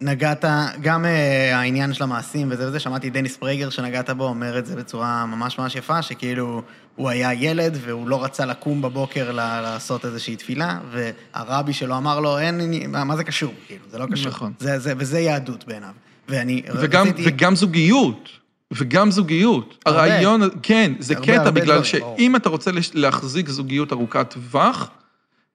נגעת, 0.00 0.44
גם 0.80 1.04
אה, 1.04 1.56
העניין 1.58 1.92
של 1.92 2.02
המעשים 2.02 2.48
וזה 2.50 2.68
וזה, 2.68 2.80
שמעתי 2.80 3.10
דניס 3.10 3.36
פרייגר 3.36 3.70
שנגעת 3.70 4.10
בו, 4.10 4.24
אומר 4.24 4.58
את 4.58 4.66
זה 4.66 4.76
בצורה 4.76 5.26
ממש 5.26 5.58
ממש 5.58 5.76
יפה, 5.76 6.02
שכאילו 6.02 6.62
הוא 6.96 7.08
היה 7.08 7.34
ילד 7.34 7.78
והוא 7.80 8.08
לא 8.08 8.24
רצה 8.24 8.46
לקום 8.46 8.82
בבוקר 8.82 9.32
לעשות 9.32 10.04
איזושהי 10.04 10.36
תפילה, 10.36 10.78
והרבי 10.90 11.72
שלו 11.72 11.96
אמר 11.96 12.20
לו, 12.20 12.38
אין, 12.38 12.60
מה 12.88 13.16
זה 13.16 13.24
קשור? 13.24 13.54
כאילו, 13.66 13.84
זה 13.90 13.98
לא 13.98 14.06
קשור. 14.12 14.28
נכון. 14.28 14.52
זה, 14.58 14.78
זה, 14.78 14.92
וזה 14.96 15.20
יהדות 15.20 15.64
בעיניו. 15.66 15.92
ואני 16.30 16.62
וגם, 16.80 17.06
רציתי... 17.06 17.22
וגם 17.26 17.56
זוגיות, 17.56 18.28
וגם 18.72 19.10
זוגיות. 19.10 19.78
הרבה. 19.86 19.98
הרעיון, 20.04 20.40
כן, 20.62 20.92
זה 20.98 21.14
הרבה, 21.14 21.26
קטע, 21.26 21.36
הרבה 21.36 21.50
בגלל 21.50 21.74
ברור. 21.74 21.84
שאם 21.84 22.36
אתה 22.36 22.48
רוצה 22.48 22.70
להחזיק 22.94 23.48
זוגיות 23.48 23.92
ארוכת 23.92 24.30
טווח, 24.30 24.90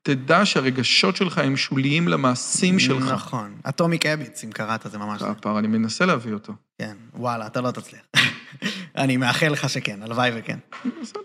תדע 0.04 0.46
שהרגשות 0.46 1.16
שלך 1.16 1.38
הם 1.38 1.58
שוליים 1.58 2.08
למעשים 2.08 2.80
שלך. 2.80 3.12
נכון. 3.12 3.54
אטומיק 3.70 4.06
אביץ, 4.06 4.44
אם 4.44 4.52
קראת, 4.52 4.86
זה 4.92 4.98
ממש... 4.98 5.20
זה. 5.20 5.28
הפער, 5.28 5.60
אני 5.60 5.68
מנסה 5.68 6.06
להביא 6.06 6.34
אותו. 6.34 6.54
כן, 6.80 6.96
וואלה, 7.16 7.48
אתה 7.48 7.62
לא 7.62 7.72
תצליח. 7.72 8.02
אני 8.98 9.18
מאחל 9.18 9.48
לך 9.48 9.70
שכן, 9.70 10.00
הלוואי 10.04 10.32
וכן. 10.36 10.58
בסדר. 11.02 11.20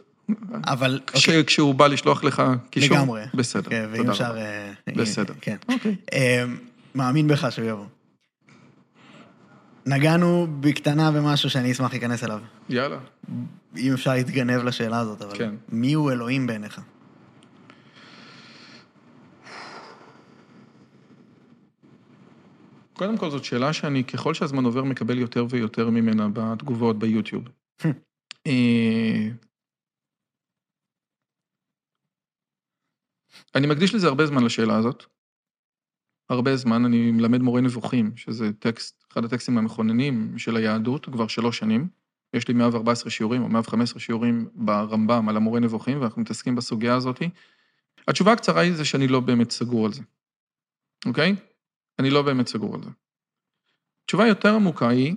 אבל... 0.64 1.00
כש- 1.06 1.28
אוקיי, 1.28 1.44
כשהוא 1.44 1.74
בא 1.74 1.86
לשלוח 1.86 2.24
לך 2.24 2.42
קישור, 2.70 2.96
לגמרי. 2.96 3.22
בסדר, 3.34 3.70
כן, 3.70 3.86
ואם 3.90 3.96
תודה 3.96 4.12
אפשר... 4.12 4.30
רבה. 4.30 4.40
אה, 4.40 4.72
בסדר. 4.96 5.34
כן. 5.40 5.56
אוקיי. 5.68 5.94
אה, 6.12 6.44
מאמין 6.94 7.28
בך 7.28 7.46
שהוא 7.50 7.66
יבוא. 7.68 7.84
נגענו 9.90 10.46
בקטנה 10.60 11.10
במשהו 11.10 11.50
שאני 11.50 11.72
אשמח 11.72 11.90
להיכנס 11.90 12.24
אליו. 12.24 12.40
יאללה. 12.68 12.98
אם 13.76 13.92
אפשר 13.92 14.10
להתגנב 14.12 14.64
לשאלה 14.64 14.98
הזאת, 14.98 15.22
אבל... 15.22 15.38
כן. 15.38 15.54
מי 15.68 15.92
הוא 15.92 16.10
אלוהים 16.10 16.46
בעיניך? 16.46 16.80
קודם 22.92 23.18
כל, 23.18 23.30
זאת 23.30 23.44
שאלה 23.44 23.72
שאני, 23.72 24.04
ככל 24.04 24.34
שהזמן 24.34 24.64
עובר, 24.64 24.84
מקבל 24.84 25.18
יותר 25.18 25.46
ויותר 25.50 25.90
ממנה 25.90 26.28
בתגובות 26.32 26.98
ביוטיוב. 26.98 27.44
אה, 28.46 29.28
אני 33.54 33.66
מקדיש 33.66 33.94
לזה 33.94 34.06
הרבה 34.06 34.26
זמן 34.26 34.44
לשאלה 34.44 34.76
הזאת. 34.76 35.04
הרבה 36.28 36.56
זמן, 36.56 36.84
אני 36.84 37.10
מלמד 37.10 37.40
מורה 37.40 37.60
נבוכים, 37.60 38.16
שזה 38.16 38.52
טקסט, 38.52 38.99
אחד 39.12 39.24
הטקסטים 39.24 39.58
המכוננים 39.58 40.38
של 40.38 40.56
היהדות, 40.56 41.06
כבר 41.06 41.26
שלוש 41.26 41.58
שנים. 41.58 41.88
יש 42.34 42.48
לי 42.48 42.54
114 42.54 43.10
שיעורים 43.10 43.42
או 43.42 43.48
115 43.48 44.00
שיעורים 44.00 44.48
ברמב"ם 44.54 45.28
על 45.28 45.36
המורה 45.36 45.60
נבוכים, 45.60 46.00
ואנחנו 46.00 46.22
מתעסקים 46.22 46.54
בסוגיה 46.54 46.94
הזאת. 46.94 47.22
התשובה 48.08 48.32
הקצרה 48.32 48.60
היא 48.60 48.74
זה 48.74 48.84
שאני 48.84 49.08
לא 49.08 49.20
באמת 49.20 49.50
סגור 49.50 49.86
על 49.86 49.92
זה, 49.92 50.02
אוקיי? 51.06 51.34
אני 51.98 52.10
לא 52.10 52.22
באמת 52.22 52.48
סגור 52.48 52.74
על 52.74 52.82
זה. 52.82 52.90
תשובה 54.06 54.26
יותר 54.26 54.54
עמוקה 54.54 54.88
היא, 54.88 55.16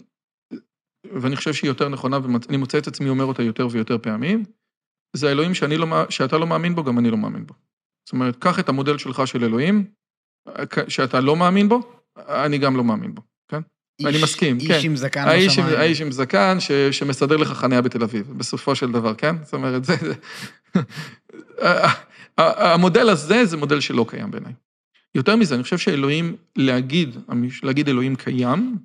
ואני 1.03 1.35
חושב 1.35 1.53
שהיא 1.53 1.69
יותר 1.69 1.89
נכונה, 1.89 2.19
ואני 2.23 2.57
מוצא 2.57 2.77
את 2.77 2.87
עצמי 2.87 3.09
אומר 3.09 3.23
אותה 3.23 3.43
יותר 3.43 3.67
ויותר 3.71 3.97
פעמים, 3.97 4.43
זה 5.13 5.29
האלוהים 5.29 5.53
שאני 5.53 5.77
לא, 5.77 5.87
שאתה 6.09 6.37
לא 6.37 6.47
מאמין 6.47 6.75
בו, 6.75 6.83
גם 6.83 6.99
אני 6.99 7.11
לא 7.11 7.17
מאמין 7.17 7.45
בו. 7.45 7.53
זאת 8.05 8.13
אומרת, 8.13 8.35
קח 8.35 8.59
את 8.59 8.69
המודל 8.69 8.97
שלך 8.97 9.27
של 9.27 9.43
אלוהים, 9.43 9.85
שאתה 10.87 11.21
לא 11.21 11.35
מאמין 11.35 11.69
בו, 11.69 12.03
אני 12.17 12.57
גם 12.57 12.77
לא 12.77 12.83
מאמין 12.83 13.15
בו, 13.15 13.21
ואני 14.03 14.23
מסכים, 14.23 14.57
איש 14.59 14.67
כן. 14.67 14.73
איש 14.73 14.85
עם 14.85 14.95
זקן 14.95 15.27
האיש 15.27 15.51
בשמיים. 15.53 15.79
האיש 15.79 16.01
עם 16.01 16.11
זקן 16.11 16.59
ש, 16.59 16.71
שמסדר 16.71 17.37
לך 17.37 17.47
חניה 17.47 17.81
בתל 17.81 18.03
אביב, 18.03 18.33
בסופו 18.37 18.75
של 18.75 18.91
דבר, 18.91 19.13
כן? 19.15 19.35
זאת 19.43 19.53
אומרת. 19.53 19.83
זה 19.85 19.95
המודל 22.37 23.09
הזה 23.09 23.45
זה 23.45 23.57
מודל 23.57 23.79
שלא 23.79 24.05
קיים 24.09 24.31
בעיניי. 24.31 24.53
יותר 25.15 25.35
מזה, 25.35 25.55
אני 25.55 25.63
חושב 25.63 25.77
שאלוהים, 25.77 26.35
להגיד, 26.55 27.15
להגיד 27.63 27.89
אלוהים 27.89 28.15
קיים, 28.15 28.77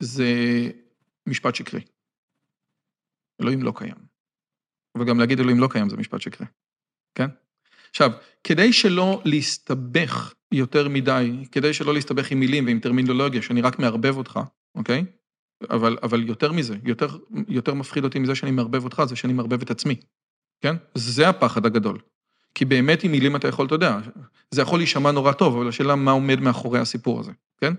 זה 0.00 0.26
משפט 1.26 1.54
שקרי. 1.54 1.80
אלוהים 3.40 3.62
לא 3.62 3.72
קיים. 3.76 4.06
וגם 4.98 5.18
להגיד 5.18 5.40
אלוהים 5.40 5.60
לא 5.60 5.68
קיים 5.70 5.88
זה 5.88 5.96
משפט 5.96 6.20
שקרי, 6.20 6.46
כן? 7.14 7.28
עכשיו, 7.90 8.10
כדי 8.44 8.72
שלא 8.72 9.22
להסתבך 9.24 10.34
יותר 10.52 10.88
מדי, 10.88 11.44
כדי 11.52 11.74
שלא 11.74 11.94
להסתבך 11.94 12.30
עם 12.30 12.40
מילים 12.40 12.66
ועם 12.66 12.80
טרמינולוגיה, 12.80 13.42
שאני 13.42 13.60
רק 13.60 13.78
מערבב 13.78 14.16
אותך, 14.16 14.40
אוקיי? 14.74 15.04
אבל, 15.70 15.98
אבל 16.02 16.28
יותר 16.28 16.52
מזה, 16.52 16.76
יותר, 16.84 17.18
יותר 17.48 17.74
מפחיד 17.74 18.04
אותי 18.04 18.18
מזה 18.18 18.34
שאני 18.34 18.50
מערבב 18.50 18.84
אותך, 18.84 19.02
זה 19.08 19.16
שאני 19.16 19.32
מערבב 19.32 19.62
את 19.62 19.70
עצמי, 19.70 19.96
כן? 20.60 20.76
זה 20.94 21.28
הפחד 21.28 21.66
הגדול. 21.66 21.98
כי 22.54 22.64
באמת 22.64 23.04
עם 23.04 23.12
מילים 23.12 23.36
אתה 23.36 23.48
יכול, 23.48 23.66
אתה 23.66 23.74
יודע, 23.74 23.98
זה 24.50 24.62
יכול 24.62 24.78
להישמע 24.78 25.10
נורא 25.12 25.32
טוב, 25.32 25.56
אבל 25.56 25.68
השאלה 25.68 25.94
מה 25.94 26.10
עומד 26.10 26.40
מאחורי 26.40 26.78
הסיפור 26.78 27.20
הזה, 27.20 27.32
כן? 27.60 27.72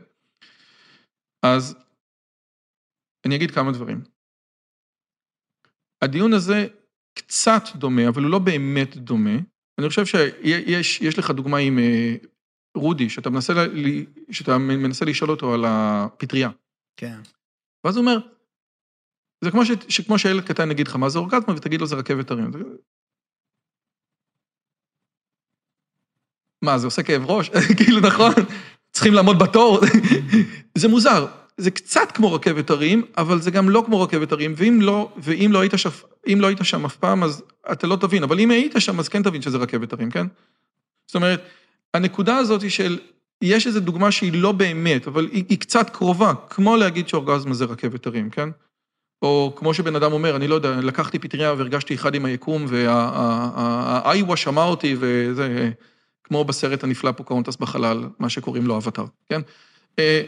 אז 1.44 1.76
אני 3.26 3.36
אגיד 3.36 3.52
כמה 3.52 3.72
דברים. 3.72 4.02
הדיון 6.02 6.34
הזה 6.34 6.68
קצת 7.14 7.64
דומה, 7.76 8.08
אבל 8.08 8.24
הוא 8.24 8.32
לא 8.32 8.40
באמת 8.40 8.98
דומה. 8.98 9.38
אני 9.80 9.90
חושב 9.90 10.06
שיש 10.06 11.20
לך 11.20 11.32
דוגמה 11.32 11.58
עם 11.58 11.80
אה, 11.80 12.16
רודי, 12.78 13.10
שאתה 13.10 13.30
מנסה, 13.30 13.54
שאתה 14.32 14.58
מנסה 14.58 15.06
לשאול 15.06 15.32
אותו 15.32 15.54
על 15.54 15.66
הפטריה. 15.68 16.50
כן. 16.98 17.20
ואז 17.84 17.98
הוא 17.98 18.02
אומר, 18.02 18.18
זה 19.44 19.52
כמו, 19.52 19.66
ש, 19.66 19.72
שכמו 19.90 20.20
שילד 20.20 20.44
קטן 20.44 20.72
יגיד 20.72 20.88
לך 20.88 20.96
מה 20.96 21.10
זה 21.10 21.20
אורגזמה, 21.20 21.54
ותגיד 21.56 21.82
לו 21.82 21.88
זה 21.88 21.96
רכבת 21.96 22.32
הרים. 22.32 22.52
מה, 26.62 26.78
זה 26.78 26.88
עושה 26.88 27.04
כאב 27.04 27.26
ראש? 27.26 27.50
כאילו, 27.78 28.00
נכון? 28.00 28.34
צריכים 28.92 29.14
לעמוד 29.14 29.40
בתור? 29.40 29.80
זה 30.78 30.88
מוזר. 30.88 31.26
זה 31.58 31.72
קצת 31.72 32.12
כמו 32.14 32.34
רכבת 32.34 32.70
הרים, 32.70 33.06
אבל 33.18 33.42
זה 33.42 33.52
גם 33.52 33.70
לא 33.70 33.84
כמו 33.86 34.02
רכבת 34.02 34.32
הרים, 34.32 34.54
ואם 34.58 34.80
לא, 34.82 35.14
ואם 35.18 35.50
לא 35.54 35.60
היית, 35.60 35.72
שף, 35.76 36.04
לא 36.28 36.48
היית 36.48 36.60
שם 36.64 36.86
אף 36.86 36.96
פעם, 36.96 37.24
אז 37.24 37.44
אתה 37.72 37.88
לא 37.88 37.96
תבין, 37.96 38.24
אבל 38.24 38.40
אם 38.40 38.52
היית 38.52 38.74
שם, 38.80 39.00
אז 39.00 39.10
כן 39.10 39.24
תבין 39.24 39.42
שזה 39.42 39.58
רכבת 39.58 39.94
הרים, 39.94 40.12
כן? 40.12 40.28
זאת 41.08 41.16
אומרת, 41.16 41.42
הנקודה 41.94 42.38
הזאת 42.38 42.62
היא 42.62 42.70
של, 42.70 43.00
יש 43.42 43.68
איזו 43.68 43.80
דוגמה 43.80 44.12
שהיא 44.12 44.34
לא 44.34 44.52
באמת, 44.52 45.08
אבל 45.08 45.28
היא, 45.32 45.44
היא 45.50 45.60
קצת 45.60 45.90
קרובה, 45.90 46.34
כמו 46.50 46.78
להגיד 46.78 47.08
שאורגזמה 47.08 47.54
זה 47.54 47.66
רכבת 47.66 48.08
הרים, 48.08 48.30
כן? 48.30 48.50
או 49.22 49.54
כמו 49.56 49.74
שבן 49.74 49.96
אדם 49.96 50.14
אומר, 50.14 50.36
אני 50.36 50.48
לא 50.48 50.56
יודע, 50.56 50.82
לקחתי 50.82 51.20
פטריה 51.20 51.54
והרגשתי 51.54 51.96
אחד 51.96 52.16
עם 52.16 52.26
היקום, 52.26 52.66
והאיווה 52.68 54.38
שמע 54.38 54.64
אותי, 54.64 54.96
וזה 55.00 55.72
כמו 56.24 56.46
בסרט 56.46 56.84
הנפלא 56.84 57.12
פוקהונטס 57.12 57.56
בחלל, 57.56 58.04
מה 58.20 58.30
שקוראים 58.30 58.68
לו 58.68 58.78
אבטר, 58.78 59.06
כן? 59.30 59.42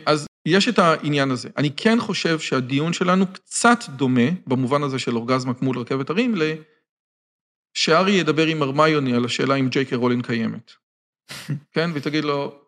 אז 0.06 0.28
יש 0.46 0.70
את 0.70 0.80
העניין 0.80 1.32
הזה. 1.32 1.50
אני 1.58 1.72
כן 1.78 2.00
חושב 2.00 2.40
שהדיון 2.40 2.94
שלנו 2.94 3.26
קצת 3.34 3.80
דומה, 3.90 4.30
במובן 4.48 4.84
הזה 4.84 5.00
של 5.00 5.16
אורגזמה 5.16 5.54
כמו 5.54 5.74
לרכבת 5.74 6.10
הרים, 6.10 6.36
שארי 7.74 8.12
ידבר 8.12 8.46
עם 8.46 8.62
הרמיוני 8.62 9.14
על 9.14 9.26
השאלה 9.26 9.56
אם 9.56 9.70
ג'יי 9.70 9.86
קיי 9.86 9.98
רולין 9.98 10.22
קיימת. 10.22 10.72
כן? 11.74 11.90
ותגיד 11.94 12.24
לו, 12.24 12.62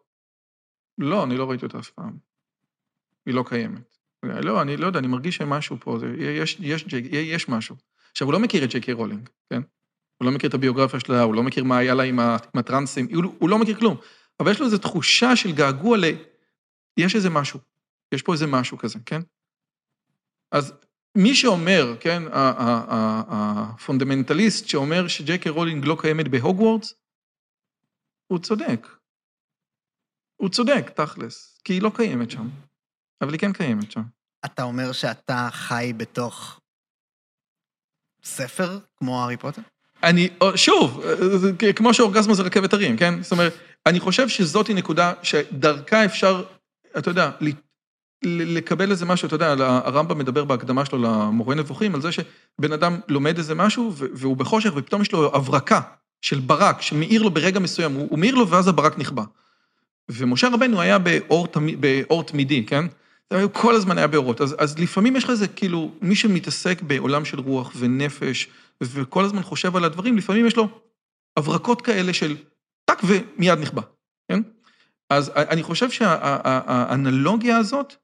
לא, 0.98 1.24
אני 1.24 1.38
לא 1.38 1.50
ראיתי 1.50 1.66
אותה 1.66 1.80
אף 1.80 1.90
פעם. 1.90 2.18
היא 3.26 3.34
לא 3.34 3.44
קיימת. 3.48 3.98
לא, 4.24 4.62
אני 4.62 4.78
לא 4.78 4.88
יודע, 4.88 5.00
אני 5.00 5.08
מרגיש 5.08 5.36
שמשהו 5.36 5.78
פה, 5.80 6.00
זה, 6.00 6.08
יש, 6.20 6.58
יש, 6.60 6.86
יש, 6.88 6.94
יש 7.12 7.50
משהו. 7.50 7.76
עכשיו, 8.12 8.28
הוא 8.28 8.34
לא 8.34 8.40
מכיר 8.40 8.64
את 8.64 8.70
ג'יי 8.70 8.82
קיי 8.82 8.94
רולינג, 8.94 9.30
כן? 9.50 9.62
הוא 10.18 10.26
לא 10.26 10.32
מכיר 10.32 10.50
את 10.50 10.54
הביוגרפיה 10.54 11.00
שלה, 11.00 11.22
הוא 11.22 11.36
לא 11.36 11.44
מכיר 11.44 11.64
מה 11.64 11.78
היה 11.78 11.94
לה 11.94 12.04
עם 12.04 12.20
הטרנסים, 12.54 13.08
הוא, 13.14 13.36
הוא 13.40 13.50
לא 13.50 13.58
מכיר 13.58 13.80
כלום. 13.80 13.98
אבל 14.40 14.52
יש 14.52 14.60
לו 14.60 14.66
איזו 14.66 14.78
תחושה 14.78 15.36
של 15.36 15.52
געגוע 15.52 15.98
ל... 15.98 16.04
יש 16.98 17.16
איזה 17.16 17.30
משהו, 17.30 17.60
יש 18.12 18.22
פה 18.22 18.34
איזה 18.34 18.48
משהו 18.48 18.78
כזה, 18.78 19.00
כן? 19.06 19.22
אז 20.52 20.74
מי 21.18 21.36
שאומר, 21.36 21.96
כן, 22.00 22.24
הפונדמנטליסט 23.28 24.68
שאומר 24.68 25.08
שג'יי 25.08 25.38
קיי 25.38 25.52
רולינג 25.52 25.86
לא 25.86 25.98
קיימת 26.02 26.28
בהוגוורטס, 26.28 26.94
הוא 28.32 28.40
צודק. 28.40 28.88
הוא 30.42 30.50
צודק, 30.50 30.90
תכלס, 30.96 31.60
כי 31.64 31.74
היא 31.74 31.82
לא 31.82 31.92
קיימת 31.96 32.32
שם, 32.32 32.50
אבל 33.22 33.32
היא 33.32 33.40
כן 33.40 33.54
קיימת 33.54 33.92
שם. 33.92 34.02
אתה 34.46 34.64
אומר 34.64 34.92
שאתה 34.92 35.50
חי 35.52 35.94
בתוך 35.98 36.60
ספר 38.24 38.80
כמו 38.98 39.22
הארי 39.22 39.38
פוטר? 39.38 39.62
אני, 40.04 40.30
שוב, 40.56 41.04
כמו 41.76 41.94
שאורגזמה 41.94 42.34
זה 42.34 42.44
רכבת 42.44 42.74
הרים, 42.74 42.98
כן? 42.98 43.24
זאת 43.24 43.32
אומרת, 43.32 43.54
אני 43.86 44.00
חושב 44.00 44.30
שזאתי 44.30 44.74
נקודה 44.74 45.14
שדרכה 45.24 46.06
אפשר, 46.06 46.44
אתה 46.98 47.10
יודע, 47.10 47.32
לקבל 48.24 48.92
איזה 48.92 49.06
משהו, 49.06 49.28
אתה 49.28 49.36
יודע, 49.36 49.52
הרמב"ם 49.68 50.18
מדבר 50.18 50.46
בהקדמה 50.46 50.86
שלו 50.86 50.98
למורה 51.02 51.56
נבוכים, 51.56 51.96
על 51.96 52.02
זה 52.02 52.12
שבן 52.12 52.74
אדם 52.74 53.00
לומד 53.08 53.38
איזה 53.38 53.56
משהו 53.56 53.94
והוא 53.96 54.38
בחושך 54.38 54.72
ופתאום 54.76 55.02
יש 55.02 55.12
לו 55.12 55.36
הברקה 55.36 55.82
של 56.22 56.40
ברק 56.40 56.82
שמאיר 56.82 57.24
לו 57.24 57.32
ברגע 57.32 57.60
מסוים, 57.60 57.94
הוא 57.94 58.20
מאיר 58.20 58.36
לו 58.36 58.48
ואז 58.48 58.68
הברק 58.68 58.98
נכבה. 58.98 59.24
ומשה 60.10 60.50
רבנו 60.54 60.82
היה 60.82 61.00
באור, 61.00 61.48
באור 61.80 62.24
תמידי, 62.24 62.66
כן? 62.66 62.86
הוא 63.34 63.52
כל 63.54 63.76
הזמן 63.76 63.98
היה 63.98 64.08
באורות. 64.08 64.42
אז, 64.42 64.56
אז 64.58 64.80
לפעמים 64.80 65.16
יש 65.16 65.24
לך 65.24 65.30
איזה, 65.30 65.48
כאילו, 65.48 65.92
מי 66.02 66.16
שמתעסק 66.16 66.82
בעולם 66.82 67.26
של 67.26 67.40
רוח 67.40 67.72
ונפש, 67.80 68.48
וכל 68.82 69.26
הזמן 69.26 69.42
חושב 69.42 69.76
על 69.76 69.84
הדברים, 69.84 70.18
לפעמים 70.18 70.48
יש 70.48 70.56
לו 70.56 70.70
הברקות 71.38 71.82
כאלה 71.82 72.14
של 72.14 72.38
טאק 72.86 73.02
ומיד 73.04 73.60
נכבה, 73.60 73.82
כן? 74.32 74.42
אז 75.10 75.32
אני 75.36 75.64
חושב 75.64 75.92
שהאנלוגיה 75.92 77.58
הזאת, 77.58 77.96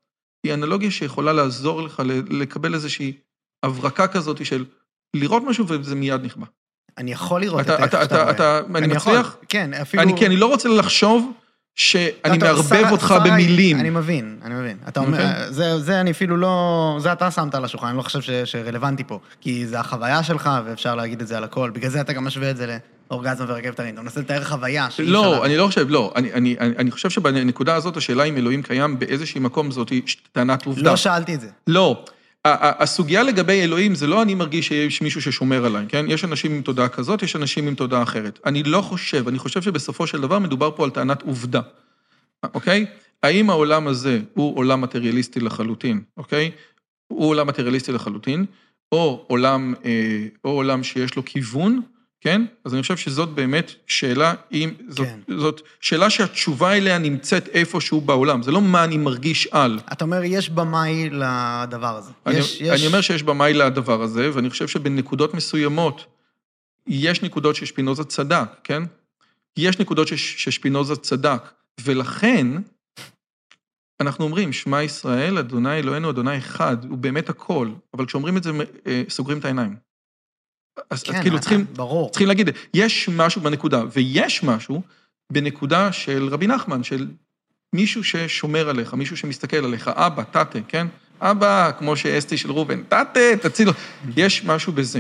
היא 0.44 0.54
אנלוגיה 0.54 0.92
שיכולה 0.92 1.34
לעזור 1.34 1.82
לך 1.82 2.02
לקבל 2.30 2.74
איזושהי 2.74 3.14
הברקה 3.64 4.08
כזאת 4.08 4.46
של 4.46 4.66
לראות 5.14 5.44
משהו 5.44 5.68
וזה 5.68 5.96
מיד 5.96 6.22
נכבה. 6.22 6.46
אני 6.98 7.12
יכול 7.12 7.42
לראות 7.42 7.62
אתה, 7.62 7.76
את 7.76 7.80
איך 7.94 8.04
שאתה 8.04 8.22
רואה. 8.22 8.32
אתה, 8.32 8.60
אני 8.76 8.88
מצליח? 8.88 9.02
יכול, 9.06 9.22
כן, 9.50 9.74
אפילו... 9.74 10.04
אני, 10.04 10.18
כי 10.18 10.26
אני 10.26 10.36
לא 10.38 10.46
רוצה 10.46 10.70
לחשוב 10.70 11.32
שאני 11.76 12.38
מערבב 12.38 12.88
אותך 12.92 13.16
במילים. 13.26 13.80
אני 13.80 13.90
מבין, 13.90 14.38
אני 14.44 14.54
מבין. 14.54 14.78
אתה 14.88 15.00
אומר, 15.00 15.18
אוקיי. 15.18 15.54
זה, 15.54 15.80
זה 15.80 16.02
אני 16.02 16.12
אפילו 16.12 16.38
לא... 16.38 16.98
זה 17.00 17.12
אתה 17.12 17.32
שמת 17.32 17.56
על 17.56 17.66
השולחן, 17.66 17.88
אני 17.88 17.98
לא 17.98 18.02
חושב 18.02 18.22
ש, 18.22 18.30
שרלוונטי 18.30 19.04
פה. 19.04 19.20
כי 19.42 19.68
זה 19.68 19.80
החוויה 19.80 20.24
שלך, 20.24 20.50
ואפשר 20.66 20.96
להגיד 20.96 21.22
את 21.22 21.28
זה 21.28 21.38
על 21.38 21.44
הכל. 21.44 21.70
בגלל 21.70 21.90
זה 21.90 22.02
אתה 22.02 22.14
גם 22.14 22.26
משווה 22.26 22.52
את 22.52 22.58
זה 22.58 22.78
לאורגזמה 23.10 23.46
ורכבת 23.52 23.80
הרים. 23.80 23.94
אתה 23.94 24.02
מנסה 24.02 24.20
לתאר 24.20 24.44
חוויה 24.44 24.88
אפשר... 24.88 25.04
לא, 25.08 25.46
אני 25.46 25.58
לא 25.58 25.68
חושב, 25.68 25.86
לא. 25.90 26.14
אני, 26.16 26.34
אני, 26.34 26.56
אני, 26.60 26.74
אני 26.78 26.92
חושב 26.92 27.10
שבנקודה 27.10 27.76
הזאת, 27.76 27.98
השאלה 27.98 28.24
אם 28.24 28.38
אלוהים 28.38 28.62
קיים 28.62 29.00
באיזשהי 29.00 29.42
מקום, 29.42 29.72
זאת 29.72 29.92
טענת 30.32 30.66
עובדה. 30.66 30.90
לא 30.90 30.96
שאלתי 30.96 31.36
את 31.36 31.42
זה. 31.42 31.48
לא. 31.68 32.04
הסוגיה 32.46 33.24
לגבי 33.24 33.64
אלוהים, 33.64 33.96
זה 33.96 34.08
לא 34.08 34.22
אני 34.22 34.36
מרגיש 34.36 34.68
שיש 34.68 35.02
מישהו 35.02 35.22
ששומר 35.22 35.66
עליי, 35.66 35.86
כן? 35.90 36.06
יש 36.10 36.24
אנשים 36.26 36.54
עם 36.54 36.62
תודעה 36.62 36.90
כזאת, 36.90 37.24
יש 37.24 37.36
אנשים 37.36 37.68
עם 37.68 37.76
תודעה 37.76 38.04
אחרת. 38.04 38.40
אני 38.46 38.64
לא 38.64 38.82
חושב, 38.82 39.28
אני 39.28 39.40
חושב 39.40 39.62
שבסופו 39.62 40.08
של 40.08 40.22
דבר 40.22 40.40
מדובר 40.40 40.72
פה 40.76 40.84
על 40.84 40.90
טענת 40.90 41.22
עובדה, 41.22 41.62
אוקיי? 42.54 42.86
האם 43.24 43.50
העולם 43.50 43.88
הזה 43.88 44.20
הוא 44.34 44.58
עולם 44.58 44.82
מטריאליסטי 44.82 45.40
לחלוטין, 45.40 46.02
אוקיי? 46.18 46.52
הוא 47.08 47.30
עולם 47.30 47.48
מטריאליסטי 47.48 47.92
לחלוטין, 47.92 48.46
או 48.92 49.26
עולם, 49.28 49.74
אה, 49.86 50.26
או 50.44 50.50
עולם 50.50 50.84
שיש 50.84 51.16
לו 51.16 51.26
כיוון, 51.26 51.82
כן? 52.28 52.46
אז 52.66 52.74
אני 52.74 52.82
חושב 52.82 52.98
שזאת 52.98 53.30
באמת 53.30 53.72
שאלה, 53.88 54.34
אם, 54.52 54.74
זאת, 54.88 55.08
כן. 55.08 55.38
זאת 55.38 55.62
שאלה 55.82 56.10
שהתשובה 56.10 56.78
אליה 56.78 56.98
נמצאת 56.98 57.48
איפשהו 57.48 58.02
בעולם, 58.02 58.44
זה 58.44 58.52
לא 58.52 58.62
מה 58.62 58.84
אני 58.84 58.98
מרגיש 58.98 59.48
על. 59.52 59.80
אתה 59.92 60.06
אומר, 60.06 60.24
יש 60.24 60.50
במאי 60.50 61.10
לדבר 61.10 61.96
הזה. 61.98 62.12
אני, 62.26 62.38
יש, 62.38 62.62
אני 62.62 62.88
אומר 62.88 63.02
שיש 63.02 63.24
במאי 63.24 63.54
לדבר 63.54 64.02
הזה, 64.02 64.30
ואני 64.34 64.50
חושב 64.50 64.68
שבנקודות 64.68 65.34
מסוימות, 65.34 66.06
יש 66.88 67.22
נקודות 67.22 67.56
ששפינוזה 67.56 68.04
צדק, 68.04 68.48
כן? 68.64 68.84
יש 69.58 69.80
נקודות 69.80 70.08
שש, 70.08 70.44
ששפינוזה 70.44 70.96
צדק, 70.96 71.42
ולכן 71.82 72.48
אנחנו 74.02 74.26
אומרים, 74.26 74.54
שמע 74.54 74.84
ישראל, 74.84 75.38
אדוני 75.38 75.80
אלוהינו, 75.80 76.10
אדוני 76.10 76.38
אחד, 76.38 76.86
הוא 76.90 76.98
באמת 76.98 77.30
הכל, 77.30 77.70
אבל 77.94 78.06
כשאומרים 78.06 78.38
את 78.38 78.44
זה, 78.44 78.52
אה, 78.88 79.04
סוגרים 79.10 79.40
את 79.40 79.46
העיניים. 79.46 79.87
אז, 80.90 81.04
כן, 81.04 81.22
כאילו 81.22 81.40
צריכים, 81.40 81.66
ברור. 81.76 82.10
צריכים 82.10 82.28
להגיד, 82.28 82.50
יש 82.74 83.10
משהו 83.10 83.42
בנקודה, 83.42 83.84
ויש 83.92 84.44
משהו 84.44 84.82
בנקודה 85.32 85.92
של 85.92 86.28
רבי 86.32 86.48
נחמן, 86.48 86.84
של 86.84 87.08
מישהו 87.74 88.04
ששומר 88.04 88.70
עליך, 88.70 88.94
מישהו 88.94 89.18
שמסתכל 89.18 89.66
עליך, 89.66 89.88
אבא, 89.88 90.24
תתה, 90.24 90.60
כן? 90.68 90.88
אבא, 91.22 91.72
כמו 91.80 91.98
שאסתי 91.98 92.38
של 92.38 92.52
ראובן, 92.52 92.84
תתה, 92.84 93.20
תציל, 93.42 93.70
יש 94.18 94.44
משהו 94.44 94.74
בזה, 94.74 95.00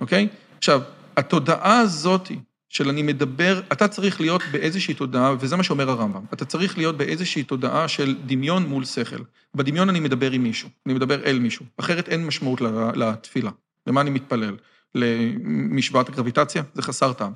אוקיי? 0.00 0.28
עכשיו, 0.58 0.80
התודעה 1.16 1.78
הזאתי 1.80 2.38
של 2.68 2.88
אני 2.88 3.02
מדבר, 3.02 3.60
אתה 3.72 3.88
צריך 3.88 4.20
להיות 4.20 4.42
באיזושהי 4.52 4.94
תודעה, 4.94 5.34
וזה 5.40 5.56
מה 5.56 5.62
שאומר 5.62 5.90
הרמב"ם, 5.90 6.24
אתה 6.32 6.44
צריך 6.44 6.78
להיות 6.78 6.96
באיזושהי 6.96 7.42
תודעה 7.42 7.88
של 7.88 8.16
דמיון 8.26 8.66
מול 8.66 8.84
שכל. 8.84 9.22
בדמיון 9.54 9.88
אני 9.88 10.00
מדבר 10.00 10.30
עם 10.30 10.42
מישהו, 10.42 10.68
אני 10.86 10.94
מדבר 10.94 11.24
אל 11.24 11.38
מישהו, 11.38 11.66
אחרת 11.76 12.08
אין 12.08 12.26
משמעות 12.26 12.60
לתפילה. 12.94 13.50
למה 13.86 14.00
אני 14.00 14.10
מתפלל? 14.10 14.56
למשוואת 14.94 16.08
הגרביטציה? 16.08 16.62
זה 16.74 16.82
חסר 16.82 17.12
טעם. 17.12 17.32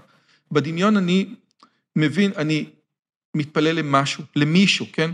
בדמיון 0.52 0.96
אני 0.96 1.34
מבין, 1.96 2.32
אני 2.36 2.66
מתפלל 3.36 3.76
למשהו, 3.76 4.24
למישהו, 4.36 4.86
כן? 4.92 5.10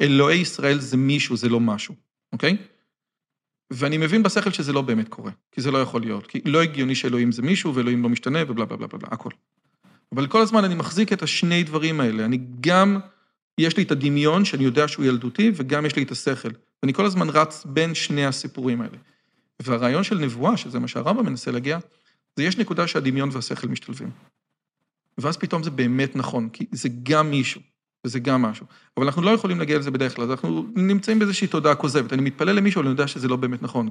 אלוהי 0.00 0.38
ישראל 0.38 0.80
זה 0.80 0.96
מישהו, 0.96 1.36
זה 1.36 1.48
לא 1.48 1.60
משהו, 1.60 1.94
אוקיי? 2.32 2.56
ואני 3.70 3.98
מבין 3.98 4.22
בשכל 4.22 4.50
שזה 4.50 4.72
לא 4.72 4.82
באמת 4.82 5.08
קורה, 5.08 5.30
כי 5.52 5.60
זה 5.60 5.70
לא 5.70 5.78
יכול 5.78 6.00
להיות, 6.00 6.26
כי 6.26 6.40
לא 6.44 6.62
הגיוני 6.62 6.94
שאלוהים 6.94 7.32
זה 7.32 7.42
מישהו 7.42 7.74
ואלוהים 7.74 8.02
לא 8.02 8.08
משתנה 8.08 8.38
ובלה 8.42 8.64
בלה 8.64 8.76
בלה 8.76 8.86
בלה, 8.86 9.08
הכל. 9.10 9.30
אבל 10.14 10.26
כל 10.26 10.40
הזמן 10.40 10.64
אני 10.64 10.74
מחזיק 10.74 11.12
את 11.12 11.22
השני 11.22 11.62
דברים 11.62 12.00
האלה, 12.00 12.24
אני 12.24 12.38
גם, 12.60 12.98
יש 13.58 13.76
לי 13.76 13.82
את 13.82 13.90
הדמיון 13.90 14.44
שאני 14.44 14.64
יודע 14.64 14.88
שהוא 14.88 15.04
ילדותי, 15.04 15.52
וגם 15.54 15.86
יש 15.86 15.96
לי 15.96 16.02
את 16.02 16.10
השכל. 16.10 16.48
ואני 16.82 16.94
כל 16.94 17.06
הזמן 17.06 17.28
רץ 17.30 17.64
בין 17.64 17.94
שני 17.94 18.26
הסיפורים 18.26 18.80
האלה. 18.80 18.96
והרעיון 19.62 20.04
של 20.04 20.18
נבואה, 20.18 20.56
שזה 20.56 20.78
מה 20.78 20.88
שהרמב"ם 20.88 21.26
מנסה 21.26 21.50
להגיע, 21.50 21.78
זה 22.36 22.44
יש 22.44 22.58
נקודה 22.58 22.86
שהדמיון 22.86 23.28
והשכל 23.32 23.68
משתלבים. 23.68 24.10
ואז 25.18 25.36
פתאום 25.36 25.62
זה 25.62 25.70
באמת 25.70 26.16
נכון, 26.16 26.48
כי 26.48 26.66
זה 26.72 26.88
גם 27.02 27.30
מישהו. 27.30 27.60
וזה 28.04 28.18
גם 28.18 28.42
משהו. 28.42 28.66
אבל 28.96 29.06
אנחנו 29.06 29.22
לא 29.22 29.30
יכולים 29.30 29.58
להגיע 29.58 29.78
לזה 29.78 29.90
בדרך 29.90 30.16
כלל, 30.16 30.24
אז 30.24 30.30
אנחנו 30.30 30.66
נמצאים 30.74 31.18
באיזושהי 31.18 31.46
תודעה 31.46 31.74
כוזבת. 31.74 32.12
אני 32.12 32.22
מתפלל 32.22 32.52
למישהו, 32.52 32.78
אבל 32.78 32.86
אני 32.86 32.92
יודע 32.92 33.06
שזה 33.06 33.28
לא 33.28 33.36
באמת 33.36 33.62
נכון, 33.62 33.88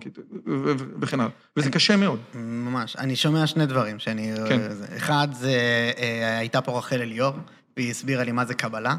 וכן 1.02 1.20
הלאה. 1.20 1.32
וזה 1.58 1.70
קשה 1.70 1.96
מאוד. 1.96 2.20
ממש. 2.36 2.96
אני 2.96 3.16
שומע 3.16 3.48
שני 3.48 3.66
דברים 3.66 4.00
שאני... 4.00 4.34
כן. 4.50 4.62
אחד, 4.98 5.28
זה 5.32 5.52
אה, 5.98 6.38
הייתה 6.38 6.62
פה 6.62 6.78
רחל 6.78 7.02
אליאור, 7.02 7.34
והיא 7.78 7.92
הסבירה 7.92 8.24
לי 8.24 8.32
מה 8.32 8.46
זה 8.46 8.54
קבלה, 8.54 8.96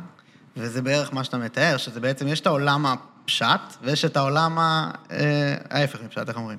וזה 0.56 0.82
בערך 0.82 1.14
מה 1.14 1.24
שאתה 1.24 1.38
מתאר, 1.38 1.76
שזה 1.76 2.00
בעצם, 2.00 2.28
יש 2.28 2.40
את 2.40 2.46
העולם 2.46 2.86
הפשט, 3.28 3.76
ויש 3.82 4.04
את 4.04 4.16
העולם 4.16 4.58
ה... 4.58 4.90
אה, 5.10 5.54
ההפך 5.70 5.98
מפשט, 6.04 6.28
איך 6.28 6.36
אומרים? 6.36 6.58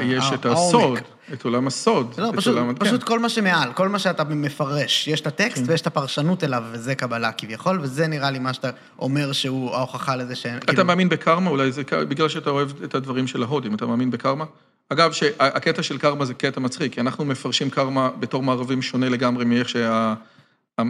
יש 0.00 0.24
את 0.34 0.46
הסוד, 0.46 0.98
את 1.32 1.44
עולם 1.44 1.66
הסוד. 1.66 2.14
לא, 2.18 2.32
פשוט, 2.36 2.56
עולם... 2.56 2.74
פשוט 2.74 3.00
כן. 3.00 3.06
כל 3.06 3.18
מה 3.18 3.28
שמעל, 3.28 3.72
כל 3.72 3.88
מה 3.88 3.98
שאתה 3.98 4.24
מפרש. 4.24 5.08
יש 5.08 5.20
את 5.20 5.26
הטקסט 5.26 5.64
כן. 5.64 5.70
ויש 5.70 5.80
את 5.80 5.86
הפרשנות 5.86 6.44
אליו, 6.44 6.64
וזה 6.72 6.94
קבלה 6.94 7.32
כביכול, 7.32 7.78
וזה 7.82 8.06
נראה 8.06 8.30
לי 8.30 8.38
מה 8.38 8.52
שאתה 8.52 8.70
אומר 8.98 9.32
שהוא 9.32 9.74
ההוכחה 9.74 10.16
לזה 10.16 10.34
ש... 10.34 10.46
אתה 10.46 10.66
כאילו... 10.66 10.84
מאמין 10.84 11.08
בקרמה? 11.08 11.50
אולי 11.50 11.72
זה 11.72 11.82
בגלל 12.08 12.28
שאתה 12.28 12.50
אוהב 12.50 12.82
את 12.84 12.94
הדברים 12.94 13.26
של 13.26 13.42
ההודים, 13.42 13.74
אתה 13.74 13.86
מאמין 13.86 14.10
בקרמה? 14.10 14.44
אגב, 14.88 15.12
שהקטע 15.12 15.82
של 15.82 15.98
קרמה 15.98 16.24
זה 16.24 16.34
קטע 16.34 16.60
מצחיק, 16.60 16.94
כי 16.94 17.00
אנחנו 17.00 17.24
מפרשים 17.24 17.70
קרמה 17.70 18.10
בתור 18.18 18.42
מערבים 18.42 18.82
שונה 18.82 19.08
לגמרי 19.08 19.44
מאיך 19.44 19.68
שה... 19.68 20.14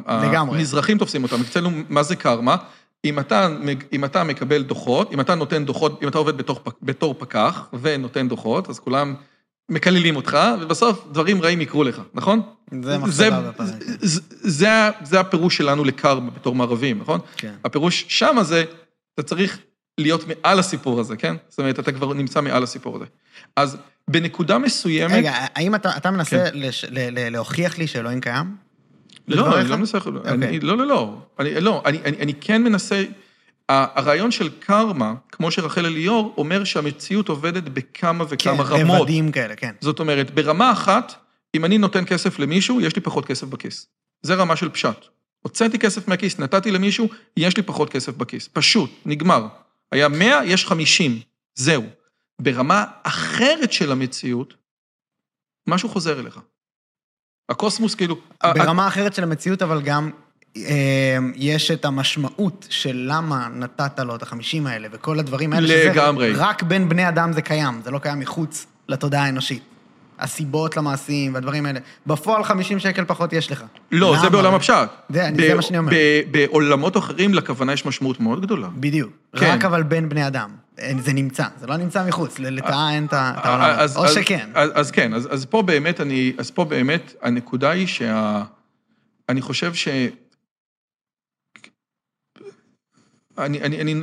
לגמרי. 0.09 0.59
המזרחים 0.59 0.99
תופסים 0.99 1.23
אותם. 1.23 1.41
אצלנו, 1.41 1.71
מה 1.89 2.03
זה 2.03 2.17
קרמה? 2.17 2.57
אם 3.05 3.19
אתה, 3.19 3.49
אם 3.93 4.05
אתה 4.05 4.25
מקבל 4.25 4.63
דוחות, 4.63 5.13
אם 5.13 5.21
אתה 5.21 5.35
נותן 5.35 5.65
דוחות, 5.65 6.03
אם 6.03 6.09
אתה 6.09 6.19
עובד 6.19 6.37
בתור, 6.37 6.61
בתור 6.83 7.15
פקח 7.19 7.69
ונותן 7.81 8.29
דוחות, 8.29 8.69
אז 8.69 8.79
כולם 8.79 9.15
מקללים 9.69 10.17
אותך, 10.17 10.39
ובסוף 10.61 11.07
דברים 11.13 11.43
רעים 11.43 11.61
יקרו 11.61 11.85
לך, 11.85 12.01
נכון? 12.15 12.41
זה 12.83 12.99
מחשבה 12.99 13.41
בפרק. 13.41 13.69
זה, 14.01 14.21
זה, 14.31 14.69
זה 15.03 15.21
הפירוש 15.21 15.57
שלנו 15.57 15.85
לקרמה 15.85 16.31
בתור 16.31 16.55
מערבים, 16.55 16.99
נכון? 16.99 17.21
כן. 17.37 17.55
הפירוש 17.65 18.05
שמה 18.09 18.45
זה, 18.45 18.65
אתה 19.15 19.23
צריך 19.23 19.59
להיות 19.99 20.25
מעל 20.29 20.59
הסיפור 20.59 21.01
הזה, 21.01 21.17
כן? 21.17 21.35
זאת 21.49 21.59
אומרת, 21.59 21.79
אתה 21.79 21.93
כבר 21.93 22.13
נמצא 22.13 22.41
מעל 22.41 22.63
הסיפור 22.63 22.97
הזה. 22.97 23.05
אז 23.57 23.77
בנקודה 24.11 24.59
מסוימת... 24.59 25.15
רגע, 25.15 25.33
האם 25.55 25.75
אתה, 25.75 25.97
אתה 25.97 26.11
מנסה 26.11 26.51
כן. 26.51 26.59
לש, 26.59 26.85
ל, 26.85 27.19
ל, 27.19 27.29
להוכיח 27.29 27.79
לי 27.79 27.87
שאלוהים 27.87 28.21
קיים? 28.21 28.64
לא, 29.29 29.61
אני 29.61 29.69
לא 29.69 29.77
מנסה... 29.77 29.99
אוקיי. 29.99 30.61
לא, 30.61 30.77
לא, 30.77 30.87
לא. 30.87 31.19
אני, 31.39 31.61
לא, 31.61 31.83
אני, 31.87 31.99
אני, 32.05 32.17
אני 32.17 32.35
כן 32.35 32.63
מנסה... 32.63 33.05
הרעיון 33.69 34.31
של 34.31 34.49
קרמה, 34.59 35.15
כמו 35.33 35.51
שרחל 35.51 35.87
אליאור, 35.87 36.35
אומר 36.37 36.65
שהמציאות 36.65 37.29
עובדת 37.29 37.63
בכמה 37.63 38.25
וכמה 38.29 38.65
כן, 38.65 38.73
רמות. 38.73 38.97
כן, 38.97 39.03
רבדים 39.03 39.33
כאלה, 39.33 39.57
כן. 39.57 39.75
זאת 39.81 40.01
אומרת, 40.01 40.31
ברמה 40.31 40.73
אחת, 40.73 41.15
אם 41.55 41.65
אני 41.65 41.79
נותן 41.79 42.05
כסף 42.05 42.39
למישהו, 42.39 42.81
יש 42.81 42.97
לי 42.97 43.03
פחות 43.03 43.27
כסף 43.27 43.47
בכיס. 43.47 43.87
זה 44.23 44.35
רמה 44.35 44.57
של 44.57 44.69
פשט. 44.69 45.05
הוצאתי 45.43 45.79
כסף 45.79 46.09
מהכיס, 46.09 46.39
נתתי 46.39 46.71
למישהו, 46.71 47.09
יש 47.37 47.57
לי 47.57 47.63
פחות 47.63 47.91
כסף 47.91 48.17
בכיס. 48.17 48.49
פשוט, 48.53 48.91
נגמר. 49.07 49.47
היה 49.93 50.09
100, 50.09 50.41
יש 50.45 50.67
50. 50.67 51.21
זהו. 51.55 51.85
ברמה 52.41 52.85
אחרת 53.03 53.73
של 53.73 53.93
המציאות, 53.93 54.55
משהו 55.67 55.89
חוזר 55.89 56.21
אליך. 56.21 56.39
הקוסמוס 57.49 57.95
כאילו... 57.95 58.17
ברמה 58.45 58.87
אחרת 58.89 59.15
של 59.15 59.23
המציאות, 59.23 59.63
אבל 59.63 59.83
גם 59.83 60.11
אה, 60.57 60.63
יש 61.35 61.71
את 61.71 61.85
המשמעות 61.85 62.67
של 62.71 63.07
למה 63.11 63.49
נתת 63.55 63.99
לו 64.01 64.17
את 64.17 64.23
החמישים 64.23 64.67
האלה, 64.67 64.89
וכל 64.93 65.19
הדברים 65.19 65.53
האלה, 65.53 65.85
לגמרי. 65.91 66.33
שזה 66.35 66.45
רק 66.45 66.63
בין 66.63 66.89
בני 66.89 67.09
אדם 67.09 67.33
זה 67.33 67.43
קיים, 67.43 67.81
זה 67.85 67.91
לא 67.91 67.99
קיים 67.99 68.21
מחוץ 68.21 68.67
לתודעה 68.89 69.25
האנושית. 69.25 69.63
הסיבות 70.19 70.77
למעשים 70.77 71.35
והדברים 71.35 71.67
האלה. 71.67 71.81
בפועל 72.07 72.45
50 72.45 72.79
שקל 72.79 73.05
פחות 73.05 73.33
יש 73.33 73.53
לך. 73.53 73.65
לא, 73.93 74.13
למה? 74.13 74.21
זה 74.23 74.31
בעולם 74.31 74.55
הפשט. 74.55 74.89
זה, 75.09 75.29
ב- 75.37 75.41
זה 75.41 75.55
מה 75.55 75.63
שאני 75.63 75.79
אומר. 75.79 75.93
בעולמות 76.31 76.97
אחרים 76.97 77.35
לכוונה 77.35 77.73
יש 77.73 77.87
משמעות 77.87 78.21
מאוד 78.21 78.43
גדולה. 78.43 78.69
בדיוק. 78.75 79.11
כן. 79.37 79.51
רק 79.53 79.65
אבל 79.65 79.83
בין 79.83 80.09
בני 80.09 80.27
אדם. 80.27 80.51
זה 80.77 81.13
נמצא, 81.13 81.47
זה 81.57 81.67
לא 81.67 81.77
נמצא 81.77 82.07
מחוץ, 82.09 82.39
לטאה 82.39 82.95
אין 82.95 83.05
את 83.05 83.13
העולם 83.13 83.79
הזה. 83.79 83.99
או 83.99 84.09
שכן. 84.09 84.51
אז, 84.55 84.71
אז 84.75 84.91
כן, 84.91 85.15
אז, 85.15 85.29
אז 85.31 85.45
פה 85.45 85.63
באמת 85.63 86.01
אני, 86.01 86.33
אז 86.39 86.51
פה 86.51 86.65
באמת 86.65 87.15
הנקודה 87.23 87.71
היא 87.71 87.87
שה... 87.87 88.43
אני 89.29 89.43
חושב 89.43 89.75
ש... 89.75 89.89
אני, 93.39 93.61
אני, 93.61 93.81
אני, 93.81 93.95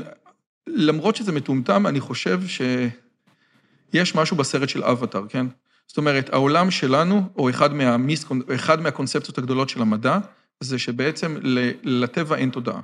למרות 0.68 1.15
שזה 1.15 1.31
מטומטם, 1.31 1.88
אני 1.88 1.99
חושב 1.99 2.41
שיש 2.48 4.15
משהו 4.15 4.38
בסרט 4.38 4.69
של 4.69 4.84
אבטאר, 4.84 5.27
כן? 5.30 5.45
זאת 5.88 5.98
אומרת, 5.98 6.30
העולם 6.34 6.72
שלנו, 6.72 7.30
או 7.35 7.49
אחד, 7.49 7.73
מהמיס, 7.73 8.26
אחד 8.56 8.81
מהקונספציות 8.81 9.38
הגדולות 9.38 9.69
של 9.69 9.81
המדע, 9.81 10.18
זה 10.60 10.80
שבעצם 10.80 11.38
לטבע 11.84 12.35
אין 12.35 12.49
תודעה. 12.49 12.81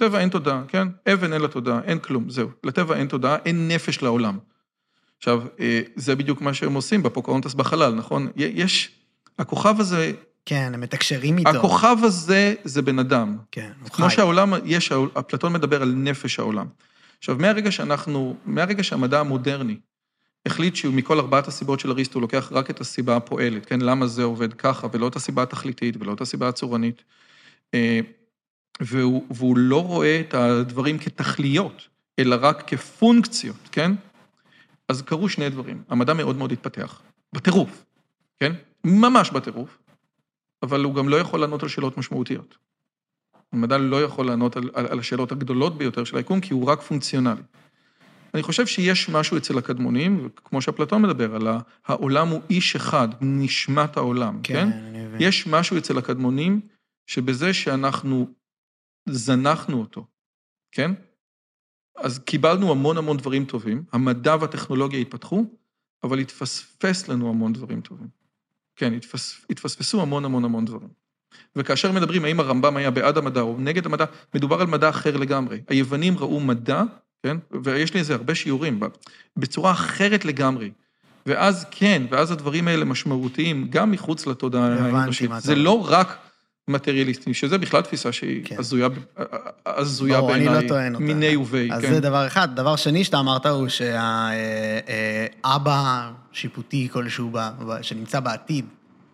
לטבע 0.00 0.20
אין 0.20 0.28
תודעה, 0.28 0.62
כן? 0.68 0.88
אבן 1.12 1.32
אין 1.32 1.42
לה 1.42 1.48
תודעה, 1.48 1.80
אין 1.84 1.98
כלום, 1.98 2.30
זהו. 2.30 2.50
לטבע 2.64 2.96
אין 2.96 3.08
תודעה, 3.08 3.36
אין 3.44 3.68
נפש 3.68 4.02
לעולם. 4.02 4.38
עכשיו, 5.18 5.42
אה, 5.60 5.80
זה 5.96 6.16
בדיוק 6.16 6.40
מה 6.40 6.54
שהם 6.54 6.74
עושים 6.74 7.02
בפוקהונטס 7.02 7.54
בחלל, 7.54 7.94
נכון? 7.94 8.28
יש, 8.36 8.90
הכוכב 9.38 9.80
הזה... 9.80 10.12
כן, 10.46 10.70
הם 10.74 10.80
מתקשרים 10.80 11.38
איתו. 11.38 11.50
הכוכב 11.50 11.96
הזה 12.02 12.54
זה 12.64 12.82
בן 12.82 12.98
אדם. 12.98 13.36
כן, 13.52 13.70
הוא 13.80 13.90
חי. 13.90 13.96
כמו 13.96 14.10
שהעולם, 14.10 14.52
יש, 14.64 14.92
אפלטון 15.18 15.52
מדבר 15.52 15.82
על 15.82 15.92
נפש 15.96 16.38
העולם. 16.38 16.66
עכשיו, 17.18 17.36
מהרגע 17.38 17.70
שאנחנו, 17.70 18.36
מהרגע 18.44 18.82
שהמדע 18.82 19.20
המודרני 19.20 19.76
החליט 20.46 20.76
שהוא 20.76 20.94
מכל 20.94 21.18
ארבעת 21.18 21.48
הסיבות 21.48 21.80
של 21.80 21.90
אריסטו 21.90 22.20
לוקח 22.20 22.52
רק 22.52 22.70
את 22.70 22.80
הסיבה 22.80 23.16
הפועלת, 23.16 23.66
כן? 23.66 23.80
למה 23.80 24.06
זה 24.06 24.22
עובד 24.22 24.52
ככה, 24.52 24.86
ולא 24.92 25.08
את 25.08 25.16
הסיבה 25.16 25.42
התכליתית, 25.42 25.96
ולא 26.00 26.12
את 26.12 26.20
הסיבה 26.20 26.48
הצורנית. 26.48 27.02
והוא, 28.80 29.26
והוא 29.30 29.58
לא 29.58 29.86
רואה 29.86 30.20
את 30.20 30.34
הדברים 30.34 30.98
כתכליות, 30.98 31.88
אלא 32.18 32.36
רק 32.40 32.62
כפונקציות, 32.66 33.68
כן? 33.72 33.92
אז 34.88 35.02
קרו 35.02 35.28
שני 35.28 35.50
דברים. 35.50 35.82
המדע 35.88 36.14
מאוד 36.14 36.36
מאוד 36.36 36.52
התפתח, 36.52 37.02
בטירוף, 37.32 37.84
כן? 38.40 38.52
ממש 38.84 39.30
בטירוף, 39.30 39.78
אבל 40.62 40.84
הוא 40.84 40.94
גם 40.94 41.08
לא 41.08 41.16
יכול 41.16 41.40
לענות 41.40 41.62
על 41.62 41.68
שאלות 41.68 41.98
משמעותיות. 41.98 42.58
המדע 43.52 43.78
לא 43.78 44.02
יכול 44.02 44.26
לענות 44.26 44.56
על, 44.56 44.70
על, 44.74 44.86
על 44.86 44.98
השאלות 44.98 45.32
הגדולות 45.32 45.78
ביותר 45.78 46.04
של 46.04 46.16
היקום, 46.16 46.40
כי 46.40 46.52
הוא 46.52 46.66
רק 46.66 46.80
פונקציונלי. 46.80 47.42
אני 48.34 48.42
חושב 48.42 48.66
שיש 48.66 49.08
משהו 49.08 49.36
אצל 49.36 49.58
הקדמונים, 49.58 50.28
כמו 50.44 50.62
שאפלטון 50.62 51.02
מדבר, 51.02 51.34
על 51.34 51.48
העולם 51.86 52.28
הוא 52.28 52.40
איש 52.50 52.76
אחד, 52.76 53.08
נשמת 53.20 53.96
העולם, 53.96 54.40
כן? 54.42 54.70
כן. 54.70 55.16
יש 55.20 55.46
משהו 55.46 55.78
אצל 55.78 55.98
הקדמונים, 55.98 56.60
שבזה 57.06 57.54
שאנחנו 57.54 58.28
זנחנו 59.12 59.80
אותו, 59.80 60.06
כן? 60.72 60.92
אז 61.96 62.18
קיבלנו 62.18 62.70
המון 62.70 62.96
המון 62.96 63.16
דברים 63.16 63.44
טובים, 63.44 63.84
המדע 63.92 64.36
והטכנולוגיה 64.40 65.00
התפתחו, 65.00 65.44
אבל 66.02 66.18
התפספס 66.18 67.08
לנו 67.08 67.28
המון 67.28 67.52
דברים 67.52 67.80
טובים. 67.80 68.08
כן, 68.76 68.92
התפס, 68.92 69.46
התפספסו 69.50 70.02
המון 70.02 70.24
המון 70.24 70.44
המון 70.44 70.64
דברים. 70.64 70.88
וכאשר 71.56 71.92
מדברים 71.92 72.24
האם 72.24 72.40
הרמב"ם 72.40 72.76
היה 72.76 72.90
בעד 72.90 73.18
המדע 73.18 73.40
או 73.40 73.56
נגד 73.58 73.86
המדע, 73.86 74.04
מדובר 74.34 74.60
על 74.60 74.66
מדע 74.66 74.88
אחר 74.88 75.16
לגמרי. 75.16 75.60
היוונים 75.68 76.18
ראו 76.18 76.40
מדע 76.40 76.82
כן? 77.22 77.36
ויש 77.62 77.94
לי 77.94 78.00
איזה 78.00 78.14
הרבה 78.14 78.34
שיעורים, 78.34 78.80
בצורה 79.36 79.72
אחרת 79.72 80.24
לגמרי. 80.24 80.70
ואז 81.26 81.66
כן, 81.70 82.02
ואז 82.10 82.30
הדברים 82.30 82.68
האלה 82.68 82.84
משמעותיים, 82.84 83.68
גם 83.70 83.90
מחוץ 83.90 84.26
לתודעה 84.26 84.74
האנושית. 84.74 85.30
זה 85.38 85.54
לא 85.54 85.90
רק 85.90 86.18
מטריאליסטי, 86.68 87.34
שזה 87.34 87.58
בכלל 87.58 87.80
תפיסה 87.80 88.12
שהיא 88.12 88.40
כן. 88.44 88.56
הזויה, 88.58 88.88
הזויה 89.66 90.16
ברור, 90.20 90.30
לא 90.30 90.36
בעיניי, 90.36 90.68
טוען 90.68 90.94
אותה. 90.94 91.04
מיני 91.04 91.36
ובי, 91.36 91.68
אז 91.72 91.82
כן. 91.82 91.94
זה 91.94 92.00
דבר 92.00 92.26
אחד. 92.26 92.56
דבר 92.56 92.76
שני 92.76 93.04
שאתה 93.04 93.18
אמרת 93.20 93.46
הוא 93.46 93.68
שהאבא 95.44 96.10
שיפוטי 96.32 96.88
כלשהו 96.92 97.30
ב- 97.32 97.38
ב- 97.68 97.82
שנמצא 97.82 98.20
בעתיד, 98.20 98.64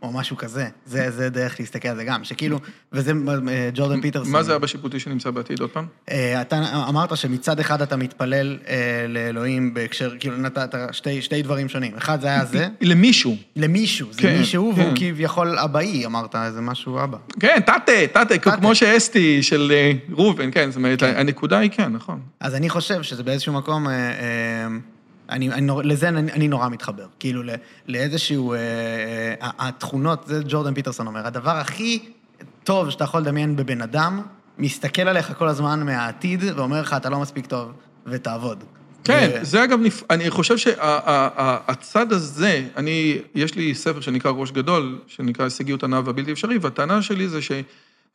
או 0.05 0.13
משהו 0.13 0.37
כזה, 0.37 0.67
זה, 0.87 1.11
זה 1.11 1.31
דרך 1.31 1.61
להסתכל 1.61 1.89
על 1.89 1.97
זה 1.97 2.05
גם, 2.05 2.25
שכאילו, 2.25 2.61
וזה 2.93 3.13
אה, 3.49 3.71
ג'ורדן 3.75 4.01
פיטרסון. 4.01 4.33
מה 4.33 4.43
זה 4.43 4.57
אבא 4.57 4.67
שיפוטי 4.67 5.01
שנמצא 5.01 5.31
בעתיד 5.31 5.61
עוד 5.61 5.71
פעם? 5.71 5.87
אה, 6.11 6.41
אתה 6.41 6.63
אמרת 6.89 7.17
שמצד 7.17 7.61
אחד 7.61 7.83
אתה 7.83 7.97
מתפלל 7.97 8.59
אה, 8.69 9.07
לאלוהים 9.09 9.75
בהקשר, 9.75 10.15
כאילו 10.21 10.37
נתת 10.37 10.75
שתי, 10.93 11.23
שתי 11.23 11.43
דברים 11.43 11.69
שונים. 11.69 11.93
אחד 11.97 12.21
זה 12.21 12.27
היה 12.27 12.45
זה, 12.45 12.69
למישהו. 12.81 13.37
למישהו, 13.57 14.13
זה 14.13 14.23
כן, 14.23 14.39
מישהו, 14.39 14.73
כן. 14.77 14.81
והוא 14.81 14.93
כביכול 14.97 15.59
אבאי, 15.59 16.07
אמרת, 16.07 16.35
זה 16.55 16.61
משהו 16.61 17.05
אבא. 17.05 17.19
כן, 17.41 17.61
טאטה, 17.67 17.93
טאטה. 18.13 18.39
כמו 18.39 18.75
שאסתי 18.75 19.43
של 19.43 19.73
ראובן, 20.13 20.51
כן, 20.51 20.71
זאת 20.71 20.77
אומרת, 20.77 21.01
כן. 21.01 21.15
הנקודה 21.17 21.59
היא 21.59 21.71
כן, 21.71 21.93
נכון. 21.93 22.21
אז 22.41 22.55
אני 22.55 22.69
חושב 22.69 23.03
שזה 23.03 23.23
באיזשהו 23.23 23.53
מקום, 23.53 23.87
אני, 25.31 25.53
אני, 25.53 25.73
לזה 25.85 26.09
אני, 26.09 26.33
אני 26.33 26.49
נורא 26.49 26.69
מתחבר. 26.69 27.07
כאילו, 27.19 27.43
ל- 27.43 27.51
לאיזשהו... 27.89 28.53
אה, 28.53 28.59
אה, 29.43 29.51
התכונות, 29.59 30.27
זה 30.27 30.43
ג'ורדן 30.49 30.75
פיטרסון 30.75 31.07
אומר, 31.07 31.27
הדבר 31.27 31.51
הכי 31.51 31.99
טוב 32.65 32.91
שאתה 32.91 33.05
יכול 33.05 33.21
לדמיין 33.21 33.57
בבן 33.57 33.83
אדם, 33.83 34.23
מסתכל 34.59 35.03
עליך 35.03 35.33
כל 35.39 35.49
הזמן 35.49 35.83
מהעתיד 35.87 36.41
ואומר 36.57 36.81
לך, 36.81 36.93
אתה 36.97 37.11
לא 37.11 37.21
מספיק 37.21 37.47
טוב, 37.47 37.73
ותעבוד. 38.07 38.65
כן, 39.05 39.31
ו- 39.35 39.45
זה 39.45 39.65
אגב, 39.65 39.79
נפ- 39.81 40.03
אני 40.11 40.31
חושב 40.31 40.57
שהצד 40.59 42.13
הזה, 42.13 42.69
אני, 42.77 43.19
יש 43.35 43.55
לי 43.55 43.75
ספר 43.75 44.01
שנקרא 44.01 44.31
ראש 44.31 44.51
גדול, 44.51 44.99
שנקרא 45.07 45.45
הישגיות 45.45 45.83
הנאה 45.83 46.01
והבלתי 46.05 46.33
אפשרי, 46.33 46.59
והטענה 46.59 47.03
שלי 47.03 47.29
זה 47.29 47.39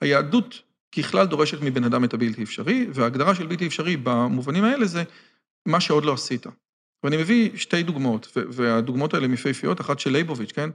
שהיהדות 0.02 0.62
ככלל 0.98 1.26
דורשת 1.26 1.62
מבן 1.62 1.84
אדם 1.84 2.04
את 2.04 2.14
הבלתי 2.14 2.44
אפשרי, 2.44 2.88
וההגדרה 2.94 3.36
של 3.36 3.48
בלתי 3.48 3.68
אפשרי 3.68 3.98
במובנים 3.98 4.64
האלה 4.64 4.86
זה 4.86 5.04
מה 5.66 5.80
שעוד 5.80 6.06
לא 6.06 6.14
עשית. 6.14 6.46
ואני 7.04 7.18
מביא 7.18 7.50
שתי 7.56 7.84
דוגמאות, 7.84 8.38
והדוגמאות 8.50 9.14
האלה 9.14 9.28
מפהפיות, 9.28 9.82
אחת 9.82 10.00
של 10.00 10.12
לייבוביץ', 10.12 10.52
כן? 10.52 10.70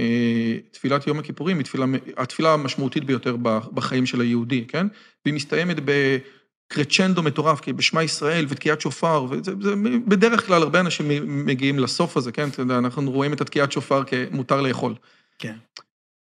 אה, 0.00 0.56
תפילת 0.70 1.06
יום 1.06 1.18
הכיפורים 1.18 1.58
היא 1.58 1.64
תפילה, 1.64 1.84
התפילה 2.16 2.54
המשמעותית 2.54 3.04
ביותר 3.04 3.36
בחיים 3.74 4.06
של 4.06 4.20
היהודי, 4.20 4.64
כן? 4.68 4.86
והיא 5.24 5.34
מסתיימת 5.34 5.76
בקרצ'נדו 5.84 7.22
מטורף, 7.22 7.60
כי 7.60 7.72
בשמע 7.72 8.02
ישראל 8.02 8.46
ותקיעת 8.48 8.80
שופר, 8.80 9.26
וזה 9.30 9.52
זה, 9.60 9.74
בדרך 10.06 10.46
כלל 10.46 10.62
הרבה 10.62 10.80
אנשים 10.80 11.06
מגיעים 11.46 11.78
לסוף 11.78 12.16
הזה, 12.16 12.32
כן? 12.32 12.48
אתה 12.48 12.62
יודע, 12.62 12.78
אנחנו 12.78 13.10
רואים 13.10 13.32
את 13.32 13.40
התקיעת 13.40 13.72
שופר 13.72 14.02
כמותר 14.04 14.60
לאכול. 14.60 14.94
כן. 15.38 15.56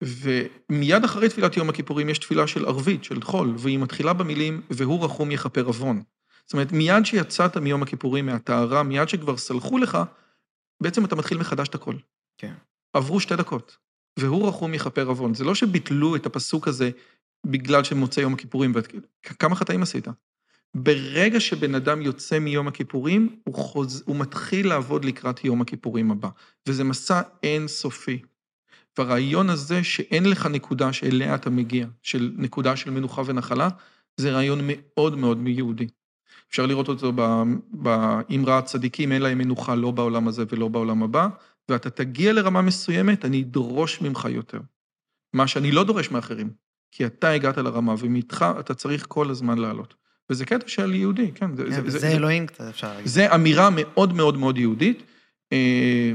ומיד 0.03 1.05
אחרי 1.05 1.29
תפילת 1.29 1.57
יום 1.57 1.69
הכיפורים 1.69 2.09
יש 2.09 2.19
תפילה 2.19 2.47
של 2.47 2.67
ערבית, 2.67 3.05
של 3.05 3.23
חול, 3.23 3.55
והיא 3.59 3.79
מתחילה 3.79 4.13
במילים, 4.13 4.61
והוא 4.71 5.05
רחום 5.05 5.31
יכפר 5.31 5.65
עוון. 5.65 6.03
זאת 6.47 6.53
אומרת, 6.53 6.73
מיד 6.73 7.07
שיצאת 7.07 7.57
מיום 7.57 7.83
הכיפורים, 7.83 8.27
מהטהרה, 8.27 8.83
מיד 8.83 9.09
שכבר 9.09 9.37
סלחו 9.37 9.79
לך, 9.79 9.99
בעצם 10.83 11.05
אתה 11.05 11.17
מתחיל 11.17 11.39
מחדש 11.39 11.69
את 11.69 11.75
הכל. 11.75 11.97
כן. 12.39 12.55
עברו 12.93 13.21
שתי 13.21 13.37
דקות, 13.37 13.77
והוא 14.19 14.49
רחום 14.49 14.75
יכפר 14.75 15.07
עוון. 15.07 15.35
זה 15.35 15.45
לא 15.45 15.55
שביטלו 15.55 16.17
את 16.17 16.27
הפסוק 16.27 16.69
הזה 16.69 16.91
בגלל 17.47 17.85
שמוצא 17.85 18.21
יום 18.21 18.35
הכיפורים, 18.35 18.73
כמה 19.23 19.55
חטאים 19.55 19.83
עשית? 19.83 20.07
ברגע 20.77 21.41
שבן 21.41 21.75
אדם 21.75 22.03
יוצא 22.03 22.39
מיום 22.39 22.69
הכיפורים, 22.69 23.37
הוא, 23.45 23.55
חוז... 23.55 24.03
הוא 24.07 24.17
מתחיל 24.17 24.69
לעבוד 24.69 25.05
לקראת 25.05 25.45
יום 25.45 25.61
הכיפורים 25.61 26.11
הבא, 26.11 26.29
וזה 26.69 26.85
מסע 26.85 27.23
אינסופי. 27.43 28.23
והרעיון 28.99 29.51
הזה 29.51 29.85
שאין 29.85 30.25
לך 30.25 30.47
נקודה 30.47 30.93
שאליה 30.93 31.35
אתה 31.35 31.51
מגיע, 31.51 31.87
של 32.03 32.33
נקודה 32.37 32.77
של 32.77 32.91
מנוחה 32.91 33.23
ונחלה, 33.27 33.69
זה 34.17 34.33
רעיון 34.33 34.61
מאוד 34.63 35.17
מאוד 35.17 35.39
מיהודי. 35.39 35.89
אפשר 36.53 36.67
לראות 36.67 36.89
אותו 36.89 37.13
באמרה 37.73 38.59
הצדיקים, 38.59 39.13
אין 39.13 39.23
להם 39.23 39.39
מנוחה 39.39 39.75
לא 39.75 39.91
בעולם 39.91 40.29
הזה 40.29 40.45
ולא 40.51 40.69
בעולם 40.69 41.03
הבא, 41.03 41.29
ואתה 41.69 41.91
תגיע 41.91 42.33
לרמה 42.33 42.63
מסוימת, 42.63 43.25
אני 43.25 43.43
אדרוש 43.43 44.01
ממך 44.01 44.29
יותר. 44.31 44.61
מה 45.33 45.47
שאני 45.47 45.73
לא 45.73 45.85
דורש 45.85 46.11
מאחרים, 46.11 46.51
כי 46.91 47.07
אתה 47.07 47.31
הגעת 47.31 47.59
לרמה, 47.59 47.95
ומאיתך 47.99 48.47
אתה 48.61 48.75
צריך 48.75 49.07
כל 49.09 49.31
הזמן 49.31 49.59
לעלות. 49.59 49.95
וזה 50.31 50.45
קטע 50.45 50.69
של 50.69 50.95
יהודי, 50.95 51.31
כן. 51.35 51.57
זה, 51.57 51.65
כן, 51.65 51.71
זה, 51.71 51.81
וזה 51.85 51.99
זה, 51.99 52.09
אלוהים 52.09 52.47
קצת, 52.47 52.65
אפשר 52.71 52.89
להגיד. 52.93 53.07
זה 53.07 53.35
אמירה 53.35 53.69
מאוד 53.71 54.13
מאוד 54.13 54.37
מאוד 54.37 54.59
יהודית. 54.59 55.03
אה, 55.53 56.13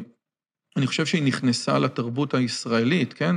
אני 0.78 0.88
חושב 0.88 1.06
שהיא 1.06 1.24
נכנסה 1.24 1.80
לתרבות 1.80 2.34
הישראלית, 2.34 3.14
כן, 3.14 3.36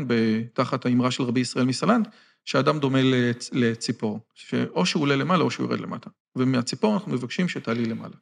תחת 0.52 0.86
האמרה 0.86 1.10
של 1.10 1.22
רבי 1.22 1.40
ישראל 1.40 1.64
מסלנט, 1.64 2.08
שאדם 2.44 2.78
דומה 2.78 2.98
לצ- 3.02 3.48
לציפור, 3.52 4.20
שאו 4.34 4.86
שהוא 4.86 5.02
עולה 5.02 5.16
למעלה 5.16 5.44
או 5.44 5.50
שהוא 5.50 5.66
יורד 5.66 5.80
למטה. 5.80 6.10
ומהציפור 6.36 6.94
אנחנו 6.94 7.12
מבקשים 7.12 7.48
שתעלי 7.48 7.84
למעלה. 7.84 8.14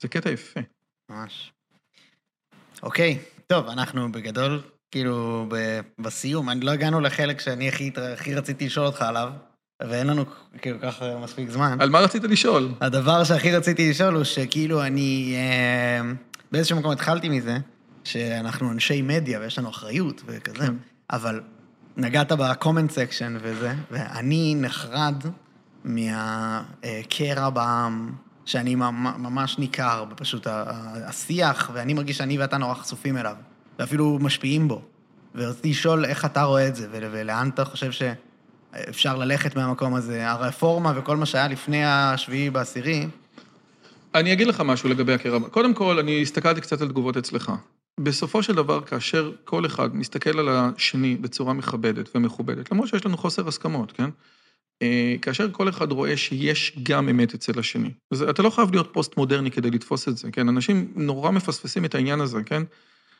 זה 0.00 0.08
קטע 0.08 0.30
יפה. 0.30 0.60
ממש. 1.10 1.52
אוקיי, 2.82 3.18
טוב, 3.46 3.66
אנחנו 3.66 4.12
בגדול, 4.12 4.62
כאילו, 4.90 5.46
ב- 5.50 5.80
בסיום, 5.98 6.50
אני 6.50 6.60
לא 6.60 6.70
הגענו 6.70 7.00
לחלק 7.00 7.40
שאני 7.40 7.68
הכי, 7.68 7.90
הכי 8.14 8.34
רציתי 8.34 8.66
לשאול 8.66 8.86
אותך 8.86 9.02
עליו, 9.02 9.32
ואין 9.82 10.06
לנו 10.06 10.24
כאילו 10.62 10.78
ככה 10.82 11.18
מספיק 11.18 11.50
זמן. 11.50 11.76
על 11.80 11.90
מה 11.90 12.00
רצית 12.00 12.24
לשאול? 12.24 12.68
הדבר 12.80 13.24
שהכי 13.24 13.52
רציתי 13.52 13.90
לשאול 13.90 14.14
הוא 14.14 14.24
שכאילו 14.24 14.82
אני 14.82 15.34
אה, 15.36 16.12
באיזשהו 16.52 16.78
מקום 16.78 16.90
התחלתי 16.90 17.28
מזה, 17.28 17.58
שאנחנו 18.04 18.70
אנשי 18.72 19.02
מדיה 19.02 19.40
ויש 19.40 19.58
לנו 19.58 19.68
אחריות 19.70 20.22
וכזה, 20.26 20.66
כן. 20.66 20.74
אבל 21.10 21.40
נגעת 21.96 22.32
ב-comment 22.32 22.90
section 22.90 23.38
וזה, 23.42 23.74
ואני 23.90 24.54
נחרד 24.58 25.24
מהקרע 25.84 27.50
בעם, 27.50 28.12
שאני 28.44 28.74
ממ- 28.74 29.14
ממש 29.18 29.58
ניכר, 29.58 30.04
פשוט 30.16 30.46
השיח, 31.06 31.70
ואני 31.74 31.94
מרגיש 31.94 32.18
שאני 32.18 32.38
ואתה 32.38 32.58
נורא 32.58 32.74
חשופים 32.74 33.16
אליו, 33.16 33.36
ואפילו 33.78 34.18
משפיעים 34.20 34.68
בו. 34.68 34.82
ורציתי 35.34 35.70
לשאול 35.70 36.04
איך 36.04 36.24
אתה 36.24 36.42
רואה 36.42 36.68
את 36.68 36.76
זה, 36.76 36.88
ול- 36.92 37.08
ולאן 37.12 37.50
אתה 37.54 37.64
חושב 37.64 37.90
שאפשר 37.92 39.16
ללכת 39.16 39.56
מהמקום 39.56 39.94
הזה. 39.94 40.30
הרפורמה 40.30 40.92
וכל 40.96 41.16
מה 41.16 41.26
שהיה 41.26 41.48
לפני 41.48 41.84
השביעי 41.84 42.50
בעשירי, 42.50 43.06
אני 44.14 44.32
אגיד 44.32 44.46
לך 44.46 44.60
משהו 44.60 44.88
לגבי 44.88 45.12
הקרע. 45.14 45.38
קודם 45.50 45.74
כל, 45.74 45.98
אני 45.98 46.22
הסתכלתי 46.22 46.60
קצת 46.60 46.80
על 46.80 46.88
תגובות 46.88 47.16
אצלך. 47.16 47.52
בסופו 48.00 48.42
של 48.42 48.54
דבר, 48.54 48.80
כאשר 48.80 49.32
כל 49.44 49.66
אחד 49.66 49.96
מסתכל 49.96 50.38
על 50.38 50.48
השני 50.48 51.16
בצורה 51.16 51.52
מכבדת 51.52 52.08
ומכובדת, 52.14 52.72
למרות 52.72 52.88
שיש 52.88 53.06
לנו 53.06 53.16
חוסר 53.16 53.48
הסכמות, 53.48 53.92
כן? 53.92 54.10
אה, 54.82 55.14
כאשר 55.22 55.48
כל 55.52 55.68
אחד 55.68 55.92
רואה 55.92 56.16
שיש 56.16 56.78
גם 56.82 57.08
אמת 57.08 57.34
אצל 57.34 57.58
השני. 57.58 57.90
אז 58.10 58.22
אתה 58.22 58.42
לא 58.42 58.50
חייב 58.50 58.72
להיות 58.72 58.90
פוסט-מודרני 58.92 59.50
כדי 59.50 59.70
לתפוס 59.70 60.08
את 60.08 60.16
זה, 60.16 60.30
כן? 60.30 60.48
אנשים 60.48 60.92
נורא 60.96 61.30
מפספסים 61.30 61.84
את 61.84 61.94
העניין 61.94 62.20
הזה, 62.20 62.42
כן? 62.42 62.62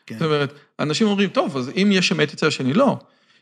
כן. 0.06 0.18
זאת 0.18 0.26
אומרת, 0.26 0.52
אנשים 0.78 1.06
אומרים, 1.06 1.30
טוב, 1.30 1.56
אז 1.56 1.70
אם 1.76 1.88
יש 1.92 2.12
אמת 2.12 2.32
אצל 2.32 2.46
השני, 2.46 2.72
לא. 2.72 2.96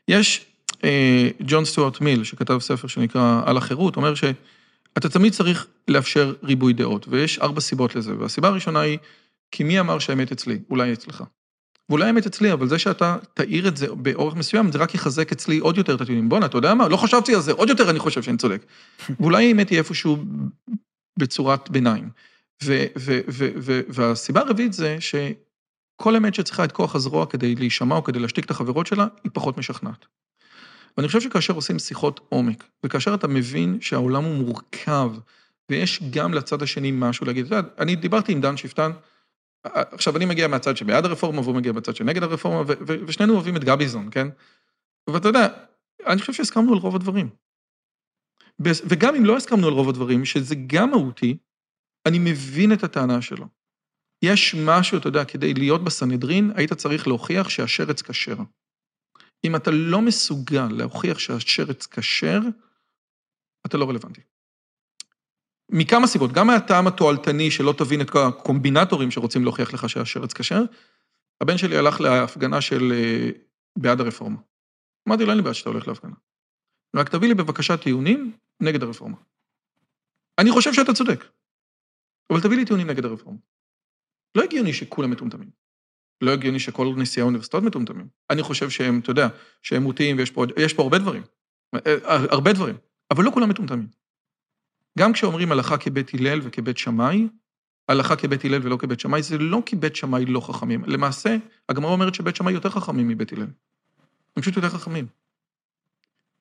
יש, 0.08 0.46
אה, 0.84 1.28
ג'ון 1.40 1.64
סטוארט 1.64 2.00
מיל, 2.00 2.24
שכתב 2.24 2.58
ספר 2.58 2.88
שנקרא 2.88 3.42
על 3.46 3.56
החירות, 3.56 3.96
אומר 3.96 4.14
שאתה 4.14 5.08
תמיד 5.08 5.32
צריך 5.32 5.66
לאפשר 5.88 6.34
ריבוי 6.42 6.72
דעות, 6.72 7.06
ויש 7.08 7.38
ארבע 7.38 7.60
סיבות 7.60 7.94
לזה, 7.94 8.18
והסיבה 8.18 8.48
הראשונה 8.48 8.80
היא, 8.80 8.98
כי 9.50 9.64
מי 9.64 9.80
אמר 9.80 9.98
שהאמת 9.98 10.32
אצלי? 10.32 10.58
אולי 10.70 10.92
אצלך. 10.92 11.24
ואולי 11.88 12.04
האמת 12.06 12.26
אצלי, 12.26 12.52
אבל 12.52 12.68
זה 12.68 12.78
שאתה 12.78 13.16
תאיר 13.34 13.68
את 13.68 13.76
זה 13.76 13.86
באורך 13.94 14.34
מסוים, 14.34 14.72
זה 14.72 14.78
רק 14.78 14.94
יחזק 14.94 15.32
אצלי 15.32 15.58
עוד 15.58 15.78
יותר 15.78 15.94
את 15.94 16.00
הטיעונים. 16.00 16.28
בואנה, 16.28 16.46
אתה 16.46 16.58
יודע 16.58 16.74
מה? 16.74 16.88
לא 16.88 16.96
חשבתי 16.96 17.34
על 17.34 17.40
זה, 17.40 17.52
עוד 17.52 17.68
יותר 17.68 17.90
אני 17.90 17.98
חושב 17.98 18.22
שאני 18.22 18.36
צודק. 18.36 18.64
ואולי 19.20 19.48
האמת 19.48 19.70
היא 19.70 19.78
איפשהו 19.78 20.16
בצורת 21.18 21.70
ביניים. 21.70 22.08
ו- 22.64 22.84
ו- 22.98 23.20
ו- 23.28 23.50
ו- 23.56 23.80
והסיבה 23.88 24.40
הרביעית 24.40 24.72
זה 24.72 24.96
שכל 25.00 26.16
אמת 26.16 26.34
שצריכה 26.34 26.64
את 26.64 26.72
כוח 26.72 26.94
הזרוע 26.94 27.26
כדי 27.26 27.54
להישמע 27.54 27.96
או 27.96 28.04
כדי 28.04 28.18
להשתיק 28.18 28.44
את 28.44 28.50
החברות 28.50 28.86
שלה, 28.86 29.06
היא 29.24 29.30
פחות 29.34 29.58
משכנעת. 29.58 30.06
ואני 30.96 31.06
חושב 31.06 31.20
שכאשר 31.20 31.54
עושים 31.54 31.78
שיחות 31.78 32.20
עומק, 32.28 32.64
וכאשר 32.84 33.14
אתה 33.14 33.28
מבין 33.28 33.78
שהעולם 33.80 34.24
הוא 34.24 34.34
מורכב, 34.34 35.12
ויש 35.70 36.02
גם 36.10 36.34
לצד 36.34 36.62
השני 36.62 36.90
משהו 36.94 37.26
להגיד, 37.26 37.46
אתה 37.46 37.54
יודע, 37.56 37.68
אני 37.78 37.96
דיברתי 37.96 38.32
עם 38.32 38.40
דן 38.40 38.56
שפטן, 38.56 38.90
עכשיו 39.74 40.16
אני 40.16 40.24
מגיע 40.24 40.48
מהצד 40.48 40.76
שבעד 40.76 41.04
הרפורמה, 41.04 41.40
והוא 41.40 41.54
מגיע 41.54 41.72
מהצד 41.72 41.96
שנגד 41.96 42.22
הרפורמה, 42.22 42.62
ושנינו 43.06 43.34
אוהבים 43.34 43.56
את 43.56 43.64
גביזון, 43.64 44.08
כן? 44.10 44.28
ואתה 45.10 45.28
יודע, 45.28 45.48
אני 46.06 46.20
חושב 46.20 46.32
שהסכמנו 46.32 46.72
על 46.72 46.78
רוב 46.78 46.96
הדברים. 46.96 47.28
וגם 48.60 49.14
אם 49.14 49.24
לא 49.24 49.36
הסכמנו 49.36 49.66
על 49.66 49.72
רוב 49.72 49.88
הדברים, 49.88 50.24
שזה 50.24 50.54
גם 50.66 50.90
מהותי, 50.90 51.36
אני 52.06 52.18
מבין 52.18 52.72
את 52.72 52.84
הטענה 52.84 53.22
שלו. 53.22 53.46
יש 54.22 54.54
משהו, 54.54 54.98
אתה 54.98 55.08
יודע, 55.08 55.24
כדי 55.24 55.54
להיות 55.54 55.84
בסנהדרין, 55.84 56.52
היית 56.54 56.72
צריך 56.72 57.08
להוכיח 57.08 57.48
שהשרץ 57.48 58.02
כשר. 58.02 58.36
אם 59.44 59.56
אתה 59.56 59.70
לא 59.70 60.02
מסוגל 60.02 60.68
להוכיח 60.70 61.18
שהשרץ 61.18 61.86
כשר, 61.86 62.40
אתה 63.66 63.76
לא 63.76 63.88
רלוונטי. 63.88 64.20
מכמה 65.70 66.06
סיבות, 66.06 66.32
גם 66.32 66.46
מהטעם 66.46 66.86
התועלתני 66.86 67.50
שלא 67.50 67.74
תבין 67.78 68.00
את 68.00 68.10
כל 68.10 68.18
הקומבינטורים 68.18 69.10
שרוצים 69.10 69.42
להוכיח 69.42 69.74
לך 69.74 69.88
שהשרץ 69.88 70.32
כשר, 70.32 70.62
הבן 71.40 71.58
שלי 71.58 71.76
הלך 71.76 72.00
להפגנה 72.00 72.60
של 72.60 72.92
אה, 72.92 73.30
בעד 73.78 74.00
הרפורמה. 74.00 74.36
אמרתי 75.08 75.24
לו, 75.24 75.30
אין 75.30 75.36
לי 75.36 75.42
בעיה 75.42 75.54
שאתה 75.54 75.70
הולך 75.70 75.88
להפגנה. 75.88 76.14
רק 76.96 77.08
תביא 77.08 77.28
לי 77.28 77.34
בבקשה 77.34 77.76
טיעונים 77.76 78.32
נגד 78.60 78.82
הרפורמה. 78.82 79.16
אני 80.38 80.50
חושב 80.50 80.72
שאתה 80.72 80.92
צודק, 80.92 81.24
אבל 82.30 82.40
תביא 82.40 82.56
לי 82.56 82.64
טיעונים 82.64 82.90
נגד 82.90 83.04
הרפורמה. 83.04 83.38
לא 84.34 84.42
הגיוני 84.42 84.72
שכולם 84.72 85.10
מטומטמים. 85.10 85.50
לא 86.20 86.30
הגיוני 86.32 86.60
שכל 86.60 86.94
נשיאי 86.96 87.22
האוניברסיטאות 87.22 87.62
מטומטמים. 87.62 88.08
אני 88.30 88.42
חושב 88.42 88.70
שהם, 88.70 88.98
אתה 88.98 89.10
יודע, 89.10 89.28
שהם 89.62 89.82
מוטים 89.82 90.16
ויש 90.18 90.30
פה, 90.30 90.44
פה 90.76 90.82
הרבה 90.82 90.98
דברים. 90.98 91.22
אה, 91.74 91.96
הרבה 92.06 92.52
דברים, 92.52 92.76
אבל 93.10 93.24
לא 93.24 93.30
כולם 93.30 93.48
מטומטמים. 93.48 93.88
גם 94.98 95.12
כשאומרים 95.12 95.52
הלכה 95.52 95.78
כבית 95.78 96.14
הלל 96.14 96.40
וכבית 96.42 96.78
שמאי, 96.78 97.28
הלכה 97.88 98.16
כבית 98.16 98.44
הלל 98.44 98.60
ולא 98.62 98.76
כבית 98.76 99.00
שמאי, 99.00 99.22
זה 99.22 99.38
לא 99.38 99.62
כי 99.66 99.76
בית 99.76 99.96
שמאי 99.96 100.24
לא 100.24 100.40
חכמים. 100.40 100.84
למעשה, 100.86 101.36
הגמרא 101.68 101.90
אומרת 101.90 102.14
שבית 102.14 102.36
שמאי 102.36 102.52
יותר 102.52 102.70
חכמים 102.70 103.08
מבית 103.08 103.32
הלל. 103.32 103.46
הם 104.36 104.42
פשוט 104.42 104.56
יותר 104.56 104.68
חכמים. 104.68 105.06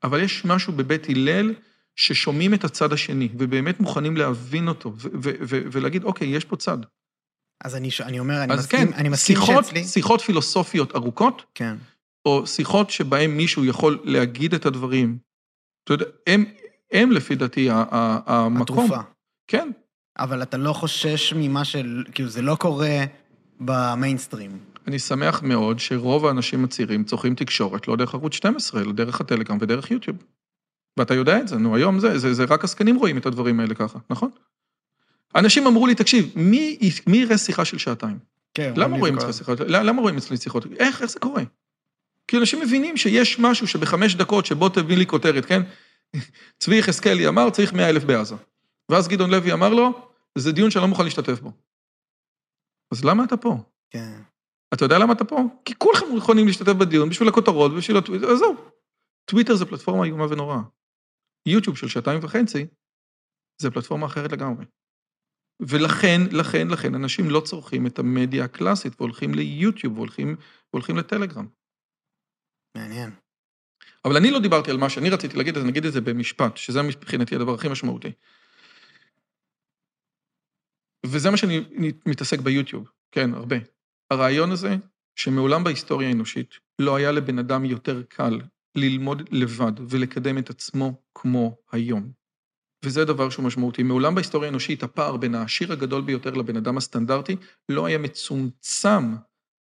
אבל 0.03 0.19
יש 0.19 0.45
משהו 0.45 0.73
בבית 0.73 1.09
הלל 1.09 1.53
ששומעים 1.95 2.53
את 2.53 2.63
הצד 2.63 2.93
השני, 2.93 3.29
ובאמת 3.37 3.79
מוכנים 3.79 4.17
להבין 4.17 4.67
אותו, 4.67 4.93
ולהגיד, 5.71 6.03
אוקיי, 6.03 6.27
יש 6.27 6.45
פה 6.45 6.55
צד. 6.55 6.77
אז 7.63 7.75
אני, 7.75 7.89
אני 8.01 8.19
אומר, 8.19 8.43
אני 8.43 8.53
מסכים, 8.55 8.87
כן, 8.87 8.93
אני 8.93 9.09
מסכים 9.09 9.35
שיחות, 9.35 9.65
שאצלי... 9.65 9.83
שיחות 9.83 10.21
פילוסופיות 10.21 10.95
ארוכות, 10.95 11.43
כן. 11.55 11.75
או 12.25 12.47
שיחות 12.47 12.89
שבהן 12.89 13.31
מישהו 13.31 13.65
יכול 13.65 13.99
להגיד 14.03 14.53
את 14.53 14.65
הדברים, 14.65 15.17
אתה 15.83 15.93
יודע, 15.93 16.05
הם, 16.27 16.45
הם 16.91 17.11
לפי 17.11 17.35
דעתי 17.35 17.67
המקום. 17.71 18.61
התרופה. 18.61 18.97
כן. 19.47 19.69
אבל 20.19 20.41
אתה 20.41 20.57
לא 20.57 20.73
חושש 20.73 21.33
ממה 21.33 21.65
של... 21.65 22.03
כאילו, 22.11 22.29
זה 22.29 22.41
לא 22.41 22.55
קורה 22.55 23.03
במיינסטרים. 23.59 24.59
אני 24.87 24.99
שמח 24.99 25.41
מאוד 25.43 25.79
שרוב 25.79 26.25
האנשים 26.25 26.63
הצעירים 26.63 27.03
צורכים 27.03 27.35
תקשורת 27.35 27.87
לא 27.87 27.95
דרך 27.95 28.13
ערוץ 28.13 28.33
12, 28.33 28.81
אלא 28.81 28.91
דרך 28.91 29.21
הטלגרם 29.21 29.57
ודרך 29.61 29.91
יוטיוב. 29.91 30.17
ואתה 30.97 31.13
יודע 31.13 31.39
את 31.39 31.47
זה, 31.47 31.57
נו, 31.57 31.75
היום 31.75 31.99
זה, 31.99 32.17
זה, 32.17 32.33
זה 32.33 32.43
רק 32.43 32.63
הזקנים 32.63 32.95
רואים 32.95 33.17
את 33.17 33.25
הדברים 33.25 33.59
האלה 33.59 33.75
ככה, 33.75 33.99
נכון? 34.09 34.29
אנשים 35.35 35.67
אמרו 35.67 35.87
לי, 35.87 35.95
תקשיב, 35.95 36.31
מי, 36.35 36.77
מי 37.07 37.17
יראה 37.17 37.37
שיחה 37.37 37.65
של 37.65 37.77
שעתיים? 37.77 38.17
כן, 38.53 38.73
למה 38.75 38.97
רואים 38.97 39.17
אצלי 39.17 39.33
שיחות? 39.33 39.59
למה 39.59 40.01
רואים 40.01 40.17
אצלי 40.17 40.37
שיחות? 40.37 40.65
איך, 40.79 41.01
איך 41.01 41.11
זה 41.11 41.19
קורה? 41.19 41.43
כי 42.27 42.37
אנשים 42.37 42.61
מבינים 42.61 42.97
שיש 42.97 43.39
משהו 43.39 43.67
שבחמש 43.67 44.15
דקות 44.15 44.45
שבוא 44.45 44.69
תביא 44.69 44.97
לי 44.97 45.05
כותרת, 45.05 45.45
כן? 45.45 45.61
צבי 46.59 46.79
יחזקאלי 46.79 47.27
אמר, 47.27 47.49
צריך 47.49 47.73
מאה 47.73 47.89
אלף 47.89 48.03
בעזה. 48.03 48.35
ואז 48.91 49.07
גדעון 49.07 49.29
לוי 49.29 49.53
אמר 49.53 49.69
לו, 49.69 50.09
זה 50.37 50.51
דיון 50.51 50.71
שאני 50.71 50.81
לא 50.81 50.87
מוכן 50.87 51.03
להשתתף 51.03 51.39
בו. 51.39 51.51
אז 52.93 53.05
למה 53.05 53.23
אתה 53.23 53.37
פה? 53.37 53.57
כן. 53.89 54.21
אתה 54.73 54.85
יודע 54.85 54.99
למה 54.99 55.13
אתה 55.13 55.25
פה? 55.25 55.37
כי 55.65 55.73
כולכם 55.77 56.05
יכולים 56.17 56.47
להשתתף 56.47 56.73
בדיון 56.73 57.09
בשביל 57.09 57.29
הכותרות, 57.29 57.71
בשביל 57.77 57.97
הטוויטר, 57.97 58.31
עזוב. 58.31 58.71
טוויטר 59.25 59.55
זה 59.55 59.65
פלטפורמה 59.65 60.05
איומה 60.05 60.25
ונוראה. 60.31 60.61
יוטיוב 61.47 61.77
של 61.77 61.87
שעתיים 61.87 62.19
וחצי, 62.23 62.67
זה 63.61 63.71
פלטפורמה 63.71 64.05
אחרת 64.05 64.31
לגמרי. 64.31 64.65
ולכן, 65.61 66.21
לכן, 66.31 66.67
לכן, 66.67 66.95
אנשים 66.95 67.29
לא 67.29 67.41
צורכים 67.45 67.87
את 67.87 67.99
המדיה 67.99 68.45
הקלאסית 68.45 68.93
והולכים 68.97 69.33
ליוטיוב 69.33 69.97
והולכים, 69.97 70.35
והולכים 70.73 70.97
לטלגרם. 70.97 71.47
מעניין. 72.77 73.24
אבל 74.05 74.17
אני 74.17 74.31
לא 74.31 74.39
דיברתי 74.39 74.71
על 74.71 74.77
מה 74.77 74.89
שאני 74.89 75.09
רציתי 75.09 75.37
להגיד, 75.37 75.57
אז 75.57 75.63
נגיד 75.63 75.85
את 75.85 75.93
זה 75.93 76.01
במשפט, 76.01 76.57
שזה 76.57 76.81
מבחינתי 76.81 77.35
הדבר 77.35 77.53
הכי 77.53 77.69
משמעותי. 77.69 78.11
וזה 81.05 81.31
מה 81.31 81.37
שאני 81.37 81.63
מתעסק 82.05 82.39
ביוטיוב, 82.39 82.89
כן, 83.11 83.33
הרבה. 83.33 83.55
הרעיון 84.11 84.51
הזה, 84.51 84.75
שמעולם 85.15 85.63
בהיסטוריה 85.63 86.09
האנושית 86.09 86.49
לא 86.79 86.95
היה 86.95 87.11
לבן 87.11 87.39
אדם 87.39 87.65
יותר 87.65 88.03
קל 88.03 88.41
ללמוד 88.75 89.29
לבד 89.31 89.71
ולקדם 89.89 90.37
את 90.37 90.49
עצמו 90.49 91.01
כמו 91.15 91.57
היום. 91.71 92.11
וזה 92.85 93.05
דבר 93.05 93.29
שהוא 93.29 93.45
משמעותי. 93.45 93.83
מעולם 93.83 94.15
בהיסטוריה 94.15 94.49
האנושית 94.49 94.83
הפער 94.83 95.17
בין 95.17 95.35
העשיר 95.35 95.73
הגדול 95.73 96.01
ביותר 96.01 96.33
לבן 96.33 96.57
אדם 96.57 96.77
הסטנדרטי 96.77 97.35
לא 97.69 97.85
היה 97.85 97.97
מצומצם 97.97 99.15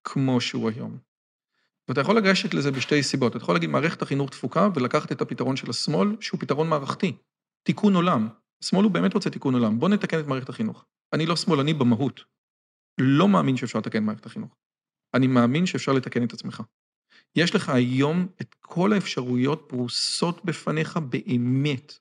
כמו 0.03 0.41
שהוא 0.41 0.69
היום. 0.69 1.06
ואתה 1.87 2.01
יכול 2.01 2.17
לגשת 2.17 2.53
לזה 2.53 2.71
בשתי 2.71 3.03
סיבות. 3.03 3.35
אתה 3.35 3.43
יכול 3.43 3.55
להגיד 3.55 3.69
מערכת 3.69 4.01
החינוך 4.01 4.29
תפוקה 4.29 4.69
ולקחת 4.75 5.11
את 5.11 5.21
הפתרון 5.21 5.55
של 5.55 5.69
השמאל, 5.69 6.15
שהוא 6.19 6.39
פתרון 6.39 6.69
מערכתי. 6.69 7.17
תיקון 7.63 7.95
עולם. 7.95 8.27
השמאל 8.63 8.83
הוא 8.83 8.91
באמת 8.91 9.13
רוצה 9.13 9.29
תיקון 9.29 9.53
עולם. 9.53 9.79
בוא 9.79 9.89
נתקן 9.89 10.19
את 10.19 10.27
מערכת 10.27 10.49
החינוך. 10.49 10.85
אני 11.13 11.25
לא 11.25 11.35
שמאלני 11.35 11.73
במהות. 11.73 12.23
לא 12.99 13.27
מאמין 13.27 13.57
שאפשר 13.57 13.79
לתקן 13.79 14.03
מערכת 14.03 14.25
החינוך. 14.25 14.55
אני 15.13 15.27
מאמין 15.27 15.65
שאפשר 15.65 15.93
לתקן 15.93 16.23
את 16.23 16.33
עצמך. 16.33 16.63
יש 17.35 17.55
לך 17.55 17.69
היום 17.69 18.27
את 18.41 18.55
כל 18.61 18.93
האפשרויות 18.93 19.65
פרוסות 19.67 20.45
בפניך 20.45 20.97
באמת. 20.97 21.93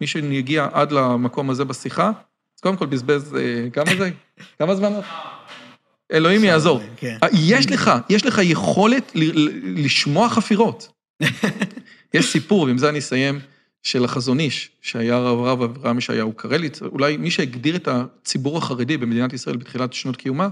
מי 0.00 0.06
שיגיע 0.06 0.68
עד 0.72 0.92
למקום 0.92 1.50
הזה 1.50 1.64
בשיחה, 1.64 2.08
אז 2.56 2.60
קודם 2.60 2.76
כל 2.76 2.86
בזבז, 2.86 3.34
אה, 3.34 3.70
כמה 3.72 3.90
זה? 3.98 4.10
כמה 4.58 4.74
זמן? 4.74 4.92
אלוהים 6.12 6.44
יעזור. 6.44 6.80
כן. 6.96 7.16
אה, 7.22 7.28
יש 7.32 7.70
לך, 7.70 7.90
יש 8.08 8.26
לך 8.26 8.40
יכולת 8.42 9.12
לשמוע 9.76 10.28
חפירות. 10.28 10.92
יש 12.14 12.32
סיפור, 12.32 12.62
ועם 12.62 12.78
זה 12.78 12.88
אני 12.88 12.98
אסיים, 12.98 13.40
של 13.82 14.04
החזון 14.04 14.40
איש, 14.40 14.70
שהיה 14.80 15.16
הרב 15.16 15.38
רב 15.40 15.62
אברהם 15.62 15.98
ישעיהו 15.98 16.32
קרליץ, 16.32 16.82
אולי 16.82 17.16
מי 17.16 17.30
שהגדיר 17.30 17.76
את 17.76 17.88
הציבור 17.88 18.58
החרדי 18.58 18.96
במדינת 18.96 19.32
ישראל 19.32 19.56
בתחילת 19.56 19.92
שנות 19.92 20.16
קיומה, 20.16 20.48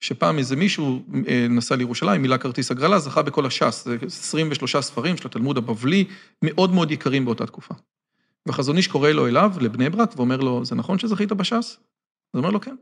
שפעם 0.00 0.38
איזה 0.38 0.56
מישהו 0.56 1.02
אה, 1.28 1.46
נסע 1.50 1.76
לירושלים, 1.76 2.22
מילא 2.22 2.36
כרטיס 2.36 2.70
הגרלה, 2.70 2.98
זכה 2.98 3.22
בכל 3.22 3.46
הש"ס, 3.46 3.84
זה 3.84 3.96
23 4.06 4.76
ספרים 4.76 5.16
של 5.16 5.28
התלמוד 5.28 5.58
הבבלי, 5.58 6.04
מאוד 6.42 6.72
מאוד 6.72 6.90
יקרים 6.90 7.24
באותה 7.24 7.46
תקופה. 7.46 7.74
והחזון 8.46 8.76
איש 8.76 8.88
קורא 8.88 9.10
לו 9.10 9.26
אליו, 9.26 9.52
לבני 9.60 9.90
ברק, 9.90 10.16
ואומר 10.16 10.36
לו, 10.36 10.64
זה 10.64 10.74
נכון 10.74 10.98
שזכית 10.98 11.32
בש"ס? 11.32 11.52
אז 11.54 11.76
הוא 12.32 12.38
אומר 12.38 12.50
לו, 12.50 12.60
כן. 12.60 12.76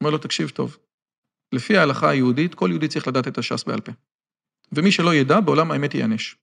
אומר 0.00 0.10
לו, 0.10 0.18
תקשיב 0.18 0.48
טוב, 0.48 0.76
לפי 1.52 1.78
ההלכה 1.78 2.10
היהודית, 2.10 2.54
כל 2.54 2.68
יהודי 2.70 2.88
צריך 2.88 3.08
לדעת 3.08 3.28
את 3.28 3.38
הש"ס 3.38 3.64
בעל 3.64 3.80
פה. 3.80 3.92
ומי 4.72 4.92
שלא 4.92 5.14
ידע, 5.14 5.40
בעולם 5.40 5.70
האמת 5.70 5.94
ייענש. 5.94 6.36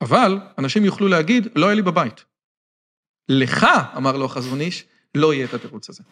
אבל 0.00 0.38
אנשים 0.58 0.84
יוכלו 0.84 1.08
להגיד, 1.08 1.48
לא 1.54 1.66
היה 1.66 1.74
לי 1.74 1.82
בבית. 1.82 2.24
לך, 3.28 3.66
אמר 3.96 4.16
לו 4.16 4.24
החזון 4.24 4.60
איש, 4.60 4.84
לא 5.14 5.34
יהיה 5.34 5.44
את 5.44 5.54
התירוץ 5.54 5.90
הזה. 5.90 6.02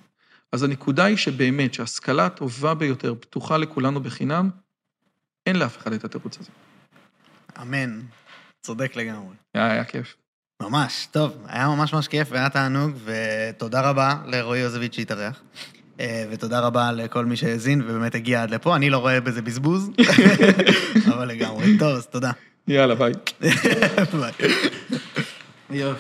אז 0.52 0.62
הנקודה 0.62 1.04
היא 1.04 1.16
שבאמת, 1.16 1.74
שההשכלה 1.74 2.26
הטובה 2.26 2.74
ביותר 2.74 3.14
פתוחה 3.20 3.56
לכולנו 3.56 4.00
בחינם, 4.00 4.50
אין 5.46 5.56
לאף 5.56 5.78
אחד 5.78 5.92
את 5.92 6.04
התירוץ 6.04 6.38
הזה. 6.38 6.50
אמן. 7.62 8.00
צודק 8.62 8.96
לגמרי. 8.96 9.34
היה, 9.54 9.72
היה 9.72 9.84
כיף. 9.84 10.16
ממש, 10.62 11.08
טוב, 11.10 11.44
היה 11.46 11.68
ממש 11.68 11.92
ממש 11.92 12.08
כיף 12.08 12.28
והיה 12.30 12.50
תענוג, 12.50 12.96
ותודה 13.04 13.90
רבה 13.90 14.22
לרועי 14.26 14.60
יוזביץ' 14.60 14.94
שהתארח. 14.94 15.42
אה, 16.00 16.24
ותודה 16.30 16.60
רבה 16.60 16.92
לכל 16.92 17.24
מי 17.24 17.36
שהאזין 17.36 17.82
ובאמת 17.82 18.14
הגיע 18.14 18.42
עד 18.42 18.50
לפה, 18.50 18.76
אני 18.76 18.90
לא 18.90 18.98
רואה 18.98 19.20
בזה 19.20 19.42
בזבוז, 19.42 19.90
אבל 21.14 21.28
לגמרי. 21.28 21.78
טוב, 21.78 21.96
אז 21.96 22.06
תודה. 22.06 22.30
יאללה, 22.68 22.94
ביי. 22.94 23.12
ביי. 25.70 25.92